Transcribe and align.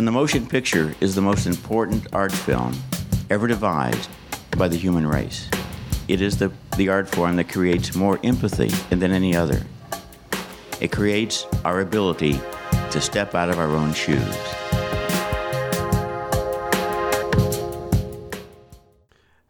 And 0.00 0.06
the 0.06 0.12
motion 0.12 0.46
picture 0.46 0.94
is 1.02 1.14
the 1.14 1.20
most 1.20 1.44
important 1.44 2.06
art 2.14 2.32
film 2.32 2.72
ever 3.28 3.46
devised 3.46 4.08
by 4.56 4.66
the 4.66 4.78
human 4.78 5.06
race. 5.06 5.46
It 6.08 6.22
is 6.22 6.38
the, 6.38 6.50
the 6.78 6.88
art 6.88 7.06
form 7.06 7.36
that 7.36 7.50
creates 7.50 7.94
more 7.94 8.18
empathy 8.24 8.68
than 8.88 9.12
any 9.12 9.36
other. 9.36 9.60
It 10.80 10.90
creates 10.90 11.44
our 11.66 11.82
ability 11.82 12.40
to 12.92 12.98
step 12.98 13.34
out 13.34 13.50
of 13.50 13.58
our 13.58 13.68
own 13.68 13.92
shoes. 13.92 14.59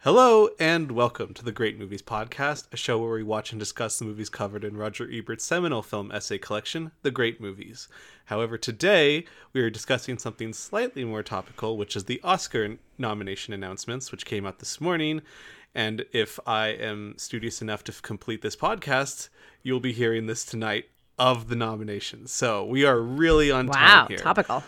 Hello 0.03 0.49
and 0.59 0.93
welcome 0.93 1.35
to 1.35 1.45
the 1.45 1.53
Great 1.53 1.79
Movies 1.79 2.01
Podcast, 2.01 2.73
a 2.73 2.77
show 2.79 2.99
where 2.99 3.13
we 3.13 3.23
watch 3.23 3.53
and 3.53 3.59
discuss 3.59 3.99
the 3.99 4.07
movies 4.07 4.31
covered 4.31 4.65
in 4.65 4.79
Roger 4.79 5.07
Ebert's 5.13 5.45
seminal 5.45 5.83
film 5.83 6.11
essay 6.11 6.39
collection, 6.39 6.93
The 7.03 7.11
Great 7.11 7.39
Movies. 7.39 7.87
However, 8.25 8.57
today 8.57 9.27
we 9.53 9.61
are 9.61 9.69
discussing 9.69 10.17
something 10.17 10.55
slightly 10.55 11.05
more 11.05 11.23
topical, 11.23 11.77
which 11.77 11.97
is 11.97 12.05
the 12.05 12.19
Oscar 12.25 12.79
nomination 12.97 13.53
announcements, 13.53 14.11
which 14.11 14.25
came 14.25 14.47
out 14.47 14.59
this 14.59 14.81
morning. 14.81 15.21
And 15.75 16.07
if 16.13 16.41
I 16.47 16.69
am 16.69 17.13
studious 17.19 17.61
enough 17.61 17.85
to 17.85 17.93
complete 17.93 18.41
this 18.41 18.57
podcast, 18.57 19.29
you'll 19.63 19.81
be 19.81 19.93
hearing 19.93 20.25
this 20.25 20.47
tonight 20.47 20.87
of 21.19 21.49
the 21.49 21.57
nominations. 21.57 22.33
So 22.33 22.65
we 22.65 22.87
are 22.87 22.99
really 22.99 23.51
on 23.51 23.67
Wow, 23.67 23.75
time 23.75 24.07
here. 24.09 24.17
Wow, 24.17 24.25
topical. 24.25 24.65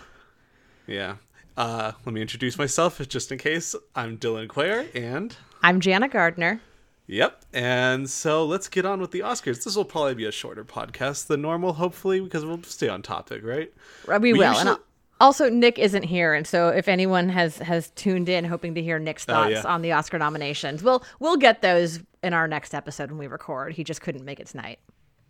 Yeah. 0.86 1.14
Uh, 1.56 1.92
let 2.05 2.15
me 2.15 2.23
introduce 2.23 2.56
myself 2.59 3.01
just 3.09 3.30
in 3.30 3.38
case. 3.38 3.74
I'm 3.95 4.16
Dylan 4.19 4.48
Quare, 4.48 4.87
and 4.95 5.37
I'm 5.62 5.80
Jana 5.80 6.09
Gardner. 6.09 6.61
yep. 7.06 7.45
And 7.52 8.09
so 8.09 8.45
let's 8.47 8.69
get 8.69 8.87
on 8.87 9.01
with 9.01 9.11
the 9.11 9.20
Oscars. 9.20 9.62
This 9.65 9.77
will 9.77 9.84
probably 9.84 10.15
be 10.15 10.25
a 10.25 10.33
shorter 10.33 10.65
podcast 10.65 11.27
than 11.27 11.42
normal, 11.42 11.75
hopefully, 11.75 12.20
because 12.20 12.45
we'll 12.45 12.62
stay 12.62 12.88
on 12.88 13.02
topic, 13.02 13.42
right? 13.45 13.73
Uh, 14.09 14.19
We, 14.20 14.33
We 14.33 14.38
will. 14.38 14.52
usually- 14.52 14.70
And 14.70 14.78
also, 15.20 15.48
Nick 15.51 15.78
isn't 15.78 16.02
here, 16.05 16.33
and 16.34 16.47
so 16.47 16.69
if 16.70 16.89
anyone 16.89 17.28
has 17.28 17.59
has 17.59 17.91
tuned 17.91 18.28
in 18.28 18.44
hoping 18.44 18.75
to 18.75 18.83
hear 18.83 18.98
Nick's 18.98 19.25
Oh, 19.28 19.34
thoughts 19.34 19.50
yeah. 19.53 19.62
on 19.64 19.83
the 19.83 19.92
Oscar 19.92 20.19
nominations, 20.19 20.83
we'll 20.83 21.05
we'll 21.20 21.37
get 21.37 21.62
those 21.62 22.00
in 22.25 22.33
our 22.33 22.48
next 22.48 22.75
episode 22.75 23.11
when 23.11 23.19
we 23.19 23.27
record. 23.28 23.75
He 23.75 23.84
just 23.84 24.00
couldn't 24.00 24.25
make 24.25 24.41
it 24.41 24.47
tonight. 24.48 24.78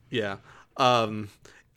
Yeah. 0.09 0.37
Um, 0.79 1.29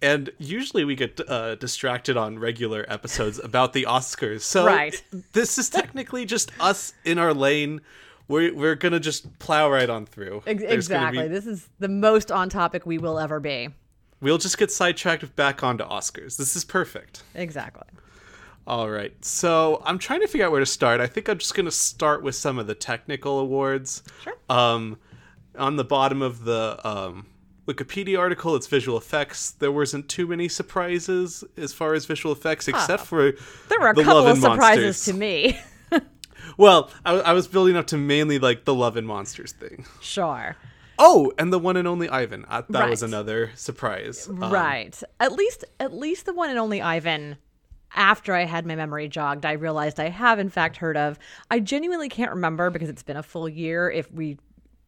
and 0.06 0.30
usually 0.38 0.86
we 0.86 0.96
get 0.96 1.20
uh, 1.28 1.56
distracted 1.56 2.16
on 2.18 2.38
regular 2.40 2.86
episodes 2.88 3.40
about 3.40 3.74
the 3.74 3.84
Oscars. 3.90 4.42
So 4.42 4.66
Right. 4.66 5.02
this 5.34 5.58
is 5.58 5.70
technically 5.70 6.26
just 6.26 6.52
us 6.60 6.94
in 7.04 7.18
our 7.18 7.34
lane. 7.34 7.82
We're, 8.28 8.54
we're 8.54 8.76
going 8.76 8.92
to 8.92 9.00
just 9.00 9.38
plow 9.40 9.70
right 9.70 9.90
on 9.90 10.06
through. 10.06 10.44
Ex- 10.48 10.64
exactly. 10.64 11.24
be- 11.24 11.28
This 11.30 11.46
is 11.46 11.70
the 11.80 11.88
most 11.88 12.32
on 12.32 12.50
topic 12.50 12.86
we 12.86 12.98
will 12.98 13.18
ever 13.20 13.40
be. 13.40 13.70
we'll 14.22 14.38
just 14.38 14.58
get 14.58 14.72
sidetracked 14.72 15.36
back 15.36 15.64
onto 15.64 15.84
Oscars. 15.84 16.38
This 16.38 16.56
is 16.56 16.64
perfect. 16.64 17.24
Exactly. 17.36 17.84
All 18.68 18.90
right. 18.90 19.14
So 19.24 19.82
I'm 19.86 20.00
trying 20.00 20.22
to 20.22 20.28
figure 20.28 20.46
out 20.46 20.52
where 20.52 20.60
to 20.60 20.66
start. 20.66 21.00
I 21.02 21.08
think 21.08 21.30
I'm 21.30 21.38
just 21.38 21.54
going 21.54 21.66
to 21.68 21.72
start 21.72 22.24
with 22.24 22.34
some 22.36 22.58
of 22.58 22.66
the 22.68 22.74
technical 22.76 23.38
awards. 23.40 24.02
Sure. 24.24 24.34
Um, 24.50 24.98
on 25.58 25.76
the 25.78 25.84
bottom 25.84 26.22
of 26.24 26.44
the 26.46 26.80
um, 26.84 27.28
Wikipedia 27.68 28.20
article, 28.20 28.56
it's 28.56 28.68
visual 28.68 28.98
effects. 28.98 29.52
There 29.52 29.72
wasn't 29.72 30.08
too 30.08 30.28
many 30.28 30.48
surprises 30.48 31.44
as 31.58 31.74
far 31.74 31.94
as 31.94 32.06
visual 32.06 32.34
effects, 32.34 32.68
except 32.68 33.06
for 33.06 33.32
There 33.70 33.80
were 33.80 33.90
a 33.90 33.94
the 33.96 34.04
couple 34.04 34.28
of 34.28 34.38
surprises 34.38 34.84
Monsters. 34.86 35.06
to 35.06 35.14
me. 35.14 35.60
Well, 36.58 36.92
I, 37.06 37.16
I 37.16 37.34
was 37.34 37.48
building 37.48 37.76
up 37.76 37.88
to 37.88 37.98
mainly 37.98 38.40
like 38.40 38.66
the 38.66 38.74
Love 38.74 38.98
and 38.98 39.08
Monsters 39.08 39.52
thing. 39.52 39.86
sure. 40.02 40.56
Oh, 40.98 41.34
and 41.38 41.52
the 41.52 41.60
one 41.60 41.76
and 41.76 41.88
only 41.88 42.08
Ivan. 42.08 42.46
I, 42.48 42.64
that 42.70 42.90
was 42.90 43.04
another 43.04 43.52
surprise. 43.56 44.30
Um, 44.30 44.40
right. 44.40 44.98
At 45.20 45.34
least 45.34 45.66
at 45.80 45.94
least 45.94 46.26
the 46.26 46.34
one 46.34 46.50
and 46.50 46.58
only 46.58 46.82
Ivan 46.82 47.36
after 47.94 48.34
I 48.34 48.46
had 48.46 48.66
my 48.66 48.76
memory 48.76 49.10
jogged, 49.10 49.46
I 49.46 49.54
realized 49.54 50.00
I 50.00 50.08
have 50.10 50.40
in 50.40 50.50
fact 50.50 50.78
heard 50.78 50.96
of. 50.96 51.20
I 51.52 51.60
genuinely 51.60 52.08
can't 52.08 52.32
remember 52.32 52.70
because 52.70 52.88
it's 52.88 53.04
been 53.04 53.18
a 53.18 53.24
full 53.24 53.50
year 53.50 53.90
if 53.90 54.10
we 54.12 54.38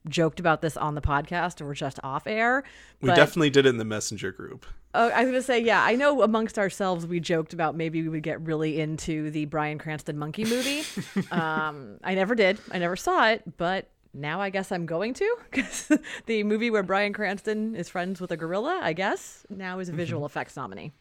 joked 0.09 0.39
about 0.39 0.61
this 0.61 0.77
on 0.77 0.95
the 0.95 1.01
podcast 1.01 1.61
or 1.65 1.73
just 1.73 1.99
off 2.03 2.27
air. 2.27 2.63
We 3.01 3.09
definitely 3.09 3.49
did 3.49 3.65
it 3.65 3.69
in 3.69 3.77
the 3.77 3.85
messenger 3.85 4.31
group. 4.31 4.65
Oh, 4.93 5.09
I 5.09 5.21
was 5.23 5.27
gonna 5.31 5.41
say, 5.41 5.59
yeah. 5.59 5.83
I 5.83 5.95
know 5.95 6.21
amongst 6.23 6.57
ourselves 6.57 7.05
we 7.05 7.19
joked 7.19 7.53
about 7.53 7.75
maybe 7.75 8.01
we 8.01 8.09
would 8.09 8.23
get 8.23 8.41
really 8.41 8.79
into 8.79 9.29
the 9.31 9.45
Bryan 9.45 9.77
Cranston 9.77 10.17
monkey 10.17 10.43
movie. 10.45 10.83
um, 11.31 11.97
I 12.03 12.15
never 12.15 12.33
did. 12.35 12.57
I 12.71 12.79
never 12.79 12.95
saw 12.95 13.27
it, 13.29 13.57
but 13.57 13.89
now 14.13 14.41
I 14.41 14.49
guess 14.49 14.71
I'm 14.71 14.85
going 14.87 15.13
to 15.15 15.35
because 15.51 15.91
the 16.25 16.43
movie 16.43 16.71
where 16.71 16.81
Bryan 16.83 17.13
Cranston 17.13 17.75
is 17.75 17.89
friends 17.89 18.19
with 18.19 18.31
a 18.31 18.37
gorilla, 18.37 18.79
I 18.81 18.93
guess, 18.93 19.45
now 19.49 19.77
is 19.79 19.89
a 19.89 19.91
visual 19.93 20.25
effects 20.25 20.55
nominee. 20.55 20.91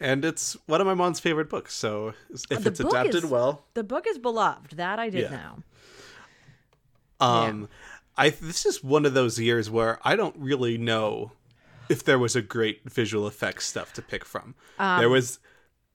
And 0.00 0.24
it's 0.24 0.56
one 0.66 0.80
of 0.80 0.86
my 0.86 0.94
mom's 0.94 1.20
favorite 1.20 1.48
books. 1.50 1.74
So 1.74 2.14
if 2.50 2.62
The 2.62 2.70
it's 2.70 2.80
adapted 2.80 3.16
is- 3.16 3.26
well, 3.26 3.64
The 3.74 3.84
book 3.84 4.06
is 4.08 4.18
beloved. 4.18 4.76
That 4.76 4.98
I 4.98 5.10
did 5.10 5.30
Yeah. 5.30 5.30
know. 5.30 5.62
Um, 7.20 7.68
I 8.16 8.30
this 8.30 8.64
is 8.66 8.82
one 8.84 9.04
of 9.06 9.14
those 9.14 9.38
years 9.40 9.68
where 9.70 9.98
I 10.04 10.16
don't 10.16 10.36
really 10.38 10.78
know 10.78 11.32
if 11.88 12.04
there 12.04 12.18
was 12.18 12.34
a 12.36 12.42
great 12.42 12.88
visual 12.90 13.26
effects 13.26 13.66
stuff 13.66 13.92
to 13.94 14.02
pick 14.02 14.24
from. 14.24 14.54
there 14.78 15.08
was 15.08 15.38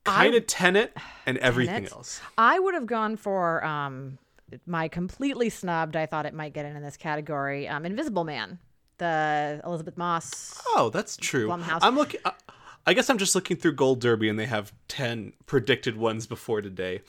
kind 0.04 0.36
of 0.36 0.46
Tenet 0.48 0.96
and 1.26 1.38
everything 1.40 1.76
Um, 1.76 1.82
Tenet? 1.84 1.94
else. 1.94 2.22
I 2.38 2.60
would 2.60 2.74
have 2.74 2.86
gone 2.86 3.16
for 3.16 3.64
um, 3.64 4.18
my 4.66 4.88
completely 4.88 5.50
snubbed. 5.50 5.96
I 5.96 6.06
thought 6.06 6.26
it 6.26 6.34
might 6.34 6.54
get 6.54 6.66
in 6.66 6.76
in 6.76 6.84
this 6.84 6.98
category. 6.98 7.68
Um, 7.68 7.86
Invisible 7.86 8.24
Man, 8.24 8.60
the 8.98 9.62
Elisabeth 9.66 9.98
Moss. 9.98 10.62
Oh, 10.68 10.90
that's 10.94 11.18
true. 11.18 11.48
Blumhouse. 11.50 11.80
I'm 11.82 11.96
looking. 11.96 12.20
I, 12.26 12.34
I 12.88 12.94
guess 12.94 13.10
I'm 13.10 13.18
just 13.18 13.36
looking 13.36 13.58
through 13.58 13.74
Gold 13.74 14.00
Derby, 14.02 14.30
and 14.30 14.40
they 14.40 14.46
have 14.48 14.72
ten 14.88 15.34
predicted 15.46 15.96
ones 15.98 16.26
before 16.28 16.62
today. 16.62 17.02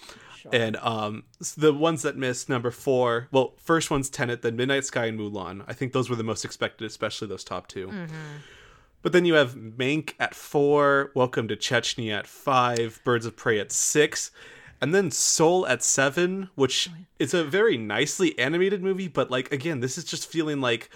And 0.53 0.77
um, 0.77 1.25
the 1.57 1.73
ones 1.73 2.03
that 2.03 2.17
missed 2.17 2.49
number 2.49 2.71
four. 2.71 3.29
Well, 3.31 3.55
first 3.57 3.91
one's 3.91 4.09
Tenet, 4.11 4.43
then 4.43 4.57
Midnight 4.57 4.85
Sky 4.85 5.07
and 5.07 5.19
Mulan. 5.19 5.65
I 5.67 5.73
think 5.73 5.93
those 5.93 6.09
were 6.09 6.17
the 6.17 6.25
most 6.25 6.45
expected, 6.45 6.87
especially 6.87 7.29
those 7.29 7.45
top 7.45 7.67
2 7.69 7.89
Mm-hmm. 7.89 8.15
But 9.03 9.13
then 9.13 9.25
you 9.25 9.35
have 9.35 9.55
Mank 9.55 10.13
at 10.21 10.35
four, 10.35 11.11
Welcome 11.15 11.49
to 11.49 11.57
Chechnya 11.57 12.19
at 12.19 12.27
five, 12.27 13.01
Birds 13.03 13.25
of 13.25 13.35
Prey 13.35 13.59
at 13.59 13.73
six, 13.73 14.31
and 14.81 14.95
then 14.95 15.11
Soul 15.11 15.67
at 15.67 15.83
seven, 15.83 16.51
which 16.55 16.89
is 17.19 17.35
a 17.35 17.45
very 17.45 17.77
nicely 17.77 18.39
animated 18.39 18.83
movie. 18.83 19.09
But 19.09 19.31
like 19.31 19.53
again, 19.53 19.81
this 19.81 19.99
is 19.99 20.05
just 20.05 20.31
feeling 20.31 20.61
like 20.61 20.91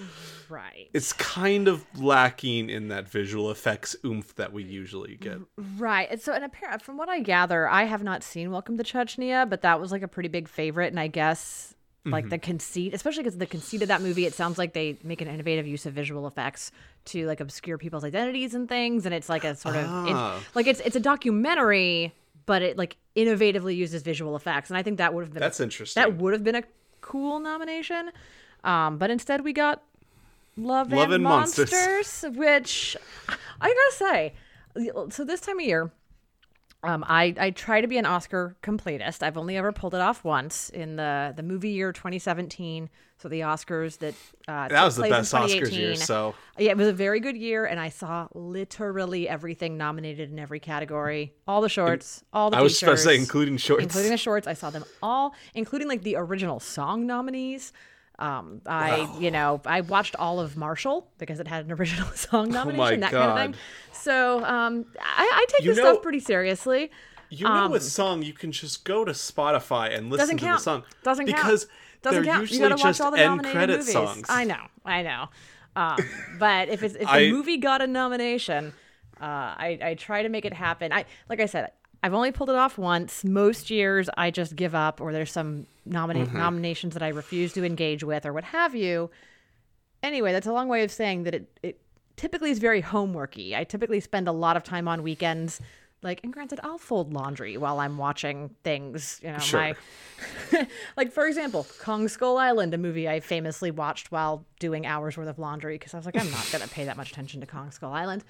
Right. 0.48 0.88
it's 0.92 1.12
kind 1.12 1.68
of 1.68 1.84
lacking 1.98 2.70
in 2.70 2.88
that 2.88 3.08
visual 3.08 3.50
effects 3.50 3.96
oomph 4.04 4.34
that 4.36 4.52
we 4.52 4.62
usually 4.62 5.16
get. 5.16 5.38
Right. 5.78 6.08
And 6.10 6.20
so, 6.20 6.32
and 6.32 6.44
apparent 6.44 6.82
from 6.82 6.96
what 6.96 7.08
I 7.08 7.20
gather, 7.20 7.68
I 7.68 7.84
have 7.84 8.02
not 8.02 8.22
seen 8.22 8.50
Welcome 8.50 8.76
to 8.78 8.84
Chechnya, 8.84 9.48
but 9.48 9.62
that 9.62 9.80
was 9.80 9.90
like 9.92 10.02
a 10.02 10.08
pretty 10.08 10.28
big 10.28 10.48
favorite. 10.48 10.88
And 10.88 11.00
I 11.00 11.08
guess 11.08 11.74
like 12.06 12.28
the 12.28 12.36
conceit, 12.36 12.92
especially 12.92 13.22
because 13.22 13.38
the 13.38 13.46
conceit 13.46 13.80
of 13.80 13.88
that 13.88 14.02
movie, 14.02 14.26
it 14.26 14.34
sounds 14.34 14.58
like 14.58 14.74
they 14.74 14.98
make 15.02 15.22
an 15.22 15.28
innovative 15.28 15.66
use 15.66 15.86
of 15.86 15.94
visual 15.94 16.26
effects 16.26 16.70
to 17.06 17.26
like 17.26 17.40
obscure 17.40 17.78
people's 17.78 18.04
identities 18.04 18.52
and 18.54 18.68
things. 18.68 19.06
And 19.06 19.14
it's 19.14 19.30
like 19.30 19.42
a 19.42 19.56
sort 19.56 19.76
of 19.76 19.86
Ah. 19.88 20.36
it, 20.38 20.42
like 20.54 20.66
it's 20.66 20.80
it's 20.80 20.96
a 20.96 21.00
documentary, 21.00 22.12
but 22.46 22.62
it 22.62 22.76
like 22.76 22.96
innovatively 23.16 23.76
uses 23.76 24.02
visual 24.02 24.36
effects. 24.36 24.70
And 24.70 24.76
I 24.76 24.82
think 24.82 24.98
that 24.98 25.14
would 25.14 25.24
have 25.24 25.32
been 25.32 25.40
That's 25.40 25.60
a, 25.60 25.64
interesting. 25.64 26.00
that 26.02 26.16
would 26.16 26.32
have 26.32 26.44
been 26.44 26.56
a 26.56 26.64
cool 27.00 27.40
nomination. 27.40 28.10
Um, 28.62 28.98
but 28.98 29.10
instead 29.10 29.42
we 29.42 29.52
got 29.52 29.82
Love, 30.56 30.92
Love 30.92 31.04
and, 31.04 31.14
and 31.14 31.24
Monsters. 31.24 31.72
Monsters, 31.72 32.24
which 32.36 32.96
I 33.60 33.68
gotta 33.68 33.92
say, 33.92 34.34
so 35.10 35.24
this 35.24 35.40
time 35.40 35.58
of 35.58 35.64
year, 35.64 35.90
um, 36.86 37.04
I 37.06 37.34
I 37.38 37.50
try 37.50 37.80
to 37.80 37.86
be 37.86 37.98
an 37.98 38.06
Oscar 38.06 38.56
completist. 38.62 39.22
I've 39.22 39.36
only 39.36 39.56
ever 39.56 39.72
pulled 39.72 39.94
it 39.94 40.00
off 40.00 40.24
once 40.24 40.70
in 40.70 40.96
the 40.96 41.32
the 41.34 41.42
movie 41.42 41.70
year 41.70 41.92
2017. 41.92 42.90
So 43.16 43.28
the 43.28 43.40
Oscars 43.40 43.98
that 43.98 44.14
uh, 44.48 44.68
That 44.68 44.84
was 44.84 44.96
the 44.96 45.02
best 45.08 45.32
Oscars 45.32 45.48
year. 45.48 45.64
2018. 45.94 45.96
So 45.96 46.34
Yeah, 46.58 46.72
it 46.72 46.76
was 46.76 46.88
a 46.88 46.92
very 46.92 47.20
good 47.20 47.36
year, 47.36 47.64
and 47.64 47.78
I 47.78 47.88
saw 47.88 48.28
literally 48.34 49.28
everything 49.28 49.76
nominated 49.78 50.30
in 50.30 50.38
every 50.38 50.60
category. 50.60 51.32
All 51.46 51.60
the 51.60 51.68
shorts, 51.68 52.24
all 52.32 52.50
the 52.50 52.56
I 52.56 52.60
was 52.62 52.78
supposed 52.78 53.04
to 53.04 53.10
say, 53.10 53.16
including 53.16 53.56
shorts. 53.56 53.82
including 53.82 54.10
the 54.10 54.16
shorts. 54.16 54.46
I 54.46 54.54
saw 54.54 54.70
them 54.70 54.84
all, 55.02 55.34
including 55.54 55.88
like 55.88 56.02
the 56.02 56.16
original 56.16 56.60
song 56.60 57.06
nominees. 57.06 57.72
Um, 58.18 58.60
I, 58.66 59.08
you 59.18 59.30
know, 59.32 59.60
I 59.66 59.80
watched 59.80 60.14
all 60.16 60.38
of 60.38 60.56
Marshall 60.56 61.08
because 61.18 61.40
it 61.40 61.48
had 61.48 61.64
an 61.66 61.72
original 61.72 62.06
song 62.14 62.50
nomination, 62.50 62.98
Oh 62.98 63.00
that 63.00 63.10
kind 63.12 63.30
of 63.30 63.36
thing. 63.38 63.54
So, 63.92 64.44
um, 64.44 64.86
I, 65.00 65.28
I 65.32 65.46
take 65.48 65.62
You 65.66 65.74
this 65.74 65.78
know- 65.82 65.92
stuff 65.94 66.02
pretty 66.02 66.20
seriously. 66.20 66.90
you 67.30 67.44
know, 67.48 67.68
with 67.68 67.82
song, 67.82 68.22
you 68.22 68.32
can 68.32 68.52
just 68.52 68.84
go 68.84 69.04
to 69.04 69.12
Spotify 69.12 69.96
and 69.96 70.10
listen 70.10 70.30
Um, 70.30 70.36
to 70.38 70.44
count. 70.44 70.58
the 70.58 70.62
song 70.62 70.82
Doesn't 71.02 71.26
count. 71.26 71.36
because 71.38 71.66
Doesn't 72.02 72.22
they're 72.22 72.32
count. 72.32 72.42
usually 72.42 72.58
you 72.60 72.64
gotta 72.68 72.74
watch 72.76 72.82
just 72.84 73.00
all 73.00 73.10
the 73.10 73.18
end 73.18 73.42
credit 73.44 73.78
movies. 73.78 73.92
songs. 73.92 74.26
I 74.28 74.44
know, 74.44 74.62
I 74.84 75.02
know. 75.02 75.28
Um, 75.74 75.96
but 76.38 76.68
if 76.68 76.84
it's 76.84 76.94
if 76.94 77.08
I- 77.08 77.18
the 77.24 77.32
movie 77.32 77.56
got 77.56 77.82
a 77.82 77.86
nomination, 77.88 78.72
uh, 79.20 79.24
I 79.24 79.78
I 79.82 79.94
try 79.94 80.22
to 80.22 80.28
make 80.28 80.44
it 80.44 80.52
happen. 80.52 80.92
I 80.92 81.04
like 81.28 81.40
I 81.40 81.46
said, 81.46 81.72
I've 82.02 82.14
only 82.14 82.30
pulled 82.30 82.50
it 82.50 82.56
off 82.56 82.78
once. 82.78 83.24
Most 83.24 83.70
years, 83.70 84.08
I 84.16 84.30
just 84.30 84.54
give 84.54 84.74
up, 84.76 85.00
or 85.00 85.12
there's 85.12 85.32
some 85.32 85.66
nomina- 85.88 86.26
Mm-hmm. 86.26 86.38
nominations 86.38 86.94
that 86.94 87.02
I 87.02 87.08
refuse 87.08 87.52
to 87.54 87.64
engage 87.64 88.02
with, 88.04 88.24
or 88.26 88.32
what 88.32 88.44
have 88.44 88.74
you. 88.74 89.10
Anyway, 90.02 90.32
that's 90.32 90.46
a 90.46 90.52
long 90.52 90.68
way 90.68 90.82
of 90.84 90.90
saying 90.90 91.24
that 91.24 91.34
it 91.34 91.58
it 91.62 91.80
typically 92.16 92.50
is 92.50 92.58
very 92.58 92.82
homeworky. 92.82 93.54
I 93.56 93.64
typically 93.64 94.00
spend 94.00 94.28
a 94.28 94.32
lot 94.32 94.56
of 94.56 94.62
time 94.62 94.86
on 94.88 95.02
weekends 95.02 95.60
like 96.02 96.20
and 96.22 96.32
granted 96.32 96.60
I'll 96.62 96.76
fold 96.76 97.14
laundry 97.14 97.56
while 97.56 97.80
I'm 97.80 97.96
watching 97.96 98.54
things, 98.62 99.18
you 99.22 99.32
know, 99.32 99.38
Sure. 99.38 99.60
my 100.52 100.66
like 100.98 101.10
for 101.12 101.26
example, 101.26 101.66
Kong 101.80 102.08
Skull 102.08 102.36
Island, 102.36 102.74
a 102.74 102.78
movie 102.78 103.08
I 103.08 103.20
famously 103.20 103.70
watched 103.70 104.12
while 104.12 104.44
doing 104.60 104.84
hours 104.86 105.16
worth 105.16 105.28
of 105.28 105.38
laundry 105.38 105.76
because 105.76 105.94
I 105.94 105.96
was 105.96 106.04
like 106.06 106.20
I'm 106.20 106.30
not 106.30 106.46
going 106.52 106.62
to 106.62 106.68
pay 106.68 106.84
that 106.84 106.96
much 106.98 107.10
attention 107.10 107.40
to 107.40 107.46
Kong 107.46 107.70
Skull 107.70 107.92
Island. 107.92 108.22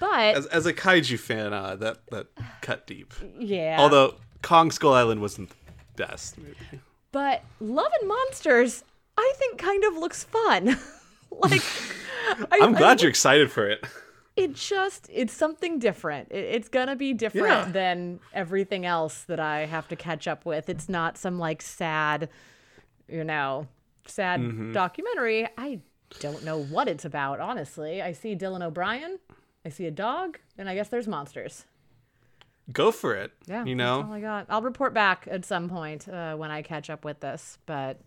But 0.00 0.34
As, 0.36 0.46
as 0.46 0.66
a 0.66 0.74
kaiju 0.74 1.18
fan, 1.18 1.52
uh, 1.54 1.76
that 1.76 1.98
that 2.10 2.26
cut 2.60 2.86
deep. 2.86 3.14
yeah. 3.38 3.76
Although 3.78 4.16
Kong 4.42 4.70
Skull 4.70 4.92
Island 4.92 5.20
wasn't 5.22 5.48
the 5.50 5.56
best 5.98 6.38
movie. 6.38 6.80
But 7.12 7.42
Love 7.60 7.90
and 8.00 8.08
Monsters, 8.08 8.84
I 9.16 9.32
think, 9.36 9.58
kind 9.58 9.84
of 9.84 9.96
looks 9.96 10.24
fun. 10.24 10.78
like, 11.30 11.62
I, 12.50 12.58
I'm 12.62 12.72
glad 12.74 12.98
I- 12.98 13.02
you're 13.02 13.10
excited 13.10 13.50
for 13.50 13.66
it. 13.68 13.84
It 14.36 14.54
just, 14.54 15.08
it's 15.12 15.32
something 15.32 15.80
different. 15.80 16.30
It, 16.30 16.44
it's 16.44 16.68
gonna 16.68 16.94
be 16.94 17.12
different 17.12 17.48
Yeah. 17.48 17.64
than 17.72 18.20
everything 18.32 18.86
else 18.86 19.24
that 19.24 19.40
I 19.40 19.66
have 19.66 19.88
to 19.88 19.96
catch 19.96 20.28
up 20.28 20.46
with. 20.46 20.68
It's 20.68 20.88
not 20.88 21.18
some 21.18 21.40
like 21.40 21.60
sad, 21.60 22.28
you 23.08 23.24
know, 23.24 23.66
sad 24.06 24.38
Mm-hmm. 24.40 24.72
documentary. 24.72 25.48
I 25.58 25.80
don't 26.20 26.44
know 26.44 26.62
what 26.62 26.86
it's 26.86 27.04
about, 27.04 27.40
honestly. 27.40 28.00
I 28.00 28.12
see 28.12 28.36
Dylan 28.36 28.62
O'Brien, 28.62 29.18
I 29.66 29.70
see 29.70 29.86
a 29.86 29.90
dog, 29.90 30.38
and 30.56 30.68
I 30.68 30.74
guess 30.76 30.88
there's 30.88 31.08
monsters. 31.08 31.64
Go 32.72 32.92
for 32.92 33.14
it. 33.14 33.32
Yeah, 33.46 33.64
you 33.64 33.74
know, 33.74 34.08
I 34.12 34.20
got. 34.20 34.46
I'll 34.48 34.62
report 34.62 34.92
back 34.94 35.26
at 35.30 35.44
some 35.44 35.68
point 35.68 36.08
uh, 36.08 36.36
when 36.36 36.50
I 36.50 36.62
catch 36.62 36.90
up 36.90 37.04
with 37.04 37.20
this, 37.20 37.58
but. 37.66 38.00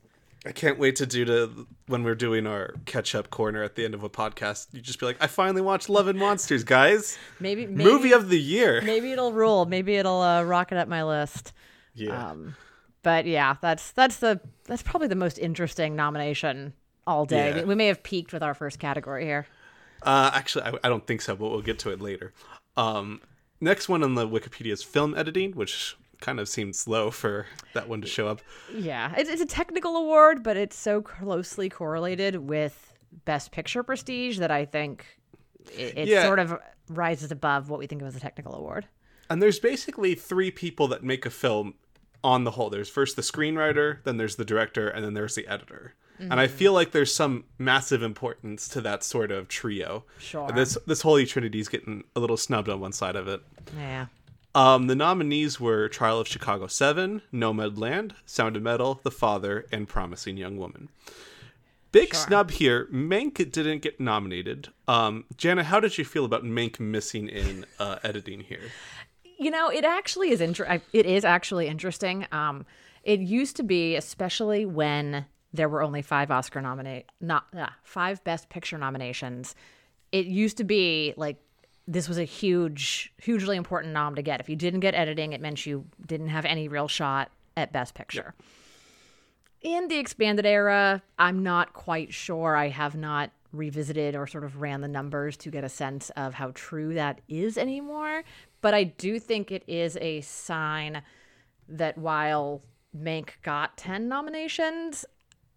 I 0.43 0.51
can't 0.51 0.79
wait 0.79 0.95
to 0.95 1.05
do 1.05 1.23
to 1.25 1.67
when 1.85 2.03
we're 2.03 2.15
doing 2.15 2.47
our 2.47 2.73
catch 2.85 3.13
up 3.13 3.29
corner 3.29 3.61
at 3.61 3.75
the 3.75 3.85
end 3.85 3.93
of 3.93 4.03
a 4.03 4.09
podcast. 4.09 4.67
You 4.71 4.81
just 4.81 4.99
be 4.99 5.05
like, 5.05 5.17
I 5.21 5.27
finally 5.27 5.61
watched 5.61 5.87
Love 5.87 6.07
and 6.07 6.17
Monsters, 6.17 6.63
guys. 6.63 7.15
Maybe, 7.39 7.67
maybe 7.67 7.83
Movie 7.83 8.11
of 8.11 8.29
the 8.29 8.39
year. 8.39 8.81
maybe 8.81 9.11
it'll 9.11 9.33
rule. 9.33 9.65
Maybe 9.65 9.97
it'll 9.97 10.19
uh, 10.19 10.41
rocket 10.41 10.79
up 10.79 10.87
my 10.87 11.03
list. 11.03 11.53
Yeah. 11.93 12.31
Um, 12.31 12.55
but 13.03 13.27
yeah, 13.27 13.57
that's 13.61 13.91
that's 13.91 14.17
the 14.17 14.39
that's 14.65 14.81
probably 14.81 15.07
the 15.07 15.15
most 15.15 15.37
interesting 15.37 15.95
nomination 15.95 16.73
all 17.05 17.25
day. 17.25 17.57
Yeah. 17.57 17.63
We 17.63 17.75
may 17.75 17.87
have 17.87 18.01
peaked 18.03 18.33
with 18.33 18.43
our 18.43 18.53
first 18.53 18.79
category 18.79 19.25
here. 19.25 19.45
Uh, 20.03 20.31
actually, 20.33 20.65
I, 20.65 20.73
I 20.83 20.89
don't 20.89 21.05
think 21.05 21.21
so, 21.21 21.35
but 21.35 21.49
we'll 21.49 21.61
get 21.61 21.79
to 21.79 21.91
it 21.91 22.01
later. 22.01 22.33
Um, 22.77 23.21
next 23.61 23.87
one 23.87 24.03
on 24.03 24.15
the 24.15 24.27
Wikipedia 24.27 24.71
is 24.73 24.83
film 24.83 25.15
editing, 25.15 25.53
which 25.53 25.95
kind 26.19 26.39
of 26.39 26.47
seemed 26.49 26.75
slow 26.75 27.09
for 27.11 27.47
that 27.73 27.87
one 27.87 28.01
to 28.01 28.07
show 28.07 28.27
up. 28.27 28.41
Yeah, 28.73 29.13
it's, 29.17 29.29
it's 29.29 29.41
a 29.41 29.45
technical 29.45 29.95
award, 29.95 30.43
but 30.43 30.57
it's 30.57 30.75
so 30.75 31.01
closely 31.01 31.69
correlated 31.69 32.35
with 32.35 32.93
Best 33.25 33.51
Picture 33.51 33.81
prestige 33.83 34.37
that 34.39 34.51
I 34.51 34.65
think 34.65 35.05
it, 35.75 35.97
it 35.97 36.07
Yeah. 36.07 36.25
sort 36.25 36.39
of 36.39 36.59
rises 36.89 37.31
above 37.31 37.69
what 37.69 37.79
we 37.79 37.87
think 37.87 38.01
of 38.01 38.07
as 38.07 38.15
a 38.15 38.19
technical 38.19 38.53
award. 38.53 38.87
And 39.29 39.41
there's 39.41 39.59
basically 39.59 40.13
three 40.15 40.51
people 40.51 40.87
that 40.89 41.03
make 41.03 41.25
a 41.25 41.29
film 41.29 41.75
on 42.23 42.43
the 42.43 42.51
whole. 42.51 42.69
There's 42.69 42.89
first 42.89 43.15
the 43.15 43.21
screenwriter, 43.21 44.03
then 44.03 44.17
there's 44.17 44.35
the 44.35 44.45
director, 44.45 44.87
and 44.89 45.03
then 45.03 45.13
there's 45.13 45.35
the 45.35 45.47
editor. 45.47 45.93
And 46.29 46.39
I 46.39 46.47
feel 46.47 46.73
like 46.73 46.91
there's 46.91 47.13
some 47.13 47.45
massive 47.57 48.03
importance 48.03 48.67
to 48.69 48.81
that 48.81 49.03
sort 49.03 49.31
of 49.31 49.47
trio. 49.47 50.03
Sure. 50.19 50.47
And 50.47 50.57
This 50.57 50.77
this 50.85 51.01
holy 51.01 51.25
trinity 51.25 51.59
is 51.59 51.67
getting 51.67 52.03
a 52.15 52.19
little 52.19 52.37
snubbed 52.37 52.69
on 52.69 52.79
one 52.79 52.91
side 52.91 53.15
of 53.15 53.27
it. 53.27 53.41
Yeah. 53.77 54.05
Um, 54.53 54.87
the 54.87 54.95
nominees 54.95 55.59
were 55.61 55.87
Trial 55.87 56.19
of 56.19 56.27
Chicago 56.27 56.67
7, 56.67 57.21
Nomadland, 57.33 58.11
Sound 58.25 58.57
of 58.57 58.61
Metal, 58.63 58.99
The 59.03 59.09
Father, 59.11 59.65
and 59.71 59.87
Promising 59.87 60.35
Young 60.35 60.57
Woman. 60.57 60.89
Big 61.93 62.13
Sure. 62.13 62.25
snub 62.27 62.51
here. 62.51 62.87
Mank 62.91 63.35
didn't 63.51 63.81
get 63.81 63.99
nominated. 63.99 64.69
Um, 64.87 65.25
Jana, 65.37 65.63
how 65.63 65.79
did 65.79 65.97
you 65.97 66.05
feel 66.05 66.25
about 66.25 66.43
Mank 66.43 66.79
missing 66.79 67.27
in 67.29 67.65
uh, 67.79 67.97
editing 68.03 68.41
here? 68.41 68.71
You 69.37 69.51
know, 69.51 69.69
it 69.69 69.83
actually 69.85 70.31
is 70.31 70.39
inter- 70.41 70.81
it 70.93 71.05
is 71.05 71.25
actually 71.25 71.67
interesting. 71.67 72.27
Um, 72.31 72.65
it 73.03 73.19
used 73.19 73.55
to 73.55 73.63
be, 73.63 73.95
especially 73.95 74.65
when 74.65 75.25
there 75.53 75.69
were 75.69 75.81
only 75.81 76.01
five 76.01 76.31
Oscar 76.31 76.61
nominate 76.61 77.05
not 77.19 77.45
uh, 77.55 77.67
five 77.83 78.23
Best 78.23 78.49
Picture 78.49 78.77
nominations. 78.77 79.55
It 80.11 80.25
used 80.25 80.57
to 80.57 80.63
be 80.63 81.13
like 81.17 81.37
this 81.87 82.07
was 82.07 82.17
a 82.17 82.23
huge, 82.23 83.11
hugely 83.21 83.57
important 83.57 83.93
nom 83.93 84.15
to 84.15 84.21
get. 84.21 84.39
If 84.39 84.49
you 84.49 84.55
didn't 84.55 84.79
get 84.81 84.93
editing, 84.93 85.33
it 85.33 85.41
meant 85.41 85.65
you 85.65 85.85
didn't 86.05 86.29
have 86.29 86.45
any 86.45 86.67
real 86.67 86.87
shot 86.87 87.31
at 87.57 87.73
Best 87.73 87.95
Picture. 87.95 88.33
In 89.61 89.87
the 89.87 89.97
expanded 89.97 90.45
era, 90.45 91.01
I'm 91.19 91.43
not 91.43 91.73
quite 91.73 92.13
sure. 92.13 92.55
I 92.55 92.69
have 92.69 92.95
not 92.95 93.31
revisited 93.51 94.15
or 94.15 94.25
sort 94.25 94.43
of 94.43 94.61
ran 94.61 94.81
the 94.81 94.87
numbers 94.87 95.35
to 95.37 95.51
get 95.51 95.63
a 95.63 95.69
sense 95.69 96.09
of 96.11 96.33
how 96.33 96.51
true 96.55 96.93
that 96.93 97.21
is 97.27 97.57
anymore. 97.57 98.23
But 98.61 98.73
I 98.73 98.85
do 98.85 99.19
think 99.19 99.51
it 99.51 99.63
is 99.67 99.97
a 99.99 100.21
sign 100.21 101.01
that 101.67 101.97
while 101.97 102.61
Mank 102.95 103.31
got 103.43 103.77
10 103.77 104.07
nominations, 104.07 105.05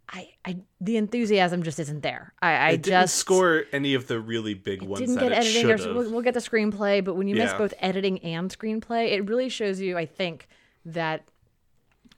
I, 0.09 0.29
I 0.45 0.57
the 0.81 0.97
enthusiasm 0.97 1.63
just 1.63 1.79
isn't 1.79 2.03
there. 2.03 2.35
I, 2.43 2.49
I 2.53 2.69
It 2.71 2.83
didn't 2.83 2.85
just 3.03 3.17
score 3.17 3.65
any 3.73 3.95
of 3.95 4.07
the 4.07 4.21
really 4.21 4.55
big 4.55 4.83
ones 4.83 5.01
didn't 5.01 5.17
get 5.19 5.33
it 5.33 5.39
editing. 5.39 5.71
Or, 5.71 5.95
we'll, 5.95 6.11
we'll 6.13 6.23
get 6.23 6.35
the 6.35 6.41
screenplay, 6.41 7.03
but 7.05 7.15
when 7.17 7.27
you 7.27 7.35
miss 7.37 7.53
both 7.55 7.75
editing 7.79 8.19
and 8.21 8.51
screenplay, 8.51 9.13
it 9.13 9.29
really 9.29 9.49
shows 9.49 9.81
you, 9.81 9.97
I 9.97 10.07
think, 10.07 10.47
that 10.85 11.25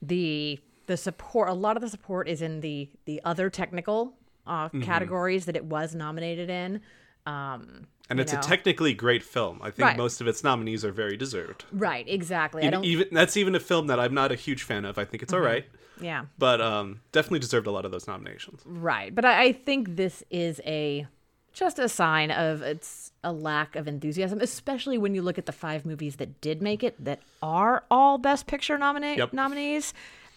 the 0.02 0.58
the 0.86 0.96
support, 0.96 1.48
a 1.48 1.52
lot 1.52 1.76
of 1.76 1.82
the 1.82 1.88
support 1.88 2.28
is 2.28 2.42
in 2.42 2.60
the 2.60 2.88
the 3.04 3.20
other 3.24 3.50
technical 3.50 4.14
uh, 4.46 4.66
Mm-hmm. 4.68 4.82
categories 4.82 5.46
that 5.46 5.56
it 5.56 5.64
was 5.64 5.94
nominated 5.94 6.50
in. 6.50 6.80
Um, 7.26 7.86
and 8.08 8.20
it's 8.20 8.32
know. 8.32 8.38
a 8.38 8.42
technically 8.42 8.94
great 8.94 9.22
film. 9.24 9.58
I 9.60 9.70
think 9.70 9.86
Right. 9.86 9.96
most 9.96 10.20
of 10.20 10.28
its 10.28 10.44
nominees 10.44 10.84
are 10.84 10.92
very 10.92 11.16
deserved. 11.16 11.64
right, 11.72 12.08
exactly. 12.08 12.62
I 12.64 12.70
don't. 12.70 12.84
even 12.84 13.08
that's 13.12 13.36
even 13.36 13.54
a 13.56 13.60
film 13.60 13.88
that 13.88 13.98
I'm 13.98 14.14
not 14.14 14.30
a 14.32 14.36
huge 14.36 14.62
fan 14.62 14.84
of. 14.84 14.96
I 14.96 15.04
think 15.04 15.22
it's 15.24 15.32
all 15.32 15.40
right, 15.40 15.64
yeah, 16.00 16.26
but 16.38 16.60
um, 16.60 17.00
definitely 17.12 17.40
deserved 17.40 17.66
a 17.66 17.72
lot 17.72 17.84
of 17.84 17.90
those 17.90 18.06
nominations. 18.06 18.62
Right. 18.64 19.12
But 19.14 19.24
I, 19.24 19.42
I 19.46 19.52
think 19.52 19.96
this 19.96 20.22
is 20.30 20.60
a 20.64 21.06
just 21.52 21.78
a 21.80 21.88
sign 21.88 22.30
of 22.30 22.62
it's 22.62 23.10
a 23.24 23.32
lack 23.32 23.74
of 23.74 23.88
enthusiasm, 23.88 24.40
especially 24.40 24.98
when 24.98 25.14
you 25.14 25.22
look 25.22 25.38
at 25.38 25.46
the 25.46 25.52
five 25.52 25.84
movies 25.84 26.16
that 26.16 26.40
did 26.40 26.62
make 26.62 26.84
it 26.84 27.02
that 27.04 27.18
are 27.42 27.82
all 27.90 28.18
Best 28.18 28.46
Picture 28.46 28.78
nomina- 28.78 29.16
Yep. 29.16 29.32
nominees. 29.32 29.92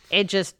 It 0.10 0.24
just 0.28 0.56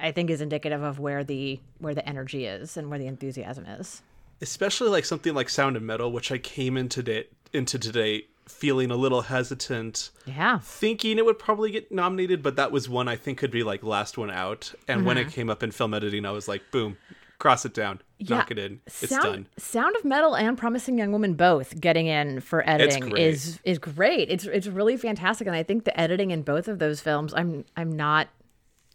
I 0.00 0.12
think 0.12 0.30
is 0.30 0.40
indicative 0.40 0.82
of 0.82 0.98
where 0.98 1.22
the 1.22 1.60
where 1.80 1.94
the 1.94 2.08
energy 2.08 2.46
is 2.46 2.78
and 2.78 2.88
where 2.88 2.98
the 2.98 3.06
enthusiasm 3.06 3.66
is. 3.66 4.00
Especially 4.42 4.88
like 4.88 5.04
something 5.04 5.34
like 5.34 5.48
Sound 5.48 5.76
of 5.76 5.82
Metal, 5.82 6.10
which 6.12 6.30
I 6.32 6.38
came 6.38 6.76
into 6.76 7.02
today 7.02 7.24
into 7.52 7.78
today 7.78 8.24
feeling 8.46 8.90
a 8.90 8.96
little 8.96 9.22
hesitant, 9.22 10.10
Yeah. 10.24 10.58
thinking 10.60 11.18
it 11.18 11.24
would 11.24 11.38
probably 11.38 11.70
get 11.70 11.90
nominated, 11.92 12.42
but 12.42 12.56
that 12.56 12.70
was 12.72 12.88
one 12.88 13.06
I 13.08 13.16
think 13.16 13.38
could 13.38 13.50
be 13.50 13.62
like 13.62 13.82
last 13.82 14.18
one 14.18 14.30
out. 14.30 14.72
And 14.88 15.04
when 15.04 15.16
Mm-hmm. 15.16 15.28
it 15.28 15.32
came 15.32 15.50
up 15.50 15.62
in 15.62 15.70
film 15.70 15.94
editing, 15.94 16.24
I 16.26 16.30
was 16.32 16.46
like, 16.48 16.62
boom, 16.72 16.96
cross 17.38 17.64
it 17.64 17.74
down, 17.74 18.00
knock 18.28 18.50
it 18.50 18.58
in, 18.58 18.80
it's 18.86 19.08
Sound, 19.08 19.22
done. 19.22 19.46
Sound 19.56 19.96
of 19.96 20.04
Metal 20.04 20.36
and 20.36 20.56
Promising 20.58 20.98
Young 20.98 21.10
Woman 21.12 21.34
both 21.34 21.80
getting 21.80 22.06
in 22.06 22.40
for 22.40 22.68
editing 22.68 23.16
is 23.16 23.58
is 23.64 23.78
great. 23.78 24.30
It's 24.30 24.44
it's 24.44 24.66
really 24.66 24.96
fantastic, 24.96 25.46
and 25.46 25.56
I 25.56 25.62
think 25.62 25.84
the 25.84 25.98
editing 26.00 26.30
in 26.32 26.42
both 26.42 26.66
of 26.68 26.78
those 26.80 27.00
films. 27.00 27.32
I'm 27.34 27.64
I'm 27.76 27.92
not 27.92 28.28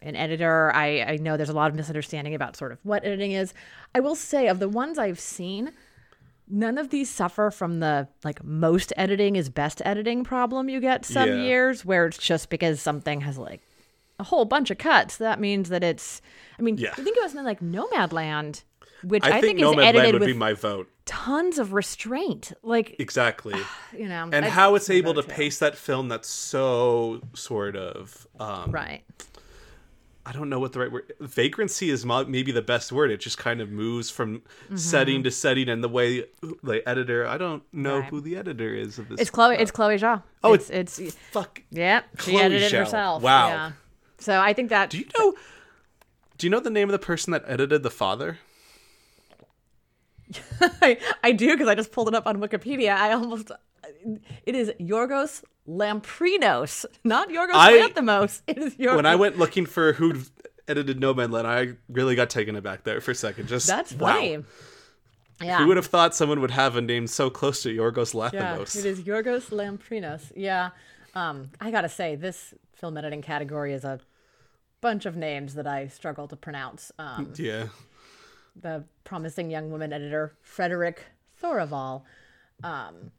an 0.06 0.16
editor. 0.16 0.72
I 0.74 1.02
I 1.02 1.18
know 1.18 1.36
there's 1.38 1.50
a 1.50 1.54
lot 1.54 1.70
of 1.70 1.76
misunderstanding 1.76 2.34
about 2.36 2.56
sort 2.56 2.72
of 2.72 2.80
what 2.84 3.04
editing 3.06 3.32
is. 3.34 3.54
I 3.94 4.00
will 4.00 4.16
say 4.16 4.48
of 4.48 4.60
the 4.60 4.70
ones 4.70 4.98
I've 4.98 5.20
seen. 5.20 5.72
None 6.48 6.78
of 6.78 6.92
these 6.92 7.10
suffer 7.10 7.50
from 7.50 7.80
the 7.80 8.08
like 8.24 8.44
most 8.44 8.94
editing 8.96 9.36
is 9.36 9.50
best 9.50 9.82
editing 9.84 10.24
problem 10.24 10.70
you 10.70 10.80
get 10.80 11.04
some 11.04 11.28
Yeah. 11.30 11.44
years 11.44 11.84
where 11.84 12.06
it's 12.06 12.20
just 12.20 12.50
because 12.50 12.80
something 12.80 13.22
has 13.22 13.38
like 13.38 13.62
a 14.20 14.24
whole 14.24 14.46
bunch 14.46 14.70
of 14.70 14.78
cuts. 14.78 15.18
That 15.18 15.40
means 15.40 15.70
that 15.70 15.84
it's. 15.84 16.22
I 16.60 16.62
mean, 16.62 16.78
Yeah. 16.78 16.94
you 16.98 17.04
think 17.04 17.18
it 17.18 17.24
was 17.24 17.32
something 17.32 17.46
like 17.46 17.62
Nomadland, 17.62 18.64
which 19.04 19.24
I, 19.24 19.38
I, 19.38 19.42
think, 19.42 19.60
is 19.60 19.66
Nomadland 19.66 19.86
edited 19.86 20.14
would 20.14 20.22
with 20.22 20.28
be 20.28 20.34
my 20.34 20.54
vote. 20.54 20.88
tons 21.06 21.58
of 21.58 21.74
restraint. 21.74 22.54
Like 22.62 22.96
Exactly. 23.00 23.60
you 23.98 24.08
know, 24.08 24.30
and 24.32 24.46
I- 24.46 24.50
how 24.50 24.76
it's 24.76 24.90
able 24.92 25.16
to 25.16 25.24
too. 25.24 25.28
pace 25.28 25.58
that 25.60 25.76
film 25.76 26.10
that's 26.10 26.30
so 26.30 27.22
sort 27.34 27.76
of 27.76 28.28
um, 28.40 28.70
right. 28.72 29.04
I 30.28 30.32
don't 30.32 30.50
know 30.50 30.60
what 30.60 30.74
the 30.74 30.80
right 30.80 30.92
word. 30.92 31.14
Vagrancy 31.20 31.92
is 31.92 32.04
maybe 32.04 32.52
the 32.52 32.62
best 32.62 32.92
word. 32.92 33.12
It 33.12 33.20
just 33.20 33.38
kind 33.38 33.62
of 33.62 33.70
moves 33.70 34.10
from 34.10 34.40
mm-hmm. 34.40 34.76
setting 34.76 35.24
to 35.24 35.32
setting, 35.32 35.70
and 35.70 35.84
the 35.84 35.90
way 35.90 36.26
the 36.64 36.82
editor. 36.88 37.28
I 37.28 37.38
don't 37.38 37.62
know 37.72 38.00
Right. 38.00 38.10
who 38.10 38.22
the 38.22 38.36
editor 38.36 38.74
is 38.74 38.98
of 38.98 39.10
this. 39.10 39.22
It's 39.22 39.30
Chloe. 39.30 39.56
It's 39.56 39.70
Chloe 39.70 39.98
Zhao. 39.98 40.24
Oh, 40.44 40.54
it's 40.54 40.70
it's, 40.72 41.00
fuck. 41.32 41.62
yeah. 41.70 42.02
She 42.20 42.32
Chloe 42.32 42.42
edited 42.42 42.64
it 42.64 42.76
Zhao. 42.76 42.80
herself. 42.80 43.22
Wow. 43.22 43.48
Yeah. 43.50 43.72
So 44.18 44.40
I 44.40 44.54
think 44.54 44.70
that 44.70 44.90
Do 44.90 44.98
you 44.98 45.06
know? 45.18 45.36
Do 46.38 46.48
you 46.48 46.52
know 46.52 46.60
the 46.60 46.70
name 46.72 46.90
of 46.90 46.94
the 46.94 47.00
person 47.00 47.32
that 47.32 47.44
edited 47.48 47.84
the 47.84 47.92
father? 47.92 48.40
I, 50.82 50.98
I 51.24 51.32
do 51.34 51.52
because 51.52 51.68
I 51.68 51.76
just 51.76 51.92
pulled 51.92 52.08
it 52.08 52.16
up 52.16 52.26
on 52.26 52.38
Wikipedia. 52.38 52.96
I 52.96 53.14
almost 53.14 53.52
it 54.46 54.56
is 54.56 54.72
Yorgos 54.80 55.44
Lamprinos, 55.68 56.86
not 57.04 57.30
Yorgos 57.30 57.52
I- 57.54 57.80
Lanthimos. 57.90 58.42
It 58.48 58.58
is 58.60 58.76
Yorgos. 58.76 58.96
When 58.98 59.06
I 59.06 59.16
went 59.16 59.38
looking 59.38 59.66
for 59.66 59.94
who 59.94 60.22
edited 60.68 61.00
Nomadland, 61.00 61.46
I 61.46 61.76
really 61.90 62.16
got 62.16 62.30
taken 62.30 62.56
aback 62.56 62.84
there 62.84 63.02
for 63.02 63.12
a 63.12 63.16
second. 63.16 63.48
Just 63.48 63.68
That's 63.68 63.94
wow. 63.94 64.14
funny. 64.14 64.44
Yeah. 65.42 65.58
Who 65.60 65.68
would 65.68 65.78
have 65.78 65.88
thought 65.88 66.16
someone 66.16 66.40
would 66.42 66.52
have 66.52 66.76
a 66.78 66.82
name 66.82 67.08
so 67.08 67.30
close 67.30 67.62
to 67.64 67.70
Yorgos 67.70 68.14
Yeah, 68.34 68.56
Lanthimos? 68.58 68.76
it 68.78 68.86
is 68.86 69.02
Yorgos 69.02 69.50
Lamprinos. 69.50 70.32
Yeah. 70.36 70.70
Um, 71.14 71.50
I 71.60 71.72
gotta 71.72 71.90
say, 71.90 72.16
this 72.16 72.54
film 72.74 72.98
editing 72.98 73.22
category 73.22 73.74
is 73.74 73.84
a 73.84 74.00
bunch 74.82 75.06
of 75.06 75.16
names 75.18 75.56
that 75.56 75.68
I 75.68 75.88
struggle 75.88 76.28
to 76.30 76.36
pronounce. 76.36 76.92
Um, 77.00 77.34
Yeah. 77.36 77.68
the 78.56 78.86
promising 79.04 79.50
young 79.52 79.72
woman 79.72 79.92
editor 79.92 80.34
Frédéric 80.46 80.98
Thoraval. 81.42 82.04
Um, 82.64 83.12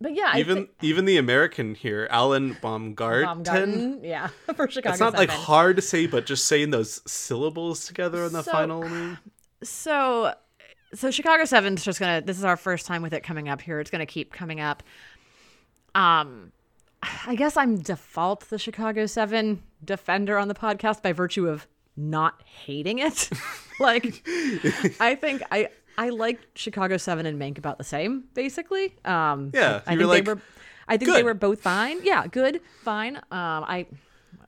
but 0.00 0.14
yeah, 0.14 0.36
Even 0.36 0.68
even 0.82 1.04
the 1.04 1.16
American 1.16 1.74
here, 1.74 2.06
Alan 2.10 2.56
Baumgarten. 2.60 3.24
Baumgarten, 3.26 4.00
yeah, 4.04 4.28
for 4.54 4.70
Chicago. 4.70 4.90
It's 4.92 5.00
not 5.00 5.14
like 5.14 5.30
hard 5.30 5.76
to 5.76 5.82
say, 5.82 6.06
but 6.06 6.26
just 6.26 6.46
saying 6.46 6.70
those 6.70 7.00
syllables 7.10 7.86
together 7.86 8.24
in 8.24 8.32
the 8.32 8.42
So- 8.42 8.52
final 8.52 8.82
name. 8.82 9.18
So, 9.62 10.34
so 10.94 11.10
Chicago 11.10 11.44
Seven's 11.44 11.84
just 11.84 11.98
gonna. 11.98 12.20
This 12.20 12.38
is 12.38 12.44
our 12.44 12.56
first 12.56 12.86
time 12.86 13.02
with 13.02 13.12
it 13.12 13.22
coming 13.24 13.48
up 13.48 13.60
here. 13.60 13.80
It's 13.80 13.90
gonna 13.90 14.06
keep 14.06 14.32
coming 14.32 14.60
up. 14.60 14.82
Um, 15.94 16.52
I 17.26 17.34
guess 17.34 17.56
I'm 17.56 17.78
default 17.78 18.48
the 18.50 18.58
Chicago 18.58 19.06
Seven 19.06 19.62
defender 19.84 20.38
on 20.38 20.48
the 20.48 20.54
podcast 20.54 21.02
by 21.02 21.12
virtue 21.12 21.48
of 21.48 21.66
not 21.96 22.40
hating 22.44 22.98
it. 23.00 23.30
like, 23.80 24.24
I 25.00 25.16
think 25.16 25.42
I 25.50 25.68
I 25.98 26.10
like 26.10 26.38
Chicago 26.54 26.96
Seven 26.96 27.26
and 27.26 27.38
Mank 27.40 27.58
about 27.58 27.76
the 27.76 27.84
same, 27.84 28.24
basically. 28.32 28.94
Um, 29.04 29.50
Yeah, 29.52 29.82
I 29.86 29.92
you 29.92 29.98
think 29.98 30.08
like, 30.08 30.24
they 30.24 30.32
were. 30.32 30.40
I 30.86 30.96
think 30.96 31.12
they 31.12 31.22
were 31.24 31.34
both 31.34 31.60
fine. 31.60 31.98
Yeah, 32.02 32.26
good, 32.28 32.60
fine. 32.82 33.16
Um, 33.16 33.22
I 33.30 33.86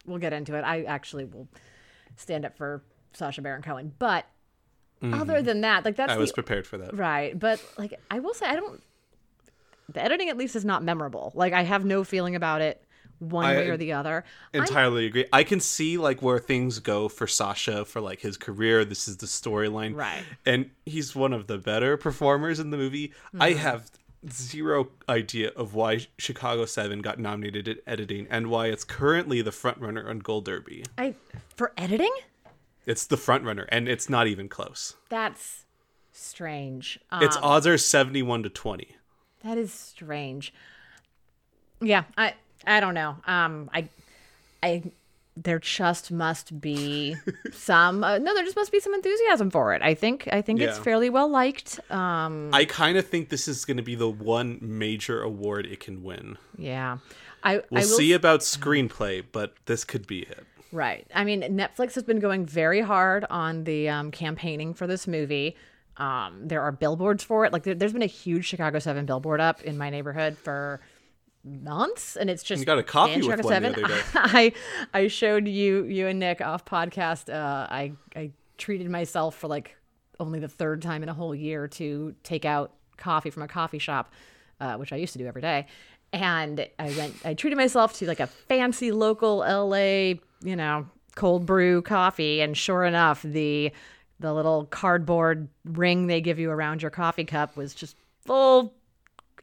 we'll 0.07 0.19
get 0.19 0.33
into 0.33 0.55
it. 0.57 0.63
I 0.63 0.85
actually 0.85 1.25
will 1.27 1.49
stand 2.17 2.45
up 2.47 2.57
for 2.57 2.83
Sacha 3.13 3.43
Baron 3.43 3.63
Cohen, 3.63 3.93
but 3.99 4.25
other 5.03 5.43
than 5.43 5.63
that, 5.63 5.85
like 5.85 5.97
that's 5.97 6.11
Mm-hmm. 6.13 6.19
I 6.19 6.21
was 6.21 6.31
the 6.31 6.35
prepared 6.35 6.67
for 6.67 6.79
that. 6.79 6.97
right. 6.97 7.39
But 7.39 7.61
like 7.77 7.99
I 8.11 8.21
will 8.21 8.33
say, 8.35 8.47
I 8.47 8.55
don't. 8.57 8.83
The 9.93 10.03
editing 10.03 10.29
at 10.29 10.37
least 10.37 10.55
is 10.55 10.65
not 10.65 10.85
memorable. 10.85 11.33
Like 11.35 11.53
I 11.53 11.63
have 11.65 11.85
no 11.85 12.05
feeling 12.05 12.37
about 12.37 12.61
it 12.63 12.83
one 13.21 13.45
I 13.47 13.55
way 13.57 13.69
or 13.69 13.77
the 13.77 13.93
other. 13.93 14.25
I'm- 14.53 14.63
Entirely 14.65 15.07
agree. 15.07 15.27
I 15.33 15.45
can 15.45 15.61
see 15.61 15.97
like 15.97 16.21
where 16.23 16.39
things 16.41 16.79
go 16.81 17.09
for 17.09 17.27
Sacha 17.29 17.85
for 17.85 18.01
like 18.01 18.21
his 18.21 18.37
career. 18.37 18.85
This 18.85 19.07
is 19.07 19.19
the 19.19 19.27
storyline, 19.27 19.95
Right. 19.95 20.23
And 20.45 20.71
he's 20.85 21.15
one 21.15 21.33
of 21.33 21.47
the 21.47 21.57
better 21.59 21.97
performers 21.97 22.59
in 22.59 22.71
the 22.71 22.77
movie. 22.77 23.13
I 23.39 23.51
Mm-hmm. 23.53 23.59
have 23.61 23.91
zero 24.29 24.89
idea 25.09 25.51
of 25.57 25.75
why 25.75 26.07
Chicago 26.19 26.67
Seven 26.67 27.01
got 27.01 27.19
nominated 27.19 27.69
in 27.69 27.79
editing 27.87 28.27
and 28.31 28.49
why 28.49 28.67
it's 28.67 28.85
currently 28.85 29.41
the 29.41 29.53
front 29.53 29.79
runner 29.79 30.09
on 30.09 30.19
Gold 30.19 30.45
Derby. 30.45 30.85
I 30.99 31.15
for 31.57 31.73
editing. 31.79 32.13
It's 32.87 33.07
the 33.07 33.17
front 33.17 33.45
runner, 33.45 33.67
and 33.71 33.89
it's 33.89 34.09
not 34.11 34.27
even 34.27 34.49
close. 34.49 34.97
That's 35.11 35.65
strange. 36.13 36.99
Um, 37.11 37.23
Its 37.23 37.37
odds 37.37 37.67
are 37.67 37.79
seventy-one 37.79 38.43
to 38.43 38.49
twenty. 38.51 38.97
That 39.45 39.57
is 39.59 39.73
strange. 39.73 40.53
Yeah, 41.81 42.05
I 42.19 42.35
I 42.67 42.81
don't 42.81 42.95
know. 42.95 43.17
Um, 43.27 43.71
I 43.73 43.89
I 44.63 44.83
there 45.37 45.59
just 45.59 46.11
must 46.11 46.61
be 46.61 47.17
some 47.53 48.05
uh, 48.05 48.19
no, 48.19 48.35
there 48.35 48.45
just 48.45 48.57
must 48.57 48.73
be 48.73 48.81
some 48.81 48.95
enthusiasm 48.95 49.51
for 49.51 49.75
it. 49.75 49.83
I 49.83 49.95
think 49.95 50.29
I 50.33 50.43
think 50.43 50.61
it's 50.61 50.79
fairly 50.79 51.11
well 51.11 51.29
liked. 51.29 51.81
Um, 51.91 52.51
I 52.53 52.65
kind 52.65 52.97
of 52.97 53.07
think 53.07 53.29
this 53.29 53.49
is 53.49 53.65
going 53.65 53.77
to 53.79 53.83
be 53.83 53.95
the 53.95 54.09
one 54.09 54.59
major 54.61 55.23
award 55.23 55.67
it 55.67 55.81
can 55.81 56.03
win. 56.03 56.37
yeah, 56.59 56.99
I 57.43 57.57
We'll 57.71 57.81
I 57.81 57.81
will 57.81 57.97
see 57.97 58.13
about 58.13 58.41
screenplay, 58.41 59.25
but 59.31 59.55
this 59.67 59.85
could 59.85 60.07
be 60.07 60.21
it. 60.21 60.45
Right. 60.73 61.07
I 61.15 61.25
mean, 61.25 61.43
Netflix 61.43 61.95
has 61.95 62.05
been 62.05 62.21
going 62.21 62.47
very 62.47 62.81
hard 62.81 63.25
on 63.29 63.65
the 63.65 63.89
um, 63.89 64.11
campaigning 64.13 64.75
for 64.75 64.87
this 64.87 65.09
movie. 65.09 65.57
Um, 65.97 66.43
there 66.45 66.63
are 66.63 66.71
billboards 66.71 67.25
for 67.25 67.45
it. 67.45 67.53
Like, 67.53 67.65
there, 67.65 67.75
there's 67.75 67.93
been 67.93 68.03
a 68.03 68.07
huge 68.07 68.47
Chicago 68.47 68.79
Seven 68.79 69.05
billboard 69.05 69.41
up 69.41 69.63
in 69.63 69.77
my 69.77 69.91
neighborhood 69.91 70.39
for 70.39 70.81
months, 71.45 72.17
and 72.17 72.29
it's 72.29 72.43
just 72.43 72.61
You 72.61 72.67
got 72.67 72.79
a 72.79 72.83
coffee 72.83 73.23
with 73.23 73.29
one 73.29 73.39
the 73.39 73.73
7. 73.73 73.73
other 73.75 73.89
day. 73.89 74.01
I 74.15 74.53
I 74.93 75.07
showed 75.09 75.49
you 75.49 75.85
you 75.85 76.07
and 76.07 76.19
Nick 76.19 76.41
off 76.41 76.65
podcast. 76.65 77.33
Uh, 77.33 77.67
I 77.71 77.93
I 78.15 78.31
treated 78.59 78.89
myself 78.91 79.37
for 79.37 79.49
like 79.49 79.77
only 80.19 80.39
the 80.39 80.49
third 80.49 80.83
time 80.83 81.03
in 81.03 81.09
a 81.09 81.15
whole 81.15 81.35
year 81.35 81.67
to 81.69 82.15
take 82.23 82.45
out 82.45 82.75
coffee 82.99 83.31
from 83.31 83.43
a 83.43 83.49
coffee 83.49 83.79
shop, 83.79 84.13
uh, 84.61 84.77
which 84.77 84.93
I 84.93 84.97
used 84.97 85.15
to 85.15 85.19
do 85.19 85.27
every 85.27 85.43
day. 85.43 85.67
And 86.13 86.67
I 86.79 86.95
went. 86.97 87.15
I 87.25 87.35
treated 87.35 87.57
myself 87.57 87.95
to 87.99 88.07
like 88.07 88.21
a 88.21 88.27
fancy 88.27 88.93
local 88.93 89.39
LA, 89.39 90.15
you 90.43 90.57
know, 90.57 90.87
cold 91.15 91.47
brew 91.47 91.83
coffee. 91.83 92.41
And 92.41 92.57
sure 92.57 92.85
enough, 92.85 93.23
the 93.23 93.73
the 94.19 94.35
little 94.35 94.67
cardboard 94.67 95.49
ring 95.65 96.07
they 96.07 96.21
give 96.21 96.39
you 96.39 96.51
around 96.51 96.83
your 96.83 96.91
coffee 96.91 97.25
cup 97.25 97.57
was 97.57 97.75
just 97.75 97.97
full 98.27 98.75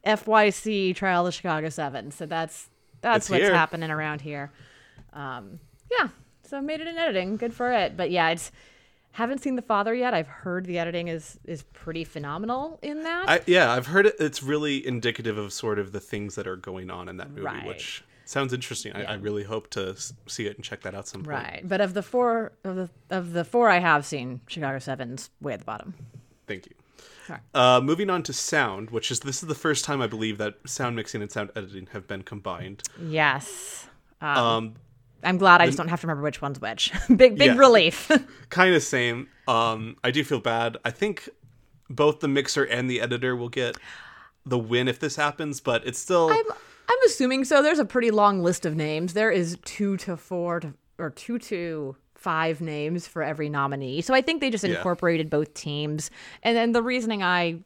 FYC 0.06 0.94
Trial 0.94 1.26
of 1.26 1.34
Chicago 1.34 1.68
Seven. 1.68 2.10
So 2.10 2.26
that's 2.26 2.68
that's 3.00 3.26
It's 3.26 3.30
what's 3.30 3.42
here. 3.44 3.54
happening 3.54 3.90
around 3.90 4.20
here. 4.22 4.50
Um, 5.12 5.60
yeah, 5.90 6.08
so 6.42 6.58
I 6.58 6.60
made 6.60 6.80
it 6.80 6.86
in 6.86 6.96
editing. 6.98 7.36
Good 7.36 7.54
for 7.54 7.72
it. 7.72 7.96
But 7.96 8.10
yeah, 8.10 8.30
it's 8.30 8.50
haven't 9.12 9.40
seen 9.42 9.56
the 9.56 9.62
father 9.62 9.94
yet. 9.94 10.14
I've 10.14 10.26
heard 10.28 10.66
the 10.66 10.78
editing 10.78 11.08
is 11.08 11.38
is 11.44 11.62
pretty 11.72 12.04
phenomenal 12.04 12.78
in 12.82 13.02
that. 13.04 13.28
I, 13.28 13.40
yeah, 13.46 13.72
I've 13.72 13.86
heard 13.86 14.06
it, 14.06 14.16
it's 14.20 14.42
really 14.42 14.86
indicative 14.86 15.38
of 15.38 15.52
sort 15.52 15.78
of 15.78 15.92
the 15.92 16.00
things 16.00 16.34
that 16.34 16.46
are 16.46 16.56
going 16.56 16.90
on 16.90 17.08
in 17.08 17.16
that 17.16 17.30
movie, 17.30 17.42
Right. 17.42 17.66
which 17.66 18.04
sounds 18.24 18.52
interesting. 18.52 18.92
I, 18.94 19.04
I 19.04 19.14
really 19.14 19.44
hope 19.44 19.70
to 19.70 19.96
see 20.26 20.46
it 20.46 20.56
and 20.56 20.64
check 20.64 20.82
that 20.82 20.94
out 20.94 21.08
some 21.08 21.22
point. 21.22 21.28
right. 21.30 21.60
But 21.68 21.80
of 21.80 21.94
the 21.94 22.02
four 22.02 22.52
of 22.64 22.76
the 22.76 22.90
of 23.10 23.32
the 23.32 23.44
four 23.44 23.70
I 23.70 23.78
have 23.78 24.04
seen, 24.04 24.40
Chicago 24.46 24.78
Seven's 24.78 25.30
way 25.40 25.54
at 25.54 25.60
the 25.60 25.64
bottom. 25.64 25.94
Thank 26.46 26.66
you. 26.66 26.74
Uh, 27.54 27.80
moving 27.82 28.10
on 28.10 28.22
to 28.24 28.32
sound, 28.32 28.90
which 28.90 29.10
is 29.10 29.20
this 29.20 29.42
is 29.42 29.48
the 29.48 29.54
first 29.54 29.84
time 29.84 30.00
I 30.00 30.06
believe 30.06 30.38
that 30.38 30.54
sound 30.66 30.96
mixing 30.96 31.22
and 31.22 31.30
sound 31.30 31.50
editing 31.56 31.88
have 31.92 32.06
been 32.06 32.22
combined. 32.22 32.82
Yes. 33.02 33.86
Um, 34.20 34.74
I'm 35.22 35.36
glad 35.38 35.60
I 35.60 35.66
just 35.66 35.78
don't 35.78 35.88
have 35.88 36.00
to 36.02 36.06
remember 36.06 36.22
which 36.22 36.40
one's 36.42 36.60
which. 36.60 36.92
big 37.08 37.36
big 37.38 37.40
Yeah. 37.52 37.56
relief. 37.56 38.10
kind 38.50 38.74
of 38.74 38.82
same. 38.82 39.28
Um, 39.46 39.96
I 40.04 40.10
do 40.10 40.24
feel 40.24 40.40
bad. 40.40 40.76
I 40.84 40.90
think 40.90 41.28
both 41.90 42.20
the 42.20 42.28
mixer 42.28 42.64
and 42.64 42.88
the 42.90 43.00
editor 43.00 43.34
will 43.34 43.48
get 43.48 43.76
the 44.46 44.58
win 44.58 44.88
if 44.88 44.98
this 44.98 45.16
happens, 45.16 45.60
but 45.60 45.86
it's 45.86 45.98
still 45.98 46.30
I'm 46.30 46.44
I'm 46.90 46.98
assuming 47.06 47.44
so. 47.44 47.62
There's 47.62 47.78
a 47.78 47.84
pretty 47.84 48.10
long 48.10 48.42
list 48.42 48.64
of 48.64 48.74
names. 48.76 49.12
There 49.12 49.30
is 49.30 49.58
two 49.64 49.96
to 49.98 50.16
four 50.16 50.60
to 50.60 50.74
or 50.98 51.10
two 51.10 51.38
to 51.38 51.96
five 52.18 52.60
names 52.60 53.06
for 53.06 53.22
every 53.22 53.48
nominee. 53.48 54.00
So 54.00 54.12
I 54.12 54.20
think 54.20 54.40
they 54.40 54.50
just 54.50 54.64
Yeah. 54.64 54.76
incorporated 54.76 55.30
both 55.30 55.54
teams. 55.54 56.10
And 56.42 56.56
then 56.56 56.72
the 56.72 56.82
reasoning 56.82 57.22
I 57.22 57.60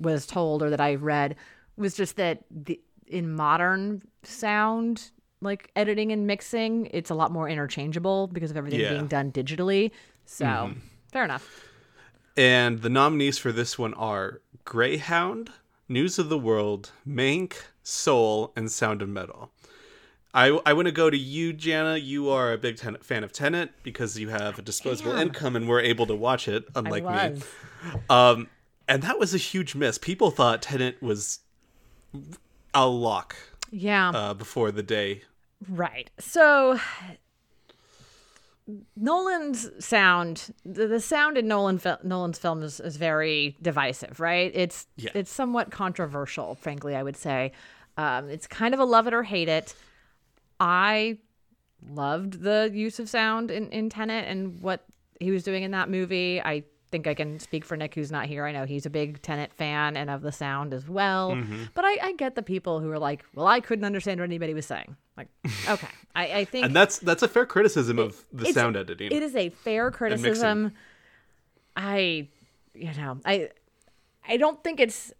was 0.00 0.26
told 0.26 0.62
or 0.62 0.70
that 0.70 0.80
I 0.80 0.96
read 0.96 1.36
was 1.76 1.94
just 1.94 2.16
that 2.16 2.44
the, 2.50 2.80
in 3.06 3.32
modern 3.32 4.02
sound 4.24 5.12
like 5.40 5.70
editing 5.76 6.10
and 6.10 6.26
mixing, 6.26 6.86
it's 6.86 7.10
a 7.10 7.14
lot 7.14 7.30
more 7.30 7.48
interchangeable 7.48 8.26
because 8.26 8.50
of 8.50 8.56
everything 8.56 8.80
Yeah. 8.80 8.90
being 8.90 9.06
done 9.06 9.30
digitally. 9.30 9.92
So 10.26 10.44
mm-hmm. 10.44 10.78
fair 11.12 11.24
enough. 11.24 11.64
And 12.36 12.82
the 12.82 12.90
nominees 12.90 13.38
for 13.38 13.52
this 13.52 13.78
one 13.78 13.94
are 13.94 14.40
Greyhound, 14.64 15.50
News 15.88 16.18
of 16.18 16.28
the 16.28 16.38
World, 16.38 16.90
Mank, 17.08 17.54
Soul, 17.84 18.52
and 18.56 18.70
Sound 18.72 19.02
of 19.02 19.08
Metal. 19.08 19.52
I, 20.34 20.46
I 20.66 20.72
want 20.74 20.86
to 20.86 20.92
go 20.92 21.08
to 21.08 21.16
you, 21.16 21.52
Jana. 21.52 21.96
You 21.96 22.28
are 22.30 22.52
a 22.52 22.58
big 22.58 22.76
ten- 22.76 22.98
fan 22.98 23.24
of 23.24 23.32
Tenet 23.32 23.70
because 23.82 24.18
you 24.18 24.28
have 24.28 24.58
a 24.58 24.62
disposable 24.62 25.12
income 25.16 25.56
and 25.56 25.68
we're 25.68 25.80
able 25.80 26.06
to 26.06 26.14
watch 26.14 26.48
it, 26.48 26.64
unlike 26.74 27.04
me. 27.34 27.40
Um, 28.10 28.48
and 28.86 29.02
that 29.02 29.18
was 29.18 29.34
a 29.34 29.38
huge 29.38 29.74
miss. 29.74 29.96
People 29.98 30.30
thought 30.30 30.60
Tenet 30.62 31.02
was 31.02 31.40
a 32.74 32.86
lock 32.86 33.36
Yeah. 33.70 34.10
uh, 34.10 34.34
before 34.34 34.70
the 34.70 34.82
day. 34.82 35.22
Right. 35.68 36.10
So 36.18 36.78
Nolan's 38.96 39.70
sound, 39.84 40.54
the, 40.64 41.00
sound 41.00 41.38
in 41.38 41.48
Nolan 41.48 41.80
Nolan's 42.02 42.38
film 42.38 42.62
is, 42.62 42.80
is 42.80 42.96
very 42.96 43.56
divisive, 43.62 44.20
right? 44.20 44.52
It's 44.54 44.86
Yeah. 44.96 45.10
it's 45.14 45.30
somewhat 45.30 45.70
controversial, 45.70 46.54
frankly, 46.54 46.94
I 46.94 47.02
would 47.02 47.16
say. 47.16 47.52
Um, 47.96 48.28
it's 48.28 48.46
kind 48.46 48.74
of 48.74 48.80
a 48.80 48.84
love 48.84 49.06
it 49.06 49.14
or 49.14 49.22
hate 49.22 49.48
it. 49.48 49.74
I 50.60 51.18
loved 51.88 52.42
the 52.42 52.70
use 52.72 52.98
of 52.98 53.08
sound 53.08 53.50
in, 53.50 53.70
in 53.70 53.88
Tenet 53.90 54.26
and 54.28 54.60
what 54.60 54.84
he 55.20 55.30
was 55.30 55.42
doing 55.42 55.62
in 55.62 55.70
that 55.72 55.88
movie. 55.88 56.40
I 56.40 56.64
think 56.90 57.06
I 57.06 57.14
can 57.14 57.38
speak 57.38 57.64
for 57.64 57.76
Nick, 57.76 57.94
who's 57.94 58.10
not 58.10 58.26
here. 58.26 58.46
I 58.46 58.52
know 58.52 58.64
he's 58.64 58.86
a 58.86 58.90
big 58.90 59.20
Tenet 59.22 59.52
fan 59.52 59.96
and 59.96 60.10
of 60.10 60.22
the 60.22 60.32
sound 60.32 60.72
as 60.72 60.88
well. 60.88 61.32
Mm-hmm. 61.32 61.64
But 61.74 61.84
I, 61.84 61.98
I 62.02 62.12
get 62.12 62.34
the 62.34 62.42
people 62.42 62.80
who 62.80 62.90
are 62.90 62.98
like, 62.98 63.24
well, 63.34 63.46
I 63.46 63.60
couldn't 63.60 63.84
understand 63.84 64.20
what 64.20 64.24
anybody 64.24 64.54
was 64.54 64.66
saying. 64.66 64.96
Like, 65.16 65.28
okay. 65.68 65.88
I, 66.14 66.32
I 66.32 66.44
think 66.44 66.64
And 66.66 66.74
that's 66.74 66.98
that's 66.98 67.22
a 67.22 67.28
fair 67.28 67.46
criticism 67.46 67.98
of 67.98 68.24
the 68.32 68.52
sound 68.52 68.76
editing. 68.76 69.12
it 69.12 69.22
is 69.22 69.36
a 69.36 69.50
fair 69.50 69.90
criticism. 69.90 70.72
I, 71.76 72.28
you 72.74 72.92
know, 72.94 73.20
I, 73.24 73.50
I 74.26 74.36
don't 74.36 74.62
think 74.64 74.80
it's. 74.80 75.12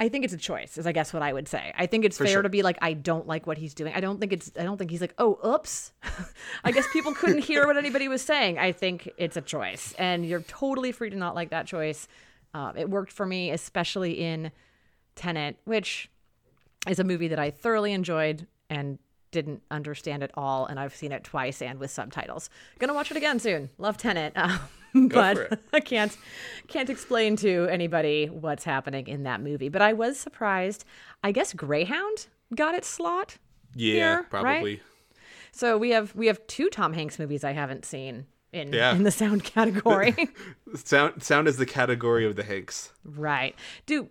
I 0.00 0.08
think 0.08 0.24
it's 0.24 0.34
a 0.34 0.38
choice, 0.38 0.78
is 0.78 0.86
I 0.86 0.92
guess 0.92 1.12
what 1.12 1.22
I 1.22 1.32
would 1.32 1.48
say. 1.48 1.72
I 1.76 1.86
think 1.86 2.04
it's 2.04 2.18
fair 2.18 2.28
sure. 2.28 2.42
to 2.42 2.48
be 2.48 2.62
like, 2.62 2.78
I 2.80 2.92
don't 2.92 3.26
like 3.26 3.48
what 3.48 3.58
he's 3.58 3.74
doing. 3.74 3.92
I 3.94 4.00
don't 4.00 4.20
think 4.20 4.32
it's. 4.32 4.52
I 4.58 4.62
don't 4.62 4.76
think 4.76 4.92
he's 4.92 5.00
like, 5.00 5.14
oh, 5.18 5.38
oops. 5.44 5.92
I 6.64 6.70
guess 6.70 6.86
people 6.92 7.12
couldn't 7.12 7.42
hear 7.42 7.66
what 7.66 7.76
anybody 7.76 8.06
was 8.06 8.22
saying. 8.22 8.58
I 8.58 8.70
think 8.70 9.10
it's 9.16 9.36
a 9.36 9.40
choice, 9.40 9.94
and 9.98 10.24
you're 10.24 10.42
totally 10.42 10.92
free 10.92 11.10
to 11.10 11.16
not 11.16 11.34
like 11.34 11.50
that 11.50 11.66
choice. 11.66 12.06
Um, 12.54 12.76
it 12.76 12.88
worked 12.88 13.12
for 13.12 13.26
me, 13.26 13.50
especially 13.50 14.12
in 14.12 14.52
Tenet, 15.16 15.56
which 15.64 16.08
is 16.88 17.00
a 17.00 17.04
movie 17.04 17.28
that 17.28 17.38
I 17.38 17.50
thoroughly 17.50 17.92
enjoyed 17.92 18.46
and 18.70 18.98
didn't 19.32 19.62
understand 19.70 20.22
at 20.22 20.30
all. 20.34 20.66
And 20.66 20.78
I've 20.78 20.94
seen 20.94 21.12
it 21.12 21.24
twice 21.24 21.60
and 21.60 21.78
with 21.78 21.90
subtitles. 21.90 22.50
Gonna 22.78 22.94
watch 22.94 23.10
it 23.10 23.16
again 23.16 23.40
soon. 23.40 23.70
Love 23.78 23.96
Tenet. 23.96 24.32
Um, 24.36 24.58
for 24.58 24.77
but. 25.10 25.60
I 25.72 25.80
can't 25.80 26.16
can't 26.66 26.90
explain 26.90 27.36
to 27.36 27.66
anybody 27.70 28.26
what's 28.26 28.64
happening 28.64 29.06
in 29.08 29.22
that 29.24 29.40
movie. 29.40 29.68
But 29.68 29.82
I 29.82 29.92
was 29.92 30.18
surprised. 30.18 30.84
I 31.24 31.32
guess 31.32 31.52
Greyhound 31.54 32.26
got 32.54 32.74
its 32.74 32.88
slot. 32.88 33.38
Yeah, 33.74 33.92
here, 33.94 34.16
right? 34.16 34.30
probably. 34.30 34.82
So 35.52 35.76
we 35.78 35.90
have 35.90 36.14
we 36.14 36.26
have 36.26 36.46
two 36.46 36.68
Tom 36.70 36.92
Hanks 36.92 37.18
movies 37.18 37.44
I 37.44 37.52
haven't 37.52 37.84
seen 37.84 38.26
in 38.52 38.72
Yeah. 38.72 38.94
in 38.94 39.02
the 39.02 39.10
sound 39.10 39.44
category. 39.54 40.14
Sound 40.74 41.22
sound 41.22 41.48
is 41.48 41.56
the 41.56 41.66
category 41.66 42.24
of 42.26 42.36
the 42.36 42.42
Hanks. 42.44 42.92
right. 43.04 43.54
Do 43.86 44.08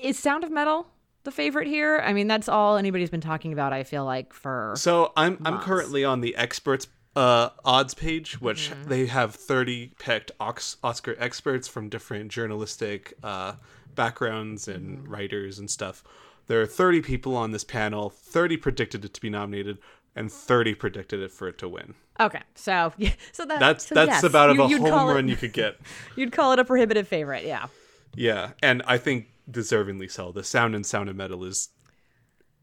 is 0.00 0.18
Sound 0.18 0.44
of 0.44 0.50
Metal 0.50 0.88
the 1.24 1.30
favorite 1.30 1.66
here? 1.66 2.00
I 2.04 2.12
mean, 2.12 2.28
that's 2.28 2.48
all 2.48 2.76
anybody's 2.76 3.10
been 3.10 3.20
talking 3.20 3.52
about. 3.52 3.72
I 3.72 3.82
feel 3.84 4.04
like 4.04 4.32
for 4.32 4.74
So 4.76 5.12
I'm 5.16 5.38
I'm 5.44 5.58
currently 5.60 6.04
on 6.04 6.20
the 6.20 6.34
experts 6.36 6.86
uh, 7.16 7.50
odds 7.64 7.94
page, 7.94 8.40
which 8.40 8.70
Mm-hmm. 8.70 8.88
they 8.88 9.06
have 9.06 9.34
30 9.34 9.92
picked 9.98 10.30
Ox- 10.38 10.76
Oscar 10.84 11.16
experts 11.18 11.66
from 11.66 11.88
different 11.88 12.30
journalistic 12.30 13.14
uh, 13.24 13.54
backgrounds 13.94 14.68
and 14.68 14.98
Mm-hmm. 14.98 15.10
writers 15.12 15.58
and 15.58 15.70
stuff. 15.70 16.04
There 16.46 16.60
are 16.60 16.66
30 16.66 17.00
people 17.02 17.34
on 17.36 17.50
this 17.50 17.64
panel. 17.64 18.10
30 18.10 18.56
predicted 18.58 19.04
it 19.04 19.14
to 19.14 19.20
be 19.20 19.30
nominated, 19.30 19.78
and 20.14 20.30
30 20.30 20.74
predicted 20.74 21.20
it 21.20 21.32
for 21.32 21.48
it 21.48 21.58
to 21.58 21.68
win. 21.68 21.94
okay. 22.20 22.42
So 22.54 22.92
yeah, 22.98 23.10
so 23.32 23.44
that 23.46 23.58
That's 23.60 23.86
so 23.88 23.94
that's 23.94 24.08
yes, 24.10 24.22
about 24.22 24.54
you- 24.54 24.62
of 24.76 24.84
a 24.84 24.90
home 24.90 25.08
run 25.08 25.26
It, 25.28 25.30
you 25.30 25.36
could 25.36 25.52
get. 25.52 25.78
you'd 26.16 26.32
call 26.32 26.52
it 26.52 26.58
a 26.58 26.64
prohibitive 26.64 27.08
favorite. 27.08 27.44
Yeah. 27.44 27.66
Yeah, 28.14 28.52
and 28.62 28.82
I 28.86 28.96
think 28.98 29.26
deservingly 29.50 30.10
so. 30.10 30.32
The 30.32 30.44
sound 30.44 30.74
and 30.74 30.86
Sound 30.86 31.08
of 31.10 31.16
Metal 31.16 31.44
is 31.44 31.68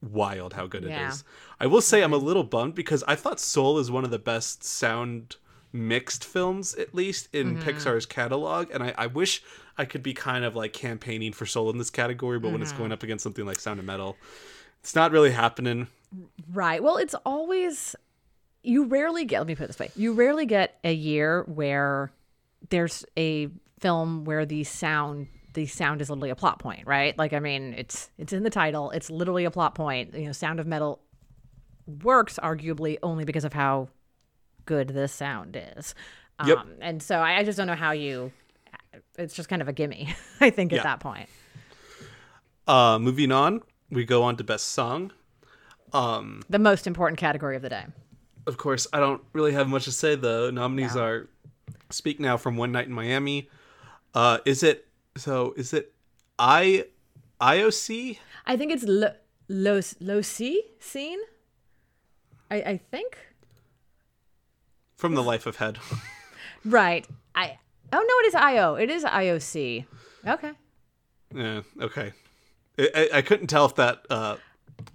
wild 0.04 0.54
how 0.54 0.68
good 0.68 0.84
Yeah. 0.84 1.06
it 1.08 1.10
is. 1.10 1.24
I 1.60 1.68
will 1.68 1.82
say 1.82 2.02
I'm 2.04 2.14
a 2.14 2.18
little 2.18 2.44
bummed 2.44 2.76
because 2.76 3.04
I 3.08 3.16
thought 3.16 3.40
Soul 3.40 3.80
is 3.80 3.90
one 3.90 4.04
of 4.04 4.12
the 4.12 4.20
best 4.20 4.64
sound 4.64 5.38
mixed 5.72 6.24
films, 6.24 6.76
at 6.76 6.94
least 6.94 7.30
in 7.34 7.56
Mm-hmm. 7.58 7.68
Pixar's 7.68 8.06
catalog, 8.06 8.70
and 8.72 8.84
I, 8.84 8.94
I 8.98 9.08
wish 9.08 9.42
I 9.78 9.86
could 9.86 10.04
be 10.04 10.14
kind 10.14 10.46
of 10.46 10.56
like 10.56 10.72
campaigning 10.74 11.34
for 11.34 11.46
Soul 11.48 11.70
in 11.72 11.78
this 11.80 11.90
category, 11.90 12.38
but 12.40 12.52
when 12.52 12.62
it's 12.62 12.72
Mm-hmm. 12.72 12.80
going 12.80 12.92
up 12.92 13.02
against 13.04 13.24
something 13.24 13.46
like 13.46 13.60
Sound 13.60 13.80
of 13.80 13.86
Metal, 13.86 14.16
it's 14.82 14.94
not 14.94 15.12
really 15.12 15.32
happening. 15.32 15.88
Right. 16.52 16.84
Well, 16.84 16.98
it's 16.98 17.16
always 17.26 17.96
you 18.62 18.86
rarely 18.86 19.26
get. 19.26 19.40
Let 19.40 19.48
me 19.48 19.56
put 19.56 19.64
it 19.64 19.68
this 19.68 19.80
way: 19.80 19.90
you 19.96 20.14
rarely 20.14 20.46
get 20.46 20.78
a 20.84 20.94
year 20.94 21.44
where 21.48 22.12
there's 22.70 23.04
a 23.18 23.50
film 23.80 24.26
where 24.26 24.46
the 24.46 24.64
sound 24.64 25.28
the 25.54 25.66
sound 25.66 26.02
is 26.02 26.10
literally 26.10 26.30
a 26.30 26.36
plot 26.36 26.60
point, 26.60 26.86
right? 26.88 27.18
Like, 27.18 27.34
I 27.34 27.40
mean, 27.40 27.74
it's 27.78 28.10
it's 28.18 28.34
in 28.34 28.44
the 28.44 28.50
title. 28.50 28.92
It's 28.92 29.10
literally 29.10 29.46
a 29.46 29.52
plot 29.52 29.76
point. 29.76 30.14
You 30.14 30.26
know, 30.26 30.32
Sound 30.32 30.60
of 30.60 30.68
Metal 30.68 31.00
works 32.02 32.40
arguably 32.42 32.98
only 33.04 33.26
because 33.26 33.44
of 33.44 33.54
how 33.54 33.90
good 34.66 34.90
this 34.90 35.12
sound 35.12 35.58
is. 35.78 35.94
Yep. 36.46 36.58
Um, 36.58 36.72
and 36.82 37.04
so 37.04 37.18
I, 37.20 37.38
I 37.38 37.44
just 37.44 37.58
don't 37.58 37.68
know 37.68 37.76
how 37.76 37.92
you. 37.92 38.32
It's 39.18 39.34
just 39.34 39.50
kind 39.50 39.62
of 39.62 39.68
a 39.68 39.74
gimme, 39.74 40.14
I 40.40 40.50
think, 40.50 40.74
at 40.74 40.84
that 40.84 41.00
point. 41.00 41.30
Uh, 42.68 42.98
moving 43.00 43.32
on, 43.32 43.62
we 43.90 44.06
go 44.06 44.24
on 44.24 44.38
to 44.38 44.44
Best 44.44 44.70
Song. 44.70 45.12
Um, 45.92 46.42
The 46.50 46.60
most 46.60 46.88
important 46.88 47.20
category 47.20 47.56
of 47.56 47.62
the 47.62 47.70
day. 47.70 47.86
Of 48.48 48.58
course, 48.58 48.88
I 48.94 49.00
don't 49.00 49.22
really 49.34 49.54
have 49.54 49.68
much 49.68 49.86
to 49.86 49.92
say. 49.92 50.16
The 50.16 50.52
nominees 50.52 50.96
are 50.96 51.28
Speak 51.92 52.20
Now 52.20 52.38
from 52.38 52.58
One 52.58 52.72
Night 52.72 52.88
in 52.88 52.94
Miami. 52.94 53.50
Uh, 54.14 54.40
is 54.46 54.64
it 54.64 54.88
so? 55.18 55.54
Is 55.58 55.74
it 55.74 55.94
I 56.40 56.86
IOC? 57.40 58.18
I 58.46 58.58
think 58.58 58.72
it's 58.72 58.84
lo 58.84 59.12
low 59.48 59.80
low 60.00 60.22
C 60.22 60.64
scene. 60.80 61.20
I 62.50 62.56
I 62.56 62.78
think 62.78 63.18
From 64.96 65.16
the 65.16 65.24
Life 65.24 65.46
of 65.46 65.58
Head. 65.58 65.80
right. 66.66 67.08
I 67.36 67.58
oh 67.92 67.98
no, 67.98 68.26
it 68.26 68.28
is 68.28 68.36
IO. 68.36 68.76
It 68.76 68.90
is 68.90 69.04
IOC. 69.04 69.86
Okay. 70.26 70.52
yeah. 71.34 71.62
Okay. 71.82 72.14
I, 72.80 72.90
I, 72.96 73.10
I 73.18 73.22
couldn't 73.22 73.48
tell 73.48 73.66
if 73.66 73.76
that 73.76 74.06
uh, 74.10 74.38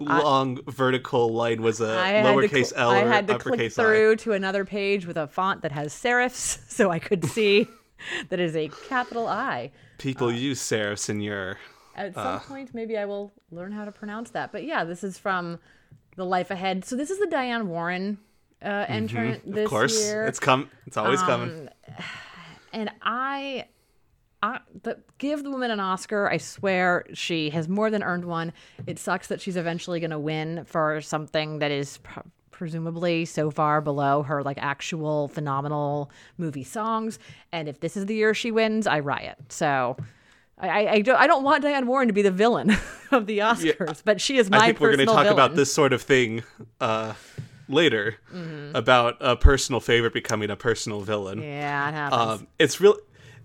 long 0.00 0.60
vertical 0.66 1.28
line 1.30 1.62
was 1.62 1.80
a 1.80 1.98
I 1.98 2.12
lowercase 2.24 2.72
L 2.74 2.90
I 2.90 3.02
or 3.02 3.08
had 3.08 3.26
to 3.28 3.38
click 3.38 3.54
uppercase 3.54 3.78
I. 3.78 3.82
through 3.82 4.16
to 4.16 4.32
another 4.32 4.64
page 4.64 5.06
with 5.06 5.16
a 5.16 5.26
font 5.26 5.62
that 5.62 5.72
has 5.72 5.92
serifs, 5.92 6.58
so 6.68 6.90
I 6.90 6.98
could 6.98 7.24
see 7.24 7.68
that 8.28 8.40
is 8.40 8.56
a 8.56 8.68
capital 8.88 9.26
I. 9.26 9.70
People 9.98 10.32
use 10.32 10.60
serifs 10.60 11.08
in 11.08 11.20
your. 11.20 11.58
At 11.96 12.14
some 12.14 12.38
point, 12.40 12.74
maybe 12.74 12.96
I 12.96 13.04
will 13.06 13.32
learn 13.50 13.72
how 13.72 13.84
to 13.84 13.90
pronounce 13.92 14.30
that. 14.30 14.52
But 14.52 14.62
yeah, 14.64 14.84
this 14.84 15.02
is 15.02 15.18
from 15.18 15.58
The 16.16 16.24
Life 16.24 16.50
Ahead. 16.52 16.84
So 16.84 16.94
this 16.94 17.10
is 17.10 17.18
the 17.18 17.26
Diane 17.26 17.68
Warren 17.68 18.18
uh, 18.62 18.84
entrant 18.88 19.44
this 19.44 19.52
Mm-hmm. 19.54 19.64
Of 19.64 19.70
course, 19.70 20.04
year. 20.04 20.24
it's 20.26 20.38
come. 20.38 20.70
It's 20.86 20.96
always 20.96 21.20
Um, 21.22 21.26
coming. 21.26 21.68
and 22.72 22.90
I, 23.02 23.64
I 24.42 24.60
the, 24.84 25.00
give 25.18 25.42
the 25.42 25.50
woman 25.50 25.72
an 25.72 25.80
Oscar. 25.80 26.30
I 26.30 26.36
swear 26.36 27.04
she 27.14 27.50
has 27.50 27.68
more 27.68 27.90
than 27.90 28.04
earned 28.04 28.24
one. 28.26 28.52
It 28.86 29.00
sucks 29.00 29.26
that 29.28 29.40
she's 29.40 29.56
eventually 29.56 29.98
going 29.98 30.10
to 30.12 30.18
win 30.20 30.64
for 30.66 31.00
something 31.00 31.58
that 31.58 31.72
is 31.72 31.98
pr- 31.98 32.20
presumably 32.58 33.24
so 33.24 33.50
far 33.50 33.80
below 33.80 34.22
her 34.24 34.42
like 34.42 34.58
actual 34.60 35.28
phenomenal 35.28 36.10
movie 36.36 36.64
songs. 36.64 37.18
And 37.52 37.68
if 37.68 37.80
this 37.80 37.96
is 37.96 38.04
the 38.06 38.14
year 38.16 38.34
she 38.34 38.50
wins, 38.50 38.86
I 38.86 38.98
riot. 39.00 39.38
So. 39.48 39.96
I, 40.60 40.68
I, 40.68 40.92
I 40.94 41.00
don't 41.02 41.14
I 41.16 41.28
don't 41.28 41.44
want 41.44 41.62
Diane 41.62 41.86
Warren 41.86 42.08
to 42.08 42.12
be 42.12 42.22
the 42.22 42.32
villain 42.32 42.70
of 43.12 43.26
the 43.26 43.38
Oscars, 43.38 44.02
but 44.04 44.20
she 44.20 44.38
is 44.38 44.50
my 44.50 44.58
I 44.58 44.66
think 44.66 44.80
we're 44.80 44.88
going 44.88 44.98
to 44.98 45.04
talk 45.06 45.18
villain. 45.22 45.32
about 45.34 45.54
this 45.54 45.72
sort 45.72 45.92
of 45.92 46.02
thing 46.02 46.42
uh, 46.80 47.14
later 47.68 48.16
Mm-hmm. 48.34 48.74
about 48.74 49.18
a 49.20 49.36
personal 49.36 49.78
favorite 49.80 50.12
becoming 50.12 50.50
a 50.50 50.56
personal 50.56 51.00
villain. 51.02 51.40
Yeah, 51.42 51.88
it 51.88 51.92
happens. 51.92 52.40
Um, 52.40 52.48
it's 52.58 52.80
real. 52.80 52.96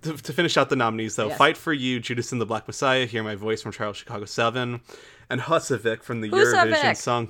To, 0.01 0.17
to 0.17 0.33
finish 0.33 0.57
out 0.57 0.69
the 0.69 0.75
nominees, 0.75 1.15
though, 1.15 1.27
Yes. 1.27 1.37
"Fight 1.37 1.55
for 1.55 1.71
You," 1.71 1.99
Judas 1.99 2.31
and 2.31 2.41
the 2.41 2.47
Black 2.47 2.65
Messiah, 2.65 3.05
"Hear 3.05 3.21
My 3.21 3.35
Voice" 3.35 3.61
from 3.61 3.71
Charles 3.73 3.95
Chicago 3.97 4.25
Seven, 4.25 4.81
and 5.29 5.39
"Husavik" 5.39 6.01
from 6.01 6.21
the 6.21 6.29
Husavik. 6.31 6.73
Eurovision 6.73 6.97
Song. 6.97 7.29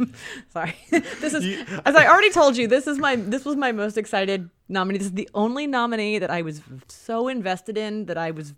Sorry. 0.52 0.74
this 0.90 1.34
is 1.34 1.68
as 1.84 1.94
I 1.94 2.06
already 2.06 2.30
told 2.30 2.56
you, 2.56 2.66
this 2.68 2.86
is 2.86 2.98
my 2.98 3.16
this 3.16 3.44
was 3.44 3.56
my 3.56 3.72
most 3.72 3.96
excited 3.98 4.50
nominee. 4.68 4.98
This 4.98 5.08
is 5.08 5.14
the 5.14 5.28
only 5.34 5.66
nominee 5.66 6.18
that 6.18 6.30
I 6.30 6.42
was 6.42 6.60
so 6.88 7.28
invested 7.28 7.76
in 7.76 8.06
that 8.06 8.18
I 8.18 8.30
was 8.30 8.54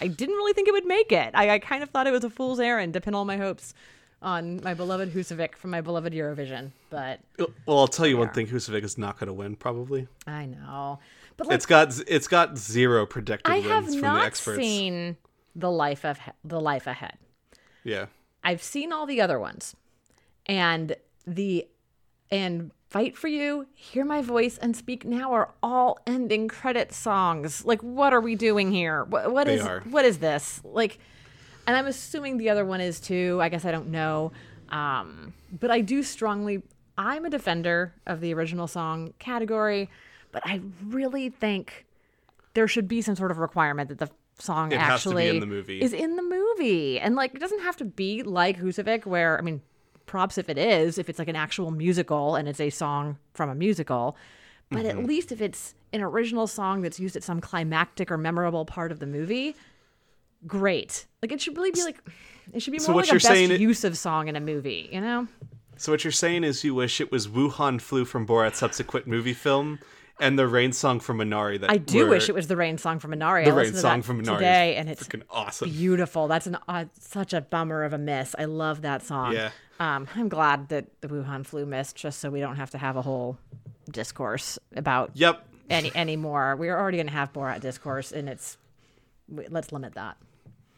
I 0.00 0.08
didn't 0.08 0.34
really 0.36 0.52
think 0.52 0.68
it 0.68 0.72
would 0.72 0.86
make 0.86 1.12
it. 1.12 1.30
I, 1.34 1.50
I 1.50 1.58
kind 1.58 1.82
of 1.82 1.90
thought 1.90 2.06
it 2.06 2.12
was 2.12 2.24
a 2.24 2.30
fool's 2.30 2.60
errand 2.60 2.94
to 2.94 3.00
pin 3.00 3.14
all 3.14 3.24
my 3.24 3.36
hopes 3.36 3.74
on 4.22 4.60
my 4.62 4.74
beloved 4.74 5.12
Husavik 5.12 5.54
from 5.54 5.70
my 5.70 5.80
beloved 5.80 6.12
Eurovision. 6.12 6.72
But 6.90 7.20
Well, 7.66 7.78
I'll 7.78 7.86
tell 7.88 8.06
you 8.06 8.16
one 8.16 8.30
thing: 8.30 8.46
Husavik 8.46 8.82
is 8.82 8.98
not 8.98 9.18
going 9.18 9.28
to 9.28 9.32
win. 9.32 9.54
Probably, 9.54 10.08
I 10.26 10.46
know. 10.46 10.98
But 11.36 11.48
like 11.48 11.56
it's 11.56 11.66
got 11.66 12.00
it's 12.08 12.28
got 12.28 12.56
zero 12.56 13.06
predicted 13.06 13.52
I 13.52 13.56
wins 13.58 13.68
have 13.68 13.84
from 13.84 13.94
the 13.94 14.00
not 14.00 14.24
experts. 14.24 14.58
seen 14.58 15.16
the 15.54 15.70
life 15.70 16.04
of 16.04 16.18
the 16.44 16.60
life 16.60 16.86
ahead. 16.86 17.18
Yeah, 17.84 18.06
I've 18.42 18.62
seen 18.62 18.92
all 18.92 19.04
the 19.06 19.20
other 19.20 19.38
ones, 19.38 19.76
and 20.46 20.96
the 21.26 21.66
and 22.30 22.70
fight 22.90 23.16
for 23.16 23.28
you, 23.28 23.66
hear 23.74 24.04
my 24.04 24.22
voice, 24.22 24.56
and 24.58 24.76
speak 24.76 25.04
now 25.04 25.32
are 25.32 25.52
all 25.62 25.98
ending 26.06 26.48
credit 26.48 26.92
songs. 26.92 27.64
Like, 27.64 27.80
what 27.80 28.12
are 28.12 28.20
we 28.20 28.34
doing 28.34 28.70
here? 28.72 29.04
What 29.04 29.32
what 29.32 29.48
is 29.48 29.62
are. 29.62 29.80
what 29.80 30.04
is 30.04 30.18
this? 30.18 30.60
Like, 30.64 30.98
and 31.66 31.76
I'm 31.76 31.86
assuming 31.86 32.38
the 32.38 32.50
other 32.50 32.64
one 32.64 32.80
is 32.80 33.00
too. 33.00 33.38
I 33.40 33.48
guess 33.48 33.64
I 33.64 33.72
don't 33.72 33.88
know, 33.88 34.32
um, 34.68 35.34
but 35.58 35.70
I 35.70 35.80
do 35.80 36.02
strongly. 36.02 36.62
I'm 36.96 37.24
a 37.24 37.30
defender 37.30 37.94
of 38.06 38.20
the 38.20 38.32
original 38.34 38.68
song 38.68 39.14
category, 39.18 39.90
but 40.30 40.42
I 40.46 40.60
really 40.84 41.28
think 41.28 41.86
there 42.54 42.68
should 42.68 42.86
be 42.86 43.02
some 43.02 43.16
sort 43.16 43.32
of 43.32 43.38
requirement 43.38 43.88
that 43.88 43.98
the 43.98 44.08
song 44.38 44.72
It 44.72 44.78
has 44.78 45.02
to 45.02 45.10
be 45.10 45.14
actually 45.14 45.28
in 45.28 45.40
the 45.40 45.46
movie. 45.46 45.80
is 45.80 45.92
in 45.92 46.16
the 46.16 46.22
movie. 46.22 47.00
And 47.00 47.16
like 47.16 47.34
it 47.34 47.40
doesn't 47.40 47.62
have 47.62 47.76
to 47.78 47.84
be 47.84 48.22
like 48.22 48.58
Husavik 48.58 49.06
where 49.06 49.38
I 49.38 49.40
mean 49.42 49.62
props 50.06 50.38
if 50.38 50.48
it 50.48 50.58
is, 50.58 50.98
if 50.98 51.08
it's 51.08 51.18
like 51.18 51.28
an 51.28 51.36
actual 51.36 51.70
musical 51.70 52.34
and 52.36 52.48
it's 52.48 52.60
a 52.60 52.70
song 52.70 53.18
from 53.32 53.48
a 53.50 53.54
musical. 53.54 54.16
But 54.70 54.84
Mm-hmm. 54.86 54.98
at 54.98 55.04
least 55.06 55.30
if 55.32 55.40
it's 55.40 55.74
an 55.92 56.00
original 56.02 56.46
song 56.46 56.80
that's 56.82 56.98
used 56.98 57.16
at 57.16 57.22
some 57.22 57.40
climactic 57.40 58.10
or 58.10 58.16
memorable 58.18 58.64
part 58.64 58.90
of 58.90 58.98
the 58.98 59.06
movie, 59.06 59.54
great. 60.46 61.06
Like 61.22 61.32
it 61.32 61.40
should 61.40 61.56
really 61.56 61.70
be 61.70 61.82
like 61.84 61.98
it 62.52 62.60
should 62.60 62.72
be 62.72 62.78
more 62.78 62.86
So 62.86 62.94
like 62.94 63.08
a 63.08 63.12
best 63.14 63.26
saying 63.26 63.60
use 63.60 63.84
of 63.84 63.96
song 63.96 64.28
in 64.28 64.36
a 64.36 64.40
movie, 64.40 64.88
you 64.92 65.00
know? 65.00 65.26
So 65.76 65.92
what 65.92 66.04
you're 66.04 66.12
saying 66.12 66.44
is 66.44 66.62
you 66.64 66.74
wish 66.74 67.00
it 67.00 67.10
was 67.10 67.26
Wuhan 67.28 67.80
Flu 67.80 68.04
from 68.04 68.26
Borat's 68.26 68.58
subsequent 68.58 69.06
movie 69.06 69.32
film 69.34 69.78
and 70.20 70.38
the 70.38 70.46
rain 70.46 70.72
song 70.72 71.00
from 71.00 71.18
Minari 71.18 71.58
that 71.60 71.70
I 71.70 71.76
do 71.78 72.04
were 72.04 72.10
wish 72.10 72.28
it 72.28 72.34
was 72.34 72.46
the 72.46 72.56
rain 72.56 72.78
song 72.78 73.00
from 73.00 73.10
Minari. 73.12 73.44
the 73.44 73.50
I 73.50 73.54
rain 73.54 73.74
song 73.74 74.00
that 74.00 74.06
from 74.06 74.22
Minari. 74.22 74.34
today, 74.38 74.76
and 74.76 74.88
it's 74.88 75.02
freaking 75.08 75.22
awesome. 75.30 75.68
beautiful. 75.70 76.28
That's 76.28 76.46
an 76.46 76.56
uh, 76.68 76.84
such 77.00 77.32
a 77.32 77.40
bummer 77.40 77.82
of 77.82 77.92
a 77.92 77.98
miss. 77.98 78.34
I 78.38 78.44
love 78.44 78.82
that 78.82 79.02
song. 79.02 79.32
Yeah. 79.32 79.50
Um, 79.80 80.06
I'm 80.14 80.28
glad 80.28 80.68
that 80.68 80.86
the 81.00 81.08
Wuhan 81.08 81.44
flu 81.44 81.66
missed, 81.66 81.96
just 81.96 82.20
so 82.20 82.30
we 82.30 82.40
don't 82.40 82.56
have 82.56 82.70
to 82.70 82.78
have 82.78 82.96
a 82.96 83.02
whole 83.02 83.38
discourse 83.90 84.58
about 84.76 85.10
Yep. 85.14 85.44
any 85.68 85.90
anymore. 85.94 86.56
We're 86.56 86.78
already 86.78 86.98
going 86.98 87.08
to 87.08 87.12
have 87.12 87.32
Borat 87.32 87.60
discourse, 87.60 88.12
and 88.12 88.28
it's 88.28 88.56
let's 89.28 89.72
limit 89.72 89.94
that. 89.94 90.16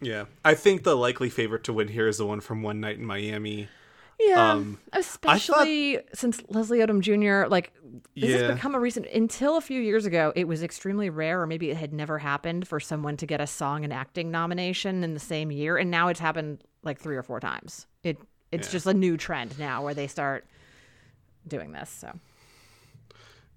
Yeah, 0.01 0.25
I 0.45 0.55
think 0.55 0.83
the 0.85 0.97
likely 0.97 1.31
favorite 1.31 1.65
to 1.65 1.73
win 1.73 1.89
here 1.89 2.07
is 2.09 2.19
the 2.19 2.27
one 2.27 2.41
from 2.41 2.63
One 2.63 2.81
Night 2.81 2.99
in 2.99 3.05
Miami. 3.05 3.69
Yeah, 4.21 4.53
Um, 4.53 4.79
especially 4.95 6.01
since 6.15 6.41
Leslie 6.49 6.79
Odom 6.79 7.01
Jr. 7.01 7.49
Like 7.51 7.73
this 8.15 8.31
Yeah. 8.31 8.37
has 8.39 8.55
become 8.55 8.75
a 8.75 8.81
recent. 8.81 9.07
Until 9.07 9.57
a 9.59 9.61
few 9.61 9.81
years 9.81 10.07
ago, 10.07 10.33
it 10.35 10.49
was 10.49 10.63
extremely 10.63 11.11
rare, 11.11 11.43
or 11.43 11.47
maybe 11.47 11.71
it 11.71 11.77
had 11.77 11.93
never 11.93 12.19
happened 12.19 12.67
for 12.67 12.81
someone 12.81 13.17
to 13.19 13.27
get 13.27 13.41
a 13.43 13.47
song 13.47 13.85
and 13.85 13.93
acting 13.93 14.31
nomination 14.31 15.05
in 15.05 15.13
the 15.13 15.21
same 15.21 15.51
year, 15.51 15.77
and 15.77 15.91
now 15.91 16.09
it's 16.09 16.21
happened 16.21 16.63
like 16.83 16.99
three 16.99 17.17
or 17.17 17.23
four 17.23 17.41
times. 17.41 17.87
It 18.03 18.19
it's 18.53 18.69
Yeah. 18.69 18.73
just 18.73 18.87
a 18.87 18.95
new 18.95 19.17
trend 19.17 19.59
now 19.59 19.83
where 19.85 19.95
they 19.95 20.07
start 20.07 20.45
doing 21.47 21.73
this. 21.73 21.91
So 21.91 22.13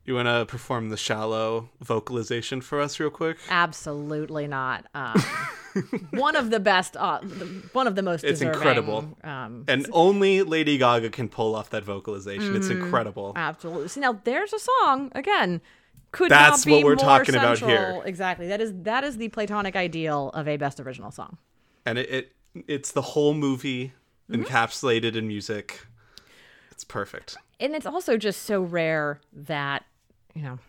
You 0.06 0.16
want 0.16 0.28
to 0.28 0.46
perform 0.48 0.90
the 0.90 0.98
shallow 0.98 1.70
vocalization 1.82 2.62
for 2.62 2.80
us, 2.82 3.00
real 3.00 3.10
quick? 3.12 3.38
absolutely 3.50 4.48
not. 4.48 4.86
Um, 4.96 5.22
one 6.12 6.36
of 6.36 6.50
the 6.50 6.60
best, 6.60 6.98
uh, 6.98 7.20
one 7.74 7.86
of 7.86 7.96
the 7.96 8.02
most. 8.02 8.24
It's 8.24 8.42
incredible. 8.42 9.16
Um, 9.24 9.66
And 9.68 9.86
only 9.92 10.42
Lady 10.42 10.78
Gaga 10.80 11.10
can 11.12 11.30
pull 11.30 11.56
off 11.56 11.70
that 11.70 11.84
vocalization. 11.84 12.56
It's 12.56 12.68
Mm-hmm. 12.70 12.84
incredible. 12.84 13.34
Absolutely. 13.36 13.88
See, 13.90 14.00
now 14.00 14.20
there's 14.24 14.52
a 14.54 14.60
song 14.60 15.12
again. 15.14 15.62
Could 16.12 16.32
That's 16.32 16.66
not 16.66 16.66
be 16.66 16.72
what 16.72 16.84
we're 16.86 16.96
more 16.96 17.06
talking 17.06 17.36
about 17.36 17.60
here. 17.60 18.02
Exactly. 18.04 18.48
That 18.48 18.62
is 18.62 18.74
that 18.82 19.04
is 19.04 19.18
the 19.18 19.28
platonic 19.30 19.76
ideal 19.76 20.30
of 20.34 20.48
a 20.48 20.58
best 20.58 20.80
original 20.80 21.12
song. 21.12 21.38
And 21.86 22.00
it, 22.00 22.10
it 22.10 22.32
it's 22.68 22.92
the 22.94 23.04
whole 23.14 23.36
movie 23.36 23.94
Mm-hmm. 24.30 24.44
encapsulated 24.44 25.16
in 25.16 25.28
music. 25.28 25.86
It's 26.72 26.84
perfect. 26.84 27.36
And 27.60 27.76
it's 27.76 27.86
also 27.86 28.16
just 28.18 28.44
so 28.44 28.62
rare 28.62 29.20
that 29.34 29.86
you 30.36 30.42
know 30.44 30.60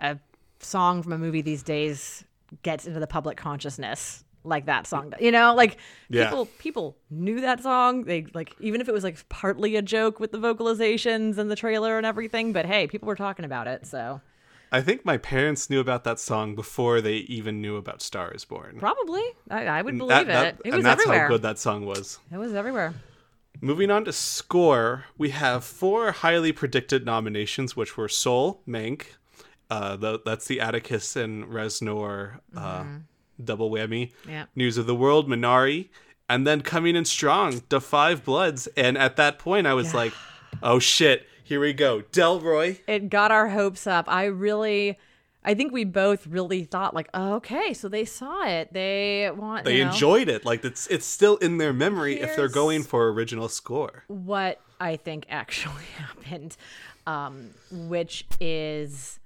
a 0.00 0.18
song 0.60 1.02
from 1.02 1.12
a 1.12 1.18
movie 1.18 1.42
these 1.42 1.62
days 1.62 2.24
gets 2.62 2.86
into 2.86 2.98
the 2.98 3.06
public 3.06 3.36
consciousness 3.36 4.24
like 4.42 4.64
that 4.66 4.86
song. 4.86 5.12
You 5.20 5.30
know, 5.30 5.54
like 5.54 5.76
Yeah. 6.08 6.24
people 6.30 6.46
people 6.58 6.96
knew 7.10 7.40
that 7.42 7.62
song. 7.62 8.04
They 8.04 8.26
like 8.34 8.54
even 8.58 8.80
if 8.80 8.88
it 8.88 8.92
was 8.92 9.04
like 9.04 9.28
partly 9.28 9.76
a 9.76 9.82
joke 9.82 10.18
with 10.18 10.32
the 10.32 10.38
vocalizations 10.38 11.36
and 11.38 11.50
the 11.50 11.56
trailer 11.56 11.98
and 11.98 12.06
everything. 12.06 12.52
But 12.52 12.64
hey, 12.66 12.86
people 12.86 13.06
were 13.06 13.16
talking 13.16 13.44
about 13.44 13.68
it. 13.68 13.86
So 13.86 14.20
I 14.72 14.80
think 14.80 15.04
my 15.04 15.18
parents 15.18 15.68
knew 15.68 15.78
about 15.80 16.04
that 16.04 16.18
song 16.18 16.54
before 16.54 17.00
they 17.00 17.16
even 17.16 17.60
knew 17.60 17.76
about 17.76 18.02
Star 18.02 18.30
is 18.32 18.44
Born. 18.44 18.76
probably 18.78 19.22
I, 19.50 19.66
I 19.66 19.82
would 19.82 19.98
believe 19.98 20.08
That- 20.08 20.22
it. 20.22 20.28
that- 20.28 20.54
it 20.64 20.68
and 20.68 20.74
was 20.76 20.84
that's 20.84 21.02
everywhere. 21.02 21.22
how 21.22 21.28
good 21.28 21.42
that 21.42 21.58
song 21.58 21.84
was. 21.86 22.18
It 22.32 22.38
was 22.38 22.54
everywhere. 22.54 22.94
Moving 23.62 23.90
on 23.90 24.04
to 24.06 24.12
score, 24.12 25.04
we 25.18 25.30
have 25.30 25.64
four 25.64 26.12
highly 26.12 26.52
predicted 26.52 27.04
nominations, 27.04 27.76
which 27.76 27.96
were 27.96 28.08
Soul, 28.08 28.62
Mank, 28.66 29.02
uh, 29.70 29.96
the, 29.96 30.20
that's 30.24 30.46
the 30.46 30.60
Atticus 30.60 31.14
and 31.14 31.44
Reznor 31.44 32.40
uh, 32.56 32.84
double 33.42 33.70
whammy. 33.70 34.12
Yeah. 34.28 34.46
News 34.56 34.78
of 34.78 34.86
the 34.86 34.94
World, 34.94 35.28
Minari, 35.28 35.88
and 36.28 36.46
then 36.46 36.62
coming 36.62 36.96
in 36.96 37.04
strong, 37.04 37.62
The 37.68 37.80
Five 37.80 38.24
Bloods. 38.24 38.66
And 38.76 38.98
at 38.98 39.16
that 39.16 39.38
point, 39.38 39.66
I 39.66 39.74
was 39.74 39.94
like, 39.94 40.12
oh 40.62 40.78
shit, 40.78 41.26
here 41.44 41.60
we 41.60 41.72
go. 41.72 42.02
Delroy. 42.12 42.80
it 42.86 43.10
got 43.10 43.30
our 43.30 43.48
hopes 43.48 43.86
up. 43.86 44.06
I 44.08 44.24
really, 44.24 44.98
I 45.42 45.54
think 45.54 45.72
we 45.72 45.84
both 45.84 46.26
really 46.26 46.64
thought 46.64 46.94
like, 46.94 47.08
oh, 47.14 47.34
okay, 47.34 47.72
so 47.72 47.88
they 47.88 48.04
saw 48.04 48.46
it. 48.46 48.72
They 48.72 49.30
want. 49.34 49.64
They 49.64 49.78
you 49.78 49.84
know, 49.84 49.90
enjoyed 49.90 50.28
it. 50.28 50.44
Like 50.44 50.64
it's 50.64 50.86
it's 50.88 51.06
still 51.06 51.36
in 51.36 51.58
their 51.58 51.72
memory 51.72 52.20
if 52.20 52.36
they're 52.36 52.48
going 52.48 52.82
for 52.82 53.10
original 53.10 53.48
score. 53.48 54.04
what 54.08 54.60
I 54.80 54.96
think 54.96 55.26
actually 55.30 55.84
happened, 55.96 56.56
um, 57.06 57.50
which 57.70 58.26
is 58.40 59.18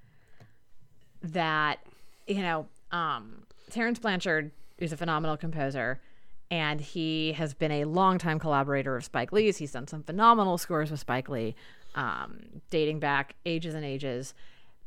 that 1.22 1.81
you 2.27 2.42
know, 2.42 2.66
um, 2.92 3.42
Terence 3.70 3.98
Blanchard 3.98 4.50
is 4.79 4.92
a 4.92 4.96
phenomenal 4.96 5.37
composer. 5.37 6.00
And 6.50 6.81
he 6.81 7.33
has 7.33 7.55
been 7.55 7.72
a 7.72 7.85
longtime 7.85 8.38
collaborator 8.38 8.94
of 8.96 9.05
Spike 9.05 9.33
Lee's. 9.33 9.57
He's 9.57 9.72
done 9.72 9.88
some 9.88 10.03
phenomenal 10.03 10.59
scores 10.59 10.90
with 10.90 11.00
Spike 11.00 11.29
Lee, 11.29 11.57
um, 11.94 12.40
dating 12.70 13.00
back 13.00 13.35
ages 13.44 13.74
and 13.74 13.85
ages, 13.85 14.35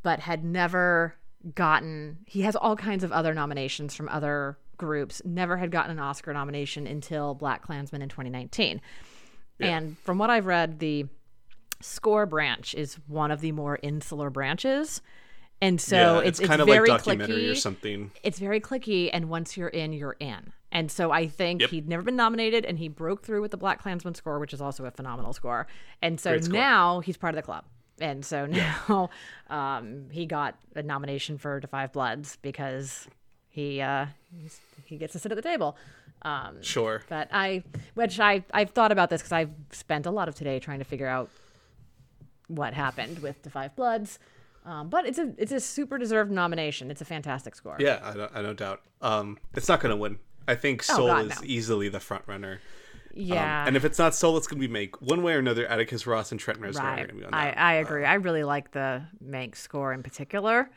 but 0.04 0.20
had 0.20 0.44
never 0.44 1.16
gotten. 1.56 2.20
He 2.26 2.42
has 2.42 2.56
all 2.56 2.76
kinds 2.76 3.04
of 3.04 3.12
other 3.12 3.34
nominations 3.34 3.96
from 3.96 4.10
other 4.10 4.58
groups. 4.78 5.22
Never 5.26 5.58
had 5.58 5.72
gotten 5.72 5.92
an 5.92 6.00
Oscar 6.00 6.34
nomination 6.34 6.88
until 6.88 7.36
BlacKkKlansman 7.36 8.02
in 8.02 8.10
2019. 8.10 8.82
And 9.60 9.98
from 10.00 10.18
what 10.20 10.30
I've 10.30 10.46
read, 10.46 10.80
the 10.80 11.06
score 11.82 12.26
branch 12.26 12.76
is 12.76 12.96
one 13.08 13.32
of 13.32 13.42
the 13.42 13.52
more 13.52 13.80
insular 13.82 14.30
branches. 14.30 15.02
And 15.62 15.82
so 15.82 15.96
yeah, 15.96 16.18
it's, 16.20 16.28
it's, 16.28 16.40
it's 16.42 16.50
kind 16.50 16.62
of 16.62 16.68
like 16.68 16.78
very 16.78 16.88
documentary 16.90 17.42
clicky. 17.44 17.52
or 17.52 17.56
something. 17.56 18.12
It's 18.22 18.38
very 18.38 18.62
clicky, 18.62 19.10
and 19.12 19.30
once 19.30 19.58
you're 19.58 19.70
in, 19.70 19.94
you're 19.94 20.16
in. 20.20 20.54
And 20.72 20.92
so 20.92 21.10
I 21.12 21.28
think 21.28 21.62
Yep. 21.62 21.70
he'd 21.72 21.88
never 21.90 22.04
been 22.04 22.16
nominated, 22.16 22.64
and 22.66 22.78
he 22.78 22.88
broke 22.90 23.24
through 23.24 23.42
with 23.42 23.50
the 23.52 23.58
BlacKkKlansman 23.58 24.16
score, 24.16 24.38
which 24.38 24.54
is 24.54 24.62
also 24.62 24.86
a 24.86 24.92
phenomenal 24.92 25.34
score. 25.34 25.66
And 26.04 26.20
so 26.20 26.38
now 26.52 27.00
he's 27.00 27.18
part 27.18 27.34
of 27.34 27.38
the 27.38 27.42
club. 27.42 27.66
And 28.00 28.24
so 28.26 28.46
now 28.46 29.10
um, 29.50 30.06
he 30.12 30.26
got 30.26 30.56
a 30.76 30.84
nomination 30.84 31.38
for 31.38 31.60
To 31.60 31.68
Five 31.68 31.92
Bloods 31.94 32.38
because 32.42 33.08
he 33.50 33.82
uh, 33.82 34.06
he 34.86 34.98
gets 34.98 35.14
to 35.14 35.20
sit 35.20 35.32
at 35.32 35.36
the 35.36 35.42
table. 35.42 35.76
Um, 36.24 36.62
Sure. 36.64 37.04
but 37.10 37.30
I, 37.32 37.64
which 37.94 38.20
I, 38.20 38.44
I've 38.52 38.72
thought 38.72 38.92
about 38.92 39.10
this 39.12 39.22
because 39.22 39.32
I've 39.32 39.52
spent 39.72 40.06
a 40.08 40.12
lot 40.12 40.28
of 40.28 40.34
today 40.36 40.60
trying 40.60 40.80
to 40.80 40.86
figure 40.86 41.08
out 41.08 41.30
what 42.48 42.74
happened 42.74 43.20
with 43.20 43.42
the 43.44 43.50
Five 43.50 43.76
Bloods. 43.76 44.20
Um, 44.66 44.90
but 44.90 45.06
it's 45.06 45.18
a 45.18 45.34
it's 45.38 45.52
a 45.54 45.60
super 45.62 45.98
deserved 45.98 46.30
nomination. 46.32 46.92
It's 46.92 47.02
a 47.02 47.06
fantastic 47.06 47.56
score. 47.56 47.78
Yeah, 47.80 48.00
I 48.04 48.14
don't, 48.14 48.32
I 48.36 48.42
don't 48.42 48.58
doubt. 48.60 48.82
Um, 49.02 49.38
it's 49.54 49.70
not 49.70 49.80
going 49.80 49.92
to 49.92 49.96
win. 49.96 50.20
I 50.48 50.56
think 50.56 50.84
Soul 50.84 51.06
Oh, 51.06 51.08
God, 51.08 51.26
is 51.32 51.42
no. 51.42 51.48
easily 51.48 51.90
the 51.90 52.00
front 52.00 52.24
runner. 52.28 52.60
Yeah. 53.18 53.64
Um, 53.64 53.68
and 53.70 53.78
if 53.78 53.84
it's 53.86 53.98
not 53.98 54.14
Soul, 54.16 54.38
it's 54.38 54.48
going 54.48 54.62
to 54.62 54.68
be 54.68 54.74
Mank. 54.74 55.02
One 55.02 55.24
way 55.24 55.34
or 55.34 55.40
another, 55.40 55.66
Atticus 55.68 56.06
Ross 56.06 56.32
and 56.32 56.40
Trent 56.40 56.60
Reznor 56.62 56.82
are 56.82 56.84
right. 56.84 56.96
going 56.98 57.08
to 57.10 57.14
be 57.16 57.24
on 57.26 57.34
I, 57.34 57.46
that. 57.46 57.58
I 57.58 57.74
agree. 57.76 58.06
I 58.06 58.16
really 58.16 58.44
like 58.44 58.72
the 58.72 59.04
Mank 59.26 59.56
score 59.56 59.94
in 59.94 60.04
particular. 60.04 60.70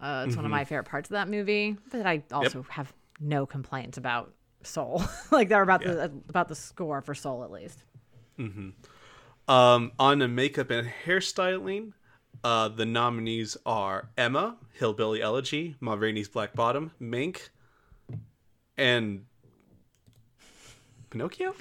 Uh, 0.00 0.24
it's 0.26 0.36
one 0.36 0.44
Mm-hmm. 0.44 0.44
of 0.46 0.50
my 0.50 0.64
favorite 0.64 0.84
parts 0.84 1.10
of 1.10 1.14
that 1.14 1.28
movie. 1.28 1.76
But 1.90 2.06
I 2.06 2.22
also 2.32 2.64
have 2.68 2.92
no 3.20 3.44
complaints 3.46 3.98
about 3.98 4.32
Soul. 4.62 5.02
like 5.30 5.48
they're 5.48 5.62
about 5.62 5.82
the 5.82 6.12
about 6.28 6.48
the 6.48 6.54
score 6.54 7.00
for 7.02 7.14
Soul 7.14 7.44
at 7.44 7.50
least. 7.50 7.82
Um, 9.48 9.92
on 9.98 10.18
the 10.20 10.28
makeup 10.28 10.70
and 10.70 10.88
hairstyling, 11.04 11.92
uh, 12.44 12.68
the 12.68 12.86
nominees 12.86 13.56
are 13.66 14.10
Emma, 14.16 14.56
Hillbilly 14.74 15.20
Elegy, 15.20 15.76
Ma 15.80 15.94
Rainey's 15.94 16.28
Black 16.28 16.54
Bottom, 16.54 16.92
Mank, 17.00 17.48
and 18.78 19.24
Pinocchio. 21.10 21.54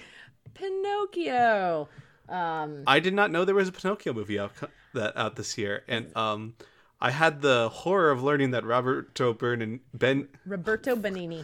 Pinocchio. 0.54 1.88
Um, 2.28 2.84
I 2.86 3.00
did 3.00 3.14
not 3.14 3.32
know 3.32 3.46
there 3.46 3.56
was 3.56 3.68
a 3.70 3.72
Pinocchio 3.72 4.14
movie 4.14 4.40
out 4.40 4.52
that 4.94 5.18
out 5.18 5.36
this 5.36 5.58
year, 5.58 5.84
and 5.88 6.16
um, 6.16 6.56
I 7.02 7.12
had 7.12 7.42
the 7.42 7.70
horror 7.70 8.12
of 8.12 8.22
learning 8.24 8.52
that 8.52 8.64
Roberto 8.64 9.34
Bern 9.34 9.80
Ben. 9.94 10.28
Roberto 10.46 10.96
Benigni. 10.96 11.44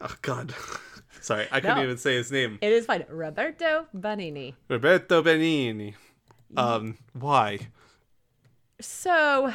Oh 0.00 0.14
God, 0.22 0.54
sorry, 1.20 1.46
I 1.52 1.60
couldn't 1.60 1.76
No. 1.76 1.82
even 1.84 1.98
say 1.98 2.14
his 2.16 2.32
name. 2.32 2.58
It 2.62 2.72
is 2.72 2.86
fine. 2.86 3.04
Roberto 3.08 3.86
Benigni. 3.96 4.54
Roberto 4.68 5.22
Benigni. 5.22 5.94
Um, 6.56 6.96
why? 7.12 7.58
So, 8.80 9.52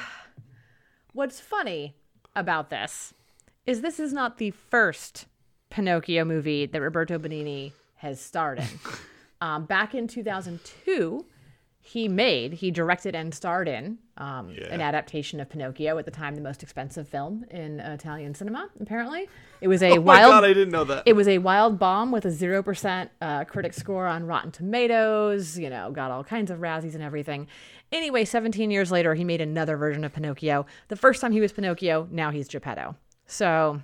what's 1.14 1.40
funny 1.40 1.96
about 2.36 2.70
this 2.70 3.14
is 3.66 3.82
this 3.82 4.00
is 4.00 4.14
not 4.14 4.38
the 4.38 4.52
first 4.52 5.26
Pinocchio 5.70 6.26
movie 6.26 6.66
that 6.66 6.82
Roberto 6.82 7.18
Benigni 7.20 7.72
has 8.00 8.20
starred 8.20 8.60
in. 8.60 8.68
um, 9.42 9.66
back 9.66 9.94
in 9.94 10.08
2002, 10.08 11.26
he 11.82 12.08
made, 12.08 12.54
he 12.54 12.72
directed 12.72 13.16
and 13.16 13.34
starred 13.34 13.68
in 13.68 13.98
um, 14.18 14.54
an 14.70 14.80
adaptation 14.80 15.40
of 15.40 15.50
Pinocchio, 15.50 15.98
at 15.98 16.06
the 16.06 16.12
time 16.12 16.36
the 16.36 16.42
most 16.42 16.62
expensive 16.62 17.08
film 17.08 17.46
in 17.50 17.80
Italian 17.80 18.36
cinema, 18.36 18.70
apparently. 18.80 19.28
It 19.60 19.68
was 19.68 19.82
a 19.82 19.92
Oh 19.94 19.96
my 19.96 20.20
wild 20.20 20.32
God, 20.32 20.44
I 20.44 20.54
didn't 20.54 20.72
know 20.72 20.84
that. 20.84 21.04
it 21.06 21.14
was 21.14 21.28
a 21.28 21.40
wild 21.40 21.80
bomb 21.80 22.12
with 22.12 22.26
a 22.26 22.30
0% 22.30 23.10
uh, 23.22 23.46
critic 23.46 23.74
score 23.74 24.08
on 24.08 24.26
Rotten 24.26 24.52
Tomatoes, 24.52 25.58
you 25.58 25.70
know, 25.70 25.90
got 25.92 26.12
all 26.12 26.24
kinds 26.24 26.52
of 26.52 26.60
Razzies 26.60 26.94
and 26.94 27.04
everything. 27.04 27.48
Anyway, 27.92 28.24
17 28.24 28.70
years 28.72 28.92
later, 28.92 29.16
he 29.16 29.24
made 29.24 29.42
another 29.42 29.76
version 29.76 30.04
of 30.04 30.14
Pinocchio. 30.14 30.66
The 30.90 30.96
first 30.96 31.22
time 31.22 31.32
he 31.32 31.42
was 31.42 31.52
Pinocchio, 31.52 32.08
now 32.12 32.30
he's 32.30 32.48
Geppetto. 32.48 32.96
So 33.26 33.82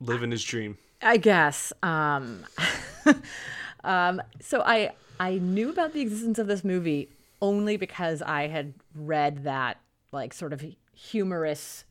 Living 0.00 0.30
his 0.30 0.42
dream. 0.44 0.76
I 1.02 1.16
guess. 1.16 1.72
Um, 1.82 2.44
um, 3.84 4.22
so 4.40 4.62
I 4.62 4.92
I 5.18 5.38
knew 5.38 5.70
about 5.70 5.92
the 5.92 6.00
existence 6.00 6.38
of 6.38 6.46
this 6.46 6.64
movie 6.64 7.08
only 7.40 7.76
because 7.76 8.22
I 8.22 8.46
had 8.48 8.74
read 8.94 9.44
that 9.44 9.78
like 10.12 10.32
sort 10.32 10.52
of 10.52 10.64
humorous 10.94 11.84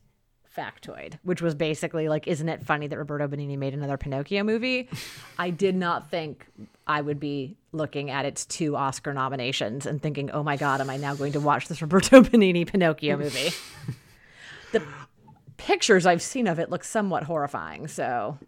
factoid, 0.56 1.18
which 1.22 1.40
was 1.40 1.54
basically 1.54 2.08
like, 2.08 2.26
isn't 2.26 2.48
it 2.48 2.62
funny 2.62 2.86
that 2.86 2.98
Roberto 2.98 3.26
Benigni 3.28 3.56
made 3.56 3.74
another 3.74 3.96
Pinocchio 3.96 4.42
movie? 4.42 4.88
I 5.38 5.50
did 5.50 5.74
not 5.74 6.10
think 6.10 6.46
I 6.86 7.00
would 7.00 7.18
be 7.18 7.56
looking 7.72 8.10
at 8.10 8.24
its 8.24 8.44
two 8.44 8.76
Oscar 8.76 9.14
nominations 9.14 9.86
and 9.86 10.00
thinking, 10.00 10.30
oh 10.30 10.42
my 10.42 10.56
God, 10.56 10.80
am 10.80 10.90
I 10.90 10.96
now 10.96 11.14
going 11.14 11.32
to 11.32 11.40
watch 11.40 11.68
this 11.68 11.80
Roberto 11.80 12.20
Benigni 12.22 12.66
Pinocchio 12.66 13.16
movie? 13.16 13.50
the 14.72 14.82
pictures 15.56 16.06
I've 16.06 16.22
seen 16.22 16.46
of 16.46 16.58
it 16.58 16.70
look 16.70 16.84
somewhat 16.84 17.24
horrifying. 17.24 17.88
So 17.88 18.38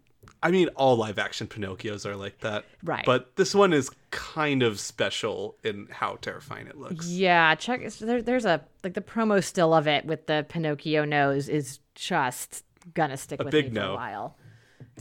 I 0.45 0.51
mean, 0.51 0.67
all 0.75 0.95
live 0.95 1.17
action 1.17 1.47
Pinocchios 1.47 2.05
are 2.05 2.15
like 2.15 2.39
that. 2.41 2.65
Right. 2.83 3.03
But 3.03 3.35
this 3.35 3.55
one 3.55 3.73
is 3.73 3.89
kind 4.11 4.61
of 4.61 4.79
special 4.79 5.55
in 5.63 5.87
how 5.89 6.17
terrifying 6.21 6.67
it 6.67 6.77
looks. 6.77 7.07
yeah, 7.07 7.55
check. 7.55 7.81
There, 7.93 8.21
there's 8.21 8.45
a 8.45 8.61
like 8.83 8.93
the 8.93 9.01
promo 9.01 9.43
still 9.43 9.73
of 9.73 9.87
it 9.87 10.05
with 10.05 10.27
the 10.27 10.45
Pinocchio 10.47 11.03
nose 11.03 11.49
is 11.49 11.79
just 11.95 12.63
gonna 12.93 13.17
stick 13.17 13.39
with 13.43 13.51
big 13.51 13.73
me 13.73 13.79
for 13.79 13.87
a 13.87 13.95
while. 13.95 14.37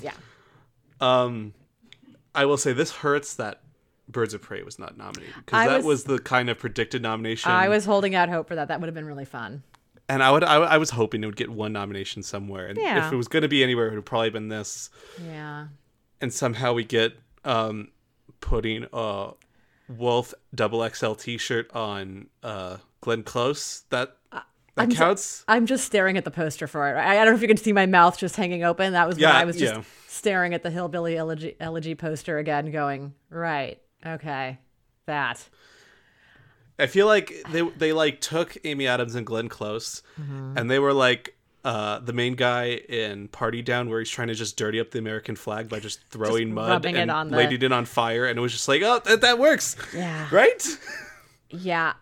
Yeah. 0.01 0.13
Um, 1.01 1.53
I 2.35 2.47
will 2.47 2.57
say 2.57 2.73
this 2.73 2.91
hurts 2.91 3.35
that 3.35 3.61
Birds 4.09 4.33
of 4.35 4.41
Prey 4.43 4.63
was 4.63 4.79
not 4.79 4.97
nominated 4.97 5.35
because 5.45 5.67
that 5.69 5.77
was- 5.79 5.85
was 5.85 6.05
the 6.05 6.19
kind 6.19 6.49
of 6.49 6.59
predicted 6.59 7.03
nomination. 7.03 7.51
I 7.51 7.69
was 7.69 7.85
holding 7.85 8.15
out 8.15 8.29
hope 8.29 8.49
for 8.49 8.55
that. 8.55 8.69
That 8.69 8.81
would 8.81 8.87
have 8.87 8.95
been 8.95 9.07
really 9.07 9.25
fun. 9.25 9.63
And 10.09 10.23
I 10.23 10.31
would 10.31 10.45
I, 10.45 10.57
I 10.57 10.79
was 10.79 10.91
hoping 10.91 11.23
it 11.23 11.27
would 11.27 11.37
get 11.37 11.51
one 11.51 11.73
nomination 11.73 12.23
somewhere, 12.23 12.67
and 12.67 12.79
Yeah. 12.79 13.07
if 13.07 13.13
it 13.13 13.17
was 13.17 13.29
going 13.29 13.43
to 13.43 13.49
be 13.49 13.63
anywhere, 13.63 13.87
it 13.87 13.91
would 13.91 13.97
have 13.97 14.05
probably 14.05 14.31
been 14.31 14.49
this. 14.49 14.91
Yeah. 15.25 15.69
And 16.21 16.33
somehow 16.33 16.73
we 16.73 16.85
get 16.85 17.15
um 17.45 17.89
putting 18.41 18.87
a 18.93 19.31
Wolf 19.89 20.33
double 20.55 20.89
XL 20.89 21.13
T-shirt 21.15 21.71
on 21.75 22.29
uh 22.43 22.79
Glenn 23.01 23.23
Close. 23.23 23.85
That 23.91 24.17
that 24.33 24.45
I'm 24.77 24.91
counts. 24.91 25.45
I'm 25.47 25.67
just 25.67 25.85
staring 25.85 26.17
at 26.17 26.25
the 26.25 26.31
poster 26.31 26.67
for 26.67 26.89
it. 26.89 26.95
I, 26.99 27.13
I 27.13 27.25
don't 27.25 27.33
know 27.33 27.37
if 27.37 27.43
you 27.43 27.49
can 27.49 27.57
see 27.57 27.73
my 27.73 27.87
mouth 27.87 28.19
just 28.19 28.37
hanging 28.37 28.65
open. 28.65 28.93
That 28.93 29.07
was 29.07 29.17
when 29.17 29.27
I 29.27 29.45
was 29.45 29.57
just 29.57 29.75
yeah. 29.75 29.83
staring 30.09 30.53
at 30.53 30.63
the 30.63 30.71
Hillbilly 30.71 31.17
Elegy, 31.17 31.57
Elegy 31.61 31.95
poster 31.95 32.39
again, 32.39 32.71
going, 32.73 33.15
right, 33.31 33.81
okay, 34.05 34.59
that. 35.07 35.49
I 36.79 36.87
feel 36.87 37.07
like 37.07 37.33
they 37.51 37.63
they 37.63 37.93
like 37.93 38.21
took 38.21 38.57
Amy 38.65 38.87
Adams 38.87 39.15
and 39.15 39.25
Glenn 39.27 39.49
Close, 39.49 40.03
Mm-hmm. 40.21 40.59
and 40.59 40.71
they 40.71 40.79
were 40.79 40.93
like 40.93 41.37
uh, 41.65 41.99
the 42.01 42.13
main 42.13 42.35
guy 42.35 42.73
in 42.89 43.29
Party 43.29 43.63
Down, 43.63 43.89
where 43.89 43.99
he's 43.99 44.11
trying 44.11 44.29
to 44.29 44.35
just 44.35 44.57
dirty 44.57 44.79
up 44.81 44.91
the 44.91 44.99
American 44.99 45.35
flag 45.37 45.69
by 45.69 45.81
just 45.81 46.01
throwing 46.11 46.53
mud 46.53 46.69
rubbing 46.69 46.97
it 46.97 47.01
and 47.01 47.11
on 47.11 47.31
the- 47.31 47.37
lighting 47.37 47.63
it 47.63 47.73
on 47.73 47.85
fire, 47.87 48.27
and 48.27 48.39
it 48.39 48.43
was 48.43 48.53
just 48.53 48.69
like, 48.69 48.83
oh, 48.83 49.01
that, 49.05 49.21
that 49.23 49.39
works, 49.39 49.77
Yeah. 49.95 50.27
right? 50.31 50.63
Yeah. 51.51 51.93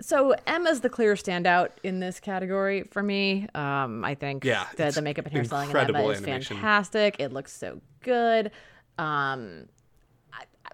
So 0.00 0.34
Emma's 0.46 0.80
the 0.80 0.88
clear 0.88 1.14
standout 1.14 1.68
in 1.82 2.00
this 2.00 2.18
category 2.18 2.84
for 2.90 3.02
me. 3.02 3.46
Um, 3.54 4.04
I 4.04 4.14
think 4.14 4.42
Yeah, 4.44 4.64
the, 4.76 4.90
the 4.90 5.02
makeup 5.02 5.26
and 5.26 5.34
hairstyling 5.34 5.70
in 5.70 5.94
Emma 5.94 6.08
is 6.08 6.18
animation. 6.22 6.56
fantastic. 6.56 7.16
It 7.20 7.32
looks 7.32 7.52
so 7.52 7.80
good. 8.00 8.50
Um, 8.98 9.66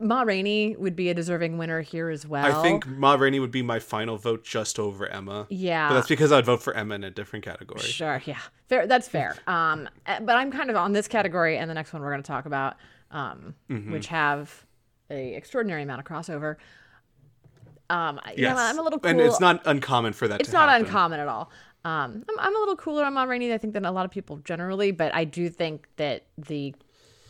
Ma 0.00 0.22
Rainey 0.22 0.76
would 0.76 0.94
be 0.96 1.08
a 1.10 1.14
deserving 1.14 1.58
winner 1.58 1.80
here 1.80 2.08
as 2.10 2.26
well. 2.26 2.44
I 2.44 2.62
think 2.62 2.86
Ma 2.86 3.14
Rainey 3.14 3.40
would 3.40 3.50
be 3.50 3.62
my 3.62 3.78
final 3.78 4.16
vote 4.16 4.44
just 4.44 4.78
over 4.78 5.06
Emma. 5.06 5.46
Yeah. 5.50 5.88
but 5.88 5.94
that's 5.94 6.08
because 6.08 6.32
I'd 6.32 6.44
vote 6.44 6.62
for 6.62 6.72
Emma 6.74 6.94
in 6.94 7.04
a 7.04 7.10
different 7.10 7.44
category. 7.44 7.80
Sure, 7.80 8.22
yeah, 8.26 8.38
fair. 8.68 8.86
That's 8.86 9.08
fair. 9.08 9.36
Um, 9.48 9.88
uh, 10.06 10.20
but 10.20 10.36
I'm 10.36 10.50
kind 10.52 10.70
of 10.70 10.76
on 10.76 10.92
this 10.92 11.08
category 11.08 11.56
and 11.58 11.68
the 11.70 11.74
next 11.74 11.92
one 11.92 12.02
we're 12.02 12.10
going 12.10 12.22
to 12.22 12.26
talk 12.26 12.46
about, 12.46 12.76
um, 13.10 13.54
Mm-hmm. 13.70 13.92
which 13.92 14.06
have 14.08 14.64
a 15.10 15.34
extraordinary 15.34 15.82
amount 15.82 16.00
of 16.00 16.06
crossover. 16.06 16.56
Um, 17.90 18.20
Yes, 18.28 18.36
yeah, 18.38 18.54
I'm 18.56 18.78
a 18.78 18.82
little 18.82 18.98
cool. 18.98 19.10
and 19.10 19.20
it's 19.20 19.40
not 19.40 19.62
uncommon 19.66 20.12
for 20.12 20.28
that. 20.28 20.40
It's 20.40 20.52
not 20.52 20.68
happen. 20.68 20.86
uncommon 20.86 21.20
at 21.20 21.28
all. 21.28 21.50
Um, 21.84 22.24
I'm, 22.28 22.38
I'm 22.40 22.54
a 22.56 22.58
little 22.58 22.76
cooler 22.76 23.04
on 23.04 23.14
Ma 23.14 23.22
Rainey, 23.24 23.52
I 23.52 23.58
think, 23.58 23.72
than 23.72 23.84
a 23.86 23.92
lot 23.92 24.04
of 24.04 24.10
people 24.10 24.36
generally, 24.38 24.90
but 24.90 25.14
I 25.14 25.24
do 25.24 25.48
think 25.48 25.88
that 25.96 26.26
the 26.36 26.74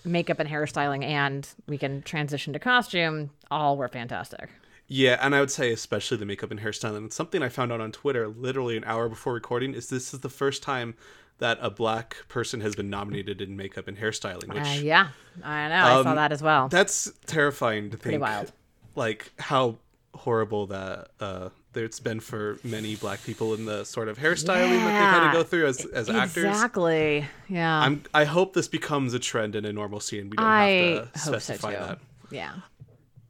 makeup 0.04 0.38
and 0.38 0.48
hairstyling 0.48 1.04
and 1.04 1.48
we 1.66 1.78
can 1.78 2.02
transition 2.02 2.52
to 2.52 2.58
costume 2.58 3.30
all 3.50 3.76
were 3.76 3.88
fantastic. 3.88 4.48
Yeah, 4.86 5.18
and 5.20 5.34
I 5.34 5.40
would 5.40 5.50
say 5.50 5.70
especially 5.72 6.16
the 6.16 6.24
makeup 6.26 6.50
and 6.50 6.60
hairstyling. 6.60 7.04
It's 7.06 7.16
something 7.16 7.42
I 7.42 7.48
found 7.50 7.72
out 7.72 7.80
on 7.80 7.92
Twitter 7.92 8.26
literally 8.28 8.76
an 8.76 8.84
hour 8.84 9.08
before 9.08 9.34
recording. 9.34 9.74
Is 9.74 9.88
this 9.90 10.14
is 10.14 10.20
the 10.20 10.30
first 10.30 10.62
time 10.62 10.94
that 11.38 11.58
a 11.60 11.68
black 11.70 12.16
person 12.28 12.60
has 12.62 12.74
been 12.74 12.88
nominated 12.90 13.40
in 13.42 13.54
makeup 13.56 13.86
and 13.86 13.98
hairstyling, 13.98 14.48
which 14.52 14.66
Uh, 14.66 14.80
yeah, 14.82 15.08
I 15.44 15.68
know. 15.68 15.74
I 15.76 16.02
saw 16.02 16.10
Um, 16.10 16.16
that 16.16 16.32
as 16.32 16.42
well. 16.42 16.68
that's 16.68 17.12
terrifying 17.26 17.90
to 17.90 17.96
think. 17.98 18.20
wild. 18.22 18.50
Like 18.96 19.30
how 19.38 19.76
horrible 20.14 20.66
that 20.68 21.10
uh, 21.20 21.50
it's 21.74 22.00
been 22.00 22.20
for 22.20 22.58
many 22.64 22.96
black 22.96 23.22
people 23.24 23.54
in 23.54 23.64
the 23.66 23.84
sort 23.84 24.08
of 24.08 24.18
hairstyling 24.18 24.68
that 24.70 24.84
they 24.84 25.18
kind 25.18 25.26
of 25.26 25.32
go 25.32 25.42
through 25.42 25.66
as 25.66 25.84
as 25.86 26.08
actors. 26.10 26.44
Exactly. 26.44 27.26
Yeah. 27.48 27.80
I'm 27.80 28.02
I 28.14 28.24
hope 28.24 28.54
this 28.54 28.68
becomes 28.68 29.14
a 29.14 29.18
trend 29.18 29.54
in 29.54 29.64
a 29.64 29.72
normal 29.72 30.00
scene. 30.00 30.30
we 30.30 30.36
don't 30.36 30.46
I 30.46 30.64
have 30.68 30.94
to 30.94 31.00
hope 31.04 31.18
so 31.18 31.30
specify 31.32 31.74
too. 31.74 31.80
that. 31.80 31.98
Yeah. 32.30 32.52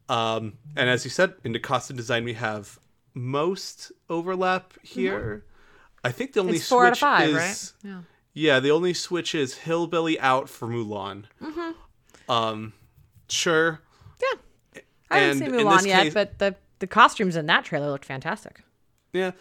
Um, 0.08 0.54
and 0.76 0.88
as 0.88 1.04
you 1.04 1.10
said, 1.10 1.34
into 1.44 1.58
costume 1.60 1.96
design, 1.96 2.24
we 2.24 2.32
have 2.34 2.78
most 3.14 3.92
overlap 4.08 4.72
here. 4.82 5.44
I 6.04 6.12
think 6.12 6.32
the 6.32 6.40
only 6.40 6.52
Mm-hmm. 6.54 6.56
It's 6.60 6.68
four 6.68 6.86
out 6.86 6.92
of 6.92 6.98
switch 6.98 7.00
five, 7.00 7.28
is 7.28 7.34
right? 7.34 7.72
Yeah. 7.90 8.00
yeah, 8.32 8.60
the 8.60 8.70
only 8.70 8.94
switch 8.94 9.34
is 9.34 9.54
hillbilly 9.58 10.18
out 10.20 10.48
for 10.48 10.66
Mulan. 10.68 11.24
Mm-hmm. 11.42 12.30
Um, 12.32 12.72
sure. 13.28 13.80
Yeah. 14.22 14.80
I 15.10 15.18
haven't 15.18 15.38
seen 15.40 15.50
Mulan 15.50 15.84
yet, 15.86 16.02
case- 16.04 16.14
but 16.14 16.38
the 16.38 16.54
the 16.78 16.86
costumes 16.86 17.36
in 17.36 17.46
that 17.46 17.64
trailer 17.64 17.90
looked 17.90 18.04
fantastic. 18.04 18.62
Yeah, 19.12 19.32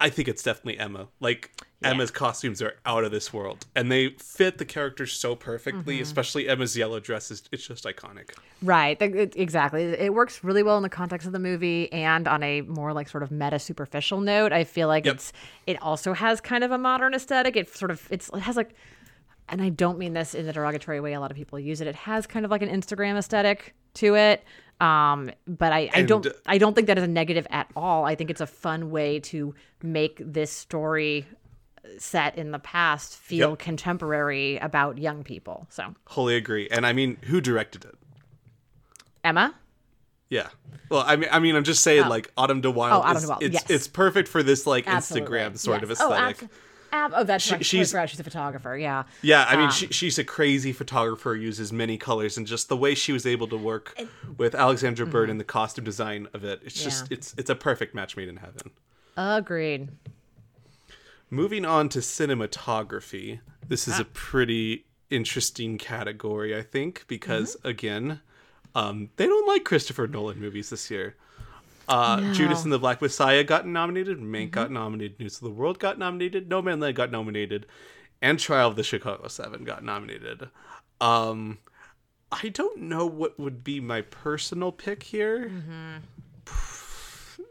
I- 0.00 0.10
think 0.10 0.26
it's 0.28 0.42
definitely 0.42 0.78
Emma. 0.78 1.08
Like 1.20 1.50
Emma's 1.84 2.10
costumes 2.10 2.60
are 2.62 2.74
out 2.84 3.04
of 3.04 3.10
this 3.10 3.32
world, 3.32 3.66
and 3.76 3.90
they 3.92 4.10
fit 4.18 4.58
the 4.58 4.64
characters 4.64 5.12
so 5.12 5.36
perfectly. 5.36 5.94
Mm-hmm. 5.96 6.02
Especially 6.02 6.48
Emma's 6.48 6.76
yellow 6.76 6.98
dress 7.00 7.30
is 7.30 7.42
it's 7.52 7.66
just 7.66 7.84
iconic. 7.84 8.30
Right. 8.62 9.00
it- 9.00 9.34
exactly. 9.36 9.82
It 9.84 10.12
works 10.12 10.42
really 10.42 10.62
well 10.62 10.76
in 10.76 10.82
the 10.82 10.88
context 10.88 11.26
of 11.26 11.32
the 11.32 11.38
movie 11.38 11.92
and 11.92 12.26
on 12.26 12.42
a 12.42 12.62
more 12.62 12.92
like 12.92 13.08
sort 13.08 13.22
of 13.22 13.30
meta 13.30 13.58
superficial 13.58 14.20
note. 14.20 14.52
I 14.52 14.64
feel 14.64 14.88
like 14.88 15.04
Yep. 15.06 15.14
it's 15.14 15.32
it 15.66 15.80
also 15.82 16.14
has 16.14 16.40
kind 16.40 16.64
of 16.64 16.70
a 16.70 16.78
modern 16.78 17.14
aesthetic. 17.14 17.56
It 17.56 17.68
sort 17.74 17.90
of 17.90 18.06
it's 18.10 18.28
it 18.34 18.40
has 18.40 18.56
like 18.56 18.74
and 19.48 19.60
I 19.60 19.68
don't 19.68 19.98
mean 19.98 20.12
this 20.14 20.34
in 20.34 20.46
the 20.46 20.52
derogatory 20.52 21.00
way 21.00 21.12
a 21.12 21.20
lot 21.20 21.30
of 21.30 21.36
people 21.36 21.58
use 21.58 21.80
it. 21.80 21.86
It 21.86 21.94
has 21.96 22.26
kind 22.26 22.44
of 22.44 22.50
like 22.50 22.62
an 22.62 22.68
Instagram 22.68 23.16
aesthetic 23.18 23.74
to 23.94 24.14
it. 24.16 24.42
Um, 24.80 25.30
but 25.46 25.72
I, 25.72 25.90
I 25.92 26.02
don't 26.02 26.24
And- 26.24 26.34
I 26.46 26.56
don't 26.58 26.74
think 26.74 26.86
that 26.86 26.96
is 26.98 27.04
a 27.04 27.08
negative 27.08 27.46
at 27.50 27.68
all. 27.76 28.04
I 28.06 28.14
think 28.14 28.30
it's 28.30 28.40
a 28.40 28.46
fun 28.46 28.90
way 28.90 29.20
to 29.20 29.54
make 29.82 30.20
this 30.24 30.50
story 30.50 31.26
set 31.98 32.36
in 32.38 32.50
the 32.50 32.58
past 32.58 33.16
feel 33.16 33.50
Yep. 33.50 33.58
contemporary 33.58 34.56
about 34.58 34.96
young 34.98 35.22
people. 35.22 35.66
So 35.70 35.94
Wholly 36.06 36.36
agree. 36.36 36.68
And 36.70 36.86
I 36.86 36.92
mean, 36.92 37.16
who 37.24 37.40
directed 37.40 37.84
it? 37.84 37.94
Emma? 39.24 39.54
Yeah. 40.28 40.48
Well, 40.88 41.02
I 41.06 41.16
mean, 41.16 41.28
I 41.32 41.40
mean, 41.40 41.56
I'm 41.56 41.64
just 41.64 41.82
saying, 41.82 42.08
like 42.08 42.30
Autumn 42.36 42.60
de 42.60 42.70
Wilde. 42.70 42.92
Oh, 42.92 43.06
Autumn 43.06 43.22
de 43.22 43.28
Wilde, 43.28 43.42
It's 43.42 43.54
yes. 43.54 43.64
it's 43.68 43.88
perfect 43.88 44.28
for 44.28 44.42
this 44.42 44.66
like 44.66 44.86
Absolutely. 44.86 45.38
Instagram 45.38 45.58
sort 45.58 45.82
of 45.82 45.88
Yes. 45.90 46.00
Oh, 46.00 46.12
aesthetic. 46.12 46.36
abso- 46.38 46.48
ab- 46.92 47.12
oh, 47.14 47.24
that's 47.24 47.50
right. 47.50 47.64
she's- 47.64 47.90
She's, 47.90 48.10
she's 48.10 48.20
a 48.20 48.24
photographer. 48.24 48.76
Yeah. 48.76 49.04
yeah, 49.22 49.44
I 49.48 49.56
mean, 49.56 49.66
Um, 49.66 49.70
she, 49.72 49.86
she's 49.88 50.18
a 50.18 50.24
crazy 50.24 50.72
photographer. 50.72 51.34
Uses 51.36 51.72
many 51.72 51.96
colors, 51.98 52.36
and 52.36 52.46
just 52.46 52.68
the 52.68 52.76
way 52.76 52.94
she 52.94 53.12
was 53.12 53.26
able 53.26 53.46
to 53.48 53.56
work 53.56 53.98
with 54.36 54.54
Alexandra 54.54 55.06
Byrne 55.06 55.30
and 55.30 55.38
the 55.40 55.44
costume 55.44 55.84
design 55.84 56.28
of 56.34 56.44
it, 56.44 56.60
it's 56.64 56.82
just 56.82 57.04
Mm-hmm. 57.04 57.14
It's 57.14 57.34
it's 57.38 57.50
a 57.50 57.54
perfect 57.54 57.94
match 57.94 58.16
made 58.16 58.28
in 58.28 58.36
heaven. 58.36 58.70
Agreed. 59.16 59.88
Moving 61.30 61.64
on 61.64 61.88
to 61.90 62.00
cinematography, 62.00 63.40
this 63.68 63.88
Ah. 63.88 63.92
is 63.92 64.00
a 64.00 64.04
pretty 64.04 64.86
interesting 65.10 65.78
category, 65.78 66.56
I 66.56 66.62
think, 66.62 67.04
because 67.06 67.56
Mm-hmm. 67.56 67.68
again, 67.68 68.20
um, 68.74 69.10
they 69.16 69.26
don't 69.26 69.46
like 69.48 69.64
Christopher 69.64 70.06
Nolan 70.06 70.40
movies 70.40 70.70
this 70.70 70.90
year. 70.90 71.16
Uh, 71.90 72.32
Judas 72.34 72.62
and 72.64 72.72
the 72.72 72.78
Black 72.78 73.02
Messiah 73.02 73.42
got 73.44 73.66
nominated, 73.66 74.18
Mank 74.18 74.44
Mm-hmm. 74.44 74.50
got 74.50 74.70
nominated, 74.70 75.18
News 75.18 75.36
of 75.36 75.42
the 75.42 75.50
World 75.50 75.78
got 75.78 75.98
nominated, 75.98 76.48
Nomadland 76.48 76.94
got 76.94 77.10
nominated, 77.10 77.66
and 78.22 78.38
Trial 78.38 78.68
of 78.68 78.76
the 78.76 78.82
Chicago 78.84 79.26
Seven 79.28 79.64
got 79.64 79.82
nominated. 79.82 80.50
Um, 81.00 81.58
I 82.30 82.48
don't 82.50 82.82
know 82.82 83.06
what 83.06 83.40
would 83.40 83.64
be 83.64 83.80
my 83.80 84.02
personal 84.02 84.70
pick 84.70 85.02
here. 85.02 85.50
Mm-hmm. 85.52 85.96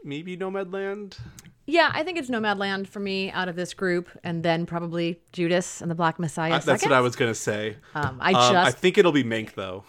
Maybe 0.02 0.36
Nomadland. 0.36 1.18
Yeah, 1.66 1.90
I 1.92 2.02
think 2.02 2.18
it's 2.18 2.30
Nomadland 2.30 2.86
for 2.88 3.00
me 3.00 3.30
out 3.30 3.48
of 3.48 3.54
this 3.56 3.74
group, 3.74 4.08
and 4.24 4.42
then 4.42 4.64
probably 4.66 5.20
Judas 5.32 5.80
and 5.82 5.90
the 5.90 5.94
Black 5.94 6.18
Messiah. 6.18 6.52
Uh, 6.52 6.54
that's 6.54 6.64
second. 6.66 6.90
what 6.90 6.96
I 6.96 7.00
was 7.00 7.14
gonna 7.16 7.34
say. 7.34 7.76
Um, 7.94 8.18
I 8.20 8.32
Um, 8.32 8.56
I 8.56 8.70
think 8.70 8.96
it'll 8.98 9.12
be 9.12 9.22
Mank 9.24 9.54
though. 9.54 9.84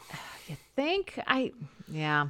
You 0.48 0.58
think 0.76 1.18
I. 1.26 1.54
Yeah. 1.90 2.28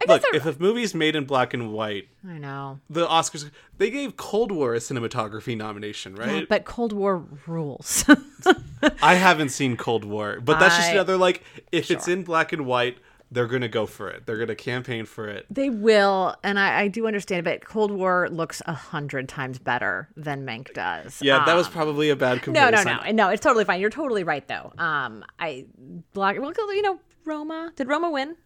I 0.00 0.04
guess 0.06 0.08
Look, 0.22 0.22
they're- 0.32 0.48
if 0.50 0.58
a 0.58 0.62
movie's 0.62 0.94
made 0.94 1.16
in 1.16 1.24
black 1.24 1.52
and 1.54 1.72
white, 1.72 2.08
I 2.28 2.38
know. 2.38 2.78
the 2.88 3.06
Oscars 3.06 3.50
they 3.78 3.90
gave 3.90 4.16
Cold 4.16 4.52
War 4.52 4.74
a 4.74 4.78
cinematography 4.78 5.56
nomination, 5.56 6.14
right? 6.14 6.34
Yeah, 6.40 6.44
But 6.48 6.64
Cold 6.64 6.92
War 6.92 7.24
rules. 7.46 8.04
I 9.02 9.14
haven't 9.14 9.48
seen 9.50 9.76
Cold 9.76 10.04
War, 10.04 10.40
but 10.40 10.58
that's 10.60 10.76
just 10.76 10.90
I- 10.90 10.92
another 10.92 11.16
like 11.16 11.42
if 11.72 11.90
it's 11.90 12.06
in 12.08 12.22
black 12.22 12.52
and 12.52 12.64
white, 12.66 12.98
they're 13.30 13.46
gonna 13.48 13.68
go 13.68 13.84
for 13.86 14.08
it. 14.08 14.24
They're 14.24 14.38
gonna 14.38 14.54
campaign 14.54 15.04
for 15.04 15.26
it. 15.28 15.46
they 15.50 15.68
will, 15.68 16.34
and 16.44 16.58
I, 16.58 16.82
I 16.82 16.88
do 16.88 17.06
understand, 17.06 17.44
but 17.44 17.64
Cold 17.64 17.90
War 17.90 18.28
looks 18.30 18.62
a 18.66 18.72
hundred 18.72 19.28
times 19.28 19.58
better 19.58 20.08
than 20.16 20.46
Mank 20.46 20.72
does. 20.72 21.20
Yeah, 21.20 21.44
that 21.44 21.54
was 21.54 21.66
Um, 21.66 21.72
probably 21.72 22.08
a 22.10 22.16
bad 22.16 22.36
No, 22.38 22.42
comparison. 22.42 22.86
no, 22.86 23.02
no, 23.04 23.10
no. 23.10 23.28
It's 23.28 23.42
totally 23.42 23.64
fine. 23.64 23.80
You're 23.80 23.90
totally 23.90 24.24
right, 24.24 24.46
though. 24.48 24.72
Um, 24.78 25.24
I 25.38 25.66
black. 26.14 26.38
Well, 26.40 26.54
you 26.74 26.82
know, 26.82 27.00
Roma. 27.24 27.72
Did 27.76 27.88
Roma 27.88 28.10
win 28.10 28.36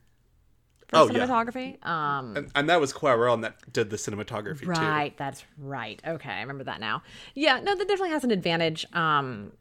Oh, 0.93 1.11
yeah. 1.11 1.27
cinematography. 1.27 1.85
Um, 1.87 2.37
And, 2.37 2.51
and 2.55 2.69
that 2.69 2.81
was 2.81 2.93
Cuarón 2.93 3.43
that 3.43 3.73
did 3.73 3.91
the 3.91 3.97
cinematography 3.97 4.61
too. 4.61 4.67
Right, 4.69 5.17
that's 5.17 5.45
right. 5.59 6.01
Okay, 6.07 6.31
I 6.31 6.41
remember 6.41 6.65
that 6.65 6.81
now. 6.81 7.03
Yeah, 7.35 7.61
no, 7.61 7.75
that 7.75 7.89
definitely 7.89 8.11
has 8.11 8.25
an 8.25 8.31
advantage. 8.31 8.87
Um, 8.95 9.53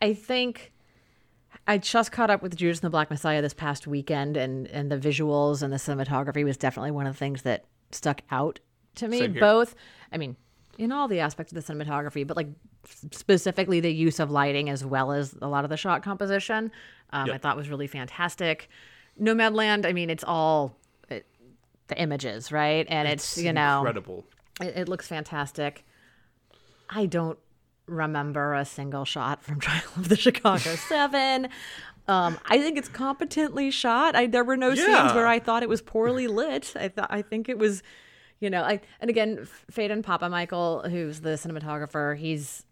I 0.00 0.14
think 0.14 0.72
I 1.66 1.78
just 1.78 2.12
caught 2.12 2.30
up 2.30 2.42
with 2.42 2.54
Judas 2.56 2.78
and 2.78 2.86
the 2.86 2.90
Black 2.90 3.10
Messiah 3.10 3.42
this 3.42 3.54
past 3.54 3.86
weekend, 3.86 4.36
and 4.36 4.66
and 4.68 4.90
the 4.90 4.98
visuals 4.98 5.62
and 5.62 5.72
the 5.72 5.78
cinematography 5.78 6.44
was 6.44 6.56
definitely 6.56 6.90
one 6.92 7.06
of 7.06 7.14
the 7.14 7.18
things 7.18 7.42
that 7.42 7.64
stuck 7.90 8.20
out 8.30 8.60
to 8.96 9.08
me. 9.08 9.26
Both, 9.26 9.74
I 10.12 10.18
mean, 10.18 10.36
in 10.78 10.92
all 10.92 11.08
the 11.08 11.20
aspects 11.20 11.52
of 11.52 11.66
the 11.66 11.72
cinematography, 11.72 12.26
but 12.26 12.36
like 12.36 12.48
specifically 13.10 13.80
the 13.80 13.92
use 13.92 14.20
of 14.20 14.30
lighting 14.30 14.70
as 14.70 14.84
well 14.84 15.10
as 15.12 15.34
a 15.42 15.48
lot 15.48 15.64
of 15.64 15.70
the 15.70 15.76
shot 15.76 16.02
composition, 16.02 16.70
um, 17.10 17.30
I 17.30 17.38
thought 17.38 17.56
was 17.56 17.68
really 17.68 17.86
fantastic. 17.88 18.68
Nomadland, 19.20 19.86
I 19.86 19.92
mean, 19.92 20.10
it's 20.10 20.24
all 20.24 20.76
it, 21.08 21.26
the 21.88 21.98
images, 22.00 22.52
right? 22.52 22.86
And 22.88 23.08
it's, 23.08 23.38
you 23.38 23.52
know 23.52 23.78
incredible. 23.78 24.24
it, 24.60 24.76
it 24.76 24.88
looks 24.88 25.08
fantastic. 25.08 25.84
I 26.90 27.06
don't 27.06 27.38
remember 27.86 28.54
a 28.54 28.64
single 28.64 29.04
shot 29.04 29.42
from 29.42 29.60
Trial 29.60 29.82
of 29.96 30.08
the 30.08 30.16
Chicago 30.16 30.58
Seven. 30.88 31.48
Um, 32.08 32.38
I 32.46 32.58
think 32.60 32.78
it's 32.78 32.88
competently 32.88 33.70
shot. 33.70 34.14
I 34.14 34.26
there 34.26 34.44
were 34.44 34.56
no 34.56 34.70
Yeah. 34.70 34.84
scenes 35.02 35.14
where 35.14 35.26
I 35.26 35.38
thought 35.40 35.62
it 35.62 35.68
was 35.68 35.82
poorly 35.82 36.28
lit. 36.28 36.72
I 36.76 36.88
thought 36.88 37.08
I 37.10 37.22
think 37.22 37.48
it 37.48 37.58
was, 37.58 37.82
you 38.38 38.48
know, 38.48 38.62
I 38.62 38.80
and 39.00 39.10
again, 39.10 39.48
Phedon 39.72 40.02
Papamichael, 40.04 40.88
who's 40.90 41.20
the 41.22 41.30
cinematographer, 41.30 42.16
he's 42.16 42.64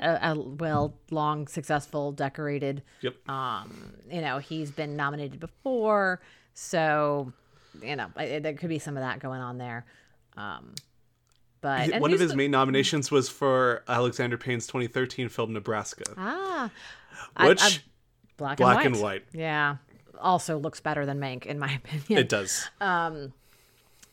a, 0.00 0.30
a 0.32 0.38
well, 0.38 0.94
long, 1.10 1.46
successful, 1.48 2.12
decorated 2.12 2.82
Yep. 3.02 3.28
um, 3.28 3.92
you 4.10 4.20
know, 4.20 4.38
he's 4.38 4.70
been 4.70 4.96
nominated 4.96 5.40
before, 5.40 6.20
so 6.54 7.32
you 7.82 7.94
know, 7.96 8.08
I, 8.16 8.38
there 8.40 8.54
could 8.54 8.68
be 8.68 8.78
some 8.78 8.96
of 8.96 9.02
that 9.02 9.20
going 9.20 9.40
on 9.40 9.58
there. 9.58 9.84
Um, 10.36 10.74
but 11.60 12.00
One 12.00 12.12
of 12.12 12.20
his 12.20 12.30
the- 12.30 12.36
main 12.36 12.50
nominations 12.50 13.10
was 13.10 13.28
for 13.28 13.82
Alexander 13.88 14.38
Payne's 14.38 14.66
2013 14.66 15.28
film 15.28 15.52
Nebraska, 15.52 16.04
ah, 16.16 16.70
which 17.40 17.62
I- 17.62 17.78
black, 18.36 18.56
black 18.58 18.84
and, 18.84 18.94
and 18.94 19.02
white. 19.02 19.24
white. 19.32 19.40
Yeah, 19.40 19.76
also 20.20 20.58
looks 20.58 20.80
better 20.80 21.04
than 21.04 21.18
Mank 21.20 21.46
in 21.46 21.58
my 21.58 21.72
opinion. 21.84 22.18
it 22.24 22.28
does. 22.28 22.68
Um, 22.80 23.32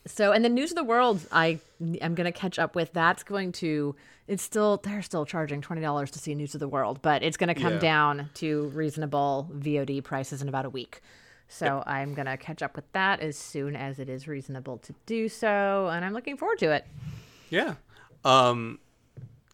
So, 0.06 0.30
and 0.32 0.44
the 0.44 0.48
news 0.48 0.70
of 0.70 0.76
the 0.76 0.84
world, 0.84 1.20
I 1.32 1.58
am 2.00 2.14
going 2.14 2.30
to 2.32 2.38
catch 2.38 2.58
up 2.60 2.74
with. 2.76 2.92
That's 2.92 3.22
going 3.24 3.50
to. 3.52 3.96
It's 4.28 4.42
still 4.42 4.78
they're 4.82 5.02
still 5.02 5.24
charging 5.24 5.60
twenty 5.60 5.82
dollars 5.82 6.10
to 6.12 6.18
see 6.18 6.34
News 6.34 6.54
of 6.54 6.60
the 6.60 6.68
World, 6.68 7.00
but 7.02 7.22
it's 7.22 7.36
going 7.36 7.54
to 7.54 7.60
come 7.60 7.74
Yeah. 7.74 7.78
down 7.78 8.30
to 8.34 8.68
reasonable 8.68 9.48
VOD 9.54 10.02
prices 10.02 10.42
in 10.42 10.48
about 10.48 10.64
a 10.64 10.70
week. 10.70 11.00
So 11.48 11.84
I'm 11.86 12.12
going 12.14 12.26
to 12.26 12.36
catch 12.36 12.60
up 12.60 12.74
with 12.74 12.90
that 12.92 13.20
as 13.20 13.36
soon 13.38 13.76
as 13.76 14.00
it 14.00 14.08
is 14.08 14.26
reasonable 14.26 14.78
to 14.78 14.92
do 15.06 15.28
so, 15.28 15.86
and 15.92 16.04
I'm 16.04 16.12
looking 16.12 16.36
forward 16.36 16.58
to 16.58 16.72
it. 16.72 16.84
Yeah. 17.50 17.74
Um, 18.24 18.80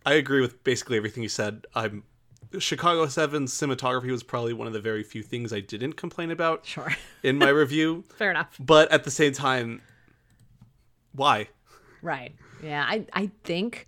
I 0.06 0.14
agree 0.14 0.40
with 0.40 0.64
basically 0.64 0.96
everything 0.96 1.22
you 1.22 1.28
said. 1.28 1.66
I'm 1.74 2.04
Chicago 2.58 3.04
7's 3.06 3.52
cinematography 3.52 4.10
was 4.10 4.22
probably 4.22 4.54
one 4.54 4.66
of 4.66 4.72
the 4.72 4.80
very 4.80 5.02
few 5.02 5.22
things 5.22 5.52
I 5.52 5.60
didn't 5.60 5.94
complain 5.94 6.30
about 6.30 6.64
Sure, 6.64 6.90
in 7.22 7.36
my 7.38 7.50
review. 7.50 8.04
fair 8.16 8.30
enough. 8.30 8.56
But 8.58 8.90
at 8.90 9.04
the 9.04 9.10
same 9.10 9.32
time, 9.34 9.82
why? 11.12 11.48
Right? 12.00 12.34
Yeah, 12.62 12.84
I 12.88 13.04
I 13.12 13.30
think. 13.44 13.86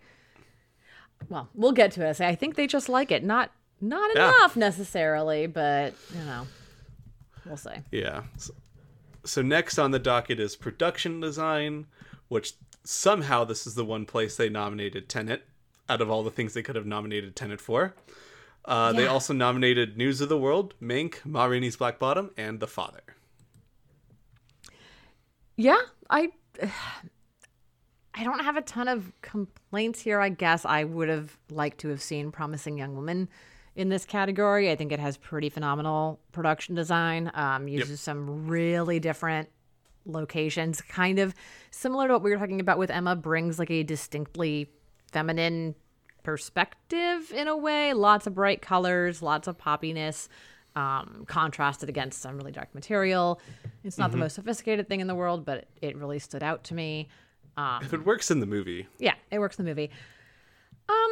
Well, 1.28 1.48
we'll 1.54 1.72
get 1.72 1.92
to 1.92 2.06
it. 2.06 2.20
I 2.20 2.34
think 2.34 2.54
they 2.56 2.66
just 2.66 2.88
like 2.88 3.10
it, 3.10 3.24
not 3.24 3.50
not 3.80 4.10
Yeah. 4.14 4.28
enough 4.28 4.56
necessarily, 4.56 5.46
but 5.46 5.94
you 6.12 6.24
know, 6.24 6.46
we'll 7.44 7.56
see. 7.56 7.70
Yeah. 7.90 8.22
So, 8.36 8.52
so 9.24 9.42
next 9.42 9.78
on 9.78 9.90
the 9.90 9.98
docket 9.98 10.38
is 10.40 10.56
production 10.56 11.20
design, 11.20 11.86
which 12.28 12.54
somehow 12.84 13.44
this 13.44 13.66
is 13.66 13.74
the 13.74 13.84
one 13.84 14.04
place 14.06 14.36
they 14.36 14.48
nominated 14.48 15.08
Tenet 15.08 15.46
out 15.88 16.00
of 16.00 16.10
all 16.10 16.22
the 16.22 16.30
things 16.30 16.54
they 16.54 16.62
could 16.62 16.76
have 16.76 16.86
nominated 16.86 17.34
Tenet 17.36 17.60
for. 17.60 17.94
Uh, 18.64 18.92
They 18.94 19.06
also 19.06 19.34
nominated 19.34 19.98
News 19.98 20.22
of 20.22 20.30
the 20.30 20.38
World, 20.38 20.72
Mank, 20.80 21.24
Ma 21.26 21.44
Rainey's 21.44 21.76
Black 21.76 21.98
Bottom, 21.98 22.30
and 22.38 22.60
The 22.60 22.66
Father. 22.66 23.02
Yeah, 25.56 25.80
I 26.10 26.32
I 28.16 28.22
don't 28.22 28.40
have 28.40 28.56
a 28.56 28.62
ton 28.62 28.86
of 28.86 29.12
complaints 29.22 30.00
here. 30.00 30.20
I 30.20 30.28
guess 30.28 30.64
I 30.64 30.84
would 30.84 31.08
have 31.08 31.36
liked 31.50 31.78
to 31.78 31.88
have 31.88 32.00
seen 32.00 32.30
Promising 32.30 32.78
Young 32.78 32.94
Woman 32.94 33.28
in 33.74 33.88
this 33.88 34.04
category. 34.04 34.70
I 34.70 34.76
think 34.76 34.92
it 34.92 35.00
has 35.00 35.16
pretty 35.16 35.48
phenomenal 35.48 36.20
production 36.30 36.76
design. 36.76 37.30
Um, 37.34 37.66
uses 37.66 38.00
some 38.00 38.46
really 38.46 39.00
different 39.00 39.48
locations, 40.06 40.80
kind 40.80 41.18
of 41.18 41.34
similar 41.72 42.06
to 42.06 42.14
what 42.14 42.22
we 42.22 42.30
were 42.30 42.36
talking 42.36 42.60
about 42.60 42.78
with 42.78 42.90
Emma. 42.90 43.16
Brings 43.16 43.58
like 43.58 43.70
a 43.70 43.82
distinctly 43.82 44.70
feminine 45.10 45.74
perspective 46.22 47.32
in 47.32 47.48
a 47.48 47.56
way. 47.56 47.94
Lots 47.94 48.28
of 48.28 48.34
bright 48.34 48.62
colors, 48.62 49.22
lots 49.22 49.48
of 49.48 49.58
poppiness, 49.58 50.28
um, 50.76 51.24
contrasted 51.26 51.88
against 51.88 52.20
some 52.20 52.36
really 52.36 52.52
dark 52.52 52.72
material. 52.74 53.40
It's 53.82 53.98
not 53.98 54.12
the 54.12 54.16
most 54.16 54.34
sophisticated 54.34 54.88
thing 54.88 55.00
in 55.00 55.08
the 55.08 55.14
world, 55.14 55.44
but 55.44 55.66
it 55.82 55.96
really 55.96 56.20
stood 56.20 56.42
out 56.42 56.64
to 56.64 56.74
me. 56.74 57.08
Um, 57.56 57.82
If 57.82 57.92
it 57.92 58.04
works 58.04 58.30
in 58.30 58.40
the 58.40 58.46
movie, 58.46 58.86
yeah, 58.98 59.14
it 59.30 59.38
works 59.38 59.58
in 59.58 59.64
the 59.64 59.70
movie. 59.70 59.90
Um, 60.88 61.10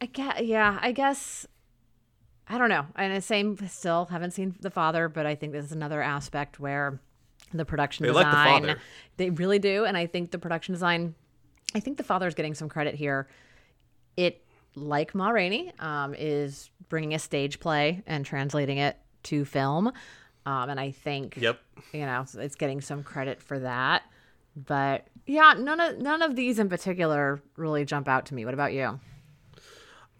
I 0.00 0.06
guess, 0.06 0.40
yeah, 0.42 0.78
I 0.80 0.92
guess. 0.92 1.46
I 2.50 2.56
don't 2.56 2.70
know. 2.70 2.86
And 2.96 3.14
the 3.14 3.20
same, 3.20 3.58
still 3.68 4.06
haven't 4.06 4.30
seen 4.30 4.54
the 4.60 4.70
father, 4.70 5.08
but 5.08 5.26
I 5.26 5.34
think 5.34 5.52
this 5.52 5.66
is 5.66 5.72
another 5.72 6.00
aspect 6.00 6.58
where 6.58 6.98
the 7.52 7.64
production 7.64 8.06
They 8.06 8.12
like 8.12 8.26
the 8.26 8.30
design, 8.30 8.62
father. 8.62 8.80
they 9.16 9.30
really 9.30 9.58
do, 9.58 9.84
and 9.84 9.96
I 9.96 10.06
think 10.06 10.30
the 10.30 10.38
production 10.38 10.72
design, 10.72 11.14
I 11.74 11.80
think 11.80 11.98
the 11.98 12.04
father 12.04 12.26
is 12.26 12.34
getting 12.34 12.54
some 12.54 12.68
credit 12.68 12.94
here. 12.94 13.28
It, 14.16 14.44
like 14.74 15.14
Ma 15.14 15.28
Rainey, 15.28 15.72
um, 15.78 16.14
is 16.16 16.70
bringing 16.88 17.14
a 17.14 17.18
stage 17.18 17.60
play 17.60 18.02
and 18.06 18.24
translating 18.24 18.78
it 18.78 18.96
to 19.24 19.44
film, 19.44 19.88
um, 20.46 20.70
and 20.70 20.80
I 20.80 20.90
think 20.90 21.36
yep. 21.36 21.60
you 21.92 22.06
know 22.06 22.24
it's 22.34 22.54
getting 22.54 22.80
some 22.80 23.02
credit 23.02 23.42
for 23.42 23.58
that 23.58 24.02
but 24.66 25.06
yeah 25.26 25.54
none 25.56 25.78
of 25.80 25.98
none 25.98 26.22
of 26.22 26.34
these 26.36 26.58
in 26.58 26.68
particular 26.68 27.40
really 27.56 27.84
jump 27.84 28.08
out 28.08 28.26
to 28.26 28.34
me 28.34 28.44
what 28.44 28.54
about 28.54 28.72
you 28.72 28.98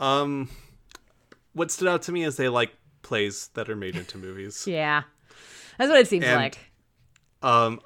Um, 0.01 0.48
what 1.55 1.70
stood 1.70 1.88
out 1.88 2.03
to 2.03 2.12
me 2.12 2.22
is 2.24 2.37
they 2.37 2.48
like 2.48 2.72
plays 3.03 3.48
that 3.55 3.68
are 3.68 3.77
made 3.77 3.96
into 3.96 4.16
movies. 4.18 4.66
yeah 4.66 5.03
that's 5.77 5.90
what 5.90 5.98
it 6.01 6.09
seems 6.09 6.24
And- 6.24 6.37
like 6.37 6.59
Um, 7.42 7.81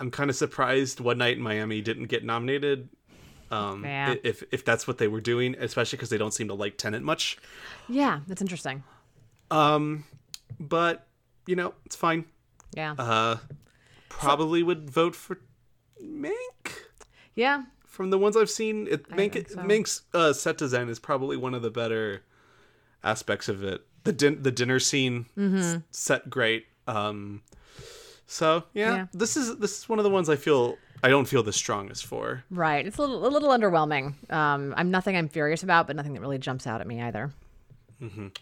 I'm 0.00 0.10
kind 0.10 0.28
of 0.30 0.36
surprised 0.36 0.98
One 1.00 1.18
Night 1.18 1.36
in 1.36 1.42
Miami 1.42 1.80
didn't 1.80 2.06
get 2.06 2.24
nominated. 2.24 2.88
Um, 3.50 3.84
Yeah. 3.84 4.14
if 4.24 4.42
if 4.50 4.64
that's 4.64 4.86
what 4.88 4.98
they 4.98 5.06
were 5.08 5.20
doing, 5.20 5.54
especially 5.58 5.96
because 5.96 6.10
they 6.10 6.18
don't 6.18 6.34
seem 6.34 6.48
to 6.48 6.54
like 6.54 6.76
Tenet 6.76 7.02
much. 7.02 7.38
yeah 7.88 8.20
that's 8.26 8.40
interesting 8.42 8.82
Um, 9.50 10.04
but 10.60 11.06
you 11.46 11.56
know, 11.56 11.74
it's 11.86 11.96
fine. 11.96 12.24
yeah 12.76 12.94
Uh, 12.98 13.36
probably 14.08 14.62
would 14.62 14.90
vote 14.90 15.14
for 15.16 15.38
Mank. 16.04 16.72
yeah 17.34 17.64
From 17.86 18.10
the 18.10 18.18
ones 18.18 18.36
I've 18.36 18.50
seen, 18.50 18.86
it 18.90 19.08
Mank, 19.10 19.32
think 19.32 19.48
so. 19.50 19.60
Mank's 19.62 20.02
uh, 20.12 20.32
set 20.32 20.58
design 20.58 20.88
is 20.88 20.98
probably 20.98 21.36
one 21.36 21.54
of 21.54 21.62
the 21.62 21.70
better 21.70 22.22
aspects 23.02 23.48
of 23.48 23.62
it. 23.64 23.82
The 24.04 24.12
din- 24.12 24.42
the 24.42 24.50
dinner 24.52 24.78
scene 24.80 25.26
Mm-hmm. 25.36 25.78
set 25.90 26.28
great. 26.30 26.66
Um, 26.86 27.42
so 28.26 28.64
yeah, 28.74 28.94
Yeah. 28.96 29.06
this 29.12 29.36
is 29.36 29.56
this 29.58 29.78
is 29.78 29.88
one 29.88 29.98
of 29.98 30.04
the 30.04 30.10
ones 30.10 30.28
I 30.28 30.36
feel 30.36 30.76
I 31.02 31.08
don't 31.08 31.26
feel 31.26 31.42
the 31.42 31.52
strongest 31.52 32.06
for. 32.06 32.44
right 32.50 32.86
it's 32.86 32.96
a 32.96 33.00
little, 33.02 33.26
a 33.26 33.28
little 33.28 33.50
underwhelming 33.50 34.14
um 34.32 34.72
i'm 34.78 34.90
nothing 34.90 35.14
i'm 35.18 35.28
furious 35.28 35.62
about 35.62 35.86
but 35.86 35.96
nothing 35.96 36.14
that 36.14 36.20
really 36.22 36.38
jumps 36.38 36.66
out 36.66 36.80
at 36.80 36.86
me 36.86 37.02
either 37.02 37.30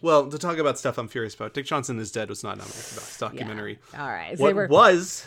Well, 0.01 0.29
to 0.29 0.39
talk 0.39 0.59
about 0.59 0.79
stuff 0.79 0.99
I'm 0.99 1.07
furious 1.09 1.35
about, 1.35 1.55
Dick 1.55 1.67
Johnson 1.67 1.99
is 2.01 2.11
Dead 2.11 2.29
was 2.29 2.43
not 2.43 2.57
nominated 2.59 2.83
for 2.85 3.01
Best 3.01 3.21
Documentary. 3.21 3.79
all 3.97 4.09
right 4.09 4.37
so 4.37 4.43
What 4.45 4.55
were 4.57 4.65
Mm-hmm. 4.69 4.73
was 4.73 5.27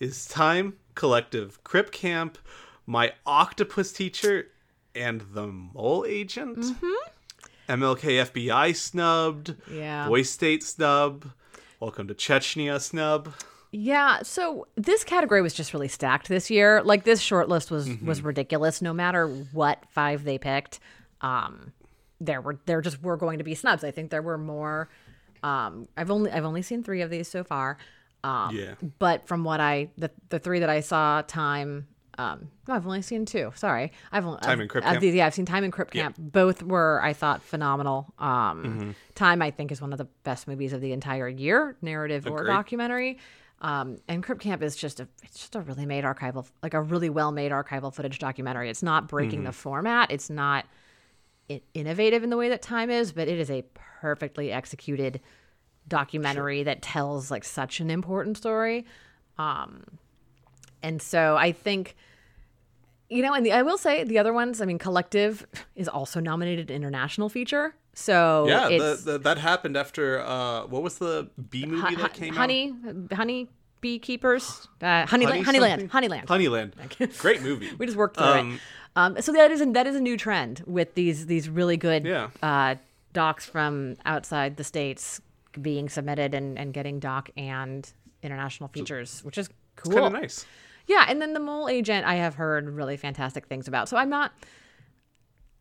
is 0.00 0.26
Time 0.26 0.74
Collective, 0.98 1.62
Crip 1.62 1.92
Camp, 1.92 2.38
My 2.84 3.12
Octopus 3.24 3.92
Teacher, 3.92 4.48
and 4.96 5.20
The 5.32 5.46
Mole 5.46 6.04
Agent. 6.08 6.58
MLK 7.68 8.26
FBI 8.26 8.74
snubbed. 8.74 9.54
Yeah. 9.72 10.08
Boys 10.08 10.28
State 10.28 10.64
snub. 10.64 11.30
Welcome 11.78 12.08
to 12.08 12.14
Chechnya 12.14 12.80
snub. 12.80 13.32
Yeah, 13.70 14.22
so 14.22 14.66
this 14.74 15.04
category 15.04 15.40
was 15.40 15.54
just 15.54 15.72
really 15.72 15.86
stacked 15.86 16.26
this 16.28 16.50
year. 16.50 16.82
Like 16.82 17.04
this 17.04 17.20
short 17.20 17.48
list 17.48 17.70
was 17.70 17.86
Mm-hmm. 17.88 18.04
was 18.04 18.20
ridiculous. 18.22 18.82
No 18.82 18.92
matter 18.92 19.28
what 19.52 19.84
five 19.90 20.24
they 20.24 20.36
picked, 20.36 20.80
um, 21.20 21.72
there 22.20 22.40
were 22.40 22.58
there 22.66 22.80
just 22.80 23.00
were 23.04 23.16
going 23.16 23.38
to 23.38 23.44
be 23.44 23.54
snubs. 23.54 23.84
I 23.84 23.92
think 23.92 24.10
there 24.10 24.22
were 24.22 24.38
more. 24.38 24.88
Um, 25.44 25.86
I've 25.96 26.10
only 26.10 26.32
I've 26.32 26.44
only 26.46 26.62
seen 26.62 26.82
three 26.82 27.02
of 27.02 27.10
these 27.10 27.28
so 27.28 27.44
far. 27.44 27.78
Um, 28.24 28.54
Yeah. 28.56 28.74
But 28.98 29.26
from 29.28 29.44
what 29.44 29.60
I 29.60 29.90
the 29.96 30.10
the 30.28 30.38
three 30.38 30.60
that 30.60 30.70
I 30.70 30.80
saw, 30.80 31.22
time. 31.22 31.86
Um, 32.18 32.50
no, 32.66 32.74
I've 32.74 32.84
only 32.84 33.00
seen 33.02 33.26
two. 33.26 33.52
Sorry, 33.54 33.92
I've 34.10 34.26
only 34.26 34.40
Time 34.40 34.50
I've- 34.54 34.62
and 34.62 34.68
Crip 34.70 34.82
Camp? 34.82 35.00
these- 35.00 35.14
yeah, 35.14 35.26
I've 35.26 35.34
seen 35.34 35.46
Time 35.46 35.62
and 35.62 35.72
Crip 35.72 35.92
Camp. 35.92 36.16
Both 36.18 36.64
were 36.64 37.00
I 37.00 37.12
thought 37.12 37.42
phenomenal. 37.42 38.12
Um, 38.18 38.64
Mm-hmm. 38.64 38.90
Time 39.14 39.40
I 39.40 39.52
think 39.52 39.70
is 39.70 39.80
one 39.80 39.92
of 39.92 39.98
the 39.98 40.08
best 40.24 40.48
movies 40.48 40.72
of 40.72 40.80
the 40.80 40.92
entire 40.92 41.28
year, 41.28 41.76
narrative 41.80 42.26
or 42.26 42.42
documentary. 42.44 43.18
Um, 43.60 43.98
and 44.08 44.20
Crip 44.22 44.40
Camp 44.40 44.62
is 44.64 44.74
just 44.74 44.98
a 44.98 45.06
it's 45.22 45.38
just 45.38 45.54
a 45.54 45.60
really 45.60 45.86
made 45.86 46.02
archival 46.02 46.48
like 46.60 46.74
a 46.74 46.82
really 46.82 47.08
well 47.08 47.30
made 47.30 47.52
archival 47.52 47.94
footage 47.94 48.18
documentary. 48.18 48.68
It's 48.68 48.82
not 48.82 49.06
breaking 49.06 49.44
the 49.44 49.52
format. 49.52 50.10
It's 50.10 50.28
not 50.28 50.64
innovative 51.74 52.22
in 52.24 52.30
the 52.30 52.36
way 52.36 52.48
that 52.48 52.62
Time 52.62 52.90
is, 52.90 53.12
but 53.12 53.28
it 53.28 53.38
is 53.38 53.50
a 53.50 53.62
perfectly 54.00 54.52
executed 54.52 55.20
documentary 55.88 56.62
that 56.64 56.82
tells 56.82 57.30
like 57.30 57.44
such 57.44 57.80
an 57.80 57.90
important 57.90 58.36
story. 58.36 58.84
Um, 59.38 59.84
and 60.82 61.00
so 61.02 61.36
I 61.36 61.52
think, 61.52 61.96
you 63.08 63.22
know, 63.22 63.32
and 63.34 63.44
the, 63.44 63.52
I 63.52 63.62
will 63.62 63.78
say 63.78 64.04
the 64.04 64.18
other 64.18 64.32
ones. 64.32 64.60
I 64.60 64.64
mean, 64.66 64.78
Collective 64.78 65.46
is 65.74 65.88
also 65.88 66.20
nominated 66.20 66.70
international 66.70 67.28
feature. 67.28 67.74
So 67.94 68.44
Yeah, 68.46 68.68
the, 68.68 68.92
it's 68.92 69.04
the, 69.04 69.18
that 69.18 69.38
happened 69.38 69.76
after 69.76 70.20
uh, 70.20 70.66
what 70.66 70.82
was 70.82 70.98
the 70.98 71.28
B 71.50 71.66
movie 71.66 71.96
that 71.96 72.12
came 72.14 72.34
out? 72.34 72.36
honey, 72.36 72.74
honey 73.12 73.48
beekeepers, 73.80 74.68
uh, 74.82 75.04
Honeyland, 75.06 75.42
Honey 75.44 75.58
Honeyland, 75.58 75.70
something? 75.70 75.88
Honeyland. 75.88 76.26
Honeyland. 76.26 77.18
Great 77.18 77.42
movie. 77.42 77.70
We 77.78 77.86
just 77.86 77.98
worked 77.98 78.16
through 78.16 78.26
Um, 78.26 78.54
it. 78.54 78.60
Um, 78.96 79.22
so 79.22 79.32
that 79.32 79.50
is 79.52 79.60
a, 79.60 79.66
that 79.66 79.86
is 79.86 79.94
a 79.94 80.00
new 80.00 80.16
trend 80.16 80.62
with 80.66 80.94
these 80.94 81.26
these 81.26 81.48
really 81.48 81.76
good 81.76 82.04
Yeah. 82.04 82.30
uh, 82.42 82.74
docs 83.12 83.46
from 83.46 83.96
outside 84.04 84.56
the 84.56 84.64
states 84.64 85.20
being 85.62 85.88
submitted 85.88 86.34
and, 86.34 86.58
and 86.58 86.72
getting 86.72 87.00
doc 87.00 87.30
and 87.36 87.90
international 88.22 88.68
features, 88.68 89.20
which 89.24 89.38
is 89.38 89.48
cool. 89.76 89.92
Kind 89.92 90.06
of 90.06 90.12
nice. 90.22 90.46
Yeah, 90.86 91.04
and 91.08 91.20
then 91.20 91.34
the 91.34 91.40
mole 91.40 91.68
agent 91.68 92.06
I 92.06 92.14
have 92.16 92.34
heard 92.34 92.68
really 92.68 92.96
fantastic 92.96 93.46
things 93.46 93.68
about. 93.68 93.88
So 93.88 93.96
I'm 93.96 94.08
not 94.10 94.32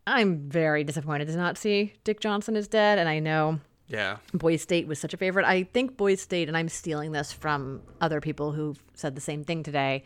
I'm 0.06 0.50
very 0.50 0.84
disappointed 0.84 1.28
to 1.28 1.36
not 1.36 1.58
see 1.58 1.94
Dick 2.04 2.20
Johnson 2.22 2.56
is 2.56 2.68
dead 2.68 2.98
and 2.98 3.10
I 3.10 3.20
know 3.20 3.60
Yeah. 3.90 4.18
Boys 4.34 4.62
State 4.62 4.88
was 4.88 5.00
such 5.00 5.14
a 5.14 5.18
favorite. 5.18 5.46
I 5.46 5.64
think 5.64 5.98
Boys 5.98 6.22
State, 6.22 6.48
and 6.48 6.56
I'm 6.56 6.70
stealing 6.70 7.12
this 7.12 7.32
from 7.34 7.82
other 8.00 8.22
people 8.22 8.54
who've 8.54 8.82
said 8.94 9.16
the 9.16 9.22
same 9.22 9.44
thing 9.44 9.64
today. 9.64 10.04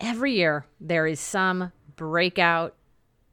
Every 0.00 0.34
year 0.34 0.64
there 0.80 1.06
is 1.06 1.18
some 1.18 1.72
breakout 1.96 2.76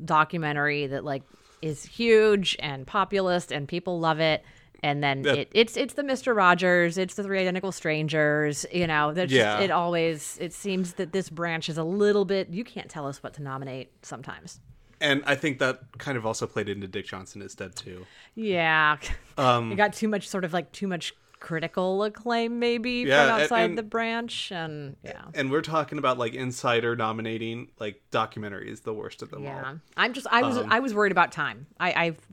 documentary 0.03 0.87
that 0.87 1.05
like 1.05 1.23
is 1.61 1.85
huge 1.85 2.55
and 2.59 2.85
populist 2.85 3.51
and 3.51 3.67
people 3.67 3.99
love 3.99 4.19
it. 4.19 4.43
And 4.83 5.03
then 5.03 5.23
Yeah. 5.23 5.33
it, 5.33 5.49
it's 5.53 5.77
it's 5.77 5.93
the 5.95 6.03
Mister 6.03 6.33
Rogers, 6.33 6.97
it's 6.97 7.15
the 7.15 7.23
Three 7.23 7.39
Identical 7.39 7.71
Strangers. 7.71 8.65
You 8.71 8.87
know, 8.87 9.11
Yeah. 9.15 9.25
just, 9.25 9.63
it 9.63 9.71
always 9.71 10.37
it 10.39 10.53
seems 10.53 10.93
that 10.93 11.11
this 11.11 11.29
branch 11.29 11.69
is 11.69 11.77
a 11.77 11.83
little 11.83 12.25
bit. 12.25 12.49
You 12.49 12.63
can't 12.63 12.89
tell 12.89 13.07
us 13.07 13.21
what 13.23 13.33
to 13.35 13.43
nominate 13.43 13.91
sometimes. 14.01 14.59
And 15.01 15.23
I 15.25 15.35
think 15.35 15.59
that 15.59 15.81
kind 15.97 16.17
of 16.17 16.25
also 16.25 16.47
played 16.47 16.69
into 16.69 16.87
Dick 16.87 17.05
Johnson 17.05 17.41
is 17.41 17.53
dead 17.53 17.75
too. 17.75 18.05
Yeah, 18.33 18.97
Um, 19.37 19.71
it 19.71 19.75
got 19.75 19.93
too 19.93 20.07
much 20.07 20.27
sort 20.29 20.45
of 20.45 20.53
like 20.53 20.71
too 20.71 20.87
much 20.87 21.13
critical 21.45 22.03
acclaim 22.03 22.57
maybe 22.57 23.05
Yeah, 23.07 23.27
from 23.27 23.41
outside 23.41 23.61
and- 23.69 23.77
the 23.77 23.83
branch, 23.83 24.51
and 24.51 24.95
yeah, 25.03 25.21
And 25.35 25.51
we're 25.51 25.61
talking 25.61 25.99
about 25.99 26.17
like 26.17 26.33
insider 26.33 26.95
nominating 26.95 27.69
like 27.79 28.01
documentaries, 28.11 28.81
the 28.81 28.93
worst 28.93 29.21
of 29.21 29.29
them 29.29 29.43
yeah. 29.43 29.63
all. 29.63 29.79
I'm 29.95 30.13
just 30.13 30.25
I 30.31 30.41
was 30.41 30.57
I 30.57 30.79
was 30.79 30.93
worried 30.95 31.11
about 31.11 31.31
time. 31.31 31.67
I 31.79 31.91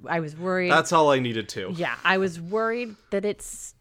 I 0.09 0.17
I 0.17 0.21
was 0.21 0.35
worried. 0.35 0.71
Um, 0.71 0.77
That's 0.79 0.93
all 0.93 1.11
I 1.11 1.19
needed 1.19 1.49
to. 1.51 1.73
yeah, 1.77 1.95
I 2.05 2.17
was 2.17 2.41
worried 2.41 2.97
that 3.11 3.27
it's 3.27 3.75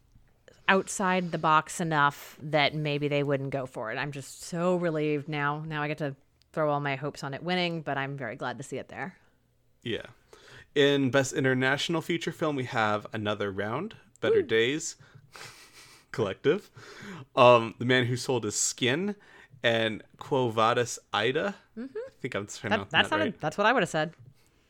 outside 0.68 1.32
the 1.32 1.38
box 1.38 1.80
enough 1.80 2.38
that 2.42 2.76
maybe 2.76 3.08
they 3.08 3.24
wouldn't 3.24 3.52
go 3.52 3.66
for 3.66 3.92
it. 3.92 3.98
I'm 3.98 4.12
just 4.12 4.44
so 4.44 4.76
relieved 4.76 5.30
now. 5.30 5.64
Now 5.66 5.82
I 5.82 5.88
get 5.88 5.98
to 6.00 6.16
throw 6.52 6.70
all 6.70 6.82
my 6.82 6.98
hopes 6.98 7.24
on 7.24 7.34
it 7.34 7.42
winning, 7.42 7.82
but 7.82 7.98
I'm 7.98 8.18
very 8.18 8.36
glad 8.36 8.58
to 8.58 8.64
see 8.64 8.78
it 8.78 8.90
there. 8.90 9.16
Yeah. 9.82 10.08
In 10.76 11.10
Best 11.10 11.34
International 11.34 12.02
Feature 12.02 12.32
Film, 12.34 12.56
we 12.58 12.66
have 12.66 13.08
Another 13.14 13.50
Round, 13.52 13.96
Better 14.22 14.42
Days, 14.42 14.96
Collective, 16.12 16.70
um, 17.36 17.76
The 17.80 17.86
Man 17.86 18.06
Who 18.06 18.16
Sold 18.18 18.44
His 18.44 18.56
Skin, 18.56 19.16
and 19.64 20.04
Quo 20.18 20.50
Vadis 20.50 21.00
Ida. 21.14 21.56
I 21.78 21.82
think 22.22 22.36
I'm 22.36 22.46
pronouncing 22.46 22.70
Mm-hmm. 22.70 22.70
That, 22.70 22.80
that, 22.80 22.90
that's 22.92 23.12
right. 23.12 23.42
that's 23.42 23.58
what 23.58 23.68
I 23.68 23.74
would 23.74 23.84
have 23.84 23.90
said. 23.90 24.14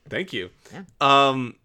Thank 0.10 0.34
you. 0.34 0.50
Yeah. 0.72 0.84
Um, 1.00 1.56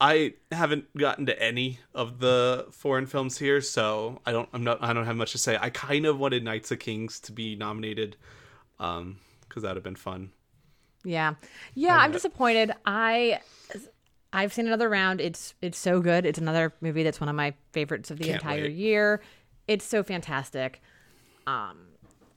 I 0.00 0.34
haven't 0.50 0.96
gotten 0.96 1.26
to 1.26 1.42
any 1.42 1.78
of 1.94 2.20
the 2.20 2.66
foreign 2.70 3.06
films 3.06 3.36
here, 3.38 3.60
so 3.60 4.20
I 4.24 4.32
don't. 4.32 4.48
I'm 4.52 4.64
not. 4.64 4.82
I 4.82 4.92
don't 4.92 5.04
have 5.04 5.16
much 5.16 5.32
to 5.32 5.38
say. 5.38 5.58
I 5.60 5.70
kind 5.70 6.06
of 6.06 6.18
wanted 6.18 6.42
Knights 6.42 6.70
of 6.70 6.78
Kings 6.78 7.20
to 7.20 7.32
be 7.32 7.54
nominated, 7.54 8.16
um, 8.78 9.18
because 9.46 9.62
that'd 9.62 9.76
have 9.76 9.84
been 9.84 9.96
fun. 9.96 10.30
Yeah. 11.04 11.34
Yeah, 11.74 11.96
I'm 11.96 12.12
disappointed. 12.12 12.72
I 12.86 13.40
I've 14.32 14.52
seen 14.52 14.66
another 14.66 14.88
round. 14.88 15.20
It's 15.20 15.54
it's 15.60 15.78
so 15.78 16.00
good. 16.00 16.24
It's 16.24 16.38
another 16.38 16.72
movie 16.80 17.02
that's 17.02 17.20
one 17.20 17.28
of 17.28 17.34
my 17.34 17.54
favorites 17.72 18.10
of 18.10 18.18
the 18.18 18.24
Can't 18.24 18.36
entire 18.42 18.62
wait. 18.62 18.72
year. 18.76 19.22
It's 19.66 19.84
so 19.84 20.02
fantastic. 20.02 20.80
Um 21.46 21.86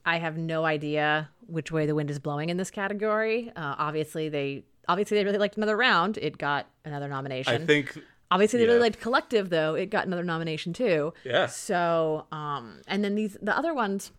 I 0.05 0.17
have 0.17 0.37
no 0.37 0.65
idea 0.65 1.29
which 1.47 1.71
way 1.71 1.85
the 1.85 1.95
wind 1.95 2.09
is 2.09 2.19
blowing 2.19 2.49
in 2.49 2.57
this 2.57 2.71
category. 2.71 3.51
Uh, 3.55 3.75
obviously 3.77 4.27
they 4.29 4.63
obviously 4.87 5.17
they 5.17 5.23
really 5.23 5.37
liked 5.37 5.55
another 5.57 5.77
round. 5.77 6.17
It 6.17 6.37
got 6.37 6.67
another 6.85 7.07
nomination. 7.07 7.63
I 7.63 7.65
think. 7.65 7.97
Obviously, 8.31 8.57
they 8.57 8.65
really 8.65 8.79
liked 8.79 8.99
Collective, 8.99 9.51
though. 9.51 9.75
It 9.75 9.91
got 9.91 10.07
another 10.07 10.23
nomination 10.23 10.73
too. 10.73 11.13
Yeah. 11.23 11.45
So, 11.45 12.25
um, 12.31 12.81
and 12.87 13.03
then 13.03 13.13
these 13.13 13.37
the 13.39 13.55
other 13.55 13.75
ones, 13.75 14.11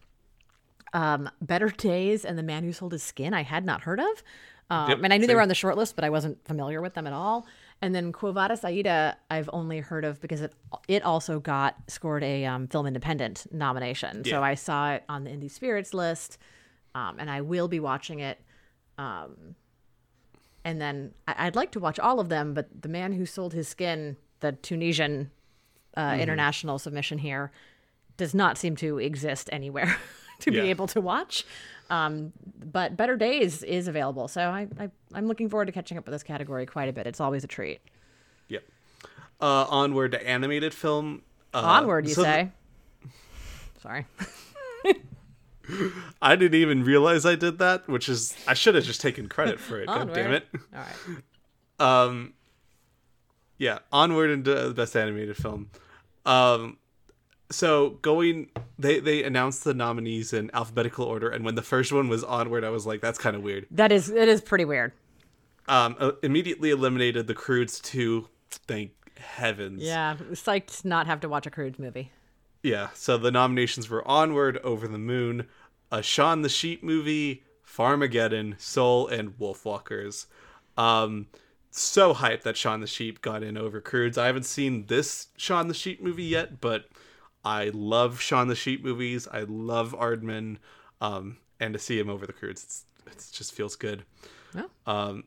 um, 0.93 1.29
Better 1.43 1.68
Days 1.68 2.25
and 2.25 2.39
The 2.39 2.45
Man 2.45 2.62
Who 2.62 2.72
Sold 2.72 2.93
His 2.93 3.03
Skin, 3.03 3.35
I 3.35 3.43
had 3.43 3.64
not 3.64 3.81
heard 3.83 3.99
of. 3.99 4.22
Um, 4.70 4.89
Yep, 4.91 5.01
and 5.03 5.12
I 5.12 5.18
knew 5.18 5.27
they 5.27 5.35
were 5.35 5.41
on 5.43 5.49
the 5.49 5.55
short 5.55 5.77
list, 5.77 5.97
but 5.97 6.05
I 6.05 6.11
wasn't 6.11 6.43
familiar 6.47 6.81
with 6.81 6.95
them 6.95 7.09
at 7.09 7.12
all. 7.12 7.45
And 7.85 7.95
then 7.95 8.12
Quo 8.12 8.32
Vadis 8.32 8.64
Aida, 8.64 9.16
I've 9.30 9.51
only 9.53 9.80
heard 9.80 10.05
of 10.07 10.18
because 10.20 10.41
it 10.41 10.55
it 10.89 11.03
also 11.03 11.39
got 11.39 11.74
scored 11.89 12.24
a 12.24 12.45
um, 12.47 12.66
Film 12.68 12.87
Independent 12.87 13.47
nomination. 13.53 14.24
So 14.24 14.43
I 14.43 14.55
saw 14.55 14.93
it 14.95 15.05
on 15.09 15.24
the 15.24 15.30
Indie 15.30 15.51
Spirits 15.51 15.93
list, 15.93 16.39
um, 16.95 17.16
and 17.18 17.30
I 17.30 17.43
will 17.43 17.68
be 17.68 17.80
watching 17.80 18.20
it. 18.20 18.41
Um, 18.97 19.55
and 20.64 20.80
then 20.80 21.12
I- 21.28 21.47
I'd 21.47 21.57
like 21.57 21.72
to 21.72 21.80
watch 21.80 21.99
all 21.99 22.20
of 22.20 22.28
them, 22.30 22.55
but 22.55 22.68
the 22.80 22.89
man 22.89 23.12
who 23.12 23.26
sold 23.26 23.53
his 23.53 23.68
skin, 23.68 24.16
the 24.41 24.53
Tunisian 24.53 25.30
uh, 25.97 26.12
Mm-hmm. 26.12 26.20
international 26.22 26.78
submission 26.78 27.18
here, 27.18 27.53
does 28.16 28.35
not 28.35 28.57
seem 28.57 28.76
to 28.76 28.99
exist 28.99 29.49
anywhere 29.53 29.97
to 30.41 30.51
Yeah. 30.53 30.62
be 30.62 30.70
able 30.70 30.87
to 30.89 31.01
watch. 31.03 31.45
Um, 31.91 32.32
but 32.64 32.97
Better 32.97 33.16
Days 33.16 33.62
is 33.62 33.89
available, 33.89 34.28
so 34.28 34.41
I, 34.43 34.66
I 34.78 34.91
I'm 35.12 35.26
looking 35.26 35.49
forward 35.49 35.66
to 35.66 35.72
catching 35.72 35.99
up 35.99 36.07
with 36.07 36.12
this 36.12 36.22
category 36.22 36.66
quite 36.66 36.89
a 36.89 36.93
bit. 36.93 37.07
It's 37.07 37.20
always 37.20 37.45
a 37.45 37.47
treat. 37.47 37.80
Yep. 38.49 38.64
Uh, 39.41 39.66
onward 39.68 40.12
to 40.12 40.26
animated 40.26 40.72
film. 40.72 41.22
Uh, 41.53 41.61
Onward, 41.62 42.09
you 42.09 42.14
so 42.14 42.24
th- 42.24 42.35
say? 42.35 43.11
Sorry. 43.82 44.07
I 46.20 46.37
didn't 46.37 46.61
even 46.61 46.85
realize 46.85 47.24
I 47.24 47.37
did 47.37 47.59
that, 47.59 47.89
which 47.89 48.09
is 48.09 48.35
I 48.47 48.55
should 48.55 48.74
have 48.74 48.85
just 48.85 49.01
taken 49.01 49.28
credit 49.28 49.61
for 49.61 49.80
it. 49.80 49.87
God 49.89 50.12
damn 50.12 50.32
it. 50.32 50.47
All 50.74 50.80
right. 50.80 52.05
Um, 52.07 52.35
yeah, 53.59 53.78
onward 53.93 54.30
into 54.30 54.53
the 54.55 54.74
best 54.74 54.97
animated 54.97 55.37
film. 55.37 55.70
Um, 56.26 56.78
so 57.55 57.90
going, 58.02 58.50
they 58.78 59.00
they 59.00 59.24
announced 59.24 59.64
the 59.64 59.74
nominees 59.74 60.32
in 60.32 60.50
alphabetical 60.52 61.05
order, 61.05 61.28
and 61.28 61.44
when 61.44 61.55
the 61.55 61.62
first 61.62 61.92
one 61.92 62.09
was 62.09 62.24
onward, 62.24 62.64
I 62.64 62.70
was 62.70 62.86
like, 62.86 63.00
that's 63.00 63.18
kind 63.18 63.36
of 63.36 63.42
weird. 63.42 63.66
That 63.70 63.92
is 63.92 64.11
it 64.11 64.28
is 64.28 64.40
pretty 64.40 64.64
weird. 64.64 64.92
Um, 65.66 65.96
uh, 65.98 66.12
immediately 66.22 66.70
eliminated 66.70 67.26
the 67.26 67.34
Croods 67.34 67.80
two. 67.80 68.28
Thank 68.50 68.92
heavens. 69.16 69.82
Yeah, 69.82 70.16
psyched 70.32 70.82
to 70.82 70.88
not 70.88 71.07
have 71.07 71.20
to 71.20 71.28
watch 71.28 71.46
a 71.46 71.50
Croods 71.50 71.78
movie. 71.78 72.11
Yeah, 72.62 72.88
so 72.94 73.18
the 73.18 73.30
nominations 73.30 73.90
were 73.90 74.07
Onward, 74.09 74.59
Over 74.64 74.88
the 74.88 74.98
Moon, 74.98 75.46
a 75.92 76.02
Shaun 76.02 76.42
the 76.42 76.48
Sheep 76.48 76.82
movie, 76.82 77.42
Farmageddon, 77.66 78.59
Soul, 78.59 79.07
and 79.07 79.38
Wolfwalkers. 79.38 80.26
Um, 80.76 81.26
so 81.70 82.14
hyped 82.14 82.42
that 82.42 82.57
Shaun 82.57 82.80
the 82.80 82.86
Sheep 82.86 83.20
got 83.20 83.42
in 83.42 83.59
over 83.59 83.80
Croods. 83.80 84.16
I 84.16 84.26
haven't 84.26 84.46
seen 84.46 84.86
this 84.86 85.28
Shaun 85.36 85.68
the 85.68 85.74
Sheep 85.74 86.02
movie 86.02 86.24
yet, 86.24 86.61
but 86.61 86.86
I 87.45 87.70
love 87.74 88.20
Shaun 88.20 88.49
the 88.49 88.55
Sheep 88.55 88.82
movies. 88.84 89.28
I 89.30 89.40
love 89.40 89.92
Aardman, 89.99 90.59
um, 91.01 91.38
and 91.61 91.74
to 91.74 91.78
see 91.78 91.99
him 91.99 92.09
over 92.09 92.26
the 92.26 92.32
Croods, 92.32 92.62
it's, 92.64 92.84
it's 93.07 93.30
just 93.30 93.53
feels 93.53 93.76
good. 93.76 94.05
Oh. 94.57 94.68
Um, 94.86 95.24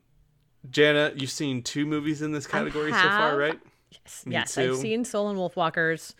Jana, 0.70 1.13
you've 1.15 1.32
seen 1.32 1.61
two 1.61 1.86
movies 1.86 2.22
in 2.22 2.32
this 2.32 2.47
category 2.47 2.91
so 2.91 2.97
far, 2.97 3.38
right? 3.38 3.59
Yes, 3.91 4.26
Me 4.26 4.34
yes, 4.34 4.55
too. 4.55 4.72
I've 4.74 4.78
seen 4.78 5.05
Soul 5.05 5.30
and 5.30 5.38
Wolfwalkers. 5.39 6.13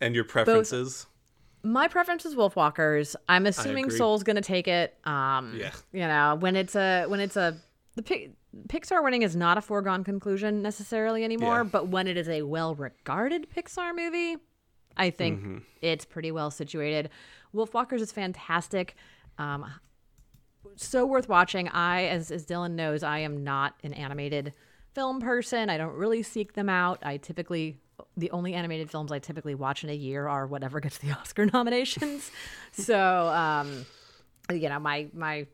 And 0.00 0.14
your 0.14 0.24
preferences? 0.24 1.06
My 1.62 1.88
preference 1.88 2.24
is 2.24 2.34
Wolfwalkers. 2.34 3.16
I'm 3.28 3.46
assuming. 3.46 3.90
Soul's 3.90 4.22
gonna 4.22 4.40
take 4.40 4.68
it. 4.68 4.96
Um, 5.04 5.56
Yeah. 5.58 5.72
You 5.92 6.06
know, 6.06 6.36
when 6.38 6.54
it's 6.56 6.76
a 6.76 7.06
when 7.06 7.20
it's 7.20 7.36
a 7.36 7.58
the 7.96 8.02
Pi- 8.02 8.30
Pixar 8.68 9.02
winning 9.02 9.22
is 9.22 9.34
not 9.34 9.58
a 9.58 9.60
foregone 9.60 10.04
conclusion 10.04 10.62
necessarily 10.62 11.24
anymore. 11.24 11.58
Yeah. 11.58 11.62
But 11.64 11.88
when 11.88 12.06
it 12.06 12.16
is 12.16 12.28
a 12.28 12.42
well-regarded 12.42 13.48
Pixar 13.50 13.94
movie, 13.94 14.36
I 14.96 15.10
think 15.10 15.40
Mm-hmm. 15.40 15.58
it's 15.82 16.04
pretty 16.04 16.30
well 16.32 16.50
situated. 16.50 17.10
Wolfwalkers 17.54 18.00
is 18.00 18.12
fantastic. 18.12 18.96
Um, 19.38 19.64
so 20.76 21.06
worth 21.06 21.28
watching. 21.28 21.68
I, 21.68 22.06
as 22.06 22.30
as 22.30 22.44
Dylan 22.46 22.72
knows, 22.72 23.02
I 23.02 23.18
am 23.20 23.44
not 23.44 23.74
an 23.82 23.92
animated 23.94 24.52
film 24.94 25.20
person. 25.20 25.70
I 25.70 25.76
don't 25.78 25.94
really 25.94 26.22
seek 26.22 26.54
them 26.54 26.68
out. 26.68 26.98
I 27.02 27.18
typically 27.18 27.76
the 28.16 28.30
only 28.30 28.52
animated 28.54 28.90
films 28.90 29.10
I 29.12 29.18
typically 29.18 29.54
watch 29.54 29.84
in 29.84 29.90
a 29.90 29.94
year 29.94 30.26
are 30.28 30.46
whatever 30.46 30.80
gets 30.80 30.98
the 30.98 31.12
Oscar 31.20 31.46
nominations. 31.46 32.30
so, 32.72 32.98
um, 33.28 33.86
you 34.52 34.68
know, 34.68 34.78
my 34.78 35.08
my 35.14 35.46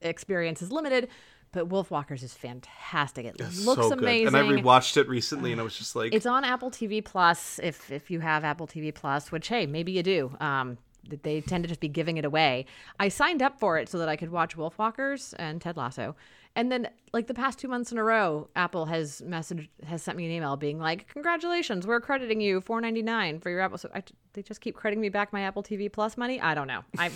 experience 0.00 0.62
is 0.62 0.70
limited. 0.72 1.08
But 1.52 1.68
Wolfwalkers 1.68 2.22
is 2.22 2.34
fantastic. 2.34 3.24
It 3.26 3.36
It's 3.38 3.64
looks 3.64 3.82
so 3.82 3.90
good. 3.90 4.00
amazing. 4.00 4.26
And 4.28 4.36
I 4.36 4.42
rewatched 4.42 4.96
it 4.98 5.08
recently, 5.08 5.50
and 5.52 5.60
I 5.60 5.64
was 5.64 5.76
just 5.76 5.96
like, 5.96 6.12
It's 6.14 6.26
on 6.26 6.44
Apple 6.44 6.70
TV 6.70 7.02
Plus 7.04 7.58
if 7.62 7.90
if 7.90 8.10
you 8.10 8.20
have 8.20 8.44
Apple 8.44 8.66
TV 8.66 8.94
Plus, 8.94 9.32
which 9.32 9.48
hey, 9.48 9.66
maybe 9.66 9.92
you 9.92 10.02
do. 10.02 10.36
Um, 10.40 10.78
they 11.22 11.40
tend 11.40 11.64
to 11.64 11.68
just 11.68 11.80
be 11.80 11.88
giving 11.88 12.18
it 12.18 12.26
away. 12.26 12.66
I 13.00 13.08
signed 13.08 13.40
up 13.42 13.58
for 13.58 13.78
it 13.78 13.88
so 13.88 13.96
that 13.98 14.10
I 14.10 14.16
could 14.16 14.30
watch 14.30 14.56
Wolfwalkers 14.58 15.32
and 15.38 15.58
Ted 15.58 15.78
Lasso, 15.78 16.14
and 16.54 16.70
then 16.70 16.88
like 17.14 17.28
the 17.28 17.34
past 17.34 17.58
two 17.58 17.68
months 17.68 17.90
in 17.92 17.96
a 17.96 18.04
row, 18.04 18.48
Apple 18.54 18.84
has 18.86 19.22
messaged 19.22 19.68
has 19.86 20.02
sent 20.02 20.18
me 20.18 20.26
an 20.26 20.30
email 20.32 20.56
being 20.56 20.78
like, 20.78 21.08
"Congratulations, 21.08 21.86
we're 21.86 22.00
crediting 22.00 22.42
you 22.42 22.60
four 22.60 22.78
ninety 22.82 23.00
nine 23.00 23.40
for 23.40 23.48
your 23.48 23.60
Apple." 23.60 23.78
So 23.78 23.88
I, 23.94 24.02
they 24.34 24.42
just 24.42 24.60
keep 24.60 24.74
crediting 24.76 25.00
me 25.00 25.08
back 25.08 25.32
my 25.32 25.40
Apple 25.42 25.62
TV 25.62 25.90
Plus 25.90 26.18
money. 26.18 26.38
I 26.42 26.54
don't 26.54 26.66
know. 26.66 26.82
I'm 26.98 27.12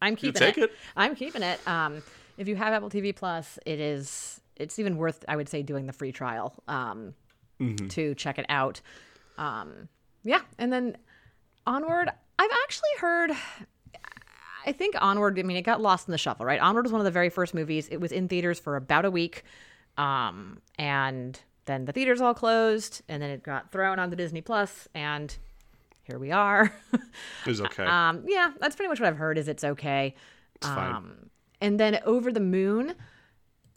I'm 0.00 0.14
keeping 0.14 0.38
take 0.38 0.58
it. 0.58 0.70
I'm 0.96 1.16
keeping 1.16 1.42
it. 1.42 1.58
Um, 1.66 2.02
if 2.38 2.48
you 2.48 2.56
have 2.56 2.72
Apple 2.72 2.90
TV 2.90 3.14
Plus, 3.14 3.58
it 3.66 3.80
is 3.80 4.40
it's 4.56 4.78
even 4.78 4.96
worth 4.96 5.24
I 5.28 5.36
would 5.36 5.48
say 5.48 5.62
doing 5.62 5.86
the 5.86 5.92
free 5.92 6.12
trial 6.12 6.54
um, 6.68 7.14
to 7.88 8.14
check 8.14 8.38
it 8.38 8.46
out. 8.48 8.80
Um, 9.38 9.88
yeah, 10.22 10.40
and 10.58 10.72
then 10.72 10.96
Onward, 11.66 12.10
I've 12.38 12.50
actually 12.64 12.90
heard. 12.98 13.30
I 14.66 14.72
think 14.72 14.94
Onward. 15.00 15.38
I 15.38 15.42
mean, 15.42 15.56
it 15.56 15.62
got 15.62 15.80
lost 15.80 16.08
in 16.08 16.12
the 16.12 16.18
shuffle, 16.18 16.46
right? 16.46 16.60
Onward 16.60 16.84
was 16.84 16.92
one 16.92 17.00
of 17.00 17.04
the 17.04 17.10
very 17.10 17.28
first 17.28 17.54
movies. 17.54 17.88
It 17.90 17.98
was 17.98 18.12
in 18.12 18.28
theaters 18.28 18.58
for 18.58 18.76
about 18.76 19.04
a 19.04 19.10
week, 19.10 19.44
um, 19.98 20.60
and 20.78 21.38
then 21.66 21.84
the 21.84 21.92
theaters 21.92 22.20
all 22.20 22.34
closed, 22.34 23.02
and 23.08 23.22
then 23.22 23.30
it 23.30 23.42
got 23.42 23.72
thrown 23.72 23.98
onto 23.98 24.16
Disney 24.16 24.40
Plus, 24.40 24.88
and 24.94 25.36
here 26.04 26.18
we 26.18 26.30
are. 26.30 26.74
it 26.92 27.00
was 27.46 27.60
okay. 27.60 27.84
um, 27.84 28.24
yeah, 28.26 28.52
that's 28.58 28.76
pretty 28.76 28.88
much 28.88 29.00
what 29.00 29.08
I've 29.08 29.18
heard. 29.18 29.36
Is 29.36 29.48
it's 29.48 29.64
okay. 29.64 30.14
it's 30.56 30.66
fine. 30.66 30.94
Um, 30.94 31.30
and 31.60 31.78
then 31.80 32.00
Over 32.04 32.32
the 32.32 32.40
Moon, 32.40 32.94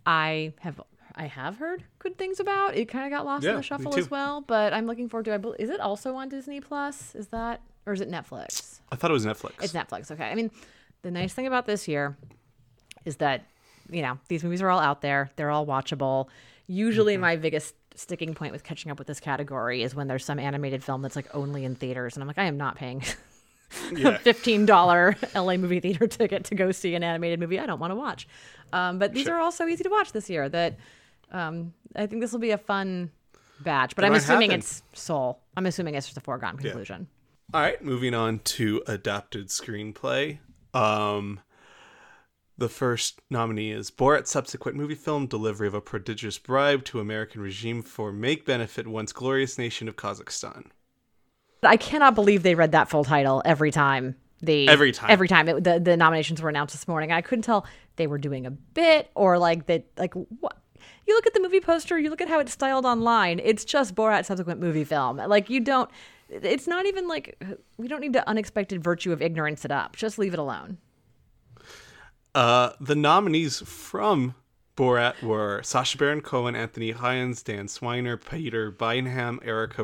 I 0.06 0.54
have 0.60 0.82
I 1.16 1.26
have 1.26 1.58
heard 1.58 1.84
good 2.00 2.18
things 2.18 2.40
about. 2.40 2.76
It 2.76 2.86
kind 2.90 3.06
of 3.06 3.12
got 3.18 3.26
lost 3.26 3.44
Yeah, 3.44 3.52
in 3.52 3.56
the 3.58 3.64
shuffle 3.64 3.98
as 3.98 4.10
well, 4.12 4.42
but 4.42 4.72
I'm 4.74 4.86
looking 4.86 5.10
forward 5.10 5.26
to. 5.26 5.34
I 5.34 5.38
bel 5.38 5.54
is 5.58 5.70
it 5.70 5.80
also 5.80 6.16
on 6.16 6.30
Disney 6.30 6.62
Plus? 6.62 7.16
Is 7.16 7.28
that 7.30 7.62
or 7.86 7.94
is 7.94 8.02
it 8.02 8.10
Netflix? 8.10 8.80
I 8.92 8.96
thought 8.96 9.10
it 9.12 9.14
was 9.14 9.26
Netflix. 9.26 9.64
It's 9.64 9.74
Netflix. 9.74 10.12
Okay. 10.12 10.26
I 10.30 10.36
mean, 10.36 10.52
the 11.02 11.12
nice 11.12 11.34
thing 11.34 11.48
about 11.48 11.66
this 11.66 11.88
year 11.88 12.16
is 13.06 13.18
that 13.18 13.46
you 13.90 14.02
know 14.02 14.20
these 14.28 14.44
movies 14.44 14.62
are 14.62 14.70
all 14.70 14.80
out 14.80 15.02
there. 15.02 15.32
They're 15.36 15.52
all 15.52 15.66
watchable. 15.66 16.28
Usually, 16.68 17.14
Mm-hmm. 17.14 17.22
my 17.22 17.36
biggest 17.38 17.74
sticking 17.96 18.36
point 18.36 18.52
with 18.52 18.64
catching 18.64 18.92
up 18.92 19.00
with 19.00 19.08
this 19.08 19.20
category 19.20 19.82
is 19.82 19.96
when 19.96 20.08
there's 20.08 20.24
some 20.24 20.38
animated 20.38 20.84
film 20.84 21.02
that's 21.02 21.16
like 21.16 21.34
only 21.34 21.66
in 21.66 21.74
theaters, 21.76 22.16
and 22.16 22.22
I'm 22.22 22.28
like, 22.28 22.38
I 22.38 22.44
am 22.44 22.58
not 22.58 22.76
paying 22.76 23.02
yeah. 23.96 24.18
fifteen 24.22 24.66
dollar 24.66 25.16
LA 25.36 25.58
movie 25.58 25.80
theater 25.80 26.08
ticket 26.08 26.46
to 26.46 26.56
go 26.56 26.72
see 26.72 26.96
an 26.96 27.04
animated 27.04 27.40
movie 27.40 27.60
I 27.60 27.66
don't 27.66 27.80
want 27.80 27.92
to 27.92 27.96
watch. 27.96 28.28
Um, 28.74 29.00
but 29.00 29.14
these 29.14 29.26
Sure. 29.26 29.36
are 29.36 29.40
all 29.40 29.52
so 29.52 29.68
easy 29.68 29.84
to 29.84 29.90
watch 29.90 30.12
this 30.12 30.30
year 30.30 30.50
that 30.50 30.78
um, 31.32 31.74
I 31.96 32.06
think 32.08 32.22
this 32.22 32.32
will 32.32 32.40
be 32.40 32.52
a 32.52 32.58
fun 32.58 33.12
batch. 33.62 33.96
But 33.96 34.04
It 34.04 34.08
I'm 34.08 34.14
assuming 34.14 34.50
happen. 34.52 34.60
it's 34.60 34.84
Soul. 34.94 35.40
I'm 35.56 35.66
assuming 35.66 35.96
it's 35.96 36.08
just 36.08 36.18
a 36.18 36.22
foregone 36.22 36.58
conclusion. 36.58 37.08
All 37.54 37.62
right, 37.62 37.82
moving 37.84 38.14
on 38.14 38.40
to 38.40 38.84
adapted 38.88 39.48
screenplay. 39.48 40.40
Um, 40.74 41.40
the 42.58 42.68
first 42.70 43.22
nominee 43.30 43.72
is 43.72 43.90
Borat's 43.92 44.32
subsequent 44.32 44.76
movie 44.78 44.96
film, 44.96 45.28
Delivery 45.28 45.68
of 45.68 45.74
a 45.74 45.80
Prodigious 45.82 46.38
Bribe 46.38 46.84
to 46.86 47.00
American 47.00 47.40
Regime 47.42 47.82
for 47.84 48.12
Make 48.12 48.46
Benefit 48.46 48.88
Once 48.88 49.14
Glorious 49.14 49.58
Nation 49.58 49.88
of 49.88 49.96
Kazakhstan. 49.96 50.66
I 51.64 51.78
cannot 51.78 52.16
believe 52.16 52.44
they 52.44 52.56
read 52.56 52.72
that 52.74 52.90
full 52.90 53.04
title 53.04 53.42
every 53.46 53.72
time. 53.72 54.16
The 54.42 54.68
Every 54.68 54.92
time. 54.92 55.10
every 55.10 55.28
time 55.28 55.48
it, 55.50 55.64
the 55.64 55.80
the 55.80 55.98
nominations 55.98 56.42
were 56.42 56.50
announced 56.50 56.74
this 56.76 56.88
morning. 56.88 57.12
I 57.12 57.22
couldn't 57.22 57.42
tell 57.42 57.66
they 57.96 58.06
were 58.06 58.20
doing 58.20 58.46
a 58.46 58.52
bit 58.52 59.10
or 59.16 59.40
like 59.40 59.66
that. 59.66 59.86
Like 59.98 60.14
what? 60.14 60.58
You 61.08 61.16
look 61.16 61.26
at 61.26 61.34
the 61.34 61.40
movie 61.40 61.60
poster. 61.60 61.98
You 61.98 62.12
look 62.12 62.22
at 62.22 62.30
how 62.30 62.40
it's 62.40 62.52
styled 62.52 62.86
online. 62.86 63.40
It's 63.44 63.66
just 63.66 63.96
Borat's 63.96 64.28
subsequent 64.28 64.60
movie 64.60 64.84
film. 64.84 65.18
Like 65.18 65.50
you 65.50 65.60
don't. 65.60 65.90
It's 66.30 66.68
not 66.68 66.86
even 66.86 67.08
like 67.08 67.42
we 67.78 67.88
don't 67.88 68.02
need 68.02 68.14
the 68.14 68.28
unexpected 68.30 68.84
virtue 68.84 69.12
of 69.12 69.22
ignorance 69.24 69.66
it 69.66 69.72
up. 69.72 69.96
Just 69.96 70.20
leave 70.20 70.34
it 70.34 70.40
alone. 70.40 70.78
Uh, 72.36 72.72
the 72.80 72.96
nominees 72.96 73.62
from 73.62 74.36
Borat 74.78 75.22
were 75.24 75.62
Sacha 75.64 75.98
Baron 75.98 76.22
Cohen, 76.22 76.56
Anthony 76.56 76.92
Hines, 76.92 77.42
Dan 77.42 77.66
Swimer, 77.66 78.16
Peter 78.16 78.72
Baynham, 78.72 79.46
Erica 79.46 79.84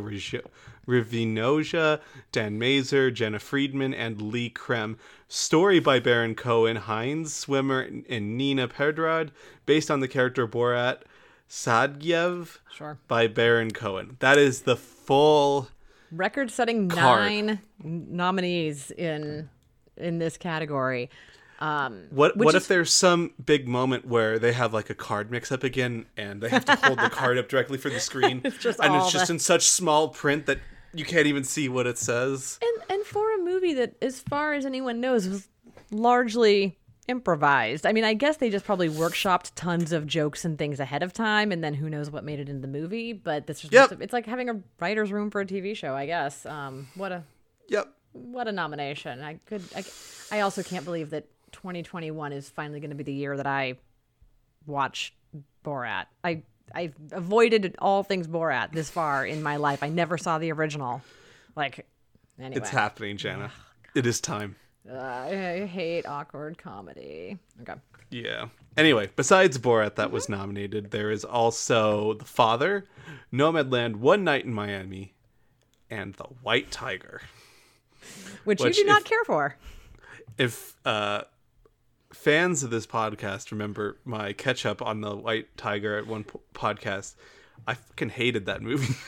Rivinoja, 0.88 2.00
Dan 2.32 2.60
Mazer, 2.60 3.10
Jena 3.10 3.40
Friedman, 3.40 3.94
and 3.94 4.22
Lee 4.22 4.52
Kern. 4.52 4.98
Story 5.28 5.80
by 5.80 6.00
Baron 6.00 6.36
Cohen, 6.36 6.76
Hines, 6.76 7.34
Swimer, 7.34 8.04
and 8.08 8.38
Nina 8.38 8.68
Pedrad, 8.68 9.32
based 9.66 9.90
on 9.90 10.00
the 10.00 10.08
character 10.08 10.48
Borat 10.48 11.02
Sagdiyev 11.50 12.60
Sure. 12.72 13.00
by 13.08 13.26
Baron 13.28 13.72
Cohen. 13.72 14.18
That 14.20 14.38
is 14.38 14.62
the 14.62 14.76
full. 14.76 15.70
Record-setting 16.12 16.88
nine 16.90 17.60
nominees 17.84 18.92
in 18.92 19.50
in 19.98 20.20
this 20.20 20.38
category. 20.38 21.10
Um, 21.64 22.08
What 22.10 22.36
what 22.36 22.50
is- 22.56 22.64
if 22.64 22.68
there's 22.68 22.92
some 22.92 23.34
big 23.44 23.68
moment 23.68 24.06
where 24.06 24.38
they 24.38 24.52
have 24.54 24.74
like 24.74 24.90
a 24.90 24.96
card 24.96 25.32
mix 25.32 25.52
up 25.52 25.64
again 25.64 26.06
and 26.18 26.42
they 26.42 26.50
have 26.50 26.66
to 26.66 26.76
hold 26.76 27.00
the 27.00 27.10
card 27.10 27.38
up 27.38 27.48
directly 27.48 27.78
for 27.78 27.90
the 27.90 28.00
screen 28.10 28.42
It's 28.44 28.66
and 28.80 28.96
it's 28.96 29.12
just 29.12 29.28
the- 29.28 29.34
in 29.34 29.40
such 29.40 29.64
small 29.70 30.10
print 30.10 30.46
that 30.48 30.60
you 30.94 31.06
can't 31.06 31.26
even 31.28 31.44
see 31.44 31.70
what 31.70 31.88
it 31.88 31.98
says. 31.98 32.60
And 32.62 32.92
and 32.92 33.06
for 33.06 33.34
a 33.34 33.38
movie 33.40 33.74
that, 33.76 33.96
as 34.02 34.20
far 34.20 34.54
as 34.54 34.66
anyone 34.66 35.00
knows, 35.00 35.28
was 35.28 35.48
largely 35.92 36.78
improvised. 37.08 37.86
I 37.86 37.92
mean, 37.94 38.04
I 38.04 38.14
guess 38.14 38.38
they 38.38 38.50
just 38.50 38.66
probably 38.66 38.90
workshopped 38.90 39.52
tons 39.56 39.92
of 39.92 40.06
jokes 40.08 40.46
and 40.46 40.58
things 40.58 40.80
ahead 40.80 41.04
of 41.04 41.12
time, 41.14 41.52
and 41.52 41.64
then 41.64 41.74
who 41.74 41.90
knows 41.90 42.10
what 42.10 42.24
made 42.24 42.40
it 42.40 42.48
into 42.50 42.62
the 42.62 42.68
movie. 42.68 43.14
But 43.14 43.48
this 43.48 43.62
just 43.62 43.74
Yep. 43.74 44.02
it's 44.02 44.14
like 44.14 44.26
having 44.26 44.50
a 44.50 44.62
writer's 44.80 45.12
room 45.12 45.30
for 45.32 45.42
a 45.42 45.46
TV 45.46 45.76
show, 45.76 45.94
I 45.96 46.06
guess. 46.06 46.46
Um, 46.46 46.88
what 46.96 47.12
a 47.12 47.24
Yep. 47.70 47.88
what 48.14 48.48
a 48.48 48.52
nomination! 48.52 49.22
I 49.22 49.40
could 49.46 49.64
I, 49.76 49.84
I 50.32 50.40
also 50.42 50.62
can't 50.64 50.86
believe 50.86 51.10
that 51.12 51.26
2021 51.54 52.34
is 52.34 52.50
finally 52.50 52.80
going 52.80 52.90
to 52.90 52.96
be 52.96 53.04
the 53.04 53.14
year 53.14 53.38
that 53.38 53.48
I 53.48 53.76
watch 54.66 55.14
Borat. 55.64 56.06
I 56.24 56.44
I've 56.74 56.96
avoided 57.12 57.76
all 57.80 58.04
things 58.04 58.28
Borat 58.28 58.72
this 58.72 58.90
far 58.90 59.26
in 59.26 59.44
my 59.44 59.58
life. 59.58 59.84
I 59.84 59.90
never 59.90 60.18
saw 60.18 60.38
the 60.40 60.52
original. 60.52 61.02
Like 61.56 61.88
anyway. 62.40 62.58
It's 62.58 62.70
happening, 62.70 63.18
Jana. 63.18 63.52
It 63.96 64.06
is 64.06 64.20
time. 64.20 64.56
Uh, 64.90 64.98
I 64.98 65.66
hate 65.66 66.06
awkward 66.06 66.58
comedy. 66.58 67.38
Okay. 67.62 67.80
Yeah. 68.10 68.48
Anyway, 68.76 69.10
besides 69.16 69.58
Borat 69.58 69.96
that 69.96 70.12
was 70.12 70.28
nominated, 70.30 70.92
there 70.92 71.10
is 71.10 71.24
also 71.24 72.14
The 72.14 72.26
Father, 72.26 72.88
Nomadland, 73.32 73.98
One 73.98 74.24
Night 74.24 74.46
in 74.46 74.54
Miami, 74.54 75.14
and 75.90 76.14
The 76.16 76.26
White 76.42 76.72
Tiger. 76.72 77.22
Which, 78.44 78.62
Which 78.62 78.78
you 78.78 78.84
do 78.84 78.90
not 78.90 79.06
care 79.06 79.24
for. 79.26 79.56
If 80.38 80.76
uh, 80.86 81.24
fans 82.14 82.64
of 82.64 82.70
this 82.70 82.86
podcast 82.88 83.52
remember 83.52 83.98
my 84.06 84.34
catch 84.34 84.66
up 84.66 84.82
on 84.82 85.02
The 85.02 85.16
White 85.16 85.56
Tiger 85.58 85.98
at 85.98 86.08
one 86.08 86.24
po- 86.24 86.42
podcast, 86.54 87.16
I 87.68 87.74
fucking 87.74 88.10
hated 88.10 88.46
that 88.46 88.62
movie. 88.62 88.96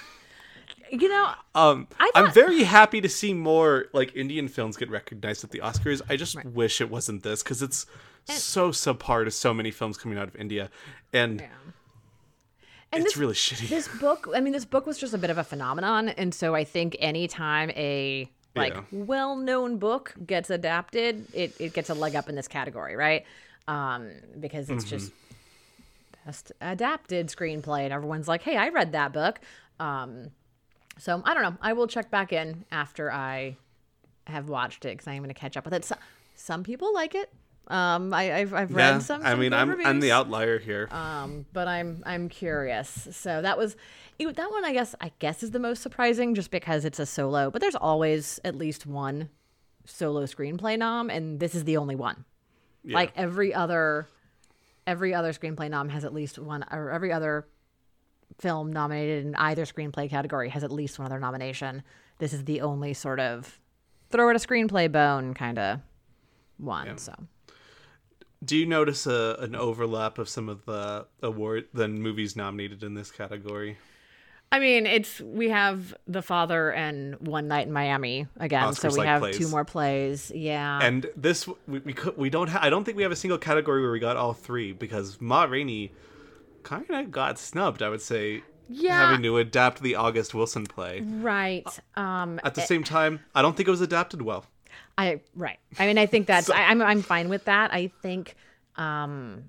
You 0.91 1.10
know, 1.10 1.32
Um, 1.56 1.88
I 1.99 2.12
I'm 2.14 2.32
very 2.32 2.62
happy 2.62 3.01
to 3.01 3.10
see 3.10 3.34
more 3.34 3.86
like 3.91 4.16
Indian 4.16 4.47
films 4.47 4.78
get 4.78 4.88
recognized 4.89 5.43
at 5.43 5.49
the 5.49 5.58
Oscars. 5.60 5.99
I 6.08 6.16
just 6.16 6.41
wish 6.45 6.80
it 6.80 6.91
wasn't 6.91 7.24
this 7.24 7.41
because 7.41 7.64
it's 7.64 7.88
so 8.26 8.70
subpar 8.70 9.26
to 9.26 9.32
so 9.32 9.51
many 9.51 9.72
films 9.72 9.97
coming 9.97 10.18
out 10.20 10.28
of 10.28 10.36
India, 10.36 10.70
and 11.12 11.41
and 11.41 13.03
it's 13.03 13.14
this, 13.14 13.18
really 13.18 13.34
shitty. 13.34 13.68
this 13.68 13.88
book, 13.99 14.30
I 14.34 14.39
mean, 14.39 14.53
this 14.53 14.64
book 14.64 14.86
was 14.86 14.99
just 14.99 15.14
a 15.16 15.18
bit 15.18 15.32
of 15.32 15.39
a 15.39 15.43
phenomenon. 15.43 16.10
And 16.10 16.34
so 16.36 16.53
I 16.53 16.64
think 16.64 16.95
anytime 16.99 17.72
a 17.72 18.32
like 18.56 18.74
Yeah. 18.74 18.84
well-known 18.91 19.78
book 19.78 20.14
gets 20.26 20.49
adapted, 20.49 21.26
it, 21.34 21.60
it 21.60 21.74
gets 21.74 21.89
a 21.89 21.93
leg 21.93 22.16
up 22.16 22.30
in 22.30 22.36
this 22.36 22.47
category, 22.47 22.95
right? 22.95 23.26
Um, 23.68 24.12
because 24.39 24.70
it's 24.70 24.84
just 24.86 25.12
best 26.26 26.51
adapted 26.62 27.28
screenplay, 27.28 27.82
and 27.82 27.93
everyone's 27.93 28.28
like, 28.28 28.41
"Hey, 28.41 28.58
I 28.58 28.70
read 28.70 28.91
that 28.93 29.12
book." 29.14 29.39
Um, 29.80 30.32
so 30.97 31.22
I 31.26 31.34
don't 31.34 31.43
know. 31.43 31.58
I 31.62 31.74
will 31.74 31.88
check 31.88 32.10
back 32.10 32.32
in 32.32 32.64
after 32.72 33.12
I 33.12 33.58
have 34.28 34.47
watched 34.49 34.86
it 34.86 34.89
because 34.89 35.08
I'm 35.08 35.18
going 35.18 35.28
to 35.30 35.34
catch 35.34 35.58
up 35.58 35.66
with 35.66 35.74
it. 35.74 35.84
So, 35.86 35.95
some 36.36 36.64
people 36.64 36.93
like 36.93 37.16
it. 37.16 37.32
Um, 37.68 38.13
I, 38.13 38.34
I've 38.34 38.53
I've 38.53 38.74
read 38.74 38.93
yeah, 38.93 38.99
some. 38.99 39.24
I 39.24 39.36
mean, 39.36 39.51
I'm 39.51 39.86
I'm 39.86 39.99
the 39.99 40.11
outlier 40.11 40.59
here. 40.59 40.88
Um, 40.91 41.45
but 41.51 41.68
I'm 41.68 42.03
I'm 42.05 42.30
curious. 42.30 43.07
So 43.11 43.41
that 43.41 43.57
was 43.57 43.76
it, 44.20 44.36
that 44.36 44.51
one. 44.51 44.63
I 44.63 44.74
guess 44.74 44.93
I 45.01 45.11
guess 45.20 45.41
is 45.41 45.51
the 45.51 45.59
most 45.59 45.82
surprising, 45.82 46.36
just 46.36 46.51
because 46.51 46.86
it's 46.86 46.99
a 46.99 47.05
solo. 47.05 47.49
But 47.49 47.61
there's 47.61 47.76
always 47.76 48.39
at 48.45 48.55
least 48.55 48.86
one 48.86 49.30
solo 49.86 50.24
screenplay 50.26 50.78
nom, 50.78 51.09
and 51.09 51.39
this 51.39 51.55
is 51.55 51.63
the 51.63 51.78
only 51.78 51.95
one. 51.95 52.26
Yeah. 52.84 52.95
Like 52.95 53.13
every 53.16 53.53
other, 53.53 54.07
every 54.86 55.13
other 55.16 55.34
screenplay 55.34 55.70
nom 55.70 55.89
has 55.89 56.05
at 56.05 56.13
least 56.13 56.38
one, 56.38 56.63
or 56.72 56.91
every 56.91 57.11
other 57.11 57.47
film 58.39 58.72
nominated 58.72 59.26
in 59.26 59.36
either 59.36 59.66
screenplay 59.66 60.09
category 60.09 60.49
has 60.49 60.63
at 60.63 60.72
least 60.72 60.99
one 60.99 61.05
other 61.05 61.20
nomination. 61.20 61.84
This 62.20 62.34
is 62.34 62.45
the 62.45 62.61
only 62.61 62.93
sort 62.93 63.20
of 63.20 63.59
throw 64.11 64.30
it 64.30 64.36
a 64.36 64.39
screenplay 64.39 64.91
bone 64.91 65.34
kind 65.34 65.57
of 65.57 65.80
one. 66.57 66.97
So 66.97 67.13
Do 68.45 68.55
you 68.55 68.65
notice 68.67 69.07
a, 69.07 69.37
an 69.39 69.55
overlap 69.55 70.17
of 70.19 70.29
some 70.29 70.47
of 70.49 70.65
the 70.65 71.07
award 71.23 71.67
the 71.73 71.87
movies 71.87 72.35
nominated 72.35 72.83
in 72.83 72.93
this 72.93 73.11
category? 73.11 73.77
I 74.51 74.59
mean, 74.59 74.85
it's 74.85 75.19
we 75.19 75.49
have 75.49 75.95
The 76.07 76.21
Father 76.21 76.71
and 76.71 77.15
One 77.19 77.47
Night 77.47 77.67
in 77.67 77.73
Miami 77.73 78.27
again, 78.37 78.73
so 78.73 78.87
we 78.87 78.93
Oscars-like 78.93 79.07
have 79.07 79.21
plays. 79.21 79.37
two 79.37 79.47
more 79.49 79.65
plays. 79.65 80.31
Yeah. 80.33 80.79
And 80.81 81.07
this 81.15 81.47
we 81.67 81.79
we, 81.79 81.93
could, 81.93 82.15
we 82.17 82.29
don't 82.29 82.47
ha- 82.49 82.59
I 82.61 82.69
don't 82.69 82.83
think 82.83 82.95
we 82.95 83.03
have 83.03 83.11
a 83.11 83.15
single 83.17 83.39
category 83.39 83.81
where 83.81 83.91
we 83.91 83.99
got 83.99 84.15
all 84.17 84.33
three 84.33 84.71
because 84.71 85.19
Ma 85.19 85.43
Rainey 85.45 85.91
kind 86.63 86.89
of 86.89 87.11
got 87.11 87.39
snubbed. 87.39 87.81
I 87.81 87.89
would 87.89 88.01
say. 88.01 88.43
Yeah. 88.67 89.09
Having 89.09 89.23
to 89.23 89.37
adapt 89.37 89.81
the 89.81 89.95
August 89.95 90.33
Wilson 90.33 90.65
play. 90.65 91.01
right. 91.01 91.67
Um 91.95 92.39
At 92.43 92.55
the 92.55 92.61
same 92.61 92.83
time, 92.83 93.19
I 93.35 93.41
don't 93.41 93.55
think 93.57 93.67
it 93.67 93.71
was 93.71 93.81
adapted 93.81 94.21
well. 94.21 94.45
I 94.97 95.21
right. 95.36 95.59
I 95.80 95.86
mean, 95.88 95.97
I 95.97 96.05
think 96.05 96.28
that's 96.28 96.49
I, 96.51 96.63
I'm 96.63 96.82
I'm 96.82 97.01
fine 97.01 97.30
with 97.30 97.45
that. 97.45 97.73
I 97.73 97.88
think 98.01 98.36
um 98.78 99.45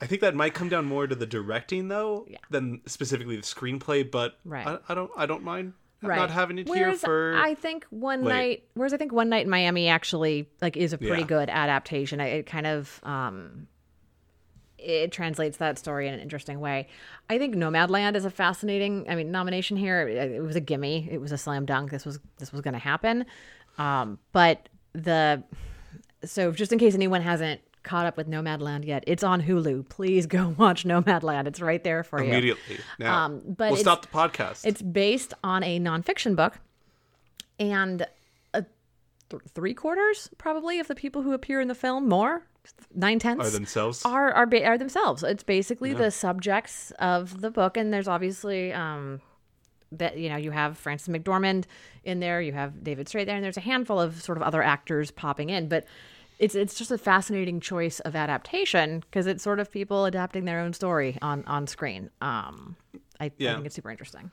I 0.00 0.06
think 0.06 0.20
that 0.20 0.34
might 0.34 0.54
come 0.54 0.68
down 0.68 0.84
more 0.84 1.06
to 1.06 1.14
the 1.14 1.26
directing 1.26 1.88
though 1.88 2.26
than 2.50 2.80
specifically 2.86 3.36
the 3.36 3.42
screenplay, 3.42 4.08
but 4.08 4.38
Right. 4.44 4.66
I, 4.66 4.78
I 4.88 4.94
don't 4.94 5.10
I 5.16 5.26
don't 5.26 5.42
mind 5.42 5.72
right. 6.02 6.16
not 6.16 6.30
having 6.30 6.58
it 6.58 6.68
whereas 6.68 7.00
here 7.00 7.06
for 7.06 7.34
I 7.36 7.54
think 7.54 7.84
one 7.90 8.22
Wait. 8.24 8.32
night 8.32 8.64
whereas 8.74 8.92
I 8.92 8.96
think 8.96 9.12
one 9.12 9.28
night 9.28 9.44
in 9.44 9.50
Miami 9.50 9.88
actually 9.88 10.48
like 10.60 10.76
is 10.76 10.92
a 10.92 10.98
pretty 10.98 11.22
Yeah. 11.22 11.26
good 11.28 11.48
adaptation. 11.50 12.20
It 12.20 12.46
kind 12.46 12.66
of 12.66 13.00
um 13.02 13.66
it 14.78 15.10
translates 15.10 15.56
that 15.56 15.76
story 15.76 16.06
in 16.06 16.14
an 16.14 16.20
interesting 16.20 16.60
way. 16.60 16.86
I 17.28 17.38
think 17.38 17.56
Nomadland 17.56 18.14
is 18.14 18.24
a 18.24 18.30
fascinating. 18.30 19.06
I 19.08 19.16
mean, 19.16 19.32
nomination 19.32 19.76
here. 19.76 20.06
It, 20.06 20.34
it 20.34 20.40
was 20.40 20.54
a 20.54 20.60
gimme. 20.60 21.08
It 21.10 21.20
was 21.20 21.32
a 21.32 21.36
slam 21.38 21.66
dunk. 21.66 21.90
This 21.90 22.06
was 22.06 22.20
this 22.38 22.52
was 22.52 22.60
going 22.60 22.74
to 22.74 22.78
happen. 22.78 23.26
Um, 23.78 24.18
but 24.32 24.68
the 24.92 25.42
so 26.24 26.50
just 26.52 26.72
in 26.72 26.78
case 26.78 26.94
anyone 26.94 27.22
hasn't 27.22 27.60
caught 27.84 28.04
up 28.06 28.16
with 28.16 28.28
Nomadland 28.28 28.84
yet, 28.84 29.04
it's 29.06 29.22
on 29.22 29.42
Hulu. 29.42 29.88
Please 29.88 30.26
go 30.26 30.48
watch 30.58 30.84
Nomadland. 30.84 31.46
It's 31.46 31.60
right 31.60 31.82
there 31.82 32.02
for 32.04 32.22
you. 32.22 32.28
immediately. 32.30 32.78
Now 32.98 33.24
Um, 33.26 33.42
but 33.46 33.70
we'll 33.72 33.80
stop 33.80 34.02
the 34.02 34.08
podcast. 34.08 34.66
It's 34.66 34.82
based 34.82 35.32
on 35.44 35.62
a 35.62 35.78
nonfiction 35.80 36.34
book, 36.36 36.58
and 37.60 38.06
a 38.52 38.64
th- 39.30 39.42
three 39.54 39.74
quarters 39.74 40.28
probably 40.38 40.80
of 40.80 40.88
the 40.88 40.94
people 40.94 41.22
who 41.22 41.32
appear 41.32 41.60
in 41.60 41.68
the 41.68 41.74
film, 41.74 42.08
more 42.08 42.42
nine 42.94 43.18
tenths, 43.18 43.46
Are 43.46 43.50
themselves? 43.50 44.04
are 44.04 44.32
are, 44.32 44.46
ba- 44.46 44.64
are 44.66 44.76
themselves. 44.76 45.22
It's 45.22 45.44
basically 45.44 45.94
the 45.94 46.10
subjects 46.10 46.90
of 46.98 47.40
the 47.40 47.50
book, 47.50 47.76
and 47.76 47.92
there's 47.94 48.08
obviously 48.08 48.72
um 48.72 49.20
that 49.92 50.18
you 50.18 50.28
know 50.28 50.36
you 50.36 50.50
have 50.50 50.76
Frances 50.78 51.08
McDormand 51.08 51.64
in 52.04 52.20
there, 52.20 52.40
you 52.40 52.52
have 52.52 52.82
David 52.84 53.06
Strathairn 53.06 53.26
there, 53.26 53.36
and 53.36 53.44
there's 53.44 53.56
a 53.56 53.60
handful 53.60 54.00
of 54.00 54.22
sort 54.22 54.38
of 54.38 54.42
other 54.42 54.62
actors 54.62 55.10
popping 55.10 55.50
in, 55.50 55.68
but. 55.68 55.84
It's, 56.40 56.54
it's 56.54 56.76
just 56.76 56.92
a 56.92 56.98
fascinating 56.98 57.58
choice 57.58 57.98
of 57.98 58.14
adaptation 58.14 59.00
because 59.00 59.26
it's 59.26 59.42
sort 59.42 59.58
of 59.58 59.72
people 59.72 60.04
adapting 60.04 60.44
their 60.44 60.60
own 60.60 60.72
story 60.72 61.18
on, 61.20 61.42
on 61.46 61.66
screen. 61.66 62.10
Um, 62.20 62.76
I, 63.18 63.24
I 63.24 63.28
think 63.30 63.66
it's 63.66 63.74
super 63.74 63.90
interesting. 63.90 64.30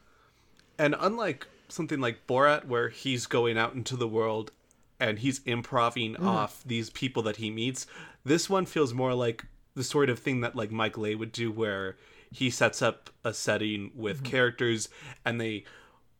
And 0.77 0.95
unlike 0.99 1.47
something 1.67 1.99
like 1.99 2.27
Borat, 2.27 2.65
where 2.67 2.89
he's 2.89 3.25
going 3.25 3.57
out 3.57 3.73
into 3.73 3.95
the 3.95 4.07
world 4.07 4.51
and 4.99 5.17
he's 5.17 5.39
improving 5.45 6.13
Mm-hmm. 6.13 6.27
off 6.27 6.61
these 6.63 6.91
people 6.91 7.23
that 7.23 7.37
he 7.37 7.49
meets, 7.49 7.87
this 8.23 8.47
one 8.51 8.67
feels 8.67 8.93
more 8.93 9.15
like 9.15 9.43
the 9.73 9.83
sort 9.83 10.11
of 10.11 10.19
thing 10.19 10.41
that 10.41 10.55
like 10.55 10.69
Mike 10.69 10.99
Leigh 10.99 11.15
would 11.15 11.31
do, 11.31 11.51
where 11.51 11.95
he 12.35 12.49
sets 12.49 12.81
up 12.81 13.09
a 13.23 13.33
setting 13.33 13.91
with 13.95 14.17
Mm-hmm. 14.17 14.25
characters 14.31 14.89
and 15.23 15.39
they 15.39 15.63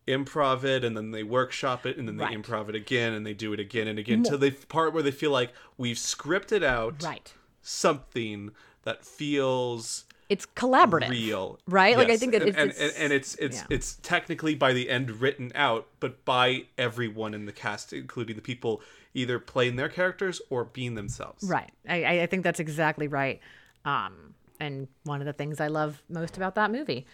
improv 0.07 0.63
it 0.63 0.83
and 0.83 0.95
then 0.95 1.11
they 1.11 1.23
workshop 1.23 1.85
it 1.85 1.97
and 1.97 2.07
then 2.07 2.17
they 2.17 2.23
Right. 2.25 2.37
improv 2.41 2.69
it 2.69 2.75
again 2.75 3.13
and 3.13 3.25
they 3.25 3.33
do 3.33 3.53
it 3.53 3.59
again 3.59 3.87
and 3.87 3.97
again 3.97 4.21
to 4.23 4.37
the 4.37 4.51
part 4.51 4.93
where 4.93 5.01
they 5.03 5.11
feel 5.11 5.31
like 5.31 5.51
we've 5.77 5.97
scripted 5.97 6.63
out 6.63 7.03
Right. 7.03 7.33
something 7.61 8.51
that 8.83 9.03
feels 9.03 10.05
it's 10.29 10.45
collaborative 10.55 11.09
real 11.09 11.59
right 11.67 11.97
like 11.97 12.09
i 12.11 12.17
think 12.17 12.31
that 12.33 12.41
and, 12.43 12.49
it's, 12.49 12.57
and, 12.57 12.69
it's- 12.71 12.93
and, 12.95 13.03
and 13.03 13.13
it's 13.13 13.35
it's 13.35 13.57
yeah. 13.57 13.65
it's 13.71 13.95
technically 14.03 14.53
by 14.55 14.73
the 14.73 14.89
end 14.91 15.09
written 15.21 15.51
out 15.55 15.87
but 15.99 16.23
by 16.23 16.65
everyone 16.77 17.33
in 17.33 17.45
the 17.45 17.51
cast 17.51 17.91
including 17.93 18.35
the 18.35 18.41
people 18.43 18.81
either 19.15 19.39
playing 19.39 19.75
their 19.75 19.89
characters 19.89 20.39
or 20.51 20.65
being 20.65 20.93
themselves 20.93 21.43
right 21.49 21.71
I, 21.89 22.03
I- 22.03 22.21
I 22.21 22.25
think 22.27 22.43
that's 22.43 22.59
exactly 22.59 23.07
right 23.07 23.39
um 23.85 24.34
and 24.59 24.87
one 25.03 25.21
of 25.21 25.25
the 25.25 25.33
things 25.33 25.59
i 25.59 25.67
love 25.67 26.01
most 26.09 26.37
about 26.37 26.55
that 26.55 26.71
movie. 26.71 27.05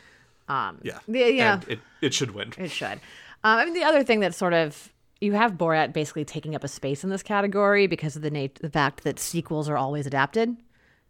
Um 0.48 0.80
yeah. 0.84 1.00
yeah 1.08 1.28
yeah. 1.28 1.54
And 1.54 1.68
it, 1.70 1.80
it 2.02 2.14
should 2.14 2.32
win. 2.32 2.54
It 2.58 2.72
should. 2.72 3.00
Um 3.44 3.60
i 3.60 3.66
mean 3.66 3.74
the 3.74 3.84
other 3.84 4.04
thing 4.04 4.20
that 4.22 4.34
sort 4.36 4.54
of 4.54 4.92
you 5.20 5.34
have 5.34 5.54
borat 5.54 5.94
basically 5.94 6.26
taking 6.26 6.56
up 6.56 6.64
a 6.64 6.68
space 6.68 7.04
in 7.04 7.10
this 7.10 7.24
category 7.24 7.88
because 7.88 8.16
of 8.16 8.22
the 8.22 8.32
nat- 8.32 8.56
the 8.56 8.70
fact 8.70 9.04
that 9.04 9.20
sequels 9.20 9.70
are 9.70 9.78
always 9.78 10.08
adapted 10.08 10.56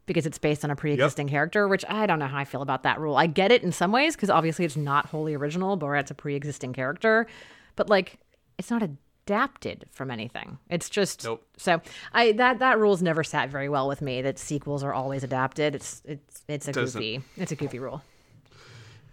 because 0.06 0.26
it's 0.26 0.38
based 0.38 0.66
on 0.66 0.72
a 0.72 0.76
pre-existing 0.76 1.28
character 1.30 1.68
which 1.68 1.86
i 1.88 2.06
don't 2.06 2.20
know 2.20 2.28
how 2.28 2.38
i 2.38 2.44
feel 2.44 2.62
about 2.62 2.84
that 2.84 3.00
rule. 3.00 3.16
I 3.16 3.28
get 3.28 3.52
it 3.52 3.64
in 3.64 3.72
some 3.72 3.92
ways 3.92 4.16
because 4.16 4.30
obviously 4.30 4.66
it's 4.66 4.76
not 4.76 5.06
wholly 5.06 5.34
original. 5.34 5.78
Borat's 5.78 6.12
a 6.12 6.16
pre-existing 6.16 6.74
character. 6.74 7.28
But 7.78 7.90
like 7.90 8.20
it's 8.58 8.70
not 8.70 8.84
adapted 9.26 9.86
from 9.92 10.12
anything. 10.12 10.58
It's 10.70 10.90
just 10.90 11.24
Nope. 11.24 11.44
so 11.58 11.82
i 12.14 12.32
that 12.34 12.60
that 12.60 12.80
rule's 12.80 13.02
never 13.02 13.24
sat 13.24 13.50
very 13.50 13.70
well 13.70 13.88
with 13.88 14.02
me 14.02 14.22
that 14.22 14.40
sequels 14.40 14.84
are 14.84 14.94
always 14.94 15.24
adapted. 15.24 15.76
It's 15.76 16.02
it's 16.06 16.42
it's 16.48 16.68
a 16.68 16.72
Doesn't. 16.72 17.00
goofy 17.00 17.22
it's 17.38 17.52
a 17.52 17.56
goofy 17.56 17.80
rule. 17.80 18.02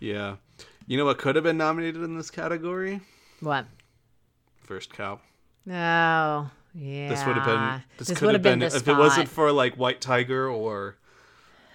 Yeah. 0.01 0.37
You 0.87 0.97
know 0.97 1.05
what 1.05 1.19
could 1.19 1.35
have 1.35 1.45
been 1.45 1.59
nominated 1.59 2.03
in 2.03 2.17
this 2.17 2.31
category? 2.31 3.01
What? 3.41 3.67
First 4.63 4.93
cow. 4.93 5.21
Oh, 5.71 6.51
yeah. 6.75 7.09
this 7.09 7.27
would 7.27 7.37
have 7.37 7.45
been 7.45 7.83
this, 7.99 8.09
could 8.09 8.23
would 8.23 8.35
have 8.35 8.43
been, 8.43 8.61
the 8.61 8.67
if 8.67 8.89
it 8.89 8.97
wasn't 8.97 9.29
for 9.29 9.53
like 9.53 9.75
white 9.75 10.01
tiger 10.01 10.49
or 10.49 10.97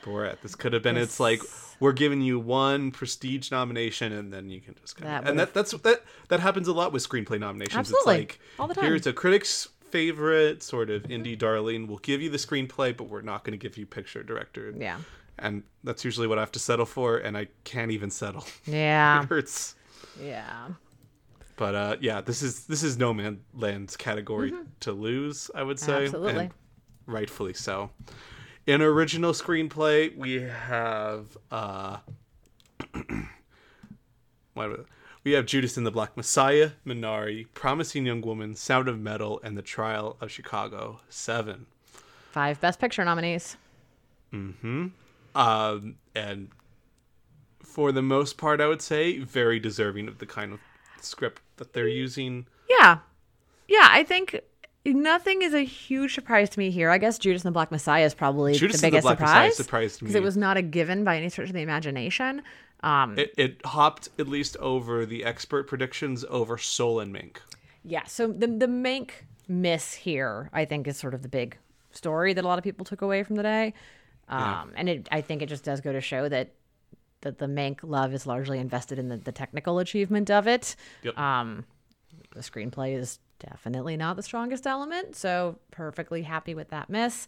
borat 0.03 0.41
this 0.41 0.55
could 0.55 0.73
have 0.73 0.83
been 0.83 0.97
it's 0.97 1.19
like 1.19 1.41
we're 1.79 1.93
giving 1.93 2.21
you 2.21 2.39
one 2.39 2.91
prestige 2.91 3.49
nomination 3.51 4.11
and 4.13 4.31
then 4.31 4.49
you 4.49 4.61
can 4.61 4.75
just 4.81 4.95
kind 4.97 5.09
That 5.09 5.23
of, 5.23 5.29
and 5.29 5.39
that 5.39 5.53
that's 5.53 5.71
that 5.71 6.03
that 6.29 6.39
happens 6.39 6.67
a 6.67 6.73
lot 6.73 6.91
with 6.93 7.07
screenplay 7.07 7.39
nominations 7.39 7.77
Absolutely. 7.79 8.13
it's 8.23 8.31
like 8.33 8.39
All 8.59 8.67
the 8.67 8.73
time. 8.75 8.83
here's 8.85 9.07
a 9.07 9.13
critic's 9.13 9.69
favorite 9.91 10.63
sort 10.63 10.89
of 10.89 11.03
indie 11.03 11.37
darling 11.37 11.87
we'll 11.87 11.99
give 11.99 12.21
you 12.21 12.29
the 12.29 12.37
screenplay 12.37 12.95
but 12.95 13.05
we're 13.05 13.21
not 13.21 13.43
going 13.43 13.57
to 13.57 13.61
give 13.61 13.77
you 13.77 13.85
picture 13.85 14.23
director 14.23 14.73
Yeah. 14.77 14.97
and 15.39 15.63
that's 15.83 16.03
usually 16.03 16.27
what 16.27 16.37
i 16.37 16.41
have 16.41 16.51
to 16.53 16.59
settle 16.59 16.85
for 16.85 17.17
and 17.17 17.37
i 17.37 17.47
can't 17.63 17.91
even 17.91 18.09
settle 18.09 18.45
Yeah. 18.65 19.21
it 19.21 19.29
hurts 19.29 19.75
Yeah. 20.21 20.69
but 21.57 21.75
uh 21.75 21.95
yeah 22.01 22.21
this 22.21 22.41
is 22.41 22.65
this 22.65 22.81
is 22.83 22.97
no 22.97 23.13
man 23.13 23.41
land's 23.53 23.95
category 23.95 24.51
to 24.79 24.91
lose 24.91 25.51
i 25.53 25.61
would 25.61 25.79
say 25.79 25.91
Mm-hmm. 25.93 26.03
Absolutely. 26.05 26.39
and 26.45 26.51
rightfully 27.05 27.53
so 27.53 27.91
in 28.65 28.81
original 28.81 29.33
screenplay 29.33 30.15
we 30.15 30.41
have 30.41 31.37
uh 31.51 31.97
we 35.23 35.31
have 35.31 35.45
judas 35.45 35.77
and 35.77 35.85
the 35.85 35.91
black 35.91 36.15
messiah 36.15 36.71
minari 36.85 37.47
promising 37.53 38.05
young 38.05 38.21
woman 38.21 38.55
sound 38.55 38.87
of 38.87 38.99
metal 38.99 39.39
and 39.43 39.57
the 39.57 39.61
trial 39.61 40.17
of 40.21 40.31
chicago 40.31 40.99
seven 41.09 41.65
Five 42.31 42.59
Best 42.59 42.79
Picture 42.79 43.05
nominees. 43.05 43.57
Hmm. 44.31 44.87
Um 45.35 45.95
and 46.15 46.49
for 47.63 47.91
the 47.91 48.01
most 48.01 48.37
part 48.37 48.59
i 48.59 48.65
would 48.67 48.81
say 48.81 49.19
very 49.19 49.59
deserving 49.59 50.07
of 50.07 50.17
the 50.17 50.25
kind 50.25 50.51
of 50.51 50.59
script 50.99 51.43
that 51.57 51.73
they're 51.73 51.87
using 51.87 52.47
Yeah. 52.67 52.99
Yeah, 53.67 53.87
I 53.89 54.03
think 54.03 54.39
nothing 54.85 55.41
is 55.41 55.53
a 55.53 55.61
huge 55.63 56.13
surprise 56.13 56.49
to 56.51 56.59
me 56.59 56.69
here. 56.71 56.89
I 56.89 56.97
guess 56.97 57.17
Judas 57.17 57.43
and 57.43 57.49
the 57.49 57.53
Black 57.53 57.71
Messiah 57.71 58.05
is 58.05 58.13
probably 58.13 58.53
Judas 58.53 58.81
the 58.81 58.87
and 58.87 58.91
the 58.93 58.97
biggest 58.97 59.03
Black 59.05 59.19
Messiah 59.19 59.51
surprise. 59.51 59.57
surprised 59.57 59.99
Because 59.99 60.13
me. 60.15 60.19
it 60.19 60.23
was 60.23 60.37
not 60.37 60.57
a 60.57 60.61
given 60.61 61.03
by 61.03 61.17
any 61.17 61.29
stretch 61.29 61.47
of 61.49 61.53
the 61.53 61.61
imagination. 61.61 62.41
Um, 62.81 63.17
It, 63.17 63.33
it 63.37 63.65
hopped 63.65 64.09
at 64.19 64.27
least 64.27 64.57
over 64.57 65.05
the 65.05 65.23
expert 65.23 65.67
predictions 65.67 66.25
over 66.29 66.57
Soul 66.57 66.99
and 66.99 67.13
Mank. 67.15 67.37
yeah, 67.83 68.03
so 68.05 68.27
the, 68.27 68.47
the 68.47 68.67
Mank 68.67 69.11
miss 69.47 69.93
here, 69.93 70.49
I 70.53 70.65
think, 70.65 70.87
is 70.87 70.97
sort 70.97 71.13
of 71.13 71.21
the 71.21 71.29
big 71.29 71.57
story 71.91 72.33
that 72.33 72.43
a 72.43 72.47
lot 72.47 72.57
of 72.57 72.63
people 72.63 72.85
took 72.85 73.01
away 73.01 73.23
from 73.23 73.35
the 73.37 73.43
day. 73.43 73.73
Um, 74.27 74.39
Yeah. 74.39 74.63
And 74.75 74.89
it, 74.89 75.07
I 75.11 75.21
think 75.21 75.41
it 75.41 75.47
just 75.49 75.63
does 75.63 75.79
go 75.81 75.93
to 75.93 76.01
show 76.01 76.27
that 76.29 76.51
that 77.21 77.37
the 77.37 77.45
Mank 77.45 77.79
love 77.83 78.13
is 78.13 78.27
largely 78.27 78.59
invested 78.59 78.99
in 78.99 79.07
the, 79.07 79.15
the 79.15 79.31
technical 79.31 79.79
achievement 79.79 80.29
of 80.29 80.45
it. 80.45 80.75
Yep. 81.03 81.17
Um, 81.17 81.63
the 82.33 82.41
screenplay 82.41 82.95
is 82.97 83.19
definitely 83.39 83.97
not 83.97 84.15
the 84.15 84.23
strongest 84.23 84.65
element, 84.67 85.15
so 85.15 85.57
perfectly 85.71 86.21
happy 86.23 86.55
with 86.55 86.69
that 86.69 86.89
miss. 86.89 87.27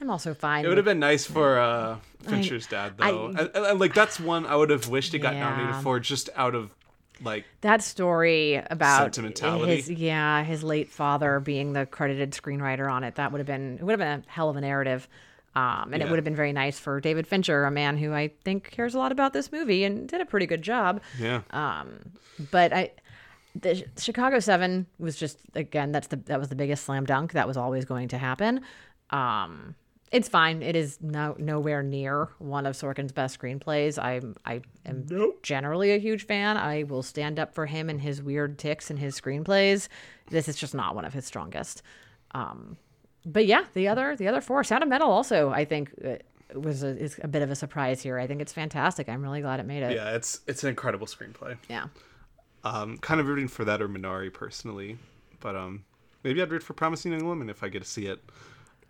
I'm 0.00 0.10
also 0.10 0.34
fine. 0.34 0.64
it 0.64 0.68
would 0.68 0.78
have 0.78 0.84
been 0.86 0.98
nice 0.98 1.24
for 1.24 1.58
uh, 1.58 1.96
Fincher's 2.24 2.66
dad, 2.66 2.94
I- 2.98 3.10
though. 3.12 3.26
And- 3.28 3.50
and, 3.54 3.78
like 3.80 3.94
that's 3.94 4.18
one 4.18 4.46
I 4.46 4.56
would 4.56 4.70
have 4.70 4.88
wished 4.88 5.14
it 5.14 5.20
got 5.20 5.34
Yeah. 5.34 5.48
nominated 5.50 5.82
for, 5.82 6.00
just 6.00 6.28
out 6.34 6.54
of 6.54 6.74
like 7.22 7.44
that 7.60 7.82
story 7.82 8.54
about 8.68 9.14
Sentimentality. 9.14 9.76
his 9.76 9.88
yeah 9.90 10.42
his 10.42 10.64
late 10.64 10.88
father 10.88 11.38
being 11.38 11.72
the 11.72 11.86
credited 11.86 12.32
screenwriter 12.32 12.90
on 12.90 13.04
it. 13.04 13.14
That 13.14 13.30
would 13.30 13.38
have 13.38 13.46
been 13.46 13.76
it 13.78 13.84
would 13.84 13.92
have 13.92 14.00
been 14.00 14.24
a 14.28 14.30
hell 14.32 14.48
of 14.50 14.56
a 14.56 14.60
narrative. 14.60 15.08
Um, 15.54 15.90
and 15.92 16.00
Yeah. 16.00 16.06
it 16.06 16.10
would 16.10 16.16
have 16.16 16.24
been 16.24 16.34
very 16.34 16.52
nice 16.54 16.80
for 16.80 16.98
David 17.00 17.26
Fincher, 17.28 17.64
a 17.64 17.70
man 17.70 17.96
who 17.98 18.12
I 18.12 18.32
think 18.42 18.70
cares 18.72 18.94
a 18.94 18.98
lot 18.98 19.12
about 19.12 19.34
this 19.34 19.52
movie 19.52 19.84
and 19.84 20.08
did 20.08 20.20
a 20.20 20.24
pretty 20.24 20.46
good 20.46 20.62
job. 20.62 21.00
Yeah. 21.18 21.42
Um, 21.50 22.12
but 22.50 22.72
I, 22.72 22.90
the 23.54 23.84
Chicago 23.98 24.40
Seven 24.40 24.86
was 24.98 25.16
just 25.16 25.38
again 25.54 25.92
that's 25.92 26.08
the 26.08 26.16
that 26.16 26.38
was 26.38 26.48
the 26.48 26.56
biggest 26.56 26.84
slam 26.84 27.04
dunk 27.04 27.32
that 27.32 27.46
was 27.46 27.56
always 27.56 27.84
going 27.84 28.08
to 28.08 28.18
happen. 28.18 28.62
Um, 29.10 29.74
it's 30.10 30.28
fine. 30.28 30.62
It 30.62 30.76
is 30.76 30.98
no 31.00 31.34
nowhere 31.38 31.82
near 31.82 32.28
one 32.38 32.66
of 32.66 32.74
Sorkin's 32.74 33.12
best 33.12 33.38
screenplays. 33.38 34.02
I'm 34.02 34.36
I 34.44 34.60
am 34.84 35.06
generally 35.42 35.92
a 35.92 35.98
huge 35.98 36.26
fan. 36.26 36.56
I 36.56 36.82
will 36.84 37.02
stand 37.02 37.38
up 37.38 37.54
for 37.54 37.66
him 37.66 37.88
and 37.88 38.00
his 38.00 38.22
weird 38.22 38.58
ticks 38.58 38.90
and 38.90 38.98
his 38.98 39.18
screenplays. 39.18 39.88
This 40.30 40.48
is 40.48 40.56
just 40.56 40.74
not 40.74 40.94
one 40.94 41.04
of 41.04 41.14
his 41.14 41.24
strongest. 41.24 41.82
Um, 42.32 42.76
but 43.24 43.46
yeah, 43.46 43.64
the 43.74 43.88
other 43.88 44.16
the 44.16 44.28
other 44.28 44.40
four, 44.40 44.64
Sound 44.64 44.82
of 44.82 44.88
Metal 44.88 45.10
also 45.10 45.50
I 45.50 45.64
think 45.64 45.92
uh, 46.04 46.16
was 46.58 46.82
a, 46.82 46.88
is 46.88 47.18
a 47.22 47.28
bit 47.28 47.42
of 47.42 47.50
a 47.50 47.54
surprise 47.54 48.02
here. 48.02 48.18
I 48.18 48.26
think 48.26 48.40
it's 48.42 48.52
fantastic. 48.52 49.08
I'm 49.08 49.22
really 49.22 49.40
glad 49.40 49.60
it 49.60 49.66
made 49.66 49.82
it. 49.82 49.94
Yeah, 49.94 50.14
it's 50.14 50.40
it's 50.46 50.62
an 50.62 50.70
incredible 50.70 51.06
screenplay. 51.06 51.56
yeah. 51.68 51.86
Um, 52.64 52.96
kind 52.98 53.20
of 53.20 53.26
rooting 53.26 53.48
for 53.48 53.64
that 53.64 53.82
or 53.82 53.88
Minari 53.88 54.32
personally, 54.32 54.96
but 55.40 55.56
um, 55.56 55.84
maybe 56.22 56.40
I'd 56.40 56.50
root 56.50 56.62
for 56.62 56.74
Promising 56.74 57.12
Young 57.12 57.26
Woman 57.26 57.50
if 57.50 57.62
I 57.64 57.68
get 57.68 57.82
to 57.82 57.88
see 57.88 58.06
it. 58.06 58.20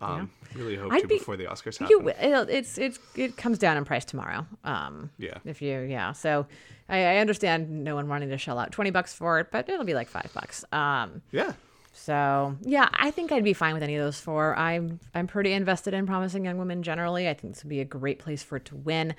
Um, 0.01 0.29
really 0.53 0.75
hope 0.75 0.91
I'd 0.91 1.01
to 1.01 1.07
be- 1.07 1.17
before 1.17 1.37
the 1.37 1.45
Oscars 1.45 1.77
happen. 1.79 1.87
You, 1.89 2.09
it's 2.49 2.77
it's 2.77 2.99
it 3.15 3.37
comes 3.37 3.57
down 3.57 3.77
in 3.77 3.85
price 3.85 4.03
tomorrow. 4.05 4.45
Um, 4.63 5.09
Yeah. 5.17 5.37
If 5.45 5.61
you, 5.61 5.79
yeah. 5.79 6.11
So 6.11 6.45
I, 6.89 7.03
I 7.03 7.17
understand 7.17 7.83
no 7.83 7.95
one 7.95 8.07
wanting 8.09 8.29
to 8.29 8.37
shell 8.37 8.59
out 8.59 8.71
twenty 8.71 8.91
bucks 8.91 9.13
for 9.13 9.39
it, 9.39 9.47
but 9.51 9.69
it'll 9.69 9.85
be 9.85 9.93
like 9.93 10.09
five 10.09 10.29
bucks. 10.33 10.65
Um, 10.73 11.21
yeah, 11.31 11.53
so 11.93 12.55
yeah, 12.61 12.89
I 12.93 13.11
think 13.11 13.31
I'd 13.31 13.43
be 13.45 13.53
fine 13.53 13.73
with 13.73 13.81
any 13.83 13.95
of 13.95 14.03
those 14.03 14.19
four. 14.19 14.55
I'm 14.57 14.99
I'm 15.15 15.25
pretty 15.25 15.53
invested 15.53 15.93
in 15.93 16.05
Promising 16.05 16.43
Young 16.45 16.57
Women 16.57 16.83
generally. 16.83 17.29
I 17.29 17.33
think 17.33 17.53
this 17.53 17.63
would 17.63 17.69
be 17.69 17.79
a 17.79 17.85
great 17.85 18.19
place 18.19 18.43
for 18.43 18.57
it 18.57 18.65
to 18.65 18.75
win. 18.75 19.15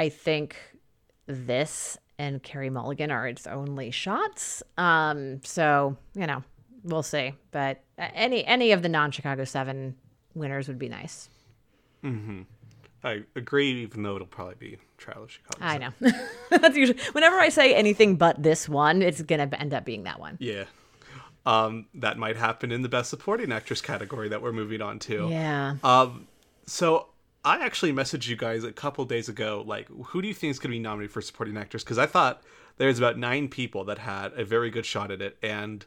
I 0.00 0.08
think 0.08 0.56
this 1.26 1.96
and 2.22 2.40
Carey 2.40 2.70
Mulligan 2.70 3.10
are 3.10 3.26
its 3.26 3.48
only 3.48 3.90
shots. 3.90 4.62
Um, 4.78 5.40
so 5.42 5.96
you 6.14 6.26
know, 6.26 6.44
we'll 6.84 7.02
see. 7.02 7.34
But 7.50 7.82
uh, 7.98 8.08
any 8.14 8.44
any 8.44 8.70
of 8.70 8.82
the 8.82 8.88
non-Chicago 8.88 9.44
Seven 9.44 9.96
winners 10.34 10.68
would 10.68 10.78
be 10.78 10.88
nice. 10.88 11.28
I 13.04 13.22
agree. 13.34 13.82
Even 13.82 14.04
though 14.04 14.14
it'll 14.14 14.26
probably 14.28 14.54
be 14.58 14.78
Trial 14.98 15.24
of 15.24 15.32
Chicago. 15.32 15.58
I 15.60 15.78
know. 15.78 15.90
That's 16.50 16.76
usually 16.76 17.00
whenever 17.10 17.38
I 17.40 17.48
say 17.48 17.74
anything 17.74 18.16
but 18.16 18.40
this 18.40 18.68
one, 18.68 19.02
it's 19.02 19.20
gonna 19.22 19.50
end 19.58 19.74
up 19.74 19.84
being 19.84 20.04
that 20.04 20.20
one. 20.20 20.36
Yeah. 20.40 20.64
Um, 21.44 21.86
that 21.94 22.18
might 22.18 22.36
happen 22.36 22.70
in 22.70 22.82
the 22.82 22.88
Best 22.88 23.10
Supporting 23.10 23.50
Actress 23.50 23.80
category 23.80 24.28
that 24.28 24.40
we're 24.40 24.52
moving 24.52 24.80
on 24.80 25.00
to. 25.00 25.26
Yeah. 25.28 25.74
Um, 25.82 26.28
so 26.66 27.08
I 27.44 27.64
actually 27.64 27.92
messaged 27.92 28.28
you 28.28 28.36
guys 28.36 28.62
a 28.64 28.72
couple 28.72 29.04
days 29.04 29.28
ago, 29.28 29.64
like, 29.66 29.88
who 29.88 30.22
do 30.22 30.28
you 30.28 30.34
think 30.34 30.52
is 30.52 30.58
going 30.58 30.70
to 30.70 30.76
be 30.76 30.82
nominated 30.82 31.10
for 31.10 31.20
supporting 31.20 31.56
actors? 31.56 31.82
Because 31.82 31.98
I 31.98 32.06
thought 32.06 32.42
there's 32.76 32.98
about 32.98 33.18
nine 33.18 33.48
people 33.48 33.84
that 33.84 33.98
had 33.98 34.32
a 34.34 34.44
very 34.44 34.70
good 34.70 34.86
shot 34.86 35.10
at 35.10 35.20
it, 35.20 35.36
and 35.42 35.84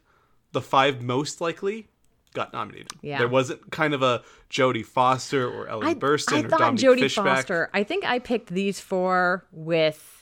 the 0.51 0.61
five 0.61 1.01
most 1.01 1.39
likely 1.39 1.87
got 2.33 2.51
nominated. 2.51 2.89
Yeah. 3.01 3.19
There 3.19 3.29
wasn't 3.29 3.71
kind 3.71 3.93
of 3.93 4.01
a 4.01 4.23
Jodie 4.49 4.85
Foster 4.85 5.49
or 5.49 5.67
Ellen 5.67 5.99
Burstyn 5.99 6.33
I 6.33 6.39
or 6.41 6.49
thought 6.49 6.59
Dominique 6.59 6.85
Jodie 6.85 6.99
Fishback. 6.99 7.37
Foster. 7.37 7.69
I 7.73 7.83
think 7.83 8.03
I 8.03 8.19
picked 8.19 8.49
these 8.49 8.79
four 8.79 9.45
with. 9.51 10.14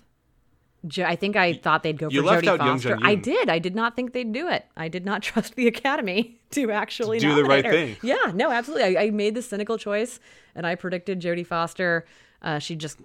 I 0.99 1.15
think 1.15 1.35
I 1.35 1.53
thought 1.53 1.83
they'd 1.83 1.97
go 1.97 2.09
for 2.09 2.13
you 2.13 2.21
left 2.23 2.43
Jodie 2.45 2.47
out 2.49 2.65
Young 2.65 2.79
Foster. 2.79 2.97
I 3.01 3.15
did. 3.15 3.49
I 3.49 3.59
did 3.59 3.73
not 3.75 3.95
think 3.95 4.11
they'd 4.13 4.31
do 4.33 4.49
it. 4.49 4.65
I 4.75 4.87
did 4.89 5.05
not 5.05 5.21
trust 5.29 5.55
the 5.55 5.67
Academy 5.67 6.37
to 6.51 6.71
actually 6.71 7.19
Do 7.19 7.35
the 7.35 7.43
right 7.45 7.65
her. 7.65 7.71
thing. 7.71 7.95
Yeah, 8.03 8.31
no, 8.33 8.51
absolutely. 8.51 8.97
I, 8.97 9.03
I 9.05 9.09
made 9.11 9.35
the 9.35 9.41
cynical 9.41 9.77
choice, 9.77 10.19
and 10.55 10.67
I 10.67 10.75
predicted 10.75 11.21
Jodie 11.21 11.47
Foster. 11.47 12.05
Uh, 12.41 12.59
she'd 12.59 12.79
just 12.79 12.99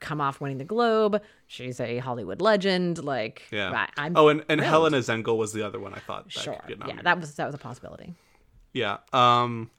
come 0.00 0.20
off 0.20 0.40
winning 0.40 0.58
the 0.58 0.64
Globe. 0.64 1.20
She's 1.48 1.80
a 1.80 1.98
Hollywood 1.98 2.40
legend. 2.40 3.02
Like, 3.04 3.42
Yeah. 3.50 3.88
I, 3.98 4.10
oh, 4.14 4.28
and, 4.28 4.44
and 4.48 4.60
thrilled. 4.60 4.92
Helena 4.92 4.98
Zengel 4.98 5.36
was 5.36 5.52
the 5.52 5.62
other 5.66 5.78
one 5.80 5.92
I 5.92 5.98
thought 5.98 6.24
that 6.24 6.32
Sure. 6.32 6.54
could 6.66 6.78
get 6.80 6.88
Yeah, 6.88 7.02
that 7.02 7.20
was 7.20 7.34
that 7.34 7.46
was 7.46 7.54
a 7.54 7.58
possibility. 7.58 8.14
Yeah. 8.72 8.98
Um, 9.12 9.70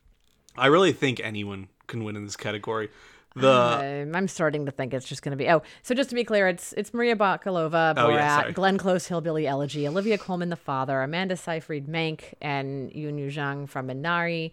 I 0.57 0.67
really 0.67 0.91
think 0.93 1.19
anyone 1.23 1.69
can 1.87 2.03
win 2.03 2.15
in 2.15 2.25
this 2.25 2.35
category. 2.37 2.89
The 3.35 4.03
Um, 4.07 4.15
I'm 4.15 4.27
starting 4.27 4.65
to 4.67 4.71
think 4.71 4.93
it's 4.93 5.07
just 5.07 5.23
going 5.23 5.31
to 5.31 5.37
be. 5.37 5.49
Oh, 5.49 5.63
so 5.81 5.95
just 5.95 6.09
to 6.09 6.15
be 6.15 6.23
clear, 6.23 6.47
it's 6.47 6.73
it's 6.73 6.93
Maria 6.93 7.15
Bakalova, 7.15 7.95
Borat, 7.95 7.97
Oh, 7.97 8.09
yeah. 8.09 8.51
Glenn 8.51 8.77
Close, 8.77 9.07
Hillbilly 9.07 9.47
Elegy, 9.47 9.87
Olivia 9.87 10.17
Colman, 10.17 10.49
The 10.49 10.55
Father, 10.55 11.01
Amanda 11.01 11.35
Seyfried, 11.35 11.87
Mank, 11.87 12.33
and 12.41 12.91
Youn 12.91 13.17
Yuh-jung 13.17 13.65
from 13.67 13.87
Minari. 13.87 14.51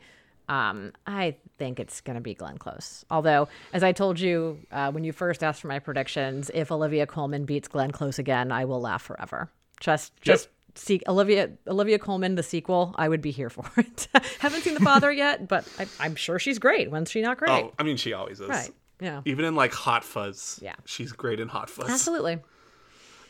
Um, 0.48 0.92
I 1.06 1.36
think 1.58 1.78
it's 1.78 2.00
going 2.00 2.16
to 2.16 2.20
be 2.20 2.34
Glenn 2.34 2.58
Close. 2.58 3.04
Although, 3.10 3.48
as 3.72 3.84
I 3.84 3.92
told 3.92 4.18
you 4.18 4.58
uh, 4.72 4.90
when 4.90 5.04
you 5.04 5.12
first 5.12 5.44
asked 5.44 5.60
for 5.60 5.68
my 5.68 5.78
predictions, 5.78 6.50
if 6.52 6.72
Olivia 6.72 7.06
Colman 7.06 7.44
beats 7.44 7.68
Glenn 7.68 7.92
Close 7.92 8.18
again, 8.18 8.50
I 8.50 8.64
will 8.64 8.80
laugh 8.80 9.02
forever. 9.02 9.50
Just, 9.78 10.20
just 10.20 10.48
see 10.74 11.00
Olivia 11.08 11.50
Olivia 11.68 11.98
Colman 11.98 12.34
the 12.34 12.42
sequel. 12.42 12.94
I 12.98 13.08
would 13.08 13.20
be 13.22 13.30
here 13.30 13.50
for 13.50 13.64
it. 13.80 14.08
Haven't 14.40 14.62
seen 14.62 14.74
The 14.74 14.80
Father 14.80 15.10
yet, 15.12 15.48
but 15.48 15.66
I, 15.78 15.86
I'm 15.98 16.14
sure 16.16 16.38
she's 16.38 16.58
great. 16.58 16.90
When's 16.90 17.10
she 17.10 17.20
not 17.22 17.38
great? 17.38 17.50
oh, 17.50 17.72
I 17.78 17.82
mean, 17.82 17.96
she 17.96 18.12
always 18.12 18.40
is. 18.40 18.48
right. 18.48 18.70
Yeah. 19.00 19.22
Even 19.24 19.44
in 19.46 19.54
like 19.54 19.72
Hot 19.72 20.04
Fuzz, 20.04 20.58
Yeah. 20.62 20.74
she's 20.84 21.12
great 21.12 21.40
in 21.40 21.48
Hot 21.48 21.70
Fuzz. 21.70 21.88
Absolutely. 21.88 22.38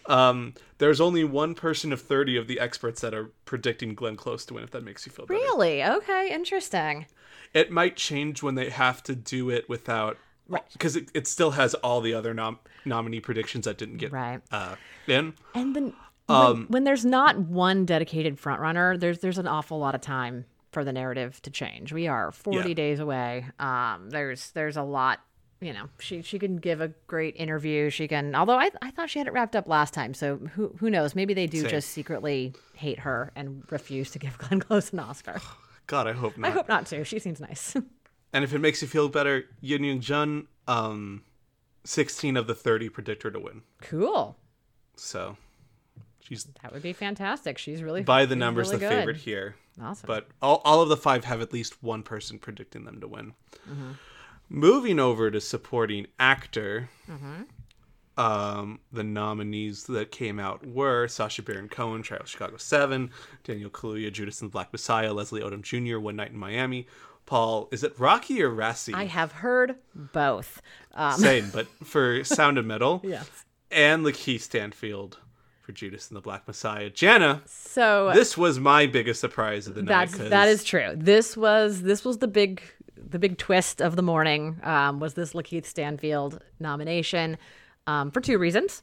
Um, 0.06 0.54
there's 0.78 1.00
only 1.00 1.24
one 1.24 1.54
person 1.54 1.92
of 1.92 2.00
30 2.00 2.36
of 2.36 2.48
the 2.48 2.58
experts 2.58 3.00
that 3.02 3.14
are 3.14 3.30
predicting 3.44 3.94
Glenn 3.94 4.16
Close 4.16 4.44
to 4.46 4.54
win, 4.54 4.64
if 4.64 4.70
that 4.72 4.82
makes 4.82 5.06
you 5.06 5.12
feel 5.12 5.26
better. 5.26 5.38
Really? 5.38 5.84
Okay, 5.84 6.30
interesting. 6.32 7.06
It 7.54 7.70
might 7.70 7.96
change 7.96 8.42
when 8.42 8.54
they 8.54 8.70
have 8.70 9.02
to 9.04 9.14
do 9.14 9.50
it 9.50 9.68
without. 9.68 10.16
Right. 10.48 10.64
Because 10.72 10.96
it, 10.96 11.10
it 11.14 11.28
still 11.28 11.52
has 11.52 11.74
all 11.74 12.00
the 12.00 12.14
other 12.14 12.34
nom- 12.34 12.58
nominee 12.84 13.20
predictions 13.20 13.66
that 13.66 13.78
didn't 13.78 13.98
get 13.98 14.10
Right. 14.10 14.40
uh, 14.50 14.74
in. 15.06 15.34
And 15.54 15.76
then 15.76 15.92
Um, 16.30 16.56
when, 16.60 16.66
when 16.68 16.84
there's 16.84 17.04
not 17.04 17.38
one 17.38 17.84
dedicated 17.84 18.36
frontrunner, 18.40 18.98
there's 18.98 19.18
there's 19.18 19.38
an 19.38 19.46
awful 19.46 19.78
lot 19.78 19.94
of 19.94 20.00
time 20.00 20.44
for 20.72 20.84
the 20.84 20.92
narrative 20.92 21.42
to 21.42 21.50
change. 21.50 21.92
We 21.92 22.06
are 22.06 22.30
40 22.30 22.68
Yeah. 22.68 22.74
days 22.74 23.00
away. 23.00 23.46
Um, 23.58 24.10
there's 24.10 24.50
there's 24.52 24.76
a 24.76 24.82
lot. 24.82 25.20
You 25.62 25.74
know, 25.74 25.90
she 25.98 26.22
she 26.22 26.38
can 26.38 26.56
give 26.56 26.80
a 26.80 26.88
great 27.06 27.36
interview. 27.36 27.90
She 27.90 28.08
can, 28.08 28.34
although 28.34 28.56
I 28.58 28.70
I 28.80 28.90
thought 28.90 29.10
she 29.10 29.18
had 29.18 29.26
it 29.28 29.32
wrapped 29.34 29.54
up 29.54 29.68
last 29.68 29.92
time. 29.92 30.14
So 30.14 30.36
who 30.54 30.74
who 30.78 30.88
knows? 30.88 31.14
Maybe 31.14 31.34
they 31.34 31.46
do 31.46 31.60
Same. 31.60 31.70
just 31.70 31.90
secretly 31.90 32.54
hate 32.74 33.00
her 33.00 33.30
and 33.36 33.64
refuse 33.70 34.10
to 34.12 34.18
give 34.18 34.38
Glenn 34.38 34.60
Close 34.60 34.92
an 34.92 35.00
Oscar. 35.00 35.38
God, 35.86 36.06
I 36.06 36.12
hope 36.12 36.38
not. 36.38 36.48
I 36.48 36.50
hope 36.52 36.68
not 36.68 36.86
too. 36.86 37.04
She 37.04 37.18
seems 37.18 37.40
nice. 37.40 37.76
And 38.32 38.44
if 38.44 38.54
it 38.54 38.60
makes 38.60 38.80
you 38.80 38.86
feel 38.86 39.08
better, 39.08 39.42
Yun 39.60 39.82
Young 39.82 39.98
Jun, 39.98 40.46
um, 40.68 41.24
16 41.82 42.36
of 42.36 42.46
the 42.46 42.54
30 42.54 42.88
predict 42.88 43.24
her 43.24 43.30
to 43.32 43.40
win. 43.40 43.62
cool. 43.82 44.36
So 44.94 45.36
she's 46.30 46.44
That 46.62 46.72
would 46.72 46.82
be 46.82 46.94
fantastic. 46.94 47.58
She's 47.58 47.82
really 47.82 48.02
by 48.02 48.24
the 48.24 48.36
numbers 48.36 48.68
really 48.68 48.78
the 48.80 48.88
good. 48.88 48.94
favorite 48.98 49.16
here. 49.18 49.56
Awesome. 49.82 50.06
But 50.06 50.28
all, 50.40 50.62
all 50.64 50.80
of 50.80 50.88
the 50.88 50.96
five 50.96 51.24
have 51.24 51.42
at 51.42 51.52
least 51.52 51.82
one 51.82 52.02
person 52.02 52.38
predicting 52.38 52.84
them 52.84 53.00
to 53.00 53.08
win. 53.08 53.34
Mm-hmm. 53.70 53.90
Moving 54.48 54.98
over 54.98 55.30
to 55.30 55.40
supporting 55.40 56.06
actor, 56.18 56.88
Mm-hmm. 57.10 57.42
um, 58.16 58.80
the 58.92 59.04
nominees 59.04 59.84
that 59.84 60.10
came 60.10 60.38
out 60.38 60.66
were 60.66 61.06
Sacha 61.08 61.42
Baron 61.42 61.68
Cohen, 61.68 62.02
Trial 62.02 62.22
of 62.22 62.28
Chicago 62.28 62.56
7, 62.56 63.10
Daniel 63.44 63.70
Kaluuya, 63.70 64.12
Judas 64.12 64.40
and 64.42 64.50
the 64.50 64.52
Black 64.52 64.72
Messiah, 64.72 65.12
Leslie 65.12 65.40
Odom 65.40 65.62
Jr., 65.62 65.98
One 65.98 66.16
Night 66.16 66.30
in 66.32 66.36
Miami. 66.38 66.86
Paul, 67.26 67.68
is 67.70 67.84
it 67.84 67.94
Rocky 67.98 68.42
or 68.42 68.50
Rassi? 68.50 68.92
I 68.92 69.04
have 69.04 69.30
heard 69.32 69.76
both. 69.94 70.60
Um, 70.94 71.18
Same, 71.20 71.48
but 71.54 71.68
for 71.84 72.24
Sound 72.24 72.58
of 72.58 72.66
Metal. 72.66 73.00
yes. 73.04 73.28
And 73.70 74.04
Lakeith 74.04 74.40
Stanfield 74.40 75.18
for 75.70 75.74
Judas 75.76 76.08
and 76.08 76.16
the 76.16 76.20
Black 76.20 76.46
Messiah. 76.48 76.90
Jana, 76.90 77.42
So 77.46 78.10
this 78.12 78.36
was 78.36 78.58
my 78.58 78.86
biggest 78.86 79.20
surprise 79.20 79.66
of 79.68 79.74
the 79.74 79.82
night. 79.82 79.88
That's 80.10 80.14
'cause- 80.16 80.30
that 80.30 80.48
is 80.48 80.64
true. 80.64 80.92
This 80.96 81.36
was 81.36 81.82
this 81.82 82.04
was 82.04 82.18
the 82.18 82.28
big 82.28 82.60
the 82.96 83.18
big 83.18 83.38
twist 83.38 83.80
of 83.80 83.96
the 83.96 84.02
morning. 84.02 84.60
Um, 84.62 85.00
was 85.00 85.14
this 85.14 85.32
Lakeith 85.32 85.64
Stanfield 85.64 86.42
nomination 86.58 87.38
um, 87.86 88.10
for 88.10 88.20
two 88.20 88.38
reasons. 88.38 88.82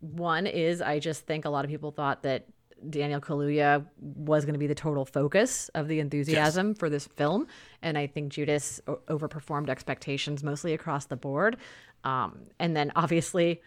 One 0.00 0.46
is 0.46 0.80
I 0.82 0.98
just 0.98 1.26
think 1.26 1.44
a 1.44 1.50
lot 1.50 1.64
of 1.64 1.70
people 1.70 1.90
thought 1.90 2.22
that 2.22 2.46
Daniel 2.90 3.20
Kaluuya 3.20 3.84
was 3.98 4.44
going 4.44 4.52
to 4.52 4.58
be 4.58 4.66
the 4.66 4.74
total 4.74 5.04
focus 5.06 5.70
of 5.70 5.88
the 5.88 5.98
enthusiasm 6.00 6.74
for 6.74 6.90
this 6.90 7.06
film, 7.06 7.46
and 7.82 7.96
I 7.96 8.06
think 8.06 8.30
Judas 8.32 8.80
o- 8.86 9.00
overperformed 9.08 9.70
expectations 9.70 10.44
mostly 10.44 10.74
across 10.74 11.06
the 11.06 11.16
board. 11.16 11.56
Um, 12.04 12.38
and 12.60 12.76
then 12.76 12.92
obviously 12.94 13.62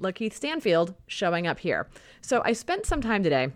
Lakeith 0.00 0.32
Stanfield 0.32 0.94
showing 1.06 1.46
up 1.46 1.58
here. 1.58 1.88
So 2.20 2.42
I 2.44 2.52
spent 2.52 2.86
some 2.86 3.00
time 3.00 3.22
today 3.22 3.50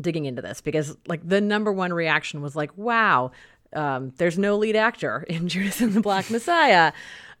digging 0.00 0.24
into 0.24 0.42
this 0.42 0.60
because 0.60 0.96
like 1.06 1.26
the 1.26 1.40
number 1.40 1.72
one 1.72 1.92
reaction 1.92 2.42
was 2.42 2.56
like 2.56 2.76
wow 2.76 3.30
um, 3.74 4.12
there's 4.16 4.38
no 4.38 4.56
lead 4.56 4.76
actor 4.76 5.24
in 5.28 5.48
judas 5.48 5.80
and 5.80 5.92
the 5.94 6.00
black 6.00 6.30
messiah 6.30 6.92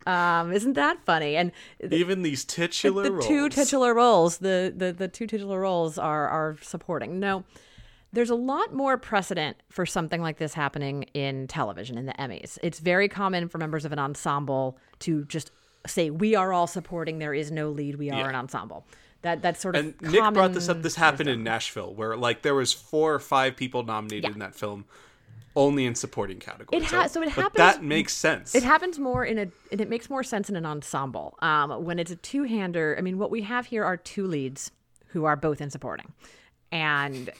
um, 0.06 0.52
isn't 0.52 0.74
that 0.74 0.98
funny 1.04 1.36
and 1.36 1.50
even 1.90 2.22
these 2.22 2.44
titular 2.44 3.04
the 3.04 3.12
roles. 3.12 3.26
two 3.26 3.48
titular 3.48 3.94
roles 3.94 4.38
the, 4.38 4.72
the 4.76 4.92
the 4.92 5.08
two 5.08 5.26
titular 5.26 5.60
roles 5.60 5.98
are 5.98 6.28
are 6.28 6.56
supporting 6.62 7.18
no 7.18 7.44
there's 8.12 8.30
a 8.30 8.36
lot 8.36 8.72
more 8.72 8.96
precedent 8.96 9.56
for 9.70 9.84
something 9.84 10.22
like 10.22 10.38
this 10.38 10.54
happening 10.54 11.02
in 11.14 11.48
television 11.48 11.98
in 11.98 12.06
the 12.06 12.12
Emmys. 12.12 12.58
It's 12.62 12.78
very 12.78 13.08
common 13.08 13.48
for 13.48 13.58
members 13.58 13.84
of 13.84 13.90
an 13.90 13.98
ensemble 13.98 14.78
to 15.00 15.24
just 15.24 15.50
say, 15.86 16.10
"We 16.10 16.34
are 16.34 16.52
all 16.52 16.66
supporting. 16.66 17.18
There 17.18 17.34
is 17.34 17.50
no 17.50 17.70
lead. 17.70 17.96
We 17.96 18.10
are 18.10 18.18
Yeah. 18.20 18.28
an 18.28 18.34
ensemble." 18.34 18.86
That 19.22 19.40
that's 19.42 19.60
sort 19.60 19.76
of 19.76 19.84
And 19.84 20.12
Nick 20.12 20.34
brought 20.34 20.52
this 20.52 20.68
up. 20.68 20.82
This 20.82 20.96
happened 20.96 21.28
in 21.30 21.42
Nashville, 21.42 21.94
where 21.94 22.16
like 22.16 22.42
there 22.42 22.54
was 22.54 22.72
four 22.72 23.14
or 23.14 23.18
five 23.18 23.56
people 23.56 23.82
nominated 23.82 24.24
Yeah. 24.24 24.32
in 24.32 24.38
that 24.40 24.54
film, 24.54 24.84
only 25.56 25.86
in 25.86 25.94
supporting 25.94 26.38
categories. 26.40 26.84
It 26.84 26.90
ha- 26.94 27.06
so 27.06 27.22
it 27.22 27.26
but 27.26 27.32
happens- 27.34 27.56
That 27.56 27.82
makes 27.82 28.12
sense. 28.12 28.54
It 28.54 28.62
happens 28.64 28.98
more 28.98 29.24
in 29.24 29.38
a, 29.38 29.46
and 29.72 29.80
it 29.80 29.88
makes 29.88 30.10
more 30.10 30.22
sense 30.22 30.50
in 30.50 30.56
an 30.56 30.66
ensemble. 30.66 31.38
Um, 31.40 31.84
when 31.84 31.98
it's 31.98 32.10
a 32.10 32.16
two-hander, 32.16 32.96
I 32.98 33.00
mean, 33.00 33.16
what 33.18 33.30
we 33.30 33.42
have 33.42 33.66
here 33.66 33.84
are 33.84 33.96
two 33.96 34.26
leads 34.26 34.72
who 35.08 35.24
are 35.24 35.36
both 35.36 35.60
in 35.60 35.70
supporting, 35.70 36.12
and 36.72 37.30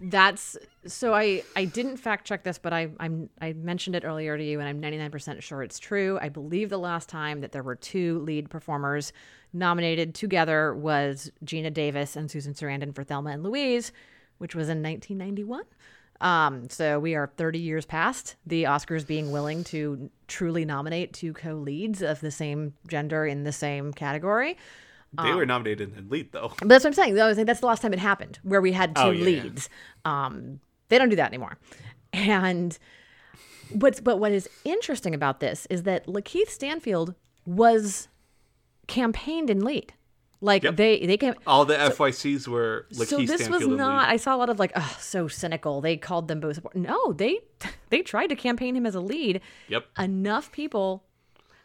that's 0.00 0.56
so. 0.86 1.14
I 1.14 1.42
I 1.54 1.64
didn't 1.64 1.96
fact 1.96 2.26
check 2.26 2.42
this, 2.42 2.58
but 2.58 2.72
I 2.72 2.88
I'm 3.00 3.30
I 3.40 3.52
mentioned 3.54 3.96
it 3.96 4.04
earlier 4.04 4.36
to 4.36 4.44
you, 4.44 4.60
and 4.60 4.68
I'm 4.68 4.80
99% 4.80 5.42
sure 5.42 5.62
it's 5.62 5.78
true. 5.78 6.18
I 6.20 6.28
believe 6.28 6.68
the 6.68 6.78
last 6.78 7.08
time 7.08 7.40
that 7.40 7.52
there 7.52 7.62
were 7.62 7.76
two 7.76 8.18
lead 8.20 8.50
performers 8.50 9.12
nominated 9.52 10.14
together 10.14 10.74
was 10.74 11.30
Geena 11.44 11.72
Davis 11.72 12.16
and 12.16 12.30
Susan 12.30 12.54
Sarandon 12.54 12.94
for 12.94 13.04
Thelma 13.04 13.30
and 13.30 13.42
Louise, 13.42 13.92
which 14.38 14.54
was 14.54 14.68
in 14.68 14.82
1991. 14.82 15.64
Um, 16.20 16.68
so 16.70 16.98
we 16.98 17.14
are 17.14 17.30
30 17.36 17.58
years 17.58 17.84
past 17.84 18.36
the 18.46 18.64
Oscars 18.64 19.06
being 19.06 19.30
willing 19.30 19.64
to 19.64 20.10
truly 20.28 20.64
nominate 20.64 21.12
two 21.12 21.32
co-leads 21.32 22.02
of 22.02 22.20
the 22.20 22.30
same 22.30 22.74
gender 22.88 23.26
in 23.26 23.44
the 23.44 23.52
same 23.52 23.92
category. 23.92 24.56
They 25.22 25.34
were 25.34 25.46
nominated 25.46 25.96
in 25.96 26.08
lead 26.08 26.32
though. 26.32 26.52
But 26.58 26.68
that's 26.68 26.84
what 26.84 26.90
I'm 26.90 26.94
saying. 26.94 27.18
I 27.20 27.26
was 27.26 27.36
like, 27.38 27.46
that's 27.46 27.60
the 27.60 27.66
last 27.66 27.82
time 27.82 27.92
it 27.92 27.98
happened 27.98 28.38
where 28.42 28.60
we 28.60 28.72
had 28.72 28.94
two 28.96 29.02
Oh, 29.02 29.10
yeah, 29.10 29.28
yeah. 29.28 29.42
leads. 29.42 29.68
Um, 30.04 30.60
they 30.88 30.98
don't 30.98 31.08
do 31.08 31.16
that 31.16 31.28
anymore. 31.28 31.58
And 32.12 32.76
what's 33.72 34.00
but 34.00 34.18
what 34.18 34.32
is 34.32 34.48
interesting 34.64 35.14
about 35.14 35.40
this 35.40 35.66
is 35.70 35.82
that 35.84 36.06
Lakeith 36.06 36.48
Stanfield 36.48 37.14
was 37.44 38.08
campaigned 38.86 39.50
in 39.50 39.64
lead. 39.64 39.92
Like 40.40 40.62
Yep. 40.64 40.76
they 40.76 41.06
they 41.06 41.16
came 41.16 41.34
All 41.46 41.64
the 41.64 41.74
FYCs 41.76 42.46
were 42.46 42.86
Lakeith 42.92 43.06
so 43.06 43.16
this 43.18 43.44
Stanfield 43.44 43.70
was 43.70 43.78
not. 43.78 44.08
I 44.08 44.16
saw 44.16 44.36
a 44.36 44.38
lot 44.38 44.50
of 44.50 44.58
like, 44.58 44.72
oh, 44.76 44.96
so 45.00 45.28
cynical. 45.28 45.80
They 45.80 45.96
called 45.96 46.28
them 46.28 46.40
both. 46.40 46.60
No, 46.74 47.12
they 47.12 47.40
they 47.90 48.02
tried 48.02 48.28
to 48.28 48.36
campaign 48.36 48.76
him 48.76 48.84
as 48.86 48.94
a 48.94 49.00
lead. 49.00 49.40
Yep. 49.68 49.86
Enough 49.98 50.52
people 50.52 51.04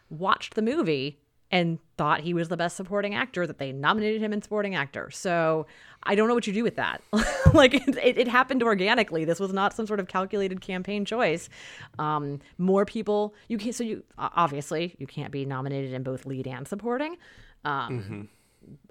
watched 0.08 0.54
the 0.54 0.62
movie 0.62 1.18
and 1.52 1.78
thought 1.98 2.20
he 2.20 2.32
was 2.32 2.48
the 2.48 2.56
best 2.56 2.76
supporting 2.76 3.14
actor 3.14 3.46
that 3.46 3.58
they 3.58 3.70
nominated 3.72 4.22
him 4.22 4.32
in 4.32 4.40
supporting 4.40 4.74
actor. 4.74 5.10
So 5.10 5.66
I 6.02 6.14
don't 6.14 6.26
know 6.26 6.34
what 6.34 6.46
you 6.46 6.52
do 6.52 6.64
with 6.64 6.76
that. 6.76 7.02
like 7.54 7.74
it, 7.74 7.96
it, 7.98 8.26
happened 8.26 8.62
organically. 8.62 9.26
This 9.26 9.38
was 9.38 9.52
not 9.52 9.74
some 9.74 9.86
sort 9.86 10.00
of 10.00 10.08
calculated 10.08 10.62
campaign 10.62 11.04
choice. 11.04 11.50
Um, 11.98 12.40
more 12.56 12.86
people. 12.86 13.34
You 13.48 13.58
can't. 13.58 13.74
So 13.74 13.84
you 13.84 14.02
obviously 14.18 14.96
you 14.98 15.06
can't 15.06 15.30
be 15.30 15.44
nominated 15.44 15.92
in 15.92 16.02
both 16.02 16.24
lead 16.24 16.46
and 16.46 16.66
supporting. 16.66 17.18
Um, 17.66 18.30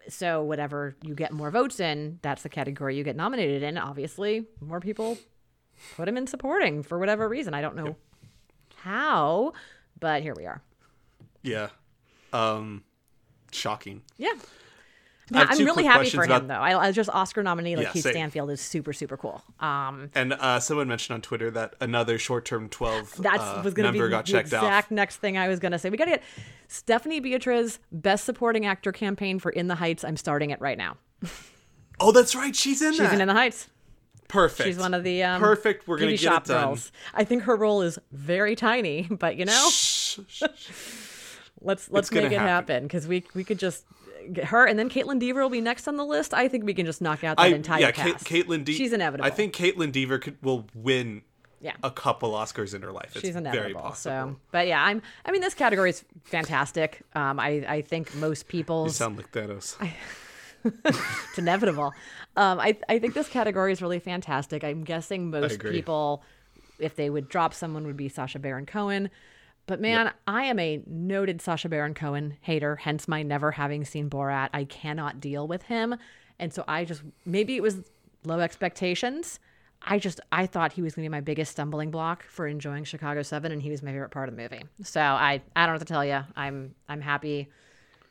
so 0.07 0.43
whatever 0.43 0.95
you 1.01 1.15
get 1.15 1.31
more 1.31 1.49
votes 1.49 1.79
in, 1.79 2.19
that's 2.21 2.43
the 2.43 2.49
category 2.49 2.95
you 2.95 3.03
get 3.03 3.15
nominated 3.15 3.63
in. 3.63 3.77
Obviously, 3.77 4.45
more 4.61 4.79
people 4.79 5.17
put 5.95 6.07
him 6.07 6.15
in 6.15 6.27
supporting 6.27 6.83
for 6.83 6.99
whatever 6.99 7.27
reason. 7.27 7.53
I 7.55 7.61
don't 7.61 7.75
know 7.75 7.95
how, 8.75 9.53
but 9.99 10.21
here 10.21 10.35
we 10.35 10.45
are. 10.45 10.61
Yeah. 11.41 11.69
Um, 12.33 12.83
shocking. 13.51 14.01
Yeah. 14.17 14.31
I'm 15.33 15.59
really 15.63 15.85
happy 15.85 16.09
for 16.09 16.23
him 16.25 16.31
about- 16.31 16.47
though. 16.49 16.53
I, 16.55 16.87
I 16.87 16.91
just 16.91 17.09
Oscar 17.09 17.41
nominee 17.41 17.77
like 17.77 17.85
Yeah, 17.85 17.91
Keith 17.93 18.03
same. 18.03 18.11
Stanfield 18.13 18.49
is 18.51 18.59
super 18.59 18.91
super 18.91 19.15
cool. 19.15 19.41
Um, 19.61 20.09
And 20.13 20.33
uh, 20.33 20.59
someone 20.59 20.89
mentioned 20.89 21.13
on 21.15 21.21
Twitter 21.21 21.49
that 21.51 21.75
another 21.79 22.17
short-term 22.19 22.67
12 22.67 23.15
that's 23.21 23.41
uh, 23.41 23.61
was 23.63 23.73
going 23.73 23.85
to 23.85 23.93
be 23.93 23.99
the 23.99 24.09
got 24.09 24.25
checked 24.25 24.47
exact 24.47 24.87
off. 24.87 24.91
next 24.91 25.17
thing 25.17 25.37
I 25.37 25.47
was 25.47 25.59
going 25.59 25.71
to 25.71 25.79
say. 25.79 25.89
We 25.89 25.95
got 25.95 26.05
to 26.05 26.11
get 26.11 26.23
Stephanie 26.67 27.21
Beatriz 27.21 27.79
Best 27.93 28.25
Supporting 28.25 28.65
Actor 28.65 28.91
campaign 28.91 29.39
for 29.39 29.51
In 29.51 29.67
the 29.69 29.75
Heights. 29.75 30.03
I'm 30.03 30.17
starting 30.17 30.49
it 30.49 30.59
right 30.59 30.77
now. 30.77 30.97
Oh, 32.01 32.11
that's 32.11 32.35
right. 32.35 32.53
She's 32.53 32.81
in 32.81 32.91
She's 32.91 32.99
that. 32.99 33.13
in 33.13 33.21
In 33.21 33.27
the 33.29 33.33
Heights. 33.33 33.69
Perfect. 34.27 34.67
She's 34.67 34.77
one 34.77 34.93
of 34.93 35.03
the 35.05 35.23
um, 35.23 35.39
Perfect. 35.41 35.87
We're 35.87 35.97
gonna 35.97 36.07
beauty 36.11 36.23
get 36.23 36.29
shop 36.31 36.45
it 36.45 36.47
done. 36.49 36.65
girls. 36.67 36.91
I 37.13 37.23
think 37.25 37.43
her 37.43 37.55
role 37.55 37.81
is 37.81 37.99
very 38.11 38.55
tiny, 38.55 39.03
but 39.09 39.35
you 39.37 39.45
know, 39.45 39.69
Shh, 39.71 40.19
shh, 40.27 40.43
let's 41.61 41.89
let's 41.89 42.11
make 42.11 42.31
it 42.31 42.39
happen. 42.39 42.83
because 42.83 43.07
we 43.07 43.23
we 43.33 43.43
could 43.43 43.59
just 43.59 43.85
get 44.33 44.45
her 44.45 44.65
and 44.65 44.77
then 44.77 44.89
Kaitlyn 44.89 45.19
Dever 45.19 45.41
will 45.41 45.49
be 45.49 45.61
next 45.61 45.87
on 45.87 45.97
the 45.97 46.05
list. 46.05 46.33
I 46.33 46.47
think 46.47 46.65
we 46.65 46.73
can 46.73 46.85
just 46.85 47.01
knock 47.01 47.23
out 47.23 47.37
that 47.37 47.43
I, 47.43 47.47
entire 47.47 47.81
yeah, 47.81 47.91
cast. 47.91 48.25
Kate, 48.25 48.45
Caitlin 48.47 48.63
De- 48.63 48.73
She's 48.73 48.93
inevitable. 48.93 49.25
I 49.25 49.31
think 49.31 49.55
Kaitlyn 49.55 49.91
Dever 49.91 50.19
could, 50.19 50.37
will 50.41 50.67
win 50.73 51.23
yeah. 51.61 51.75
a 51.83 51.91
couple 51.91 52.31
Oscars 52.33 52.73
in 52.73 52.81
her 52.81 52.91
life. 52.91 53.11
It's 53.15 53.21
She's 53.21 53.35
very 53.35 53.47
inevitable. 53.47 53.81
possible. 53.81 54.31
So, 54.33 54.35
but 54.51 54.67
yeah, 54.67 54.83
I'm. 54.83 55.01
I 55.25 55.31
mean, 55.31 55.41
this 55.41 55.53
category 55.53 55.91
is 55.91 56.03
fantastic. 56.23 57.01
Um, 57.15 57.39
I 57.39 57.65
I 57.67 57.81
think 57.81 58.13
most 58.15 58.47
people 58.47 58.89
sound 58.89 59.17
like 59.17 59.31
Thanos. 59.31 59.75
it's 60.85 61.37
inevitable. 61.37 61.93
Um, 62.35 62.59
I 62.59 62.77
I 62.89 62.99
think 62.99 63.13
this 63.13 63.27
category 63.27 63.71
is 63.71 63.81
really 63.81 63.99
fantastic. 63.99 64.63
I'm 64.63 64.83
guessing 64.83 65.29
most 65.29 65.59
people, 65.59 66.23
if 66.79 66.95
they 66.95 67.09
would 67.09 67.29
drop 67.29 67.53
someone, 67.53 67.85
would 67.85 67.97
be 67.97 68.09
Sacha 68.09 68.39
Baron 68.39 68.65
Cohen. 68.65 69.09
But 69.71 69.79
man, 69.79 70.11
I 70.27 70.43
am 70.43 70.59
a 70.59 70.83
noted 70.85 71.41
Sacha 71.41 71.69
Baron 71.69 71.93
Cohen 71.93 72.35
hater. 72.41 72.75
Hence 72.75 73.07
my 73.07 73.23
never 73.23 73.51
having 73.51 73.85
seen 73.85 74.09
Borat. 74.09 74.49
I 74.51 74.65
cannot 74.65 75.21
deal 75.21 75.47
with 75.47 75.63
him, 75.63 75.95
and 76.39 76.53
so 76.53 76.65
I 76.67 76.83
just 76.83 77.03
maybe 77.25 77.55
it 77.55 77.63
was 77.63 77.77
low 78.25 78.41
expectations. 78.41 79.39
I 79.81 79.97
just 79.97 80.19
I 80.29 80.45
thought 80.45 80.73
he 80.73 80.81
was 80.81 80.93
going 80.93 81.05
to 81.05 81.09
be 81.09 81.11
my 81.11 81.21
biggest 81.21 81.53
stumbling 81.53 81.89
block 81.89 82.25
for 82.25 82.47
enjoying 82.47 82.83
Chicago 82.83 83.21
Seven, 83.21 83.53
and 83.53 83.61
he 83.61 83.69
was 83.69 83.81
my 83.81 83.91
favorite 83.91 84.11
part 84.11 84.27
of 84.27 84.35
the 84.35 84.41
movie. 84.41 84.61
So 84.83 84.99
I 84.99 85.41
I 85.55 85.65
don't 85.65 85.67
know 85.67 85.73
what 85.75 85.87
to 85.87 85.93
tell 85.93 86.03
you. 86.03 86.19
I'm 86.35 86.75
I'm 86.89 86.99
happy 86.99 87.47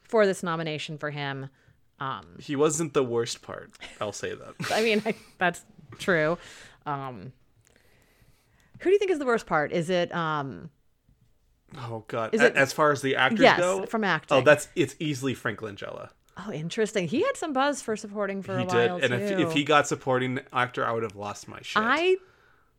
for 0.04 0.24
this 0.24 0.42
nomination 0.42 0.96
for 0.96 1.10
him. 1.10 1.50
Um, 1.98 2.24
he 2.38 2.56
wasn't 2.56 2.94
the 2.94 3.04
worst 3.04 3.42
part. 3.42 3.70
I'll 4.00 4.12
say 4.12 4.34
that. 4.34 4.54
I 4.72 4.80
mean, 4.80 5.02
I, 5.04 5.14
that's 5.36 5.62
true. 5.98 6.38
Um, 6.86 7.34
who 8.78 8.84
do 8.84 8.92
you 8.92 8.98
think 8.98 9.10
is 9.10 9.18
the 9.18 9.26
worst 9.26 9.44
part? 9.44 9.72
Is 9.72 9.90
it 9.90 10.10
um, 10.14 10.70
Oh 11.78 12.04
God. 12.08 12.34
Is 12.34 12.40
it- 12.42 12.56
as 12.56 12.72
far 12.72 12.90
as 12.92 13.02
the 13.02 13.16
actors 13.16 13.40
Yes, 13.40 13.58
go, 13.58 13.86
from 13.86 14.04
acting. 14.04 14.38
Oh, 14.38 14.40
that's 14.40 14.68
it's 14.74 14.94
easily 14.98 15.34
Frank 15.34 15.60
Langella. 15.60 16.10
oh 16.46 16.52
interesting? 16.52 17.06
He 17.08 17.22
had 17.22 17.36
some 17.36 17.52
buzz 17.52 17.80
for 17.82 17.96
supporting 17.96 18.42
for 18.42 18.58
a 18.58 18.64
while. 18.64 18.70
He 18.70 18.76
a 18.78 18.80
did, 18.82 18.90
while 18.92 19.04
and 19.04 19.14
if, 19.14 19.28
too. 19.30 19.38
if 19.48 19.52
he 19.52 19.64
got 19.64 19.86
supporting 19.86 20.40
actor, 20.52 20.84
I 20.86 20.92
would 20.92 21.02
have 21.02 21.16
lost 21.16 21.48
my 21.48 21.58
shit. 21.62 21.82
I 21.82 22.16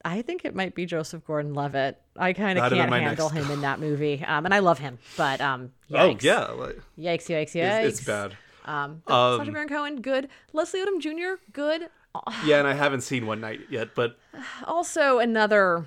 I 0.04 0.24
think 0.24 0.46
it 0.46 0.56
might 0.56 0.74
be 0.74 0.88
Joseph 0.88 1.24
Gordon-Levitt. 1.28 2.02
I 2.18 2.34
kind 2.34 2.58
of 2.58 2.72
can't 2.72 2.92
handle 2.92 3.30
next- 3.30 3.46
him 3.48 3.52
in 3.52 3.62
that 3.68 3.80
movie, 3.80 4.24
um, 4.26 4.46
and 4.46 4.54
I 4.54 4.58
love 4.60 4.80
him, 4.80 4.98
but 5.16 5.40
um, 5.42 5.72
oh 5.94 6.18
yeah, 6.22 6.46
like, 6.48 6.82
yikes, 6.98 7.28
yikes, 7.28 7.52
yikes. 7.54 7.84
it's, 7.86 8.00
it's 8.00 8.06
bad. 8.08 8.36
Um, 8.66 9.04
Um, 9.08 9.38
Sacha 9.40 9.52
Baron 9.52 9.68
Cohen, 9.70 10.02
good. 10.02 10.28
Leslie 10.54 10.80
Odom 10.84 11.00
Jr., 11.00 11.40
good. 11.54 11.90
Yeah, 12.46 12.58
and 12.60 12.68
I 12.68 12.74
haven't 12.74 13.02
seen 13.02 13.26
One 13.28 13.40
Night 13.42 13.62
yet, 13.70 13.90
but 13.96 14.18
also 14.66 15.20
another 15.20 15.86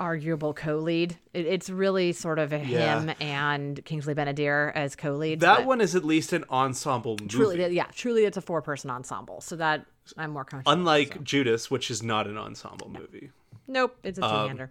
arguable 0.00 0.52
co-lead. 0.54 1.16
It, 1.34 1.46
it's 1.46 1.70
really 1.70 2.12
sort 2.12 2.38
of 2.38 2.50
Yeah. 2.52 2.58
him 3.02 3.14
and 3.20 3.84
Kingsley 3.84 4.14
Ben-Adir 4.14 4.72
as 4.74 4.96
co-leads. 4.96 5.42
that 5.42 5.66
one 5.66 5.80
is 5.80 5.94
at 5.94 6.04
least 6.04 6.32
an 6.32 6.44
ensemble 6.50 7.12
movie. 7.20 7.28
truly, 7.28 7.66
yeah, 7.74 7.84
truly, 7.94 8.24
it's 8.24 8.36
a 8.36 8.40
four-person 8.40 8.90
ensemble. 8.90 9.40
So 9.42 9.56
that 9.56 9.84
I'm 10.16 10.30
more 10.32 10.44
comfortable. 10.44 10.72
Unlike 10.72 11.22
Judas, 11.22 11.70
which 11.70 11.90
is 11.90 12.02
not 12.02 12.26
an 12.26 12.36
ensemble 12.38 12.88
movie. 12.90 13.30
nope, 13.68 13.96
it's 14.02 14.18
Um, 14.18 14.24
a 14.24 14.28
two-hander. 14.42 14.70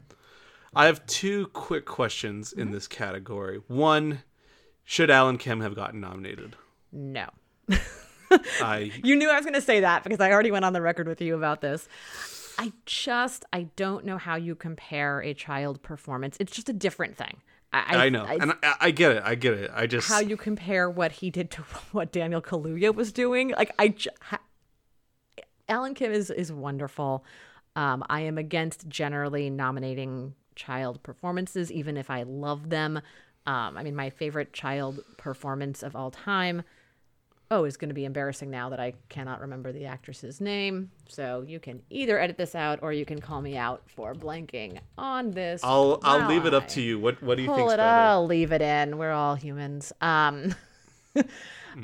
I 0.75 0.85
have 0.87 1.05
two 1.05 1.47
quick 1.47 1.85
questions 1.85 2.51
in 2.51 2.71
this 2.71 2.87
category. 2.87 3.61
One, 3.67 4.23
should 4.83 5.09
Alan 5.09 5.37
Kim 5.37 5.61
have 5.61 5.75
gotten 5.75 5.99
nominated? 6.01 6.55
no, 6.91 7.29
I 8.61 8.91
you 9.03 9.15
knew 9.15 9.29
I 9.29 9.35
was 9.35 9.45
going 9.45 9.53
to 9.55 9.61
say 9.61 9.79
that 9.81 10.03
because 10.03 10.19
I 10.19 10.31
already 10.31 10.51
went 10.51 10.65
on 10.65 10.73
the 10.73 10.81
record 10.81 11.07
with 11.07 11.21
you 11.21 11.35
about 11.35 11.61
this. 11.61 11.87
I 12.59 12.73
just 12.85 13.45
I 13.53 13.63
don't 13.77 14.03
know 14.03 14.17
how 14.17 14.35
you 14.35 14.53
compare 14.53 15.21
a 15.21 15.33
child 15.33 15.81
performance. 15.81 16.35
It's 16.41 16.51
just 16.51 16.67
a 16.67 16.73
different 16.73 17.15
thing. 17.15 17.37
I, 17.71 18.05
I 18.05 18.09
know, 18.09 18.25
and 18.25 18.53
I, 18.63 18.75
I 18.81 18.91
get 18.91 19.13
it. 19.13 19.23
I 19.23 19.35
get 19.35 19.53
it. 19.53 19.71
I 19.73 19.87
just 19.87 20.09
how 20.09 20.19
you 20.19 20.35
compare 20.35 20.89
what 20.89 21.13
he 21.13 21.29
did 21.29 21.51
to 21.51 21.61
what 21.93 22.11
Daniel 22.11 22.41
Kaluuya 22.41 22.93
was 22.93 23.13
doing. 23.13 23.51
Like 23.51 23.71
I, 23.79 23.95
Alan 25.69 25.93
Kim 25.93 26.11
is 26.11 26.29
is 26.29 26.51
wonderful. 26.51 27.23
Um, 27.77 28.03
I 28.09 28.21
am 28.21 28.37
against 28.37 28.89
generally 28.89 29.49
nominating 29.49 30.33
child 30.55 31.01
performances, 31.01 31.71
even 31.71 31.95
if 31.95 32.09
I 32.09 32.23
love 32.23 32.69
them. 32.69 32.97
Um, 33.45 33.77
I 33.77 33.83
mean, 33.83 33.95
my 33.95 34.09
favorite 34.09 34.51
child 34.51 34.99
performance 35.17 35.81
of 35.81 35.95
all 35.95 36.11
time. 36.11 36.63
Oh, 37.51 37.63
is 37.63 37.77
going 37.77 37.89
to 37.89 37.95
be 37.95 38.05
embarrassing 38.05 38.51
now 38.51 38.69
that 38.69 38.79
I 38.79 38.93
cannot 39.09 39.41
remember 39.41 39.71
the 39.71 39.85
actress's 39.85 40.39
name. 40.39 40.91
So 41.07 41.43
you 41.47 41.59
can 41.59 41.81
either 41.89 42.19
edit 42.19 42.37
this 42.37 42.53
out 42.53 42.79
or 42.83 42.93
you 42.93 43.05
can 43.05 43.19
call 43.19 43.41
me 43.41 43.57
out 43.57 43.81
for 43.87 44.13
blanking 44.13 44.79
on 44.99 45.31
this. 45.31 45.61
I'll 45.63 45.99
I'll 46.03 46.27
leave 46.27 46.45
it 46.45 46.53
up 46.53 46.67
to 46.69 46.81
you. 46.81 46.99
What 46.99 47.21
what 47.23 47.37
do 47.37 47.43
you 47.43 47.47
think? 47.49 47.57
pull 47.57 47.69
it 47.71 47.77
better? 47.77 47.81
I'll 47.81 48.25
leave 48.25 48.51
it 48.51 48.61
in. 48.61 48.97
We're 48.99 49.11
all 49.13 49.35
humans. 49.35 49.91
Um, 50.01 50.53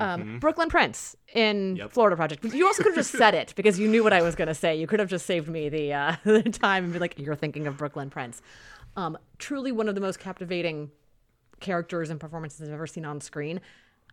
Um, 0.00 0.40
Brooklyn 0.40 0.68
Prince 0.68 1.16
in 1.32 1.76
Yep. 1.76 1.92
Florida 1.92 2.16
Project. 2.16 2.44
You 2.44 2.66
also 2.66 2.82
could 2.82 2.90
have 2.96 3.04
just 3.06 3.12
said 3.12 3.34
it 3.34 3.54
because 3.56 3.78
you 3.78 3.88
knew 3.88 4.02
what 4.02 4.12
I 4.12 4.20
was 4.20 4.34
going 4.34 4.48
to 4.48 4.54
say. 4.54 4.76
You 4.76 4.86
could 4.86 4.98
have 5.00 5.08
just 5.08 5.24
saved 5.26 5.48
me 5.48 5.68
the 5.68 5.92
uh, 5.92 6.16
the 6.24 6.42
time 6.42 6.84
and 6.84 6.92
be 6.92 6.98
like, 6.98 7.18
"You're 7.18 7.36
thinking 7.36 7.66
of 7.66 7.76
Brooklyn 7.78 8.10
Prince." 8.10 8.42
Um, 8.96 9.16
truly 9.38 9.72
one 9.72 9.88
of 9.88 9.94
the 9.94 10.00
most 10.00 10.18
captivating 10.18 10.90
characters 11.60 12.10
and 12.10 12.18
performances 12.20 12.68
I've 12.68 12.74
ever 12.74 12.86
seen 12.86 13.04
on 13.04 13.20
screen. 13.20 13.60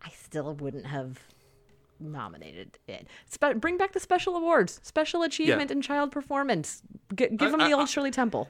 I 0.03 0.09
still 0.09 0.53
wouldn't 0.55 0.85
have 0.85 1.19
nominated 2.03 2.77
it. 2.87 3.07
Spe- 3.29 3.55
bring 3.57 3.77
back 3.77 3.93
the 3.93 3.99
special 3.99 4.35
awards, 4.35 4.79
special 4.83 5.23
achievement 5.23 5.71
in 5.71 5.81
child 5.81 6.11
performance. 6.11 6.81
G- 7.15 7.27
give 7.29 7.51
them 7.51 7.61
I- 7.61 7.69
the 7.69 7.75
I- 7.75 7.79
old 7.79 7.89
Shirley 7.89 8.11
Temple. 8.11 8.49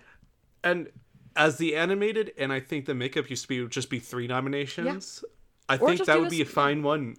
And 0.63 0.89
as 1.35 1.57
the 1.57 1.75
animated, 1.75 2.31
and 2.37 2.51
I 2.53 2.59
think 2.59 2.85
the 2.85 2.93
makeup 2.93 3.29
used 3.29 3.43
to 3.43 3.47
be 3.47 3.67
just 3.67 3.89
be 3.89 3.99
three 3.99 4.27
nominations. 4.27 5.23
I 5.69 5.77
Or 5.77 5.89
think 5.89 6.05
that 6.05 6.19
would 6.19 6.27
a 6.27 6.31
be 6.31 6.41
a 6.41 6.45
fine 6.45 6.83
one. 6.83 7.15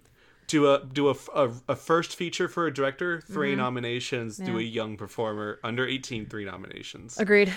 Do 0.47 0.71
a 0.71 0.85
do 0.85 1.09
a, 1.09 1.15
a- 1.33 1.51
a 1.69 1.75
first 1.75 2.15
feature 2.15 2.47
for 2.47 2.67
a 2.67 2.73
director, 2.73 3.19
3 3.21 3.55
nominations. 3.55 4.37
Do 4.37 4.43
Mm-hmm. 4.43 4.53
Yeah. 4.53 4.59
a 4.59 4.63
young 4.63 4.97
performer 4.97 5.59
under 5.63 5.87
18, 5.87 6.27
three 6.27 6.45
nominations. 6.45 7.17
Agreed. 7.19 7.51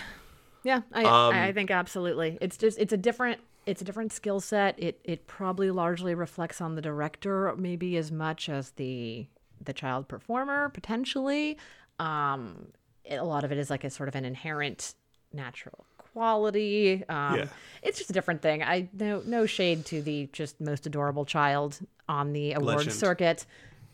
Yeah, 0.64 0.80
I, 0.92 1.04
Um, 1.04 1.34
I 1.34 1.52
think 1.52 1.70
absolutely. 1.70 2.38
It's 2.40 2.56
just 2.56 2.78
it's 2.78 2.92
a 2.92 2.96
different 2.96 3.40
it's 3.68 3.82
a 3.82 3.84
different 3.84 4.12
skill 4.12 4.40
set. 4.40 4.74
It 4.78 5.00
it 5.04 5.26
probably 5.26 5.70
largely 5.70 6.14
reflects 6.14 6.60
on 6.60 6.74
the 6.74 6.82
director, 6.82 7.54
maybe 7.56 7.96
as 7.96 8.10
much 8.10 8.48
as 8.48 8.70
the 8.72 9.26
the 9.64 9.72
child 9.72 10.08
performer 10.08 10.68
potentially. 10.70 11.58
Um, 11.98 12.68
it- 13.04 13.16
a 13.16 13.24
lot 13.24 13.44
of 13.44 13.52
it 13.52 13.58
is 13.58 13.70
like 13.70 13.84
a 13.84 13.90
sort 13.90 14.08
of 14.08 14.14
an 14.14 14.24
inherent 14.24 14.94
natural 15.32 15.84
quality. 15.98 17.04
Um, 17.08 17.36
Yeah. 17.38 17.46
It's 17.82 17.98
just 17.98 18.10
a 18.10 18.12
different 18.12 18.42
thing. 18.42 18.62
I 18.62 18.88
no 18.92 19.22
no 19.26 19.46
shade 19.46 19.84
to 19.86 20.02
the 20.02 20.28
just 20.32 20.60
most 20.60 20.86
adorable 20.86 21.24
child 21.24 21.78
on 22.08 22.32
the 22.32 22.52
award 22.52 22.76
Legend. 22.78 22.94
circuit. 22.94 23.46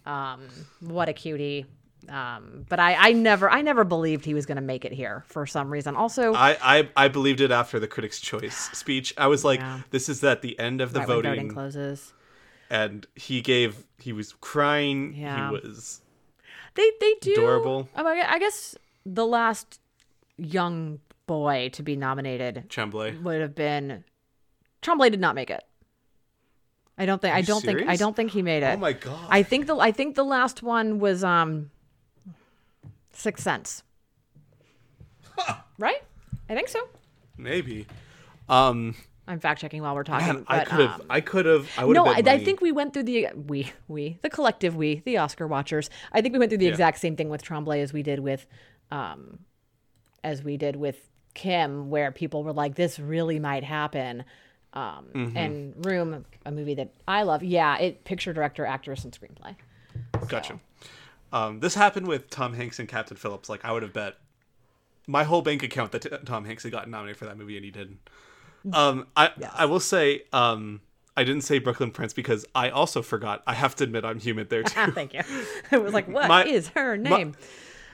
Um, 0.06 0.40
what 0.80 1.08
a 1.08 1.12
cutie. 1.12 1.66
Um, 2.08 2.64
but 2.68 2.78
I, 2.78 2.94
I 3.08 3.12
never 3.12 3.48
I 3.50 3.62
never 3.62 3.84
believed 3.84 4.24
he 4.24 4.34
was 4.34 4.46
going 4.46 4.56
to 4.56 4.62
make 4.62 4.84
it 4.84 4.92
here 4.92 5.24
for 5.26 5.46
some 5.46 5.70
reason. 5.70 5.96
Also, 5.96 6.34
I, 6.34 6.56
I 6.62 6.88
I 6.96 7.08
believed 7.08 7.40
it 7.40 7.50
after 7.50 7.78
the 7.80 7.88
Critics' 7.88 8.20
Choice 8.20 8.70
speech. 8.72 9.14
I 9.16 9.26
was 9.26 9.44
like, 9.44 9.60
Yeah. 9.60 9.80
this 9.90 10.08
is 10.08 10.22
at 10.24 10.42
the 10.42 10.58
end 10.58 10.80
of 10.80 10.92
the 10.92 11.00
right 11.00 11.08
voting 11.08 11.30
voting, 11.32 11.48
closes. 11.50 12.12
and 12.70 13.06
he 13.14 13.40
gave 13.40 13.84
he 13.98 14.12
was 14.12 14.34
crying. 14.40 15.14
Yeah. 15.14 15.48
He 15.48 15.54
was 15.54 16.00
They 16.74 16.90
they 17.00 17.14
do. 17.20 17.32
Adorable. 17.34 17.88
I 17.94 18.02
mean, 18.02 18.24
I 18.26 18.38
guess 18.38 18.76
the 19.06 19.26
last 19.26 19.80
young 20.36 20.98
boy 21.26 21.70
to 21.72 21.82
be 21.82 21.96
nominated 21.96 22.68
Tremblay. 22.68 23.16
would 23.18 23.40
have 23.40 23.54
been 23.54 24.04
Tremblay 24.82 25.10
did 25.10 25.20
not 25.20 25.34
make 25.34 25.50
it. 25.50 25.62
I 26.96 27.06
don't 27.06 27.20
think 27.20 27.34
I 27.34 27.40
don't 27.42 27.60
think 27.64 27.88
I 27.88 27.96
don't 27.96 28.14
think 28.14 28.30
he 28.30 28.42
made 28.42 28.62
it. 28.62 28.74
Oh 28.74 28.76
my 28.76 28.92
god! 28.92 29.26
I 29.28 29.42
think 29.42 29.66
the 29.66 29.76
I 29.76 29.90
think 29.90 30.14
the 30.14 30.24
last 30.24 30.62
one 30.62 31.00
was 31.00 31.24
um 31.24 31.70
Sixth 33.14 33.42
Sense. 33.44 33.82
right? 35.78 36.02
I 36.48 36.54
think 36.54 36.68
so. 36.68 36.80
Maybe. 37.36 37.86
Um, 38.48 38.94
I'm 39.26 39.40
fact 39.40 39.60
checking 39.60 39.82
while 39.82 39.94
we're 39.94 40.04
talking. 40.04 40.26
man, 40.26 40.44
I 40.48 40.64
could 40.64 40.80
have. 40.80 41.00
um, 41.00 41.06
I 41.10 41.20
could 41.20 41.46
have. 41.46 41.68
I 41.78 41.84
would 41.84 41.94
no, 41.94 42.04
have. 42.04 42.28
I, 42.28 42.32
I 42.32 42.44
think 42.44 42.60
we 42.60 42.72
went 42.72 42.92
through 42.92 43.04
the 43.04 43.28
we 43.34 43.72
we 43.88 44.18
the 44.22 44.28
collective 44.30 44.76
we 44.76 45.02
the 45.04 45.16
Oscar 45.18 45.46
watchers. 45.46 45.88
I 46.12 46.20
think 46.20 46.32
we 46.34 46.38
went 46.38 46.50
through 46.50 46.58
the 46.58 46.66
Yeah. 46.66 46.70
exact 46.72 46.98
same 46.98 47.16
thing 47.16 47.30
with 47.30 47.42
Tremblay 47.42 47.80
as 47.80 47.92
we 47.92 48.02
did 48.02 48.20
with, 48.20 48.46
um, 48.90 49.38
as 50.22 50.42
we 50.44 50.56
did 50.58 50.76
with 50.76 51.08
Kim, 51.32 51.88
where 51.90 52.12
people 52.12 52.44
were 52.44 52.52
like, 52.52 52.74
"This 52.74 52.98
really 52.98 53.38
might 53.38 53.64
happen." 53.64 54.24
Um, 54.74 55.06
Mm-hmm. 55.14 55.36
And 55.36 55.86
Room, 55.86 56.24
a 56.44 56.50
movie 56.52 56.74
that 56.74 56.92
I 57.08 57.22
love. 57.22 57.42
Yeah, 57.42 57.78
it 57.78 58.04
picture 58.04 58.32
director, 58.34 58.66
actress, 58.66 59.04
and 59.04 59.12
screenplay. 59.18 59.54
Gotcha. 60.28 60.60
Um, 61.34 61.60
this 61.60 61.74
happened 61.74 62.06
with 62.06 62.30
Tom 62.30 62.54
Hanks 62.54 62.78
and 62.78 62.88
Captain 62.88 63.16
Phillips. 63.16 63.48
Like 63.48 63.64
I 63.64 63.72
would 63.72 63.82
have 63.82 63.92
bet 63.92 64.14
my 65.06 65.24
whole 65.24 65.42
bank 65.42 65.62
account 65.62 65.92
that 65.92 66.02
t- 66.02 66.08
Tom 66.24 66.44
Hanks 66.44 66.62
had 66.62 66.72
gotten 66.72 66.90
nominated 66.92 67.18
for 67.18 67.26
that 67.26 67.36
movie, 67.36 67.56
and 67.56 67.64
he 67.64 67.70
didn't. 67.70 67.98
Um, 68.72 69.06
I 69.16 69.30
I 69.54 69.66
will 69.66 69.80
say 69.80 70.22
um, 70.32 70.80
I 71.16 71.24
didn't 71.24 71.42
say 71.42 71.58
Brooklyn 71.58 71.90
Prince 71.90 72.12
because 72.14 72.46
I 72.54 72.70
also 72.70 73.02
forgot. 73.02 73.42
I 73.46 73.54
have 73.54 73.74
to 73.76 73.84
admit 73.84 74.04
I'm 74.04 74.18
human 74.20 74.46
there 74.48 74.62
too. 74.74 74.90
thank 74.92 75.12
you. 75.12 75.20
I 75.72 75.78
was 75.78 75.92
like, 75.92 76.08
"What 76.08 76.46
is 76.46 76.70
My- 76.74 76.80
her 76.80 76.96
my- 76.96 77.10
name?" 77.10 77.34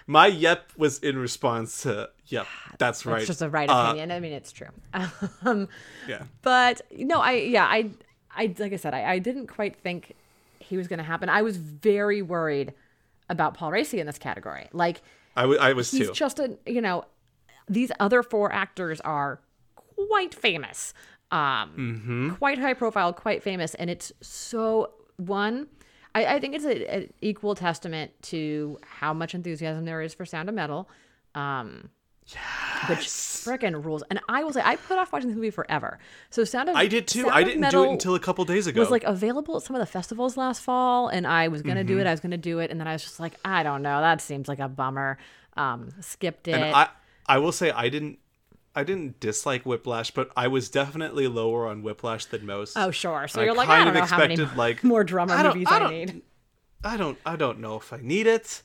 my 0.07 0.27
yep 0.27 0.71
was 0.77 0.99
in 0.99 1.17
response 1.19 1.83
to 1.83 2.11
yep. 2.27 2.47
That's 2.79 3.07
right. 3.07 3.19
it's 3.19 3.27
just 3.29 3.43
a 3.43 3.49
right 3.49 3.69
Uh, 3.71 3.85
opinion. 3.89 4.11
I 4.13 4.21
mean, 4.21 4.33
it's 4.33 4.53
true. 4.53 4.69
Um, 5.43 5.69
yeah. 6.09 6.25
but 6.43 6.81
no 6.97 7.21
i 7.21 7.33
yeah 7.33 7.65
i 7.65 7.91
i 8.37 8.53
like 8.59 8.73
i 8.73 8.77
said 8.77 8.93
i, 8.93 9.13
I 9.13 9.19
didn't 9.19 9.47
quite 9.47 9.77
think 9.77 10.15
he 10.59 10.77
was 10.77 10.87
going 10.89 10.99
to 10.99 11.05
happen 11.05 11.29
i 11.29 11.43
was 11.43 11.57
very 11.57 12.21
worried 12.23 12.73
about 13.31 13.55
Paul 13.55 13.71
Raci 13.71 13.99
in 13.99 14.07
this 14.07 14.19
category 14.19 14.69
like 14.73 15.01
I, 15.37 15.43
w- 15.43 15.59
I 15.61 15.73
was 15.73 15.91
too. 15.91 15.97
he's 15.99 16.09
too. 16.09 16.13
just 16.15 16.39
a 16.39 16.59
you 16.67 16.81
know 16.83 17.05
these 17.69 17.91
other 18.01 18.23
four 18.23 18.53
actors 18.53 19.01
are 19.01 19.41
quite 20.09 20.35
famous 20.35 20.93
um 21.31 21.71
Mm-hmm. 21.79 22.31
quite 22.35 22.59
high 22.59 22.75
profile 22.75 23.13
quite 23.13 23.43
famous 23.43 23.75
and 23.77 23.89
it's 23.89 24.13
so 24.21 24.91
one 25.17 25.69
i, 26.15 26.25
I 26.35 26.41
think 26.41 26.55
it's 26.57 26.65
an 26.65 27.13
equal 27.21 27.55
testament 27.55 28.11
to 28.23 28.79
how 28.85 29.15
much 29.15 29.35
enthusiasm 29.35 29.85
there 29.85 30.03
is 30.03 30.13
for 30.13 30.27
sound 30.27 30.49
of 30.49 30.55
metal 30.55 30.89
um 31.37 31.91
which 32.89 32.99
frickin' 33.07 33.85
rules. 33.85 34.03
And 34.11 34.21
I 34.29 34.43
will 34.45 34.53
say, 34.53 34.63
I 34.65 34.77
put 34.77 34.99
off 34.99 35.13
watching 35.13 35.29
this 35.29 35.37
movie 35.37 35.51
forever. 35.51 35.99
So 36.31 36.45
Sound 36.45 36.69
of 36.69 36.77
I 36.77 36.87
did 36.87 37.07
too. 37.09 37.23
Sound 37.23 37.35
I 37.35 37.43
didn't 37.43 37.71
do 37.71 37.85
it 37.85 37.91
until 37.91 38.15
a 38.15 38.21
couple 38.21 38.45
days 38.45 38.67
ago. 38.67 38.77
It 38.79 38.81
was 38.81 38.91
like 38.91 39.05
available 39.05 39.57
at 39.57 39.63
some 39.63 39.77
of 39.77 39.81
the 39.81 39.87
festivals 39.87 40.37
last 40.37 40.61
fall, 40.63 41.09
and 41.09 41.27
I 41.27 41.49
was 41.49 41.63
gonna 41.63 41.81
Mm-hmm. 41.81 41.87
do 41.89 41.99
it. 42.01 42.07
I 42.07 42.11
was 42.11 42.21
gonna 42.21 42.37
do 42.37 42.59
it, 42.59 42.71
and 42.71 42.79
then 42.81 42.87
I 42.89 42.93
was 42.93 43.03
just 43.03 43.21
like, 43.21 43.33
I 43.45 43.63
don't 43.63 43.83
know, 43.83 44.01
that 44.01 44.21
seems 44.21 44.49
like 44.49 44.59
a 44.59 44.69
bummer. 44.69 45.19
Um, 45.57 45.91
skipped 46.01 46.49
it. 46.49 46.53
and 46.53 46.65
I 46.75 46.89
I 47.27 47.39
will 47.39 47.53
say 47.53 47.71
I 47.71 47.89
didn't 47.89 48.19
I 48.75 48.85
didn't 48.85 49.19
dislike 49.19 49.65
Whiplash, 49.67 50.13
but 50.13 50.31
I 50.37 50.47
was 50.47 50.69
definitely 50.71 51.27
lower 51.27 51.67
on 51.67 51.83
Whiplash 51.83 52.27
than 52.27 52.47
most. 52.47 52.77
oh 52.77 52.91
sure. 52.93 53.27
So 53.29 53.41
I 53.41 53.45
you're 53.47 53.55
like, 53.55 53.69
I 53.69 53.85
don't 53.85 53.95
know 53.95 54.03
how 54.05 54.19
many 54.19 54.37
like, 54.37 54.85
more 54.85 55.03
drummer 55.05 55.35
I 55.35 55.43
movies 55.43 55.67
I 55.69 55.79
I, 55.81 55.91
need. 55.91 56.23
I 56.85 56.97
don't 56.97 57.19
I 57.27 57.37
don't 57.37 57.59
know 57.59 57.77
if 57.77 57.93
I 57.93 57.99
need 58.01 58.27
it, 58.27 58.63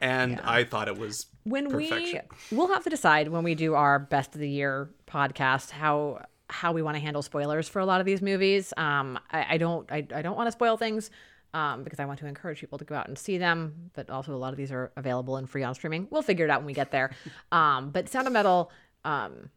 and 0.00 0.40
I 0.40 0.64
thought 0.64 0.88
it 0.88 0.98
was 0.98 1.26
when 1.44 1.70
perfection. 1.70 2.20
we 2.50 2.56
we'll 2.56 2.68
have 2.68 2.84
to 2.84 2.90
decide 2.90 3.28
when 3.28 3.44
we 3.44 3.54
do 3.54 3.74
our 3.74 3.98
best 3.98 4.34
of 4.34 4.40
the 4.40 4.48
year 4.48 4.90
podcast 5.06 5.70
how 5.70 6.24
how 6.50 6.72
we 6.72 6.82
want 6.82 6.96
to 6.96 7.00
handle 7.00 7.22
spoilers 7.22 7.68
for 7.68 7.80
a 7.80 7.86
lot 7.86 8.00
of 8.00 8.06
these 8.06 8.20
movies. 8.22 8.72
Um 8.76 9.18
i, 9.30 9.54
I 9.54 9.58
don't 9.58 9.90
I, 9.90 10.06
I 10.14 10.22
don't 10.22 10.36
want 10.36 10.46
to 10.48 10.52
spoil 10.52 10.76
things 10.76 11.10
um 11.54 11.84
because 11.84 12.00
i 12.00 12.04
want 12.04 12.18
to 12.18 12.26
encourage 12.26 12.58
people 12.60 12.78
to 12.78 12.84
go 12.84 12.94
out 12.96 13.06
and 13.08 13.16
see 13.16 13.38
them 13.38 13.90
but 13.94 14.10
also 14.10 14.34
a 14.34 14.36
lot 14.36 14.52
of 14.52 14.56
these 14.56 14.72
are 14.72 14.90
available 14.96 15.36
and 15.36 15.48
free 15.48 15.62
on 15.62 15.74
streaming. 15.74 16.08
We'll 16.10 16.22
figure 16.22 16.44
it 16.44 16.50
out 16.50 16.60
when 16.60 16.66
we 16.66 16.74
get 16.74 16.90
there. 16.90 17.10
Um 17.52 17.90
but 17.90 18.08
sound 18.08 18.26
of 18.26 18.32
metal 18.32 18.70
um 19.04 19.50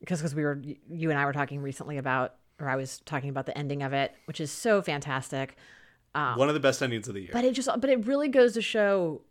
because 0.00 0.20
because 0.20 0.34
we 0.34 0.42
were 0.44 0.60
you 0.90 1.10
and 1.10 1.18
i 1.18 1.24
were 1.26 1.32
talking 1.32 1.60
recently 1.60 1.98
about 1.98 2.34
or 2.58 2.68
i 2.68 2.76
was 2.76 3.00
talking 3.04 3.28
about 3.30 3.46
the 3.46 3.56
ending 3.56 3.82
of 3.82 3.92
it 3.92 4.14
which 4.24 4.40
is 4.40 4.50
so 4.50 4.80
fantastic. 4.82 5.56
One 6.12 6.48
of 6.48 6.54
the 6.54 6.60
best 6.60 6.82
endings 6.82 7.06
of 7.08 7.14
the 7.14 7.20
year. 7.20 7.30
but 7.32 7.44
it 7.44 7.52
just 7.54 7.68
but 7.80 7.88
it 7.88 8.04
really 8.06 8.28
goes 8.28 8.54
to 8.54 8.62
show 8.62 9.22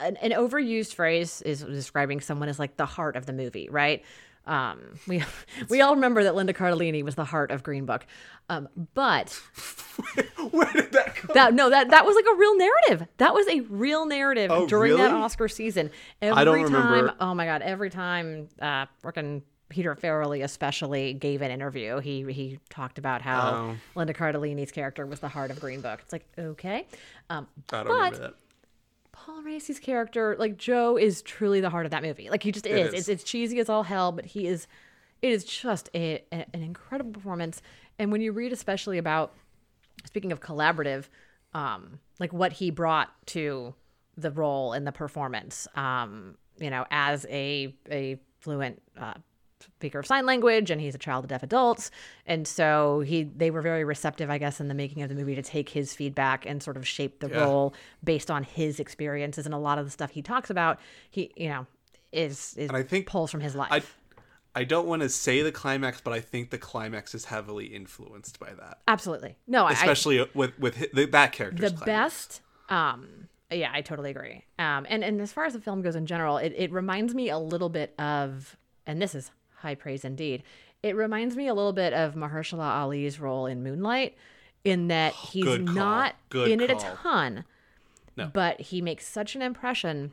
an, 0.00 0.16
an 0.18 0.30
overused 0.32 0.94
phrase 0.94 1.42
is 1.42 1.60
describing 1.62 2.20
someone 2.20 2.48
as 2.48 2.58
like 2.58 2.76
the 2.76 2.86
heart 2.86 3.16
of 3.16 3.26
the 3.26 3.32
movie 3.32 3.68
right 3.70 4.02
um 4.46 4.80
we 5.06 5.22
we 5.68 5.82
all 5.82 5.94
remember 5.94 6.24
that 6.24 6.34
linda 6.34 6.52
cardellini 6.54 7.02
was 7.04 7.14
the 7.14 7.24
heart 7.26 7.50
of 7.50 7.62
green 7.62 7.84
book 7.84 8.06
um 8.48 8.68
but 8.94 9.30
Where 10.50 10.72
did 10.72 10.92
that 10.92 11.14
come? 11.14 11.30
that 11.34 11.52
no 11.54 11.68
that 11.70 11.90
that 11.90 12.06
was 12.06 12.16
like 12.16 12.24
a 12.32 12.36
real 12.36 12.56
narrative 12.56 13.06
that 13.18 13.34
was 13.34 13.46
a 13.48 13.60
real 13.60 14.06
narrative 14.06 14.50
Oh, 14.50 14.66
during 14.66 14.96
that 14.96 15.12
oscar 15.12 15.46
season 15.48 15.90
every 16.22 16.44
don't 16.44 16.70
time 16.70 16.90
remember. 16.92 17.14
oh 17.20 17.34
my 17.34 17.44
god 17.44 17.60
every 17.62 17.90
time 17.90 18.48
uh 18.60 18.86
freaking 19.04 19.42
Peter 19.68 19.94
Farrelly 19.94 20.42
especially 20.42 21.12
gave 21.12 21.42
an 21.42 21.52
interview. 21.52 22.00
He 22.00 22.24
he 22.32 22.58
talked 22.70 22.98
about 22.98 23.22
how 23.22 23.50
Oh. 23.54 23.76
Linda 23.94 24.12
Cardellini's 24.12 24.72
character 24.72 25.06
was 25.06 25.20
the 25.20 25.28
heart 25.28 25.52
of 25.52 25.60
Green 25.60 25.80
Book. 25.80 26.00
It's 26.02 26.12
like 26.12 26.26
okay, 26.36 26.88
um, 27.28 27.46
I 27.72 27.76
don't 27.84 27.86
but 27.86 27.94
remember 27.94 28.18
that. 28.18 28.34
Paul 29.26 29.42
Raci's 29.42 29.78
character, 29.78 30.36
like 30.38 30.56
Joe, 30.56 30.96
is 30.96 31.22
truly 31.22 31.60
the 31.60 31.70
heart 31.70 31.84
of 31.86 31.90
that 31.92 32.02
movie. 32.02 32.30
Like 32.30 32.42
he 32.42 32.52
just 32.52 32.66
is. 32.66 32.88
is. 32.88 32.94
It's 33.00 33.08
it's 33.08 33.24
cheesy 33.24 33.58
as 33.60 33.68
all 33.68 33.82
hell, 33.82 34.12
but 34.12 34.24
he 34.24 34.46
is. 34.46 34.66
It 35.22 35.32
is 35.32 35.44
just 35.44 35.90
a, 35.94 36.24
a- 36.32 36.46
an 36.54 36.62
incredible 36.62 37.12
performance. 37.12 37.60
And 37.98 38.10
when 38.10 38.22
you 38.22 38.32
read, 38.32 38.52
especially 38.52 38.96
about 38.96 39.34
speaking 40.06 40.32
of 40.32 40.40
collaborative, 40.40 41.08
um, 41.52 42.00
like 42.18 42.32
what 42.32 42.54
he 42.54 42.70
brought 42.70 43.10
to 43.26 43.74
the 44.16 44.30
role 44.30 44.72
and 44.72 44.86
the 44.86 44.92
performance, 44.92 45.68
um, 45.74 46.36
you 46.58 46.70
know, 46.70 46.86
as 46.90 47.26
a 47.28 47.74
a 47.90 48.18
fluent 48.40 48.80
uh, 48.98 49.14
speaker 49.62 49.98
of 49.98 50.06
sign 50.06 50.26
language, 50.26 50.70
and 50.70 50.80
he's 50.80 50.94
a 50.94 50.98
child 50.98 51.24
of 51.24 51.28
deaf 51.28 51.42
adults, 51.42 51.90
and 52.26 52.46
so 52.46 53.00
he 53.00 53.24
they 53.24 53.50
were 53.50 53.62
very 53.62 53.84
receptive, 53.84 54.30
I 54.30 54.38
guess, 54.38 54.60
in 54.60 54.68
the 54.68 54.74
making 54.74 55.02
of 55.02 55.08
the 55.08 55.14
movie 55.14 55.34
to 55.34 55.42
take 55.42 55.68
his 55.70 55.94
feedback 55.94 56.46
and 56.46 56.62
sort 56.62 56.76
of 56.76 56.86
shape 56.86 57.20
the 57.20 57.28
Yeah. 57.28 57.40
role 57.44 57.74
based 58.02 58.30
on 58.30 58.42
his 58.44 58.80
experiences 58.80 59.46
and 59.46 59.54
a 59.54 59.58
lot 59.58 59.78
of 59.78 59.84
the 59.84 59.90
stuff 59.90 60.10
he 60.10 60.22
talks 60.22 60.50
about. 60.50 60.78
He, 61.10 61.30
you 61.36 61.48
know, 61.48 61.66
is 62.12 62.54
is 62.56 62.68
And 62.68 62.76
I 62.76 62.82
think 62.82 63.06
pulls 63.06 63.30
from 63.30 63.40
his 63.40 63.54
life. 63.54 63.70
I 63.70 63.82
I 64.52 64.64
don't 64.64 64.88
want 64.88 65.02
to 65.02 65.08
say 65.08 65.42
the 65.42 65.52
climax, 65.52 66.00
but 66.00 66.12
I 66.12 66.18
think 66.20 66.50
the 66.50 66.58
climax 66.58 67.14
is 67.14 67.26
heavily 67.26 67.66
influenced 67.66 68.40
by 68.40 68.52
that, 68.54 68.78
Absolutely. 68.88 69.36
No, 69.46 69.64
I, 69.64 69.72
especially 69.72 70.26
with 70.34 70.58
with 70.58 70.76
hi- 70.76 70.88
the, 70.92 71.04
that 71.06 71.32
character. 71.32 71.62
the 71.62 71.76
climax. 71.76 71.86
best 71.86 72.40
um 72.68 73.28
yeah 73.52 73.68
i 73.72 73.80
totally 73.80 74.10
agree 74.10 74.44
um 74.60 74.86
and 74.88 75.02
and 75.02 75.20
as 75.20 75.32
far 75.32 75.44
as 75.44 75.54
the 75.54 75.60
film 75.60 75.82
goes 75.82 75.96
in 75.96 76.06
general 76.06 76.36
it, 76.36 76.52
it 76.56 76.70
reminds 76.70 77.14
me 77.16 77.28
a 77.30 77.38
little 77.38 77.68
bit 77.68 77.92
of 77.98 78.56
and 78.86 79.02
this 79.02 79.12
is 79.12 79.32
high 79.60 79.74
praise 79.74 80.04
indeed 80.04 80.42
it 80.82 80.96
reminds 80.96 81.36
me 81.36 81.46
a 81.48 81.54
little 81.54 81.72
bit 81.72 81.92
of 81.92 82.14
mahershala 82.14 82.68
ali's 82.82 83.18
role 83.20 83.46
in 83.46 83.62
moonlight 83.62 84.16
in 84.64 84.88
that 84.88 85.12
he's 85.32 85.44
Good 85.44 85.66
call. 85.66 85.74
not 85.74 86.14
Good 86.28 86.50
in 86.50 86.60
it 86.60 86.70
a 86.70 86.74
call. 86.74 86.96
ton 87.02 87.44
No. 88.16 88.26
but 88.32 88.60
he 88.60 88.80
makes 88.82 89.06
such 89.06 89.34
an 89.36 89.42
impression 89.42 90.12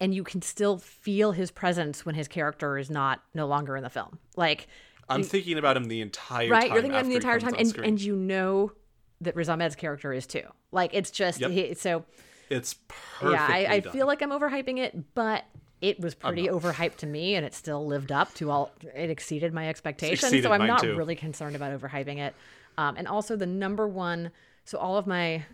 and 0.00 0.12
you 0.14 0.24
can 0.24 0.42
still 0.42 0.78
feel 0.78 1.32
his 1.32 1.50
presence 1.50 2.04
when 2.04 2.14
his 2.16 2.26
character 2.28 2.76
is 2.78 2.90
not 2.90 3.22
no 3.34 3.46
longer 3.46 3.76
in 3.76 3.82
the 3.82 3.90
film 3.90 4.18
like 4.36 4.66
I'm 5.08 5.22
thinking 5.22 5.58
about 5.58 5.76
him 5.76 5.84
the 5.84 6.00
entire 6.00 6.44
time. 6.48 6.50
right 6.50 6.60
time. 6.62 6.72
you're 6.72 6.82
thinking 6.82 6.98
of 6.98 7.04
him 7.06 7.10
the 7.10 7.16
after 7.16 7.28
he 7.28 7.34
entire 7.34 7.40
comes 7.40 7.52
time 7.52 7.54
on 7.54 7.60
and, 7.60 7.68
screen. 7.68 7.88
and 7.88 8.00
you 8.00 8.16
know 8.16 8.72
that 9.20 9.36
Riz 9.36 9.48
Ahmed's 9.48 9.76
character 9.76 10.12
is 10.12 10.26
too 10.26 10.42
like 10.72 10.90
it's 10.94 11.10
just 11.10 11.40
Yep. 11.40 11.50
he, 11.50 11.74
so 11.74 12.04
it's 12.50 12.74
perfectly 12.88 13.32
yeah, 13.32 13.46
I, 13.70 13.74
I 13.76 13.80
feel 13.80 14.06
like 14.06 14.20
I'm 14.20 14.30
overhyping 14.30 14.78
it, 14.78 15.14
but 15.14 15.44
it 15.88 16.00
was 16.00 16.14
pretty 16.14 16.48
overhyped 16.48 16.96
to 16.96 17.06
me, 17.06 17.34
and 17.34 17.44
it 17.44 17.52
still 17.52 17.86
lived 17.86 18.10
up 18.10 18.32
to 18.34 18.50
all. 18.50 18.72
It 18.94 19.10
exceeded 19.10 19.52
my 19.52 19.68
expectations, 19.68 20.22
exceeded 20.22 20.44
so 20.44 20.52
I'm 20.52 20.66
not 20.66 20.80
too. 20.80 20.96
really 20.96 21.14
concerned 21.14 21.54
about 21.54 21.78
overhyping 21.78 22.18
it. 22.18 22.34
Um, 22.78 22.96
and 22.96 23.06
also 23.06 23.36
the 23.36 23.46
number 23.46 23.86
one. 23.86 24.30
So 24.64 24.78
all 24.78 24.96
of 24.96 25.06
my, 25.06 25.44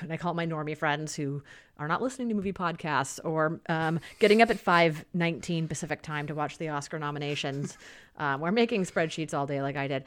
and 0.00 0.10
I 0.10 0.16
call 0.16 0.32
it 0.32 0.36
my 0.36 0.46
normie 0.46 0.76
friends 0.76 1.14
who 1.14 1.42
are 1.78 1.88
not 1.88 2.00
listening 2.00 2.30
to 2.30 2.34
movie 2.34 2.54
podcasts 2.54 3.20
or 3.22 3.60
um, 3.68 4.00
getting 4.18 4.40
up 4.40 4.48
at 4.48 4.58
five 4.58 5.04
nineteen 5.12 5.68
Pacific 5.68 6.00
time 6.00 6.26
to 6.28 6.34
watch 6.34 6.56
the 6.56 6.70
Oscar 6.70 6.98
nominations, 6.98 7.76
um, 8.16 8.42
or 8.42 8.50
making 8.50 8.84
spreadsheets 8.84 9.34
all 9.34 9.46
day 9.46 9.60
like 9.60 9.76
I 9.76 9.88
did. 9.88 10.04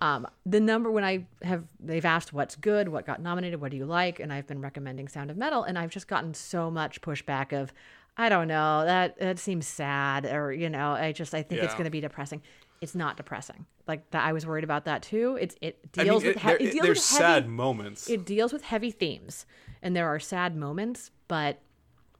Um, 0.00 0.26
the 0.44 0.58
number 0.58 0.90
when 0.90 1.04
I 1.04 1.26
have 1.42 1.62
they've 1.78 2.04
asked 2.04 2.32
what's 2.32 2.56
good, 2.56 2.88
what 2.88 3.06
got 3.06 3.22
nominated, 3.22 3.60
what 3.60 3.70
do 3.70 3.76
you 3.76 3.86
like, 3.86 4.18
and 4.18 4.32
I've 4.32 4.48
been 4.48 4.60
recommending 4.60 5.06
Sound 5.06 5.30
of 5.30 5.36
Metal, 5.36 5.62
and 5.62 5.78
I've 5.78 5.90
just 5.90 6.08
gotten 6.08 6.34
so 6.34 6.72
much 6.72 7.00
pushback 7.00 7.52
of, 7.52 7.72
I 8.16 8.28
don't 8.28 8.48
know, 8.48 8.84
that 8.84 9.18
that 9.18 9.38
seems 9.38 9.66
sad, 9.66 10.26
or 10.26 10.52
you 10.52 10.68
know, 10.68 10.92
I 10.92 11.12
just 11.12 11.34
I 11.34 11.42
think 11.42 11.62
it's 11.62 11.74
going 11.74 11.84
to 11.84 11.90
be 11.90 12.00
depressing. 12.00 12.42
It's 12.80 12.94
not 12.94 13.16
depressing. 13.16 13.64
Like 13.86 14.10
that, 14.10 14.24
I 14.26 14.32
was 14.32 14.44
worried 14.46 14.64
about 14.64 14.84
that 14.86 15.02
too. 15.02 15.38
It's 15.40 15.56
it 15.60 15.78
I 15.96 16.04
deals 16.04 16.22
mean, 16.22 16.34
with 16.34 16.36
it, 16.36 16.40
he- 16.42 16.46
there- 16.48 16.56
it 16.56 16.72
deals 16.72 16.82
there's 16.84 17.02
sad 17.04 17.42
heavy, 17.44 17.48
moments. 17.48 18.10
it 18.10 18.26
deals 18.26 18.52
with 18.52 18.62
heavy 18.64 18.90
themes, 18.90 19.46
and 19.82 19.94
there 19.96 20.08
are 20.08 20.18
sad 20.18 20.56
moments, 20.56 21.10
but 21.28 21.60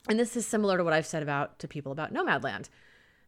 and 0.08 0.18
this 0.18 0.36
is 0.36 0.46
similar 0.46 0.78
to 0.78 0.84
what 0.84 0.92
I've 0.92 1.06
said 1.06 1.22
about 1.22 1.58
to 1.60 1.68
people 1.68 1.92
about 1.92 2.12
Nomadland 2.12 2.68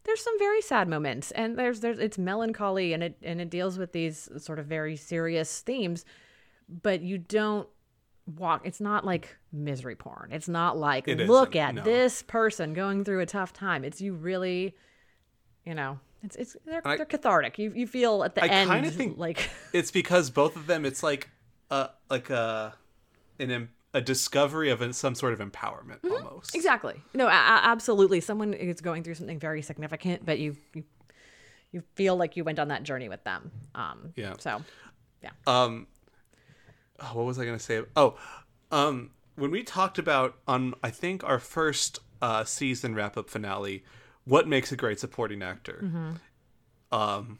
there's 0.03 0.21
some 0.21 0.39
very 0.39 0.61
sad 0.61 0.87
moments 0.87 1.31
and 1.31 1.59
there's 1.59 1.81
there's 1.81 1.99
it's 1.99 2.19
melancholy 2.19 2.93
and 2.93 3.03
it 3.03 3.17
and 3.23 3.41
it 3.41 3.49
deals 3.49 3.79
with 3.79 3.93
these 3.93 4.29
sort 4.37 4.59
of 4.59 4.67
very 4.67 4.97
serious 4.97 5.61
themes 5.63 6.05
but 6.83 7.01
you 7.01 7.17
don't 7.17 7.67
walk 8.39 8.63
it's 8.65 8.81
not 8.81 9.05
like 9.05 9.37
misery 9.53 9.97
porn. 9.97 10.31
It's 10.33 10.49
not 10.49 10.79
like 10.79 11.07
It 11.09 11.19
look 11.29 11.55
at 11.57 11.75
no. 11.75 11.83
this 11.83 12.23
person 12.23 12.73
going 12.73 13.05
through 13.05 13.21
a 13.21 13.27
tough 13.27 13.53
time. 13.53 13.85
It's 13.85 14.01
you 14.01 14.15
really 14.15 14.75
you 15.65 15.75
know 15.75 15.99
it's 16.23 16.37
it's 16.37 16.57
they're, 16.65 16.81
I- 16.87 16.97
they're 16.97 17.07
cathartic. 17.07 17.59
You 17.59 17.73
you 17.75 17.87
feel 17.87 18.25
at 18.25 18.35
the 18.35 18.45
I 18.45 18.49
end 18.49 18.71
kinda 18.71 18.91
think- 18.91 19.19
like 19.19 19.51
it's 19.73 19.91
because 19.91 20.31
both 20.31 20.57
of 20.57 20.67
them 20.67 20.85
it's 20.87 21.03
like 21.03 21.29
a 21.71 21.91
like 22.09 22.31
a 22.31 22.75
an 23.39 23.69
a 23.93 24.01
discovery 24.01 24.71
of 24.71 24.95
some 24.97 25.15
sort 25.15 25.33
of 25.35 25.39
empowerment 25.41 26.01
Mm-hmm. 26.01 26.27
almost. 26.27 26.55
Exactly. 26.55 27.01
No 27.15 27.27
a- 27.29 27.31
absolutely. 27.31 28.21
Someone 28.21 28.55
is 28.55 28.81
going 28.81 29.03
through 29.05 29.15
something 29.15 29.39
very 29.39 29.61
significant 29.63 30.25
but 30.25 30.39
you 30.39 30.57
you 30.73 30.85
you 31.73 31.83
feel 31.95 32.17
like 32.17 32.37
you 32.37 32.45
went 32.45 32.59
on 32.59 32.69
that 32.69 32.85
journey 32.85 33.09
with 33.09 33.23
them. 33.25 33.51
Um 33.75 34.13
Yeah. 34.17 34.35
so 34.39 34.63
yeah. 35.23 35.31
Um 35.47 35.87
oh, 37.01 37.11
what 37.15 37.27
was 37.27 37.39
i 37.39 37.45
going 37.45 37.57
to 37.59 37.63
say 37.65 37.83
oh 37.97 38.17
um 38.71 39.11
when 39.37 39.51
we 39.51 39.63
talked 39.63 39.99
about 39.99 40.37
on 40.47 40.75
i 40.83 40.91
think 40.91 41.23
our 41.25 41.39
first 41.39 41.99
uh 42.23 42.45
season 42.45 42.95
wrap 42.95 43.17
up 43.17 43.29
finale 43.31 43.85
what 44.25 44.47
makes 44.49 44.73
a 44.73 44.77
great 44.77 44.99
supporting 45.01 45.43
actor 45.43 45.81
Mm-hmm. 45.83 46.13
um 46.97 47.39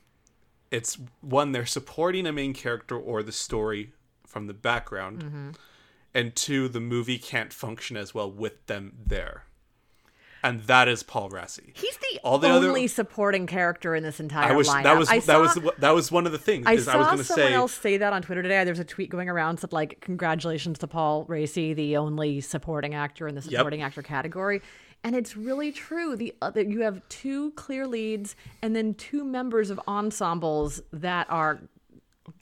it's 0.71 0.99
one 1.21 1.53
they're 1.53 1.67
supporting 1.67 2.27
a 2.27 2.33
main 2.33 2.53
character 2.53 2.97
or 2.99 3.23
the 3.23 3.33
story 3.33 3.93
from 4.27 4.47
the 4.47 4.55
background 4.55 5.23
Mm-hmm. 5.25 5.51
and 6.15 6.35
two 6.35 6.69
the 6.69 6.81
movie 6.81 7.19
can't 7.19 7.53
function 7.53 7.97
as 7.97 8.13
well 8.15 8.31
with 8.31 8.67
them 8.67 8.95
there 9.07 9.45
and 10.45 10.63
that 10.65 10.87
is 10.87 11.03
Paul 11.03 11.31
Raci 11.31 11.77
He's 11.77 11.97
the, 11.97 12.21
All 12.23 12.39
the 12.39 12.49
other- 12.49 12.69
only 12.69 12.87
supporting 12.87 13.47
character 13.49 13.95
in 13.97 14.03
this 14.05 14.21
entire 14.21 14.53
I 14.53 14.55
was 14.55 14.69
lineup. 14.69 14.83
that 14.85 14.99
was 14.99 15.09
I 15.09 15.17
that 15.19 15.25
saw, 15.25 15.41
was 15.41 15.73
that 15.79 15.91
was 15.91 16.13
one 16.13 16.27
of 16.27 16.33
the 16.33 16.39
things 16.39 16.67
I 16.69 16.75
is 16.75 16.87
I 16.87 16.97
was 16.97 17.07
going 17.07 17.19
to 17.19 17.25
someone 17.25 17.49
say 17.49 17.55
else 17.55 17.73
say 17.75 17.97
that 17.97 18.13
on 18.13 18.23
Twitter 18.23 18.43
today. 18.43 18.63
There's 18.65 18.79
a 18.79 18.85
tweet 18.85 19.11
going 19.11 19.29
around 19.29 19.59
said 19.59 19.73
like, 19.73 20.01
"Congratulations 20.01 20.79
to 20.79 20.87
Paul 20.87 21.25
Raci, 21.27 21.75
the 21.75 21.97
only 21.97 22.41
supporting 22.41 22.95
actor 22.95 23.27
in 23.27 23.35
the 23.35 23.43
supporting 23.43 23.83
actor 23.83 24.03
category." 24.03 24.63
And 25.03 25.15
it's 25.15 25.37
really 25.37 25.71
true. 25.73 26.17
The 26.17 26.33
other, 26.41 26.63
you 26.63 26.81
have 26.81 27.07
two 27.11 27.51
clear 27.53 27.87
leads 27.87 28.37
and 28.63 28.75
then 28.75 28.95
two 28.95 29.23
members 29.25 29.69
of 29.71 29.79
ensembles 29.87 30.81
that 30.93 31.27
are 31.31 31.61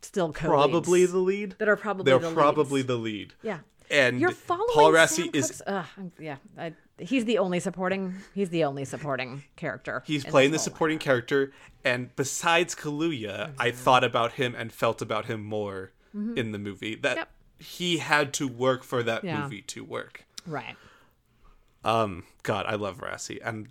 still 0.01 0.33
probably 0.33 1.07
the 1.07 1.19
lead 1.19 1.57
that 1.59 1.69
are 1.69 1.77
probably 1.77 2.05
they're 2.05 2.19
the 2.21 2.27
leads. 2.29 2.35
probably 2.35 2.83
the 2.83 2.95
lead 2.97 3.35
yeah. 3.43 3.59
and 3.91 4.21
You're 4.21 4.31
following 4.31 4.69
Paul 4.75 4.93
Raci 4.93 5.09
Sam 5.25 5.31
is 5.33 5.47
Cooke's- 5.49 5.63
Ugh, 5.67 5.87
yeah. 6.21 6.37
I, 6.57 6.73
he's 6.99 7.25
the 7.25 7.39
only 7.39 7.59
supporting. 7.61 8.15
He's 8.35 8.51
the 8.51 8.65
only 8.65 8.85
supporting 8.85 9.43
character. 9.57 10.03
he's 10.07 10.25
playing 10.25 10.53
the 10.53 10.59
supporting 10.59 10.99
character 10.99 11.53
and 11.85 12.15
besides 12.17 12.75
Kaluuya 12.75 13.53
I 13.59 13.69
Mm-hmm. 13.71 13.77
thought 13.77 14.05
about 14.05 14.33
him 14.33 14.55
and 14.57 14.73
felt 14.73 15.03
about 15.03 15.27
him 15.27 15.43
more 15.45 15.93
in 16.15 16.53
the 16.53 16.59
movie 16.59 16.95
that 16.97 17.17
Yep. 17.17 17.29
he 17.59 17.99
had 17.99 18.33
to 18.35 18.47
work 18.47 18.85
for 18.85 19.03
that 19.03 19.25
Yeah. 19.25 19.43
movie 19.43 19.63
to 19.63 19.83
work 19.85 20.25
Right. 20.47 20.77
um 21.85 22.25
god 22.43 22.67
I 22.67 22.75
love 22.75 22.99
Raci 22.99 23.39
and 23.45 23.69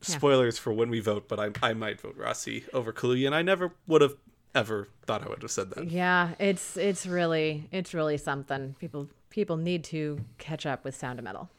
spoilers 0.00 0.58
for 0.58 0.72
when 0.72 0.88
we 0.90 1.00
vote 1.00 1.28
but 1.28 1.38
I 1.38 1.50
I 1.62 1.74
might 1.74 2.00
vote 2.00 2.18
Raci 2.18 2.64
over 2.72 2.92
Kaluuya 2.92 3.26
and 3.26 3.34
I 3.34 3.42
never 3.42 3.72
would 3.86 4.00
have 4.02 4.14
ever 4.54 4.88
thought 5.04 5.22
I 5.24 5.28
would 5.28 5.42
have 5.42 5.50
said 5.50 5.70
that 5.70 5.90
Yeah, 5.90 6.34
it's 6.38 6.76
it's 6.76 7.06
really 7.06 7.68
it's 7.70 7.92
really 7.92 8.16
something. 8.16 8.74
People 8.78 9.08
people 9.30 9.56
need 9.56 9.84
to 9.84 10.20
catch 10.38 10.64
up 10.64 10.84
with 10.84 10.94
Sound 10.94 11.18
of 11.18 11.24
Metal. 11.24 11.50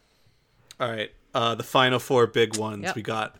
All 0.79 0.89
right. 0.89 1.11
Uh, 1.33 1.55
the 1.55 1.63
final 1.63 1.99
four 1.99 2.27
big 2.27 2.57
ones. 2.57 2.83
Yep. 2.83 2.95
We 2.95 3.01
got 3.01 3.35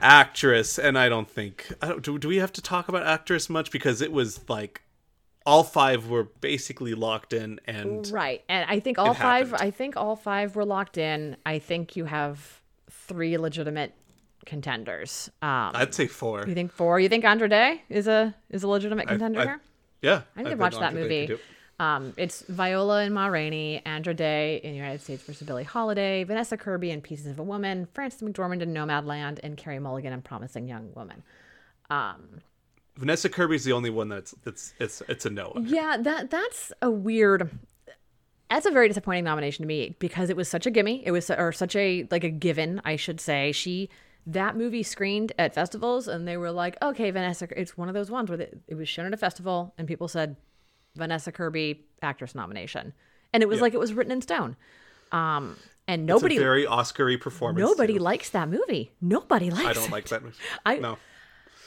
actress, 0.00 0.78
and 0.78 0.98
I 0.98 1.08
don't 1.08 1.28
think 1.28 1.72
I 1.80 1.88
don't, 1.88 2.02
do. 2.02 2.18
Do 2.18 2.28
we 2.28 2.38
have 2.38 2.52
to 2.54 2.62
talk 2.62 2.88
about 2.88 3.06
actress 3.06 3.48
much 3.48 3.70
because 3.70 4.00
it 4.00 4.12
was 4.12 4.40
like 4.48 4.82
all 5.46 5.62
five 5.64 6.08
were 6.08 6.24
basically 6.24 6.94
locked 6.94 7.32
in, 7.32 7.60
and 7.66 8.08
Right. 8.10 8.42
And 8.48 8.68
I 8.68 8.80
think 8.80 8.98
all 8.98 9.14
five 9.14 9.50
happened. 9.50 9.68
I 9.68 9.70
think 9.70 9.96
all 9.96 10.16
five 10.16 10.56
were 10.56 10.64
locked 10.64 10.98
in. 10.98 11.36
I 11.46 11.58
think 11.58 11.96
you 11.96 12.04
have 12.06 12.60
three 12.90 13.38
legitimate 13.38 13.94
contenders. 14.46 15.30
Um 15.42 15.72
I'd 15.74 15.94
say 15.94 16.06
four. 16.06 16.44
you 16.46 16.54
think 16.54 16.72
four? 16.72 16.98
You 16.98 17.08
think 17.08 17.24
Andra 17.24 17.48
Day 17.48 17.82
is 17.88 18.08
a 18.08 18.34
is 18.48 18.62
a 18.62 18.68
legitimate 18.68 19.06
contender 19.06 19.40
I- 19.40 19.44
here? 19.44 19.60
Yeah, 20.02 20.22
I 20.34 20.42
need 20.42 20.50
to 20.50 20.56
watch 20.56 20.72
that 20.74 20.94
Andra 20.94 21.02
movie. 21.02 21.38
Could 21.80 21.86
do 21.86 21.92
it. 21.92 21.96
Um, 21.96 22.14
it's 22.16 22.42
Viola 22.42 23.02
and 23.02 23.14
Ma 23.14 23.26
Rainey, 23.26 23.82
Andra 23.84 24.14
Day 24.14 24.60
in 24.62 24.74
United 24.74 25.00
States 25.02 25.22
versus 25.22 25.46
Billie 25.46 25.64
Holiday, 25.64 26.24
Vanessa 26.24 26.56
Kirby 26.56 26.90
in 26.90 27.00
Pieces 27.00 27.26
of 27.26 27.38
a 27.38 27.42
Woman, 27.42 27.88
Frances 27.94 28.22
McDormand 28.22 28.62
in 28.62 28.72
Nomadland, 28.74 29.40
and 29.42 29.56
Carey 29.56 29.78
Mulligan 29.78 30.12
in 30.12 30.22
Promising 30.22 30.68
Young 30.68 30.92
Woman. 30.94 31.22
Vanessa 32.96 33.28
Kirby's 33.28 33.64
the 33.64 33.72
only 33.72 33.90
one 33.90 34.08
that's 34.08 34.34
it's 34.46 34.74
it's 34.78 35.02
it's 35.08 35.26
a 35.26 35.30
no. 35.30 35.52
Yeah, 35.62 35.96
that 36.00 36.30
that's 36.30 36.72
a 36.82 36.90
weird. 36.90 37.50
That's 38.50 38.66
a 38.66 38.70
very 38.70 38.88
disappointing 38.88 39.24
nomination 39.24 39.62
to 39.62 39.66
me 39.66 39.96
because 40.00 40.30
it 40.30 40.36
was 40.36 40.48
such 40.48 40.66
a 40.66 40.70
gimme. 40.70 41.02
It 41.06 41.12
was 41.12 41.30
or 41.30 41.52
such 41.52 41.76
a 41.76 42.06
like 42.10 42.24
a 42.24 42.30
given, 42.30 42.80
I 42.84 42.96
should 42.96 43.20
say. 43.20 43.52
She 43.52 43.88
that 44.26 44.56
movie 44.56 44.82
screened 44.82 45.32
at 45.38 45.54
festivals 45.54 46.08
and 46.08 46.28
they 46.28 46.36
were 46.36 46.52
like, 46.52 46.76
okay, 46.82 47.10
Vanessa. 47.10 47.48
It's 47.58 47.76
one 47.76 47.88
of 47.88 47.94
those 47.94 48.10
ones 48.10 48.28
where 48.28 48.40
it 48.40 48.74
was 48.74 48.88
shown 48.88 49.06
at 49.06 49.14
a 49.14 49.16
festival 49.16 49.74
and 49.78 49.88
people 49.88 50.08
said 50.08 50.36
Vanessa 50.96 51.32
Kirby 51.32 51.84
actress 52.02 52.34
nomination, 52.34 52.92
and 53.32 53.42
it 53.42 53.48
was 53.48 53.60
like 53.60 53.74
it 53.74 53.80
was 53.80 53.92
written 53.92 54.12
in 54.12 54.20
stone. 54.22 54.56
Um, 55.12 55.56
and 55.88 56.02
It's 56.02 56.08
nobody 56.08 56.36
a 56.36 56.40
very 56.40 56.66
Oscar-y 56.66 57.16
performance. 57.16 57.68
nobody 57.68 57.94
too. 57.94 57.98
likes 58.00 58.30
that 58.30 58.48
movie. 58.48 58.92
Nobody 59.00 59.50
likes. 59.50 59.64
It. 59.64 59.68
I 59.68 59.72
don't 59.72 59.84
it. 59.86 59.90
like 59.92 60.08
that 60.08 60.22
movie. 60.22 60.36
I- 60.66 60.76
no. 60.76 60.98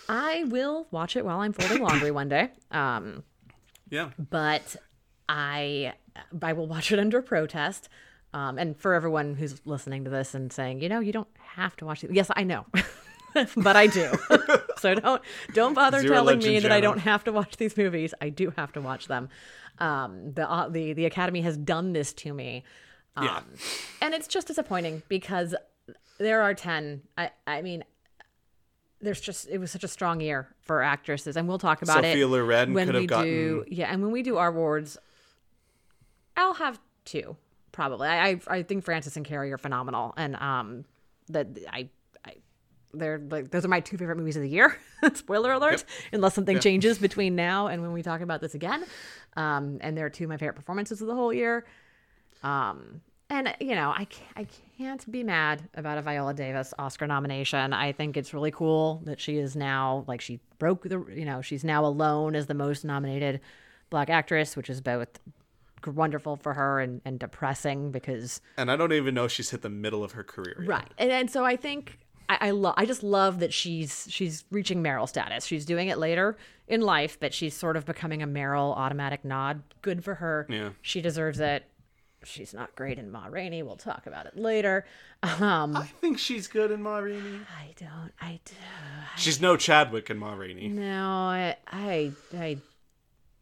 I 0.09 0.43
will 0.45 0.87
watch 0.91 1.15
it 1.15 1.23
while 1.25 1.39
I'm 1.39 1.53
folding 1.53 1.81
laundry 1.81 2.11
one 2.11 2.27
day. 2.29 2.51
Um, 2.71 3.23
Yeah. 3.89 4.09
but 4.17 4.75
I 5.29 5.93
I 6.41 6.53
will 6.53 6.67
watch 6.67 6.91
it 6.91 6.99
under 6.99 7.21
protest. 7.21 7.89
Um, 8.33 8.57
and 8.57 8.75
for 8.77 8.93
everyone 8.93 9.35
who's 9.35 9.65
listening 9.65 10.03
to 10.05 10.09
this 10.09 10.33
and 10.33 10.51
saying, 10.51 10.81
you 10.81 10.89
know, 10.89 10.99
you 10.99 11.11
don't 11.13 11.27
have 11.55 11.75
to 11.77 11.85
watch 11.85 12.03
it. 12.03 12.11
Yes, 12.11 12.29
I 12.35 12.43
know, 12.43 12.65
but 13.57 13.75
I 13.75 13.87
do. 13.87 14.11
so 14.77 14.95
don't 14.95 15.21
don't 15.53 15.73
bother 15.73 15.99
Zero 16.01 16.13
telling 16.15 16.39
me 16.39 16.59
that 16.59 16.71
I 16.71 16.81
don't 16.81 16.99
have 16.99 17.23
to 17.25 17.31
watch 17.31 17.57
these 17.57 17.75
movies. 17.77 18.13
I 18.21 18.29
do 18.29 18.51
have 18.55 18.71
to 18.73 18.81
watch 18.81 19.07
them. 19.07 19.29
Um, 19.79 20.33
the 20.33 20.49
uh, 20.49 20.69
the 20.69 20.93
the 20.93 21.05
Academy 21.05 21.41
has 21.41 21.57
done 21.57 21.93
this 21.93 22.13
to 22.13 22.33
me, 22.33 22.63
um, 23.15 23.25
Yeah. 23.25 23.41
and 24.01 24.13
it's 24.13 24.27
just 24.27 24.47
disappointing 24.47 25.01
because 25.09 25.55
there 26.19 26.41
are 26.41 26.53
ten. 26.53 27.01
I 27.17 27.31
I 27.47 27.61
mean, 27.63 27.83
there's 29.01 29.19
just 29.19 29.49
it 29.49 29.57
was 29.57 29.71
such 29.71 29.83
a 29.83 29.87
strong 29.87 30.21
year 30.21 30.47
for 30.61 30.81
actresses, 30.83 31.35
and 31.35 31.47
we'll 31.47 31.57
talk 31.57 31.81
about 31.81 31.95
Sophia 32.03 32.25
it 32.25 32.27
Loren 32.27 32.73
when 32.73 32.85
could 32.87 32.95
have 32.95 33.07
gotten- 33.07 33.25
do. 33.31 33.65
Yeah, 33.67 33.91
and 33.91 34.01
when 34.03 34.11
we 34.11 34.21
do 34.21 34.37
our 34.37 34.49
awards, 34.49 34.97
I'll 36.37 36.53
have 36.55 36.79
two 37.05 37.35
probably. 37.71 38.07
I 38.07 38.29
I, 38.29 38.39
I 38.47 38.63
think 38.63 38.83
Frances 38.85 39.17
and 39.17 39.25
Carey 39.25 39.51
are 39.51 39.57
phenomenal, 39.57 40.13
and 40.17 40.35
um, 40.35 40.85
that 41.29 41.47
I. 41.71 41.89
They're 42.93 43.19
like 43.29 43.51
those 43.51 43.65
are 43.65 43.69
my 43.69 43.79
two 43.79 43.97
favorite 43.97 44.17
movies 44.17 44.35
of 44.35 44.41
the 44.41 44.49
year. 44.49 44.77
Spoiler 45.13 45.51
alert! 45.51 45.83
Unless 46.11 46.35
something 46.35 46.59
changes 46.59 46.97
between 46.97 47.35
now 47.35 47.67
and 47.67 47.81
when 47.81 47.91
we 47.91 48.03
talk 48.03 48.21
about 48.21 48.41
this 48.41 48.55
again, 48.55 48.85
um, 49.35 49.79
and 49.81 49.97
they're 49.97 50.09
two 50.09 50.25
of 50.25 50.29
my 50.29 50.37
favorite 50.37 50.55
performances 50.55 51.01
of 51.01 51.07
the 51.07 51.15
whole 51.15 51.33
year. 51.33 51.65
Um, 52.43 53.01
and 53.29 53.55
you 53.59 53.73
know, 53.73 53.93
I 53.95 54.05
can't, 54.05 54.31
I 54.35 54.47
can't 54.77 55.11
be 55.11 55.23
mad 55.23 55.67
about 55.75 55.97
a 55.97 56.01
Viola 56.01 56.33
Davis 56.33 56.73
Oscar 56.77 57.07
nomination. 57.07 57.73
I 57.73 57.91
think 57.91 58.15
it's 58.15 58.33
really 58.33 58.51
cool 58.51 59.01
that 59.05 59.19
she 59.19 59.37
is 59.37 59.55
now 59.55 60.03
like 60.07 60.21
she 60.21 60.39
broke 60.59 60.83
the 60.83 61.03
you 61.13 61.25
know 61.25 61.41
she's 61.41 61.63
now 61.63 61.85
alone 61.85 62.35
as 62.35 62.47
the 62.47 62.53
most 62.53 62.85
nominated 62.85 63.41
black 63.89 64.09
actress, 64.09 64.55
which 64.55 64.69
is 64.69 64.81
both 64.81 65.19
wonderful 65.87 66.37
for 66.37 66.53
her 66.53 66.79
and, 66.79 67.01
and 67.05 67.19
depressing 67.19 67.91
because 67.91 68.41
And 68.57 68.71
I 68.71 68.75
don't 68.75 68.93
even 68.93 69.13
know 69.13 69.27
she's 69.27 69.49
hit 69.49 69.61
the 69.61 69.69
middle 69.69 70.03
of 70.03 70.13
her 70.13 70.23
career. 70.23 70.55
Yet. 70.59 70.67
right 70.67 70.91
and, 70.97 71.11
and 71.11 71.29
so 71.29 71.43
I 71.43 71.55
think 71.55 71.99
I, 72.29 72.37
I 72.41 72.51
love 72.51 72.73
I 72.77 72.85
just 72.85 73.03
love 73.03 73.39
that 73.39 73.53
she's 73.53 74.07
she's 74.09 74.45
reaching 74.51 74.83
Meryl 74.83 75.07
status. 75.07 75.45
She's 75.45 75.65
doing 75.65 75.87
it 75.87 75.97
later 75.97 76.37
in 76.67 76.81
life, 76.81 77.19
but 77.19 77.33
she's 77.33 77.53
sort 77.53 77.77
of 77.77 77.85
becoming 77.85 78.21
a 78.21 78.27
Meryl 78.27 78.75
automatic 78.75 79.25
nod. 79.25 79.63
Good 79.81 80.03
for 80.03 80.15
her. 80.15 80.47
Yeah. 80.49 80.69
She 80.81 81.01
deserves 81.01 81.39
it. 81.39 81.65
She's 82.25 82.53
not 82.53 82.73
great 82.75 82.97
in 82.97 83.11
Ma 83.11 83.27
Rainey. 83.29 83.63
We'll 83.63 83.75
talk 83.75 84.07
about 84.07 84.25
it 84.25 84.37
later. 84.37 84.85
Um, 85.23 85.75
I 85.75 85.85
think 86.01 86.19
she's 86.19 86.47
good 86.47 86.71
in 86.71 86.81
Ma 86.81 86.97
Rainey. 86.97 87.39
I 87.57 87.73
don't. 87.77 88.11
I 88.21 88.39
do. 88.45 88.55
She's 89.17 89.41
no 89.41 89.57
Chadwick 89.57 90.09
in 90.09 90.17
Ma 90.17 90.33
Rainey. 90.33 90.67
No, 90.67 91.05
I, 91.05 91.55
I, 91.67 92.11
I 92.37 92.57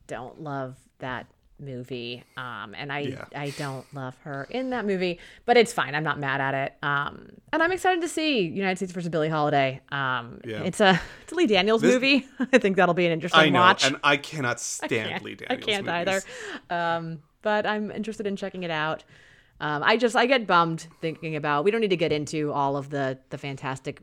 don't 0.08 0.42
love 0.42 0.76
that 1.00 1.28
movie. 1.62 2.24
Um, 2.38 2.74
and 2.76 2.92
I, 2.92 3.00
Yeah. 3.00 3.26
I 3.36 3.52
don't 3.52 3.86
love 3.94 4.16
her 4.24 4.48
in 4.50 4.72
that 4.72 4.86
movie, 4.86 5.20
but 5.46 5.56
it's 5.58 5.72
fine. 5.72 5.96
I'm 5.96 6.04
not 6.04 6.20
mad 6.20 6.42
at 6.42 6.54
it. 6.54 6.74
Um, 6.84 7.30
and 7.54 7.62
I'm 7.64 7.72
excited 7.72 8.02
to 8.02 8.08
see 8.08 8.42
United 8.42 8.78
States 8.78 8.92
versus 8.92 9.10
Billie 9.10 9.30
Holiday. 9.30 9.80
Um, 9.92 10.42
Yeah. 10.46 10.64
it's 10.64 10.80
a, 10.80 11.00
it's 11.24 11.32
a 11.32 11.36
Lee 11.36 11.48
Daniels 11.48 11.82
This- 11.82 11.94
movie. 11.94 12.28
I 12.52 12.58
think 12.58 12.76
that'll 12.78 12.94
be 12.96 13.06
an 13.06 13.12
interesting 13.12 13.40
I 13.42 13.50
know, 13.50 13.60
watch. 13.60 13.86
and 13.86 13.98
I 14.04 14.18
cannot 14.18 14.60
stand 14.60 14.90
can't, 15.10 15.24
Lee 15.24 15.38
I 15.50 15.56
can't 15.56 15.86
movies. 15.86 16.24
either. 16.70 16.76
Um, 16.76 17.20
but 17.42 17.66
I'm 17.66 17.92
interested 17.92 18.28
in 18.28 18.36
checking 18.36 18.64
it 18.64 18.72
out. 18.72 19.04
Um, 19.60 19.84
I 19.84 19.98
just 19.98 20.16
I 20.16 20.26
get 20.26 20.48
bummed 20.48 20.88
thinking 21.02 21.36
about. 21.36 21.64
We 21.64 21.70
don't 21.72 21.82
need 21.82 21.92
to 21.92 21.98
get 21.98 22.12
into 22.12 22.52
all 22.52 22.76
of 22.78 22.90
the 22.90 23.20
the 23.30 23.38
fantastic 23.38 24.02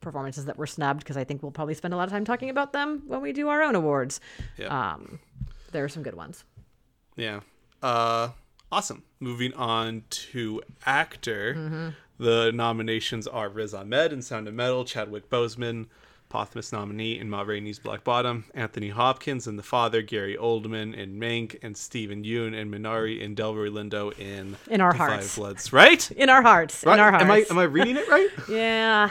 performances 0.00 0.44
that 0.46 0.56
were 0.56 0.66
snubbed 0.66 1.00
because 1.00 1.16
I 1.16 1.24
think 1.24 1.42
we'll 1.42 1.52
probably 1.52 1.74
spend 1.74 1.92
a 1.94 1.96
lot 1.96 2.04
of 2.04 2.10
time 2.10 2.24
talking 2.24 2.50
about 2.50 2.72
them 2.72 3.02
when 3.06 3.20
we 3.20 3.32
do 3.32 3.48
our 3.48 3.62
own 3.62 3.74
awards. 3.74 4.20
Yeah. 4.56 4.66
Um, 4.94 5.18
there 5.72 5.84
are 5.84 5.88
some 5.88 6.02
good 6.02 6.14
ones. 6.14 6.44
Yeah. 7.18 7.40
Uh, 7.82 8.30
awesome. 8.72 9.02
Moving 9.20 9.52
on 9.54 10.04
to 10.10 10.62
actor. 10.86 11.54
Mm-hmm. 11.54 11.88
The 12.18 12.50
nominations 12.52 13.26
are 13.26 13.48
Riz 13.48 13.74
Ahmed 13.74 14.12
in 14.12 14.22
Sound 14.22 14.48
of 14.48 14.54
Metal, 14.54 14.84
Chadwick 14.84 15.28
Boseman, 15.30 15.86
posthumous 16.28 16.72
nominee 16.72 17.18
in 17.18 17.30
Ma 17.30 17.42
Rainey's 17.42 17.78
Black 17.78 18.02
Bottom, 18.04 18.44
Anthony 18.54 18.88
Hopkins 18.88 19.46
in 19.46 19.56
The 19.56 19.62
Father, 19.62 20.02
Gary 20.02 20.36
Oldman 20.36 20.94
in 20.94 21.18
Mank, 21.18 21.58
and 21.62 21.76
Stephen 21.76 22.24
Yeun 22.24 22.60
and 22.60 22.72
Minari 22.72 23.20
in 23.20 23.34
Delroy 23.36 23.70
Lindo 23.70 24.16
in 24.18 24.56
In 24.68 24.80
Our 24.80 24.92
Hearts. 24.94 25.28
Five 25.28 25.36
Bloods. 25.36 25.72
Right? 25.72 26.10
In 26.12 26.28
our 26.28 26.42
hearts. 26.42 26.84
Right? 26.84 26.94
In 26.94 27.00
our 27.00 27.10
hearts. 27.10 27.24
Am 27.24 27.30
I 27.30 27.44
am 27.50 27.58
I 27.58 27.64
reading 27.64 27.96
it 27.96 28.08
right? 28.08 28.28
yeah. 28.48 29.10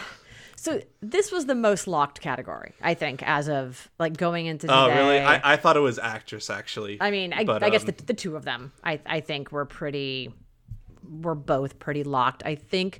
So 0.67 0.81
this 0.99 1.31
was 1.31 1.45
the 1.45 1.55
most 1.55 1.87
locked 1.87 2.19
category, 2.19 2.73
I 2.81 2.93
think, 2.93 3.23
as 3.23 3.47
of 3.47 3.89
like 3.99 4.17
going 4.17 4.47
into 4.47 4.67
today. 4.67 4.73
Oh, 4.77 4.89
really? 4.89 5.19
I, 5.19 5.53
I 5.53 5.55
thought 5.55 5.77
it 5.77 5.79
was 5.79 5.97
actress 5.97 6.49
actually. 6.49 6.97
I 6.99 7.09
mean, 7.09 7.31
I, 7.31 7.45
But, 7.45 7.63
I 7.63 7.69
guess 7.69 7.83
um, 7.83 7.93
the, 7.95 8.03
the 8.03 8.13
two 8.13 8.35
of 8.35 8.43
them, 8.43 8.73
I, 8.83 8.99
I 9.05 9.21
think, 9.21 9.53
were 9.53 9.63
pretty, 9.63 10.33
were 11.09 11.35
both 11.35 11.79
pretty 11.79 12.03
locked. 12.03 12.43
I 12.45 12.55
think 12.55 12.99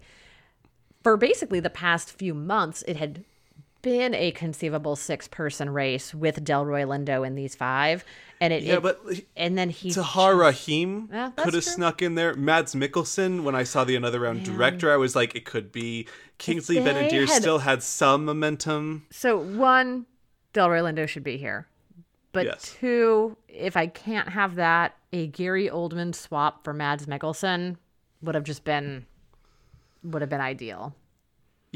for 1.04 1.18
basically 1.18 1.60
the 1.60 1.70
past 1.70 2.10
few 2.10 2.34
months, 2.34 2.86
it 2.88 2.96
had 2.96 3.26
been 3.82 4.14
a 4.14 4.32
conceivable 4.32 4.96
six 4.96 5.28
person 5.28 5.70
race 5.70 6.14
with 6.14 6.44
Delroy 6.44 6.86
Lindo 6.86 7.26
in 7.26 7.36
these 7.36 7.56
five. 7.56 8.04
And 8.40 8.54
it, 8.54 8.64
Yeah, 8.64 8.76
it- 8.76 8.84
but 8.84 9.02
and 9.36 9.58
then 9.58 9.70
he 9.70 9.92
Tahar 9.92 10.36
Rahim 10.36 11.10
Yeah, 11.12 11.32
could 11.36 11.54
have 11.54 11.64
snuck 11.64 12.02
in 12.02 12.16
there. 12.16 12.34
Mads 12.36 12.76
Mikkelsen, 12.76 13.44
when 13.44 13.56
I 13.56 13.64
saw 13.64 13.84
the 13.84 13.96
another 13.96 14.20
round 14.20 14.44
director, 14.44 14.92
I 14.92 14.98
was 14.98 15.16
like, 15.16 15.36
it 15.36 15.46
could 15.46 15.72
be. 15.72 16.08
Kingsley 16.38 16.78
they 16.78 16.84
Ben-Adir 16.86 17.28
had- 17.28 17.42
still 17.42 17.60
had 17.60 17.82
some 17.82 18.26
momentum. 18.26 19.08
So 19.10 19.38
one, 19.38 20.06
Delroy 20.54 20.82
Lindo 20.84 21.08
should 21.08 21.24
be 21.24 21.38
here. 21.38 21.68
But 22.32 22.46
Yes. 22.46 22.76
two, 22.80 23.38
if 23.48 23.76
I 23.76 23.88
can't 23.88 24.30
have 24.30 24.54
that, 24.56 24.96
a 25.12 25.26
Gary 25.28 25.68
Oldman 25.68 26.14
swap 26.14 26.64
for 26.64 26.74
Mads 26.74 27.08
Mikkelsen 27.08 27.78
would 28.22 28.36
have 28.36 28.44
just 28.44 28.64
been 28.64 29.06
would 30.04 30.22
have 30.22 30.30
been 30.30 30.42
ideal. 30.42 30.94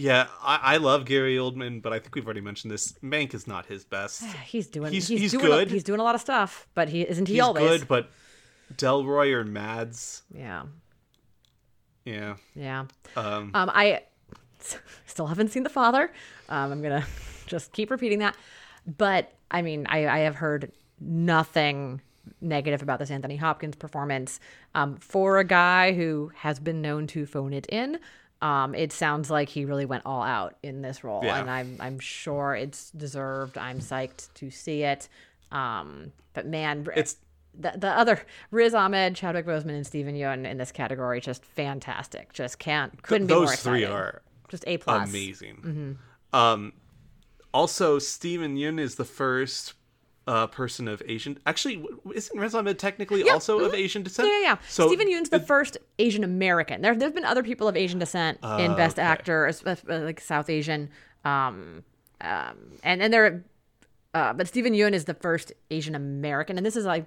Yeah, 0.01 0.27
I, 0.41 0.59
I 0.73 0.77
love 0.77 1.05
Gary 1.05 1.35
Oldman, 1.35 1.81
but 1.81 1.93
I 1.93 1.99
think 1.99 2.15
we've 2.15 2.25
already 2.25 2.41
mentioned 2.41 2.71
this. 2.71 2.93
Mank 3.03 3.33
is 3.33 3.45
not 3.47 3.65
his 3.67 3.83
best. 3.85 4.23
He's 4.45 4.67
doing 4.67 4.91
He's- 4.93 5.07
he's, 5.07 5.21
he's 5.21 5.31
doing 5.31 5.45
good. 5.45 5.69
he's 5.71 5.83
doing 5.83 5.99
a 5.99 6.03
lot 6.03 6.15
of 6.15 6.21
stuff, 6.21 6.67
but 6.73 6.89
he 6.89 7.01
isn't 7.01 7.27
he 7.27 7.35
He's 7.35 7.43
always 7.43 7.63
good, 7.79 7.87
but 7.87 8.09
Delroy 8.75 9.31
or 9.33 9.43
Mads, 9.43 10.23
Yeah. 10.33 10.63
yeah. 12.05 12.35
Yeah. 12.55 12.85
Um, 13.15 13.51
Um 13.53 13.69
I 13.73 14.01
still 15.05 15.27
haven't 15.27 15.49
seen 15.49 15.63
The 15.63 15.69
Father. 15.69 16.11
Um 16.49 16.71
I'm 16.71 16.81
going 16.81 17.01
to 17.01 17.07
just 17.47 17.71
keep 17.73 17.91
repeating 17.91 18.19
that. 18.19 18.35
But 18.97 19.31
I 19.49 19.61
mean, 19.61 19.85
I 19.89 20.07
I 20.07 20.19
have 20.19 20.35
heard 20.35 20.71
nothing 20.99 22.01
negative 22.39 22.81
about 22.81 22.99
this 22.99 23.11
Anthony 23.11 23.35
Hopkins 23.37 23.75
performance. 23.75 24.39
Um 24.73 24.97
for 24.97 25.37
a 25.39 25.43
guy 25.43 25.93
who 25.93 26.31
has 26.37 26.59
been 26.59 26.81
known 26.81 27.07
to 27.07 27.25
phone 27.25 27.53
it 27.53 27.65
in, 27.67 27.99
um 28.41 28.73
it 28.75 28.91
sounds 28.91 29.29
like 29.29 29.49
he 29.49 29.65
really 29.65 29.85
went 29.85 30.03
all 30.05 30.23
out 30.23 30.55
in 30.63 30.81
this 30.81 31.03
role 31.03 31.21
Yeah. 31.23 31.39
and 31.39 31.49
I'm 31.49 31.77
I'm 31.79 31.99
sure 31.99 32.55
it's 32.55 32.91
deserved. 32.91 33.57
I'm 33.57 33.79
psyched 33.79 34.33
to 34.35 34.49
see 34.49 34.83
it. 34.83 35.07
Um 35.51 36.11
but 36.33 36.45
man, 36.45 36.87
it's 36.95 37.17
the, 37.59 37.73
the 37.75 37.89
other 37.89 38.21
Riz 38.49 38.73
Ahmed, 38.73 39.15
Chadwick 39.15 39.45
Boseman, 39.45 39.75
and 39.75 39.85
Stephen 39.85 40.15
Yeun 40.15 40.49
in 40.49 40.57
this 40.57 40.71
category 40.71 41.19
just 41.19 41.43
fantastic. 41.45 42.31
Just 42.33 42.59
can't 42.59 43.01
couldn't 43.03 43.27
be 43.27 43.33
more 43.33 43.45
those 43.47 43.61
three 43.61 43.85
are 43.85 44.21
just 44.47 44.63
a 44.67 44.77
plus. 44.77 45.09
amazing. 45.09 45.55
Mm-hmm. 45.57 46.35
Um, 46.35 46.73
also, 47.53 47.99
Stephen 47.99 48.55
Yeun 48.55 48.79
is 48.79 48.95
the 48.95 49.03
first 49.05 49.73
uh, 50.31 50.47
person 50.47 50.87
of 50.87 51.03
Asian. 51.07 51.37
Actually, 51.45 51.85
isn't 52.15 52.39
Riz 52.39 52.55
Ahmed 52.55 52.79
technically 52.79 53.29
also 53.29 53.59
of 53.59 53.73
Asian 53.73 54.01
descent? 54.01 54.29
Yeah, 54.29 54.39
yeah, 54.39 54.43
yeah. 54.43 54.57
So 54.69 54.87
Stephen 54.87 55.09
Yeun's 55.09 55.27
the 55.27 55.41
first 55.41 55.77
Asian 55.99 56.23
American. 56.23 56.81
There, 56.81 56.95
there's 56.95 57.11
been 57.11 57.25
other 57.25 57.43
people 57.43 57.67
of 57.67 57.75
Asian 57.75 57.99
descent 57.99 58.37
in 58.41 58.73
Best 58.75 58.97
okay. 58.97 59.05
Actor, 59.05 59.51
uh, 59.65 59.75
like 59.89 60.21
South 60.21 60.49
Asian, 60.49 60.89
um, 61.25 61.83
um, 62.21 62.55
and 62.81 63.03
and 63.03 63.13
there, 63.13 63.43
uh, 64.13 64.31
but 64.31 64.47
Stephen 64.47 64.71
Yeun 64.71 64.93
is 64.93 65.03
the 65.03 65.15
first 65.15 65.51
Asian 65.69 65.95
American, 65.95 66.55
and 66.55 66.65
this 66.65 66.77
is 66.77 66.85
like 66.85 67.05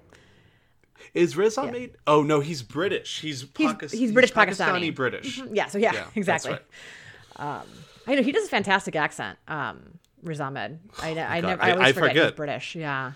is 1.15 1.35
Riz 1.35 1.57
Ahmed? 1.57 1.95
Oh 2.05 2.21
no, 2.21 2.41
he's 2.41 2.61
British. 2.61 3.21
He's 3.21 3.41
he's, 3.57 3.71
Pakis- 3.71 3.91
he's 3.91 4.11
British 4.11 4.33
Pakistani 4.33 4.91
Pakistani. 4.91 4.95
British. 4.95 5.41
yeah, 5.51 5.65
so 5.65 5.79
yeah, 5.79 5.93
Yeah, 5.93 6.05
exactly. 6.15 6.51
right. 7.39 7.63
I 8.07 8.13
know 8.13 8.21
he 8.21 8.31
does 8.31 8.45
a 8.45 8.49
fantastic 8.49 8.95
accent. 8.95 9.39
Um, 9.47 9.94
Riz 10.25 10.41
Ahmed. 10.41 10.79
I, 11.01 11.09
I 11.11 11.41
God, 11.41 11.47
never, 11.47 11.63
I- 11.63 11.67
I 11.67 11.71
always 11.73 11.87
I 11.87 11.91
forget, 11.93 12.15
he's. 12.25 12.31
British. 12.33 12.75
Yeah. 12.75 13.13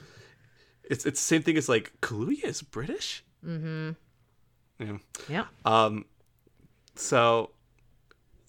It's 0.84 1.06
it's 1.06 1.20
the 1.20 1.24
same 1.26 1.44
thing 1.44 1.58
as 1.58 1.68
like 1.70 1.92
Kaluuya 2.02 2.46
is 2.46 2.62
British. 2.62 3.24
Mm-hmm. 3.46 3.92
Yeah. 4.80 4.98
Yeah. 5.28 5.46
Um, 5.66 6.06
so 6.96 7.52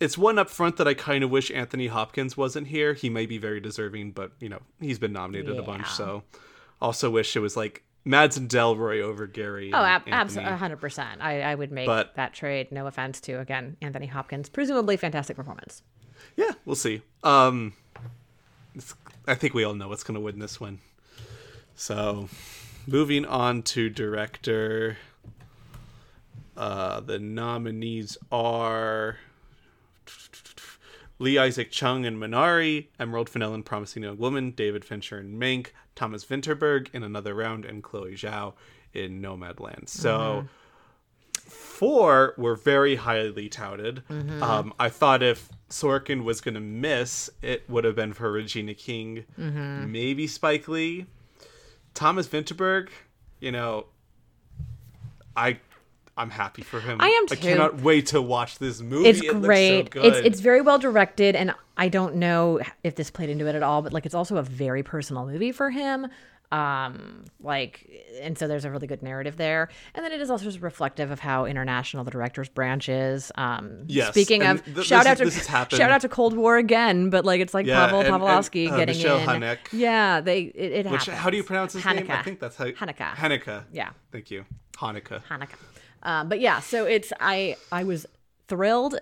it's 0.00 0.16
one 0.16 0.38
up 0.38 0.48
front 0.48 0.76
that 0.78 0.88
I 0.88 0.94
kind 0.94 1.22
of 1.22 1.30
wish 1.30 1.50
Anthony 1.50 1.88
Hopkins 1.88 2.36
wasn't 2.36 2.68
here. 2.68 2.94
He 2.94 3.10
may 3.10 3.26
be 3.26 3.38
very 3.38 3.60
deserving, 3.60 4.12
but 4.12 4.32
you 4.40 4.48
know 4.48 4.60
he's 4.80 4.98
been 4.98 5.12
nominated 5.12 5.58
a 5.58 5.62
bunch. 5.62 5.88
So 5.88 6.22
also 6.80 7.10
wish 7.10 7.36
it 7.36 7.40
was 7.40 7.56
like 7.56 7.82
Mads 8.06 8.38
and 8.38 8.48
Delroy 8.48 9.02
over 9.02 9.26
Gary. 9.26 9.70
Oh, 9.74 9.84
ab- 9.84 10.04
absolutely, 10.06 10.54
hundred 10.54 10.80
percent. 10.80 11.20
I, 11.20 11.42
I 11.42 11.54
would 11.54 11.70
make 11.70 11.86
But- 11.86 12.14
that 12.16 12.32
trade. 12.32 12.72
No 12.72 12.86
offense 12.86 13.20
to 13.22 13.34
again 13.34 13.76
Anthony 13.82 14.06
Hopkins, 14.06 14.48
presumably 14.48 14.96
fantastic 14.96 15.36
performance. 15.36 15.82
Yeah, 16.36 16.52
we'll 16.64 16.76
see. 16.76 17.02
Um, 17.22 17.74
I 19.26 19.34
think 19.34 19.54
we 19.54 19.64
all 19.64 19.74
know 19.74 19.88
what's 19.88 20.02
going 20.02 20.14
to 20.14 20.20
win 20.20 20.38
this 20.38 20.60
one. 20.60 20.78
So, 21.74 22.28
moving 22.86 23.24
on 23.24 23.62
to 23.62 23.88
director. 23.88 24.98
Uh, 26.56 27.00
the 27.00 27.18
nominees 27.18 28.18
are 28.30 29.18
Lee 31.18 31.38
Isaac 31.38 31.70
Chung 31.70 32.04
and 32.06 32.16
Minari, 32.16 32.88
Emerald 32.98 33.28
Fennell 33.28 33.54
in 33.54 33.62
Promising 33.62 34.02
Young 34.02 34.18
Woman, 34.18 34.50
David 34.50 34.84
Fincher 34.84 35.18
and 35.18 35.40
Mank, 35.40 35.68
Thomas 35.94 36.24
Vinterberg 36.24 36.88
in 36.92 37.02
Another 37.02 37.34
Round, 37.34 37.64
and 37.64 37.82
Chloe 37.82 38.14
Zhao 38.14 38.54
in 38.92 39.20
Nomadland. 39.20 39.88
So, 39.88 40.48
four 41.80 42.34
were 42.36 42.54
very 42.56 42.96
highly 42.96 43.48
touted. 43.48 44.02
Mm-hmm. 44.10 44.42
Um, 44.42 44.74
I 44.78 44.90
thought 44.90 45.22
if 45.22 45.48
Sorkin 45.70 46.24
was 46.24 46.40
going 46.42 46.54
to 46.54 46.60
miss, 46.60 47.30
it 47.42 47.64
would 47.70 47.84
have 47.84 47.96
been 47.96 48.12
for 48.12 48.30
Regina 48.30 48.74
King, 48.74 49.24
Mm-hmm. 49.38 49.90
maybe 49.90 50.26
Spike 50.26 50.68
Lee, 50.68 51.06
Thomas 51.94 52.28
Vinterberg. 52.28 52.88
You 53.40 53.52
know, 53.52 53.86
I. 55.36 55.58
I'm 56.16 56.28
happy 56.28 56.60
for 56.60 56.80
him. 56.80 57.00
I 57.00 57.08
am 57.08 57.24
I 57.30 57.34
cannot 57.36 57.80
wait 57.80 58.08
to 58.08 58.20
watch 58.20 58.58
this 58.58 58.82
movie. 58.82 59.08
it's 59.08 59.20
It 59.20 59.28
looks 59.28 59.36
so 59.36 59.40
great. 59.40 59.90
good. 59.90 60.04
it's 60.04 60.18
it's 60.26 60.40
very 60.40 60.60
well 60.60 60.78
directed, 60.78 61.34
and 61.34 61.54
I 61.78 61.88
don't 61.88 62.16
know 62.16 62.60
if 62.84 62.94
this 62.94 63.10
played 63.10 63.30
into 63.30 63.46
it 63.46 63.54
at 63.54 63.62
all, 63.62 63.80
but 63.80 63.94
like 63.94 64.04
it's 64.04 64.14
also 64.14 64.36
a 64.36 64.42
very 64.42 64.82
personal 64.82 65.24
movie 65.24 65.50
for 65.52 65.70
him. 65.70 66.08
Um, 66.52 67.26
like, 67.40 67.88
and 68.20 68.36
so 68.36 68.48
there's 68.48 68.64
a 68.64 68.70
really 68.72 68.88
good 68.88 69.02
narrative 69.02 69.36
there, 69.36 69.68
and 69.94 70.04
then 70.04 70.10
it 70.12 70.20
is 70.20 70.30
also 70.30 70.44
just 70.44 70.60
reflective 70.60 71.10
of 71.12 71.20
how 71.20 71.44
international 71.44 72.02
the 72.02 72.10
director's 72.10 72.48
branch 72.48 72.88
is. 72.88 73.30
Um, 73.36 73.84
Yes, 73.86 74.08
Speaking 74.10 74.42
and 74.42 74.58
of, 74.58 74.64
th- 74.64 74.86
shout 74.86 75.06
out 75.06 75.12
is- 75.12 75.18
to 75.18 75.24
this 75.26 75.36
has 75.36 75.46
happened. 75.46 75.78
shout 75.78 75.90
out 75.92 76.00
to 76.00 76.08
Cold 76.08 76.36
War 76.36 76.56
again, 76.56 77.08
but 77.08 77.24
like 77.24 77.40
it's 77.40 77.54
like 77.54 77.66
Yeah, 77.66 77.86
Pavel 77.86 78.00
and- 78.00 78.08
and, 78.08 78.16
Pawlikowski 78.22 78.68
uh, 78.70 78.76
getting 78.76 78.96
Michel 78.96 79.42
in. 79.42 79.58
Yeah, 79.72 80.20
they 80.20 80.40
it, 80.42 80.72
it 80.72 80.86
Which, 80.90 81.04
happens. 81.04 81.18
how 81.18 81.30
do 81.30 81.36
you 81.36 81.44
pronounce 81.44 81.72
his 81.74 81.84
name? 81.84 82.06
I 82.10 82.22
think 82.22 82.40
that's 82.40 82.56
how. 82.56 82.64
Hanukkah. 82.66 83.12
Hanukkah. 83.14 83.64
Yeah. 83.72 83.90
Thank 84.10 84.30
you. 84.32 84.44
Hanukkah. 84.76 85.22
Hanukkah. 85.30 85.54
Um, 86.02 86.28
but 86.28 86.40
yeah, 86.40 86.60
so 86.60 86.84
it's 86.84 87.12
I 87.20 87.56
I 87.70 87.84
was 87.84 88.06
thrilled. 88.48 88.96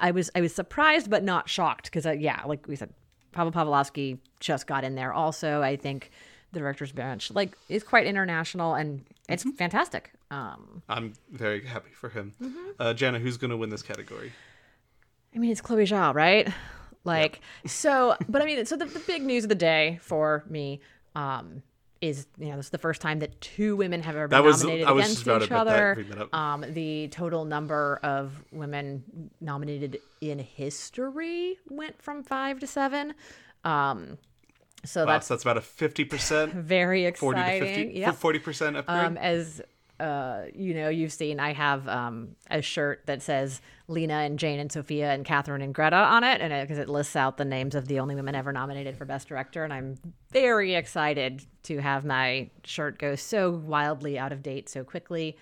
I 0.00 0.10
was 0.12 0.30
I 0.36 0.40
was 0.40 0.54
surprised 0.54 1.10
but 1.10 1.24
not 1.24 1.48
shocked 1.48 1.86
because 1.90 2.06
yeah, 2.20 2.42
like 2.46 2.68
we 2.68 2.76
said, 2.76 2.92
Pavel 3.32 3.50
Pawlikowski 3.50 4.18
just 4.38 4.66
got 4.68 4.84
in 4.84 4.94
there. 4.94 5.12
Also, 5.12 5.62
I 5.62 5.76
think 5.76 6.10
the 6.56 6.60
director's 6.60 6.90
bench 6.92 7.30
like 7.30 7.56
is 7.68 7.82
quite 7.84 8.06
international 8.06 8.74
and 8.74 9.04
it's 9.28 9.42
Mm-hmm. 9.44 9.56
fantastic. 9.56 10.12
Um, 10.30 10.82
I'm 10.88 11.12
very 11.30 11.64
happy 11.64 11.90
for 11.92 12.08
him. 12.08 12.32
Mm-hmm. 12.42 12.58
Uh, 12.80 12.94
Jana, 12.94 13.18
who's 13.18 13.36
going 13.36 13.50
to 13.50 13.56
win 13.56 13.70
this 13.70 13.82
category? 13.82 14.32
I 15.34 15.38
mean, 15.38 15.50
it's 15.50 15.60
Chloe 15.60 15.84
Zhao, 15.84 16.14
right? 16.14 16.48
Like, 17.04 17.40
so, 17.66 18.16
but 18.28 18.40
I 18.42 18.44
mean, 18.46 18.64
so 18.66 18.76
the, 18.76 18.86
the 18.86 19.00
big 19.00 19.22
news 19.22 19.44
of 19.44 19.48
the 19.50 19.54
day 19.54 19.98
for 20.02 20.44
me 20.48 20.80
um, 21.14 21.62
is, 22.00 22.26
you 22.38 22.46
know, 22.50 22.56
this 22.56 22.66
is 22.66 22.70
the 22.70 22.78
first 22.78 23.00
time 23.00 23.18
that 23.20 23.40
two 23.40 23.76
women 23.76 24.02
have 24.02 24.16
ever 24.16 24.28
been 24.28 24.36
That 24.38 24.44
was- 24.44 24.62
nominated 24.62 24.88
I 24.88 24.92
was 24.92 25.04
against 25.04 25.16
just 25.16 25.26
about 25.26 25.42
each 25.42 25.48
to 25.48 25.56
other. 25.56 26.04
that. 26.10 26.36
Um, 26.36 26.64
the 26.72 27.08
total 27.08 27.44
number 27.44 28.00
of 28.02 28.32
women 28.52 29.30
nominated 29.40 29.98
in 30.20 30.38
history 30.38 31.58
went 31.68 32.00
from 32.02 32.22
five 32.22 32.58
to 32.60 32.66
seven. 32.66 33.14
Um, 33.64 34.18
so 34.84 35.04
Wow, 35.04 35.12
that's 35.12 35.26
so 35.26 35.34
that's 35.34 35.42
about 35.42 35.56
a 35.56 35.60
50%, 35.60 36.52
very 36.54 37.10
40 37.10 37.40
to 37.40 37.46
exciting. 37.46 38.04
50, 38.04 38.40
40% 38.40 38.76
upgrade. 38.76 38.98
Um, 38.98 39.16
as 39.16 39.62
uh, 39.98 40.42
you 40.54 40.74
know, 40.74 40.88
you've 40.90 41.12
seen, 41.12 41.40
I 41.40 41.54
have 41.54 41.88
um, 41.88 42.36
a 42.50 42.60
shirt 42.60 43.02
that 43.06 43.22
says 43.22 43.62
Lena 43.88 44.14
and 44.14 44.38
Jane 44.38 44.60
and 44.60 44.70
Sophia 44.70 45.10
and 45.10 45.24
Kathryn 45.24 45.62
and 45.62 45.74
Greta 45.74 45.96
on 45.96 46.22
it, 46.22 46.40
and 46.42 46.52
because 46.68 46.78
it, 46.78 46.88
lists 46.88 47.16
out 47.16 47.38
the 47.38 47.44
names 47.46 47.74
of 47.74 47.88
the 47.88 47.98
only 47.98 48.14
women 48.14 48.34
ever 48.34 48.52
nominated 48.52 48.96
for 48.96 49.06
Best 49.06 49.28
Director, 49.28 49.64
and 49.64 49.72
I'm 49.72 49.96
very 50.30 50.74
excited 50.74 51.44
to 51.64 51.78
have 51.78 52.04
my 52.04 52.50
shirt 52.64 52.98
go 52.98 53.14
so 53.14 53.50
wildly 53.50 54.18
out 54.18 54.32
of 54.32 54.42
date 54.42 54.68
so 54.68 54.84
quickly. 54.84 55.36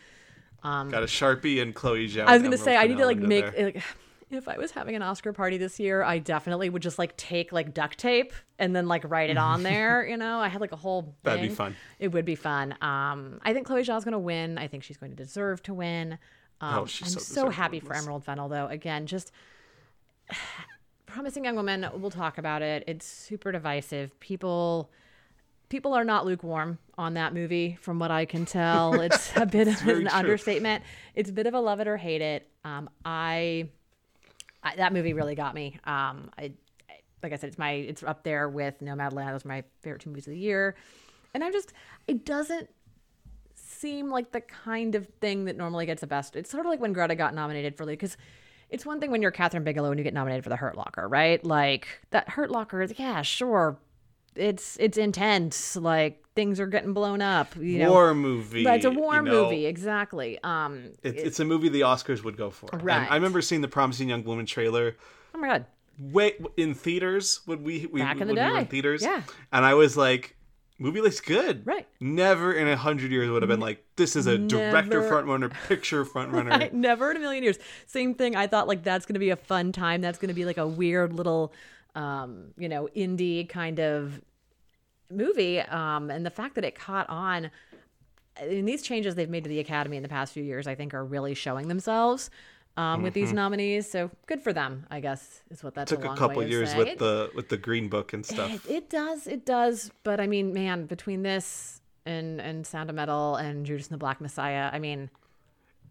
Um, 0.63 0.89
Got 0.89 1.03
a 1.03 1.07
Sharpie 1.07 1.61
and 1.61 1.75
Chloe 1.75 2.09
Zhao. 2.09 2.25
I 2.25 2.35
was 2.35 2.43
gonna 2.43 2.57
say 2.57 2.77
I 2.77 2.87
need 2.87 2.99
to 2.99 3.07
like 3.07 3.19
make 3.19 3.45
like 3.59 3.83
if 4.35 4.49
I 4.49 4.57
was 4.59 4.71
having 4.73 4.95
an 4.97 5.03
Oscar 5.03 5.33
party 5.33 5.57
this 5.57 5.79
year, 5.81 6.03
I 6.03 6.19
definitely 6.19 6.69
would 6.71 6.83
just 6.83 6.99
like 6.99 7.17
take 7.17 7.53
like 7.53 7.73
duct 7.75 7.99
tape 7.99 8.33
and 8.59 8.75
then 8.75 8.87
like 8.89 9.03
write 9.09 9.31
it 9.31 9.37
on 9.39 9.63
there. 9.63 10.05
You 10.09 10.17
know, 10.17 10.39
I 10.39 10.49
had 10.49 10.61
like 10.61 10.73
a 10.73 10.77
whole. 10.77 11.17
That'd 11.23 11.43
be 11.43 11.49
fun. 11.55 11.75
It 11.99 12.09
would 12.09 12.25
be 12.25 12.35
fun. 12.37 12.75
Um, 12.81 13.41
I 13.43 13.53
think 13.53 13.67
Chloe 13.67 13.83
Zhao's 13.83 14.05
gonna 14.05 14.19
win. 14.19 14.59
I 14.59 14.69
think 14.69 14.83
she's 14.85 14.97
going 14.97 15.11
to 15.13 15.17
deserve 15.17 15.63
to 15.65 15.75
win. 15.75 16.19
Um, 16.61 16.81
Oh, 16.81 16.87
she's 16.87 17.15
I'm 17.15 17.21
so 17.21 17.43
so, 17.45 17.51
happy 17.51 17.81
for. 17.81 17.95
Emerald 17.95 18.25
Fennell 18.25 18.49
though. 18.49 18.67
Again, 18.69 19.07
just 19.07 19.33
promising 21.07 21.45
young 21.45 21.57
woman. 21.57 21.87
We'll 21.97 22.11
talk 22.11 22.39
about 22.39 22.63
it. 22.63 22.85
It's 22.87 23.07
super 23.07 23.53
divisive. 23.53 24.19
People. 24.21 24.91
People 25.71 25.95
are 25.95 26.05
not 26.05 26.27
lukewarm 26.27 26.79
on 26.99 27.15
that 27.15 27.35
movie, 27.35 27.77
from 27.81 27.99
what 27.99 28.11
I 28.11 28.27
can 28.27 28.45
tell. 28.45 28.95
It's 29.01 29.33
a 29.35 29.47
bit 29.47 29.67
of 29.67 29.75
an 29.89 30.03
true. 30.03 30.07
understatement. 30.09 30.85
It's 31.15 31.31
a 31.31 31.33
bit 31.33 31.47
of 31.47 31.55
a 31.55 31.59
love 31.61 31.81
it 31.81 31.89
or 31.89 31.97
hate 31.97 32.21
it. 32.21 32.49
Um, 32.65 32.89
I, 33.05 33.71
I 34.65 34.77
that 34.77 34.93
movie 34.93 35.13
really 35.13 35.35
got 35.35 35.55
me. 35.55 35.79
Um, 35.85 36.31
I, 36.39 36.43
I- 36.89 37.01
like 37.23 37.33
I 37.33 37.37
said, 37.37 37.49
it's 37.49 37.59
my 37.59 37.71
it's 37.73 38.03
up 38.03 38.23
there 38.25 38.49
with 38.49 38.81
Nomadland. 38.81 39.31
Those 39.33 39.45
are 39.45 39.49
my 39.49 39.65
favorite 39.83 40.03
two 40.03 40.11
movies 40.11 40.27
of 40.27 40.33
the 40.33 40.39
year, 40.39 40.75
and 41.33 41.45
I'm 41.45 41.53
just 41.53 41.73
it 42.07 42.25
doesn't 42.25 42.69
seem 43.55 44.11
like 44.11 44.33
the 44.33 44.41
kind 44.41 44.95
of 44.95 45.07
thing 45.21 45.45
that 45.47 45.57
normally 45.57 45.87
gets 45.87 46.03
a 46.03 46.07
best. 46.07 46.37
It's 46.37 46.51
sort 46.51 46.67
of 46.67 46.71
like 46.71 46.81
when 46.81 46.93
Greta 46.93 47.15
got 47.15 47.35
nominated 47.35 47.77
for 47.77 47.87
because 47.87 48.17
it's 48.71 48.85
one 48.85 49.01
thing 49.01 49.11
when 49.11 49.23
you're 49.23 49.33
Kathryn 49.33 49.65
Bigelow 49.65 49.91
and 49.91 49.99
you 49.99 50.05
get 50.05 50.15
nominated 50.15 50.43
for 50.43 50.51
the 50.51 50.57
Hurt 50.57 50.77
Locker, 50.77 51.07
right? 51.09 51.43
Like 51.45 51.87
that 52.11 52.29
Hurt 52.31 52.51
Locker 52.51 52.83
is 52.83 52.99
yeah, 52.99 53.23
sure, 53.23 53.79
it's 54.37 54.77
it's 54.81 54.99
intense. 54.99 55.77
Like 55.77 56.25
things 56.35 56.59
are 56.61 56.67
getting 56.67 56.93
blown 56.93 57.23
up. 57.23 57.55
You 57.57 57.81
know, 57.81 57.91
war 57.91 58.15
movie. 58.15 58.67
It's 58.67 58.85
a 58.85 58.91
war 58.91 59.17
you 59.17 59.23
know, 59.23 59.45
movie, 59.45 59.67
exactly. 59.67 60.39
Um, 60.43 60.93
It, 61.03 61.17
it's 61.17 61.41
a 61.41 61.45
movie 61.45 61.69
the 61.69 61.83
Oscars 61.83 62.25
would 62.25 62.37
go 62.37 62.51
for. 62.51 62.69
And 62.73 62.83
Right. 62.83 63.11
I 63.11 63.15
remember 63.15 63.41
seeing 63.41 63.61
the 63.61 63.69
Promising 63.69 64.09
Young 64.09 64.25
Woman 64.25 64.47
trailer 64.47 64.97
oh 65.35 65.39
my 65.39 65.49
god, 65.49 65.67
Wait, 65.99 66.45
in 66.57 66.75
theaters 66.75 67.41
when 67.47 67.63
we, 67.63 67.87
we 67.87 68.01
Back 68.01 68.21
in 68.21 68.27
the 68.27 68.35
when 68.35 68.45
we 68.47 68.53
were 68.53 68.59
in 68.59 68.67
theaters. 68.67 69.03
Yeah. 69.03 69.23
And 69.53 69.65
I 69.65 69.75
was 69.75 69.97
like, 69.97 70.37
movie 70.79 71.01
looks 71.01 71.21
good. 71.21 71.65
Right. 71.65 71.87
Never 72.01 72.53
in 72.53 72.67
a 72.67 72.77
hundred 72.77 73.13
years 73.13 73.31
would 73.31 73.43
have 73.43 73.49
been 73.49 73.61
like, 73.61 73.85
this 73.95 74.17
is 74.17 74.27
a 74.27 74.37
director 74.37 75.01
Never. 75.01 75.09
front 75.09 75.27
runner, 75.29 75.51
picture 75.69 76.05
front 76.15 76.33
runner. 76.33 76.51
I, 76.51 76.71
never 76.73 77.13
in 77.13 77.17
a 77.17 77.21
million 77.21 77.45
years. 77.45 77.59
Same 77.87 78.15
thing. 78.15 78.35
I 78.35 78.49
thought 78.49 78.67
like 78.67 78.83
that's 78.83 79.07
going 79.07 79.15
to 79.15 79.21
be 79.21 79.31
a 79.31 79.37
fun 79.37 79.71
time. 79.71 80.01
That's 80.01 80.19
going 80.19 80.29
to 80.29 80.35
be 80.35 80.45
like 80.45 80.59
a 80.59 80.67
weird 80.67 81.13
little, 81.13 81.53
um, 81.95 82.53
you 82.59 82.69
know, 82.69 82.89
indie 82.97 83.49
kind 83.49 83.79
of 83.81 84.21
movie. 85.11 85.61
Um, 85.61 86.11
and 86.11 86.25
the 86.25 86.31
fact 86.31 86.55
that 86.57 86.65
it 86.65 86.75
caught 86.75 87.09
on. 87.09 87.51
And 88.37 88.67
these 88.67 88.83
changes 88.83 89.15
they've 89.15 89.31
made 89.31 89.45
to 89.45 89.49
the 89.49 89.61
Academy 89.61 89.97
in 89.97 90.03
the 90.03 90.09
past 90.09 90.33
few 90.33 90.43
years, 90.43 90.67
I 90.67 90.75
think, 90.75 90.93
are 90.93 91.05
really 91.05 91.35
showing 91.35 91.69
themselves 91.69 92.31
um, 92.77 93.03
with 93.03 93.15
these 93.15 93.33
nominees. 93.33 93.89
So 93.89 94.11
good 94.27 94.43
for 94.43 94.53
them, 94.53 94.87
I 94.91 94.99
guess, 94.99 95.41
is 95.53 95.63
what 95.63 95.75
that's 95.77 95.93
Mm-hmm. 95.93 96.03
Took 96.03 96.11
a 96.11 96.15
a 96.15 96.17
couple 96.17 96.43
years 96.43 96.71
saying. 96.71 96.79
with 96.79 96.89
It- 96.89 96.99
the 96.99 97.31
with 97.37 97.49
the 97.49 97.57
Green 97.57 97.89
Book 97.89 98.13
and 98.13 98.27
stuff. 98.27 98.51
it, 98.53 98.69
it 98.69 98.91
does, 98.91 99.29
it 99.29 99.47
does. 99.47 99.93
But 100.03 100.19
I 100.19 100.27
mean, 100.27 100.53
man, 100.53 100.87
between 100.87 101.23
this 101.23 101.81
and 102.05 102.41
and 102.41 102.67
Sound 102.67 102.91
of 102.91 102.97
Metal 102.97 103.37
and 103.37 103.65
Judas 103.65 103.87
and 103.87 103.95
the 103.95 103.99
Black 103.99 104.21
Messiah, 104.21 104.69
I 104.73 104.81
mean, 104.81 105.11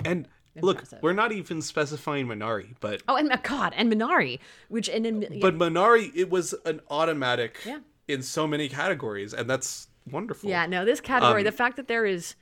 and 0.04 0.28
look, 0.62 0.84
we're 1.02 1.14
not 1.14 1.32
even 1.32 1.62
specifying 1.62 2.28
Minari, 2.28 2.76
but 2.80 3.02
oh, 3.08 3.16
and 3.16 3.32
God, 3.44 3.74
and 3.76 3.92
Minari, 3.92 4.40
which 4.70 4.90
and, 4.90 5.06
and 5.06 5.42
but 5.42 5.58
Minari, 5.58 6.12
it 6.16 6.30
was 6.30 6.54
an 6.66 6.82
automatic 6.90 7.60
Yeah. 7.66 7.80
in 8.08 8.22
so 8.22 8.48
many 8.48 8.70
categories, 8.70 9.34
and 9.34 9.50
that's 9.50 9.88
wonderful. 10.10 10.50
Yeah, 10.50 10.66
no, 10.66 10.86
this 10.86 11.02
category, 11.02 11.42
Um, 11.42 11.46
the 11.46 11.52
fact 11.52 11.78
that 11.78 11.88
there 11.88 12.06
is 12.06 12.36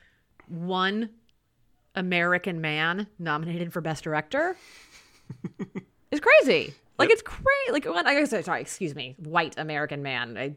one 0.47 1.09
American 1.95 2.61
man 2.61 3.07
nominated 3.19 3.71
for 3.73 3.81
Best 3.81 4.03
Director 4.03 4.55
is 6.11 6.19
crazy. 6.19 6.73
Like 6.97 7.09
it's 7.09 7.21
crazy. 7.23 7.71
Like 7.71 7.85
when 7.85 8.05
I 8.05 8.13
guess 8.13 8.45
sorry, 8.45 8.61
excuse 8.61 8.93
me, 8.93 9.15
white 9.17 9.55
American 9.57 10.03
man. 10.03 10.37
I 10.37 10.55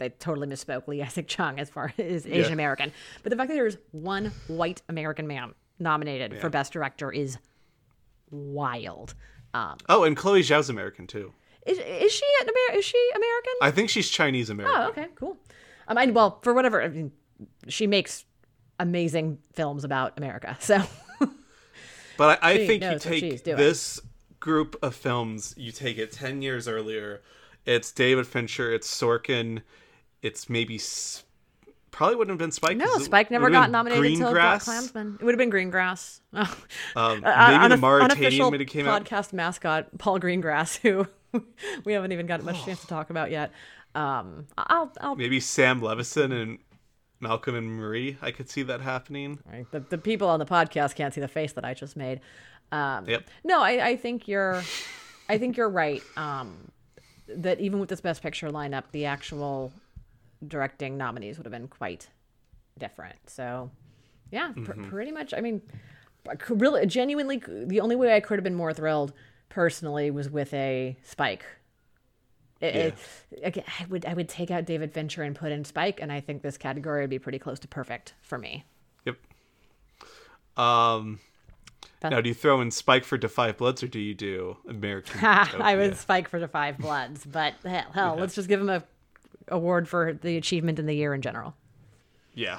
I 0.00 0.08
totally 0.08 0.46
misspoke. 0.46 0.88
Lee 0.88 1.02
Isaac 1.02 1.26
Chung 1.28 1.58
as 1.60 1.68
far 1.68 1.92
as 1.98 2.26
Asian 2.26 2.54
American, 2.54 2.90
but 3.22 3.30
the 3.30 3.36
fact 3.36 3.48
that 3.48 3.54
there's 3.54 3.76
one 3.90 4.32
white 4.46 4.80
American 4.88 5.26
man 5.26 5.54
nominated 5.78 6.40
for 6.40 6.48
Best 6.50 6.72
Director 6.72 7.12
is 7.12 7.38
wild. 8.30 9.14
Um, 9.54 9.76
Oh, 9.88 10.04
and 10.04 10.16
Chloe 10.16 10.42
Zhao's 10.42 10.68
American 10.70 11.06
too. 11.06 11.32
is, 11.66 11.78
is 11.78 12.12
she 12.12 12.24
an 12.42 12.48
Amer- 12.48 12.78
Is 12.78 12.84
she 12.84 13.10
American? 13.14 13.52
I 13.62 13.70
think 13.70 13.90
she's 13.90 14.08
Chinese 14.10 14.50
American. 14.50 14.80
Oh, 14.80 14.88
okay, 14.88 15.06
cool. 15.14 15.36
Um, 15.88 15.96
I, 15.98 16.06
well, 16.06 16.38
for 16.42 16.52
whatever, 16.52 16.82
I 16.82 16.88
mean, 16.88 17.12
she 17.68 17.86
makes 17.86 18.24
amazing 18.78 19.38
films 19.54 19.84
about 19.84 20.18
America. 20.18 20.56
So, 20.60 20.82
But 22.16 22.40
I, 22.42 22.50
I 22.52 22.66
think 22.66 22.82
you 22.82 22.98
take 22.98 23.44
this 23.44 24.00
group 24.40 24.76
of 24.82 24.94
films, 24.94 25.54
you 25.56 25.70
take 25.72 25.98
it 25.98 26.12
10 26.12 26.42
years 26.42 26.66
earlier. 26.68 27.22
It's 27.64 27.92
David 27.92 28.26
Fincher, 28.26 28.72
it's 28.72 28.88
Sorkin, 28.88 29.62
it's 30.22 30.48
maybe. 30.50 30.76
S- 30.76 31.22
Probably 31.90 32.16
wouldn't 32.16 32.32
have 32.32 32.38
been 32.38 32.52
Spike. 32.52 32.76
No, 32.76 32.98
Spike 32.98 33.30
never 33.30 33.50
got 33.50 33.70
nominated 33.70 34.04
until 34.12 34.32
Black. 34.32 34.62
Klansman. 34.62 35.16
It 35.20 35.24
would 35.24 35.32
have 35.32 35.38
been 35.38 35.50
Greengrass. 35.50 36.20
Oh. 36.34 36.56
Um, 36.96 37.24
Uh, 37.24 37.58
maybe 37.58 37.74
the 37.74 37.76
Mauritanian 37.80 38.50
when 38.50 38.60
it 38.60 38.66
came 38.66 38.86
out. 38.86 39.04
podcast 39.04 39.32
mascot 39.32 39.96
Paul 39.98 40.20
Greengrass, 40.20 40.76
who 40.82 41.06
we 41.84 41.92
haven't 41.94 42.12
even 42.12 42.26
gotten 42.26 42.44
much 42.46 42.64
chance 42.64 42.80
to 42.82 42.86
talk 42.86 43.10
about 43.10 43.30
yet. 43.30 43.52
Um, 43.94 44.46
I'll, 44.56 44.92
I'll 45.00 45.16
Maybe 45.16 45.40
Sam 45.40 45.80
Levinson 45.80 46.30
and 46.32 46.58
Malcolm 47.20 47.54
and 47.54 47.66
Marie. 47.76 48.16
I 48.22 48.30
could 48.30 48.48
see 48.50 48.62
that 48.64 48.80
happening. 48.80 49.38
Right. 49.50 49.66
The, 49.72 49.80
the 49.80 49.98
people 49.98 50.28
on 50.28 50.38
the 50.38 50.46
podcast 50.46 50.94
can't 50.94 51.12
see 51.12 51.20
the 51.20 51.26
face 51.28 51.52
that 51.54 51.64
I 51.64 51.74
just 51.74 51.96
made. 51.96 52.20
Um, 52.70 53.08
Yep. 53.08 53.24
No, 53.44 53.60
I, 53.62 53.88
I 53.88 53.96
think 53.96 54.28
you're, 54.28 54.62
I 55.28 55.38
think 55.38 55.56
you're 55.56 55.70
right. 55.70 56.02
Um, 56.16 56.70
that 57.28 57.60
even 57.60 57.78
with 57.80 57.88
this 57.88 58.00
best 58.00 58.22
picture 58.22 58.50
lineup, 58.50 58.84
the 58.92 59.06
actual 59.06 59.72
directing 60.46 60.96
nominees 60.96 61.36
would 61.38 61.46
have 61.46 61.52
been 61.52 61.68
quite 61.68 62.08
different. 62.78 63.16
So, 63.26 63.70
yeah, 64.30 64.52
pr- 64.52 64.60
Mm-hmm. 64.72 64.84
pretty 64.90 65.12
much. 65.12 65.34
I 65.34 65.40
mean, 65.40 65.62
really 66.48 66.86
genuinely 66.86 67.42
the 67.66 67.80
only 67.80 67.96
way 67.96 68.14
I 68.14 68.20
could 68.20 68.38
have 68.38 68.44
been 68.44 68.54
more 68.54 68.72
thrilled 68.72 69.12
personally 69.48 70.10
was 70.10 70.28
with 70.30 70.52
a 70.54 70.96
Spike. 71.02 71.44
It- 72.60 72.74
it- 72.76 72.94
again, 73.44 73.64
I 73.80 73.84
would 73.86 74.04
I 74.04 74.14
would 74.14 74.28
take 74.28 74.50
out 74.50 74.64
David 74.64 74.92
Fincher 74.92 75.22
and 75.22 75.34
put 75.34 75.52
in 75.52 75.64
Spike, 75.64 76.00
and 76.02 76.10
I 76.12 76.20
think 76.20 76.42
this 76.42 76.58
category 76.58 77.00
would 77.02 77.10
be 77.10 77.18
pretty 77.18 77.38
close 77.38 77.58
to 77.60 77.68
perfect 77.68 78.14
for 78.20 78.36
me. 78.38 78.64
Yep. 79.04 79.16
Um. 80.56 81.20
But- 82.00 82.10
Now, 82.10 82.20
do 82.20 82.28
you 82.28 82.34
throw 82.34 82.60
in 82.60 82.70
Spike 82.70 83.04
for 83.04 83.18
Da 83.18 83.26
5 83.28 83.56
Bloods, 83.56 83.82
or 83.82 83.88
do 83.88 83.98
you 83.98 84.14
do 84.14 84.56
American? 84.68 85.18
I 85.24 85.74
would 85.76 85.96
Spike 85.96 86.28
for 86.28 86.38
the 86.38 86.46
Five 86.46 86.78
Bloods, 86.78 87.24
but 87.26 87.54
hell, 87.64 87.86
hell 87.92 88.16
let's 88.16 88.34
just 88.36 88.48
give 88.48 88.60
him 88.60 88.68
a 88.70 88.84
award 89.50 89.88
for 89.88 90.12
the 90.12 90.36
achievement 90.36 90.78
in 90.78 90.86
the 90.86 90.94
year 90.94 91.14
in 91.14 91.22
general. 91.22 91.54
Yeah. 92.34 92.58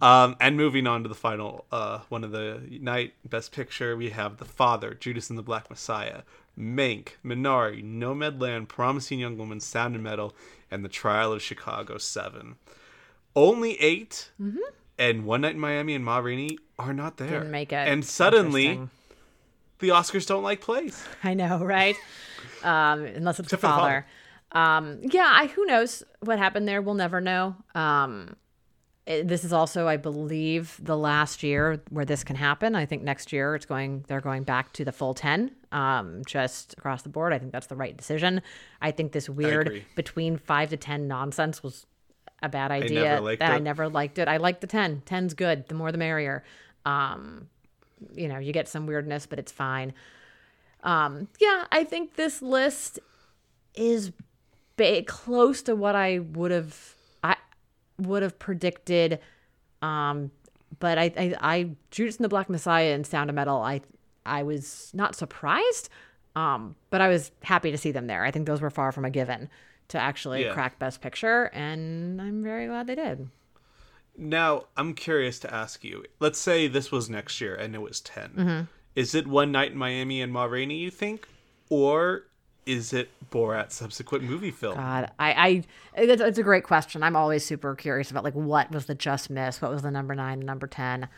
Um, 0.00 0.36
and 0.40 0.56
moving 0.56 0.86
on 0.86 1.02
to 1.02 1.08
the 1.08 1.14
final 1.14 1.66
uh, 1.70 2.00
one 2.08 2.24
of 2.24 2.32
the 2.32 2.60
night, 2.80 3.14
Best 3.28 3.52
Picture, 3.52 3.96
we 3.96 4.10
have 4.10 4.38
The 4.38 4.44
Father, 4.44 4.94
Judas 4.94 5.30
and 5.30 5.38
the 5.38 5.42
Black 5.42 5.70
Messiah, 5.70 6.22
Mank, 6.58 7.10
Minari, 7.24 7.84
Nomadland, 7.84 8.68
Promising 8.68 9.20
Young 9.20 9.38
Woman, 9.38 9.60
Sound 9.60 9.94
and 9.94 10.02
Metal, 10.02 10.34
and 10.70 10.84
The 10.84 10.88
Trial 10.88 11.32
of 11.32 11.42
Chicago 11.42 11.98
7. 11.98 12.56
Only 13.36 13.80
8 13.80 14.30
and 14.98 15.24
One 15.24 15.42
Night 15.42 15.54
in 15.54 15.60
Miami 15.60 15.94
and 15.94 16.04
Ma 16.04 16.18
Rainey 16.18 16.58
are 16.78 16.92
not 16.92 17.18
there. 17.18 17.28
Mm-hmm. 17.28 17.36
Didn't 17.36 17.50
make 17.50 17.72
it. 17.72 17.88
And 17.88 18.04
suddenly, 18.04 18.80
the 19.78 19.88
Oscars 19.90 20.26
don't 20.26 20.42
like 20.42 20.60
plays. 20.60 21.04
I 21.22 21.34
know, 21.34 21.58
right? 21.58 21.96
um, 22.64 23.04
unless 23.04 23.38
it's 23.38 23.50
the 23.50 23.56
Except 23.56 23.60
for 23.60 23.66
The 23.68 23.72
father. 23.72 24.06
Um, 24.52 25.00
yeah, 25.02 25.30
I, 25.32 25.46
who 25.46 25.64
knows 25.66 26.02
what 26.20 26.38
happened 26.38 26.68
there? 26.68 26.82
We'll 26.82 26.94
never 26.94 27.20
know. 27.20 27.56
Um, 27.74 28.36
it- 29.06 29.26
this 29.26 29.44
is 29.44 29.52
also, 29.52 29.88
I 29.88 29.96
believe, 29.96 30.78
the 30.82 30.96
last 30.96 31.42
year 31.42 31.82
where 31.90 32.04
this 32.04 32.22
can 32.22 32.36
happen. 32.36 32.74
I 32.76 32.84
think 32.86 33.02
next 33.02 33.32
year 33.32 33.54
it's 33.54 33.66
going. 33.66 34.04
They're 34.08 34.20
going 34.20 34.42
back 34.44 34.72
to 34.74 34.84
the 34.84 34.92
full 34.92 35.14
ten, 35.14 35.50
um, 35.72 36.22
just 36.26 36.74
across 36.74 37.02
the 37.02 37.08
board. 37.08 37.32
I 37.32 37.38
think 37.38 37.50
that's 37.52 37.66
the 37.66 37.76
right 37.76 37.96
decision. 37.96 38.42
I 38.80 38.90
think 38.90 39.12
this 39.12 39.28
weird 39.28 39.68
between 39.96 40.36
five 40.36 40.70
to 40.70 40.76
ten 40.76 41.08
nonsense 41.08 41.62
was 41.62 41.86
a 42.42 42.48
bad 42.48 42.70
idea. 42.70 43.02
never 43.04 43.20
liked 43.22 43.40
that 43.40 43.52
I 43.52 43.58
never 43.58 43.88
liked 43.88 44.18
it. 44.18 44.28
I 44.28 44.36
like 44.36 44.60
the 44.60 44.66
ten. 44.66 45.02
10's 45.06 45.34
good. 45.34 45.68
The 45.68 45.74
more 45.74 45.90
the 45.92 45.98
merrier. 45.98 46.44
Um, 46.84 47.48
you 48.14 48.28
know, 48.28 48.38
you 48.38 48.52
get 48.52 48.68
some 48.68 48.86
weirdness, 48.86 49.26
but 49.26 49.38
it's 49.38 49.52
fine. 49.52 49.94
Um, 50.82 51.28
yeah, 51.40 51.64
I 51.70 51.84
think 51.84 52.16
this 52.16 52.42
list 52.42 52.98
is 53.74 54.10
ba- 54.76 55.02
close 55.06 55.62
to 55.62 55.74
what 55.76 55.94
I 55.96 56.18
would 56.20 56.50
have 56.50 56.94
I 57.22 57.36
would 57.98 58.22
have 58.22 58.38
predicted. 58.38 59.18
Um, 59.80 60.30
but 60.78 60.98
I, 60.98 61.12
I, 61.16 61.34
I 61.40 61.70
Judas 61.90 62.16
and 62.16 62.24
the 62.24 62.28
Black 62.28 62.48
Messiah 62.48 62.94
and 62.94 63.06
Sound 63.06 63.30
of 63.30 63.36
Metal, 63.36 63.58
I, 63.60 63.80
I 64.24 64.42
was 64.42 64.90
not 64.94 65.14
surprised, 65.14 65.88
um, 66.36 66.76
but 66.90 67.00
I 67.00 67.08
was 67.08 67.30
happy 67.42 67.70
to 67.70 67.78
see 67.78 67.90
them 67.90 68.06
there. 68.06 68.24
I 68.24 68.30
think 68.30 68.46
those 68.46 68.60
were 68.60 68.70
far 68.70 68.92
from 68.92 69.04
a 69.04 69.10
given 69.10 69.48
to 69.88 69.98
actually 69.98 70.44
Yeah. 70.44 70.52
crack 70.54 70.78
Best 70.78 71.00
Picture, 71.00 71.50
and 71.52 72.20
I'm 72.22 72.42
very 72.42 72.66
glad 72.66 72.86
they 72.86 72.94
did. 72.94 73.28
Now, 74.16 74.64
I'm 74.76 74.94
curious 74.94 75.38
to 75.40 75.52
ask 75.52 75.82
you. 75.84 76.04
Let's 76.20 76.38
say 76.38 76.68
this 76.68 76.92
was 76.92 77.08
next 77.10 77.40
year 77.40 77.54
and 77.54 77.74
it 77.74 77.80
was 77.80 78.00
10. 78.00 78.30
Mm-hmm. 78.30 78.60
Is 78.94 79.14
it 79.14 79.26
One 79.26 79.50
Night 79.52 79.72
in 79.72 79.78
Miami 79.78 80.20
and 80.20 80.32
Ma 80.32 80.44
Rainey, 80.44 80.76
you 80.76 80.90
think? 80.90 81.26
Or 81.70 82.24
is 82.66 82.92
it 82.92 83.10
Borat's 83.30 83.74
subsequent 83.74 84.24
movie 84.24 84.50
film? 84.50 84.76
God, 84.76 85.10
I, 85.18 85.32
I, 85.32 85.62
it's, 85.96 86.22
it's 86.22 86.38
a 86.38 86.42
great 86.42 86.64
question. 86.64 87.02
I'm 87.02 87.16
always 87.16 87.44
super 87.44 87.74
curious 87.74 88.10
about 88.10 88.24
like 88.24 88.34
what 88.34 88.70
was 88.70 88.86
the 88.86 88.94
just 88.94 89.30
miss, 89.30 89.60
what 89.60 89.70
was 89.72 89.82
the 89.82 89.90
number 89.90 90.14
nine, 90.14 90.40
the 90.40 90.44
number 90.46 90.66
ten. 90.66 91.08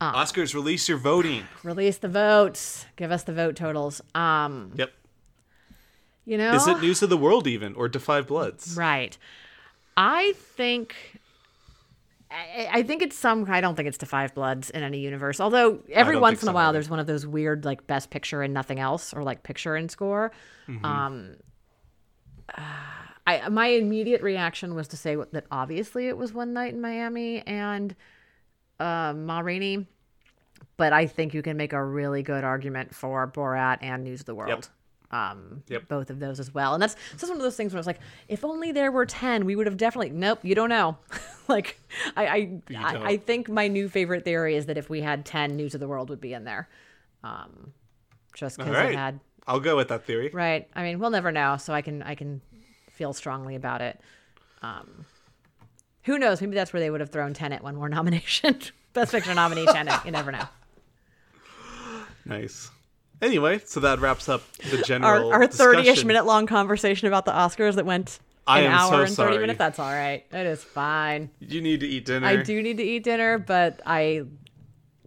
Oscars, 0.00 0.52
release 0.52 0.88
your 0.88 0.98
voting. 0.98 1.44
Release 1.62 1.98
the 1.98 2.08
votes. 2.08 2.86
Give 2.96 3.12
us 3.12 3.22
the 3.22 3.32
vote 3.32 3.54
totals. 3.54 4.00
Um, 4.16 4.72
Yep. 4.74 4.92
you 6.24 6.36
know, 6.38 6.54
Is 6.54 6.66
it 6.66 6.80
News 6.80 7.02
of 7.02 7.08
the 7.10 7.16
World 7.16 7.46
even 7.46 7.74
or 7.76 7.88
Da 7.88 8.00
5 8.00 8.26
Bloods? 8.26 8.74
right? 8.76 9.16
I 9.96 10.32
think. 10.36 11.20
I, 12.32 12.68
I 12.72 12.82
think 12.82 13.02
it's 13.02 13.16
some. 13.16 13.46
I 13.48 13.60
don't 13.60 13.76
think 13.76 13.88
it's 13.88 13.98
to 13.98 14.06
Five 14.06 14.34
Bloods 14.34 14.70
in 14.70 14.82
any 14.82 14.98
universe. 14.98 15.40
Although 15.40 15.80
every 15.90 16.16
once 16.16 16.42
in 16.42 16.48
a 16.48 16.52
while, 16.52 16.68
either. 16.68 16.74
there's 16.74 16.90
one 16.90 16.98
of 16.98 17.06
those 17.06 17.26
weird 17.26 17.64
like 17.64 17.86
Best 17.86 18.10
Picture 18.10 18.42
and 18.42 18.54
nothing 18.54 18.80
else, 18.80 19.12
or 19.12 19.22
like 19.22 19.42
Picture 19.42 19.76
and 19.76 19.90
Score. 19.90 20.32
Mm-hmm. 20.68 20.84
Um, 20.84 21.36
uh, 22.56 22.62
I 23.26 23.48
my 23.48 23.66
immediate 23.66 24.22
reaction 24.22 24.74
was 24.74 24.88
to 24.88 24.96
say 24.96 25.16
that 25.32 25.44
obviously 25.50 26.08
it 26.08 26.16
was 26.16 26.32
One 26.32 26.52
Night 26.52 26.74
in 26.74 26.80
Miami 26.80 27.40
and 27.46 27.94
uh, 28.80 29.14
Ma 29.16 29.40
Rainey, 29.40 29.86
but 30.76 30.92
I 30.92 31.06
think 31.06 31.34
you 31.34 31.42
can 31.42 31.56
make 31.56 31.72
a 31.72 31.84
really 31.84 32.22
good 32.22 32.44
argument 32.44 32.94
for 32.94 33.26
Borat 33.28 33.78
and 33.82 34.04
News 34.04 34.20
of 34.20 34.26
the 34.26 34.34
World. 34.34 34.68
Um, 35.12 35.62
Yep. 35.68 35.88
both 35.88 36.08
of 36.08 36.20
those 36.20 36.40
as 36.40 36.54
well. 36.54 36.72
And 36.72 36.82
that's 36.82 36.96
that's 37.10 37.24
one 37.24 37.36
of 37.36 37.42
those 37.42 37.56
things 37.56 37.72
where 37.72 37.78
I 37.78 37.80
was 37.80 37.86
like, 37.86 38.00
if 38.28 38.44
only 38.44 38.72
there 38.72 38.90
were 38.90 39.04
ten, 39.04 39.44
we 39.44 39.54
would 39.54 39.66
have 39.66 39.76
definitely. 39.76 40.10
Nope, 40.10 40.40
you 40.42 40.54
don't 40.54 40.70
know. 40.70 40.96
like, 41.48 41.78
I 42.16 42.26
I, 42.26 42.60
I. 42.76 42.96
I 43.04 43.16
think 43.18 43.48
my 43.48 43.68
new 43.68 43.88
favorite 43.88 44.24
theory 44.24 44.56
is 44.56 44.66
that 44.66 44.78
if 44.78 44.88
we 44.88 45.02
had 45.02 45.26
ten, 45.26 45.54
News 45.56 45.74
of 45.74 45.80
the 45.80 45.88
World 45.88 46.08
would 46.08 46.20
be 46.20 46.32
in 46.32 46.44
there. 46.44 46.68
Um, 47.22 47.72
just 48.34 48.56
because 48.56 48.74
right. 48.74 48.92
it 48.92 48.96
had 48.96 49.20
I'll 49.46 49.60
go 49.60 49.76
with 49.76 49.88
that 49.88 50.04
theory. 50.04 50.30
Right. 50.32 50.68
I 50.74 50.82
mean, 50.82 50.98
we'll 50.98 51.10
never 51.10 51.32
know, 51.32 51.56
so 51.56 51.72
I 51.72 51.82
can 51.82 52.02
I 52.02 52.14
can 52.14 52.40
feel 52.90 53.12
strongly 53.12 53.54
about 53.54 53.82
it. 53.82 54.00
Um, 54.62 55.04
who 56.04 56.18
knows? 56.18 56.40
Maybe 56.40 56.54
that's 56.54 56.72
where 56.72 56.80
they 56.80 56.90
would 56.90 57.00
have 57.00 57.10
thrown 57.10 57.34
Tenet 57.34 57.62
one 57.62 57.74
more 57.76 57.88
nomination. 57.90 58.58
Best 58.92 59.12
Picture 59.12 59.34
nominee 59.34 59.66
Tenet. 59.66 60.04
You 60.04 60.10
never 60.10 60.32
know. 60.32 60.44
Nice. 62.24 62.70
Anyway, 63.22 63.60
so 63.64 63.80
that 63.80 64.00
wraps 64.00 64.28
up 64.28 64.42
the 64.70 64.78
general 64.84 65.32
our 65.32 65.46
thirty-ish 65.46 66.04
minute 66.04 66.26
long 66.26 66.46
conversation 66.46 67.08
about 67.08 67.24
the 67.24 67.32
Oscars 67.32 67.76
that 67.76 67.86
went 67.86 68.18
I 68.46 68.60
an 68.60 68.66
am 68.66 68.72
hour 68.72 68.90
so 68.90 68.94
and 68.98 69.06
thirty 69.08 69.14
sorry. 69.14 69.38
minutes. 69.38 69.58
That's 69.58 69.78
all 69.78 69.90
right. 69.92 70.26
It 70.32 70.46
is 70.46 70.62
fine. 70.64 71.30
You 71.38 71.60
need 71.62 71.80
to 71.80 71.86
eat 71.86 72.04
dinner. 72.04 72.26
I 72.26 72.42
do 72.42 72.60
need 72.60 72.76
to 72.78 72.82
eat 72.82 73.04
dinner, 73.04 73.38
but 73.38 73.80
I 73.86 74.22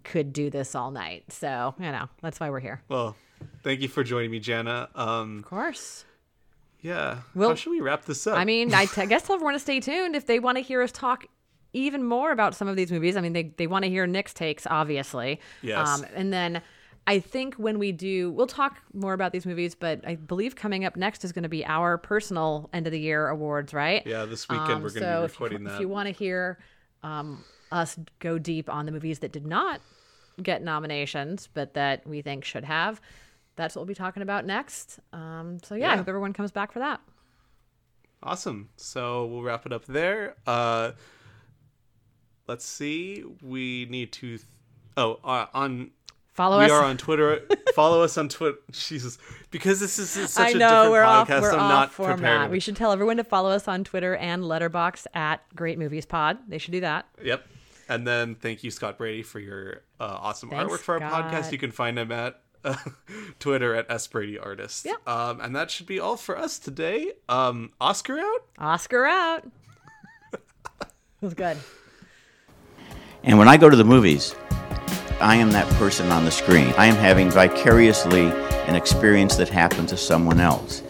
could 0.06 0.32
do 0.34 0.50
this 0.50 0.74
all 0.76 0.92
night. 0.92 1.26
So 1.32 1.76
you 1.78 1.92
know 1.92 2.08
that's 2.22 2.40
why 2.40 2.50
we're 2.50 2.62
here. 2.62 2.82
Well, 2.88 3.16
thank 3.64 3.82
you 3.82 3.90
for 3.90 4.04
joining 4.04 4.32
me, 4.32 4.40
Jana. 4.40 4.88
Um, 4.96 5.40
Of 5.40 5.46
course. 5.46 6.06
yeah. 6.82 7.18
Well, 7.36 7.50
How 7.50 7.56
should 7.56 7.72
we 7.72 7.82
wrap 7.82 8.06
this 8.06 8.26
up? 8.28 8.38
I 8.38 8.46
mean, 8.46 8.74
I 8.74 8.86
t- 8.86 9.06
guess 9.08 9.24
tell 9.28 9.36
everyone 9.36 9.56
to 9.56 9.60
stay 9.60 9.80
tuned 9.82 10.16
if 10.16 10.26
they 10.26 10.40
want 10.40 10.58
to 10.58 10.62
hear 10.64 10.82
us 10.82 10.92
talk 10.94 11.26
even 11.74 12.04
more 12.06 12.32
about 12.32 12.56
some 12.56 12.70
of 12.70 12.78
these 12.78 12.90
movies. 12.92 13.18
I 13.18 13.22
mean, 13.22 13.34
they, 13.34 13.44
they 13.58 13.68
want 13.68 13.84
to 13.84 13.90
hear 13.90 14.08
Nick's 14.08 14.34
takes, 14.34 14.66
obviously. 14.66 15.42
Yes. 15.62 15.86
Um, 15.86 16.06
and 16.16 16.32
then 16.32 16.62
I 17.08 17.20
think 17.20 17.56
when 17.56 17.78
we 17.78 17.92
do, 17.92 18.32
we'll 18.32 18.48
talk 18.48 18.78
more 18.94 19.14
about 19.14 19.32
these 19.32 19.46
movies, 19.46 19.76
but 19.76 20.02
I 20.08 20.16
believe 20.16 20.56
coming 20.56 20.86
up 20.86 20.96
next 20.96 21.24
is 21.24 21.32
going 21.32 21.44
to 21.44 21.50
be 21.50 21.64
our 21.66 21.98
personal 22.00 22.70
end 22.74 22.88
of 22.88 22.92
the 22.92 23.00
year 23.00 23.28
awards, 23.28 23.74
right? 23.74 24.02
yeah, 24.08 24.26
this 24.26 24.50
weekend 24.50 24.72
Um, 24.72 24.82
we're 24.84 24.90
going 24.90 24.94
to 24.94 25.00
so 25.00 25.20
be 25.22 25.26
if 25.26 25.40
you- 25.40 25.46
recording 25.46 25.68
if 25.68 25.80
you 25.80 25.88
want 25.90 26.08
to 26.08 26.12
hear 26.14 26.58
um, 27.04 27.44
us 27.72 28.00
go 28.20 28.40
deep 28.40 28.70
on 28.70 28.88
the 28.88 28.92
movies 28.92 29.20
that 29.20 29.32
did 29.32 29.46
not 29.46 29.82
get 30.42 30.64
nominations, 30.64 31.48
but 31.54 31.76
that 31.76 32.06
we 32.08 32.22
think 32.24 32.44
should 32.44 32.64
have, 32.66 33.00
that's 33.56 33.76
what 33.76 33.82
we'll 33.82 33.88
be 33.88 33.94
talking 33.96 34.24
about 34.24 34.44
next. 34.46 35.00
Um, 35.14 35.60
so 35.64 35.76
yeah, 35.76 35.92
I 35.94 35.98
hope 35.98 36.08
everyone 36.08 36.34
comes 36.34 36.52
back 36.52 36.72
for 36.72 36.80
that. 36.80 37.00
Awesome. 38.24 38.70
So 38.78 39.28
we'll 39.28 39.44
wrap 39.44 39.68
it 39.68 39.72
up 39.72 39.86
there. 39.86 40.36
Uh, 40.48 40.94
let's 42.48 42.66
see. 42.66 43.24
We 43.44 43.86
need 43.90 44.12
to. 44.14 44.38
Th- 44.38 44.48
oh, 44.98 45.20
uh, 45.24 45.46
on 45.54 45.92
Follow 46.36 46.60
we 46.60 46.66
us. 46.66 46.72
are 46.72 46.84
on 46.84 46.98
Twitter. 46.98 47.48
Follow 47.74 48.04
us 48.04 48.18
on 48.18 48.28
Twitter. 48.28 48.58
Jesus, 48.72 49.18
because 49.52 49.80
this 49.80 49.98
is 49.98 50.10
such 50.10 50.48
I 50.48 50.50
a 50.50 50.54
know 50.54 50.68
different 50.68 50.92
we're 50.92 51.04
off. 51.04 51.28
podcast. 51.30 51.42
We're 51.42 51.52
I'm 51.54 51.60
off 51.60 51.70
not 51.70 51.92
format. 51.94 52.18
prepared. 52.18 52.52
We 52.52 52.60
should 52.60 52.76
tell 52.76 52.92
everyone 52.92 53.16
to 53.18 53.24
follow 53.24 53.52
us 53.52 53.70
on 53.70 53.86
Twitter 53.86 54.18
and 54.18 54.44
Letterboxd 54.44 55.06
at 55.14 55.42
Great 55.56 55.80
Movies 55.80 56.06
Pod. 56.06 56.40
They 56.50 56.58
should 56.58 56.74
do 56.74 56.82
that. 56.82 57.08
Yep. 57.24 57.48
And 57.88 58.06
then 58.06 58.36
thank 58.36 58.66
you, 58.66 58.72
Scott 58.72 58.98
Brady, 58.98 59.24
for 59.24 59.40
your 59.40 59.84
uh, 59.98 60.18
awesome 60.20 60.50
Thanks, 60.50 60.70
artwork 60.74 60.80
for 60.80 61.02
our 61.02 61.10
podcast. 61.10 61.54
You 61.54 61.58
can 61.58 61.72
find 61.72 61.98
him 61.98 62.12
at 62.12 62.42
uh, 62.66 62.76
Twitter 63.40 63.74
at 63.74 63.90
S 63.90 64.06
Brady 64.08 64.38
Artist. 64.38 64.84
Yep. 64.84 65.08
Um, 65.08 65.40
and 65.40 65.56
that 65.56 65.72
should 65.72 65.86
be 65.86 66.02
all 66.02 66.18
for 66.18 66.38
us 66.38 66.60
today. 66.60 67.14
Um, 67.30 67.72
Oscar 67.80 68.20
out. 68.20 68.40
Oscar 68.60 69.06
out. 69.06 69.50
it 70.34 70.42
was 71.22 71.34
good. 71.34 71.56
And 73.24 73.40
when 73.40 73.48
I 73.48 73.56
go 73.56 73.70
to 73.70 73.78
the 73.78 73.86
movies, 73.86 74.36
I 75.22 75.36
am 75.36 75.52
that 75.52 75.68
person 75.76 76.08
on 76.12 76.26
the 76.26 76.32
screen. 76.32 76.74
I 76.78 76.88
am 76.88 76.96
having 76.96 77.32
vicariously 77.32 78.26
an 78.68 78.76
experience 78.76 79.38
that 79.38 79.48
happened 79.48 79.90
to 79.90 79.98
someone 79.98 80.40
else. 80.40 80.84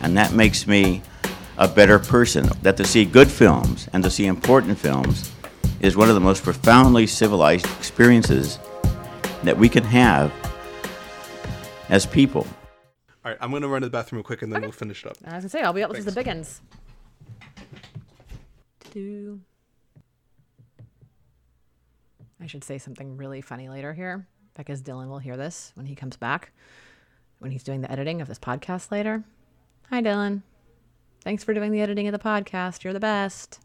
And 0.00 0.16
that 0.16 0.32
makes 0.32 0.66
me 0.66 1.02
a 1.56 1.66
better 1.66 1.98
person. 1.98 2.48
That 2.62 2.76
to 2.76 2.84
see 2.84 3.04
good 3.04 3.30
films 3.30 3.88
and 3.92 4.04
to 4.04 4.10
see 4.10 4.26
important 4.26 4.78
films 4.78 5.32
is 5.80 5.96
one 5.96 6.08
of 6.08 6.14
the 6.14 6.20
most 6.20 6.42
profoundly 6.42 7.06
civilized 7.06 7.66
experiences 7.78 8.58
that 9.42 9.56
we 9.56 9.68
can 9.68 9.84
have 9.84 10.32
as 11.88 12.04
people. 12.04 12.46
All 13.24 13.32
right, 13.32 13.38
I'm 13.40 13.50
gonna 13.50 13.68
run 13.68 13.82
to 13.82 13.86
the 13.86 13.90
bathroom 13.90 14.18
real 14.18 14.24
quick, 14.24 14.42
and 14.42 14.52
then 14.52 14.62
we'll 14.62 14.72
finish 14.72 15.04
it 15.04 15.10
up. 15.10 15.16
I 15.24 15.36
was 15.36 15.44
gonna 15.44 15.48
say 15.48 15.62
I'll 15.62 15.72
be 15.72 15.82
up 15.82 15.92
to 15.92 16.02
the 16.02 16.12
Thanks. 16.12 16.14
big 16.14 16.28
uns. 16.28 16.60
I 22.40 22.46
should 22.46 22.64
say 22.64 22.78
something 22.78 23.16
really 23.16 23.40
funny 23.40 23.68
later 23.68 23.92
here 23.92 24.26
because 24.54 24.82
Dylan 24.82 25.08
will 25.08 25.18
hear 25.18 25.36
this 25.36 25.72
when 25.74 25.86
he 25.86 25.94
comes 25.94 26.16
back, 26.16 26.52
when 27.38 27.50
he's 27.50 27.64
doing 27.64 27.80
the 27.80 27.90
editing 27.90 28.20
of 28.20 28.28
this 28.28 28.38
podcast 28.38 28.90
later. 28.90 29.24
Hi, 29.90 30.02
Dylan. 30.02 30.42
Thanks 31.22 31.42
for 31.44 31.54
doing 31.54 31.72
the 31.72 31.80
editing 31.80 32.06
of 32.06 32.12
the 32.12 32.18
podcast. 32.18 32.84
You're 32.84 32.92
the 32.92 33.00
best. 33.00 33.60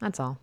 That's 0.00 0.20
all. 0.20 0.38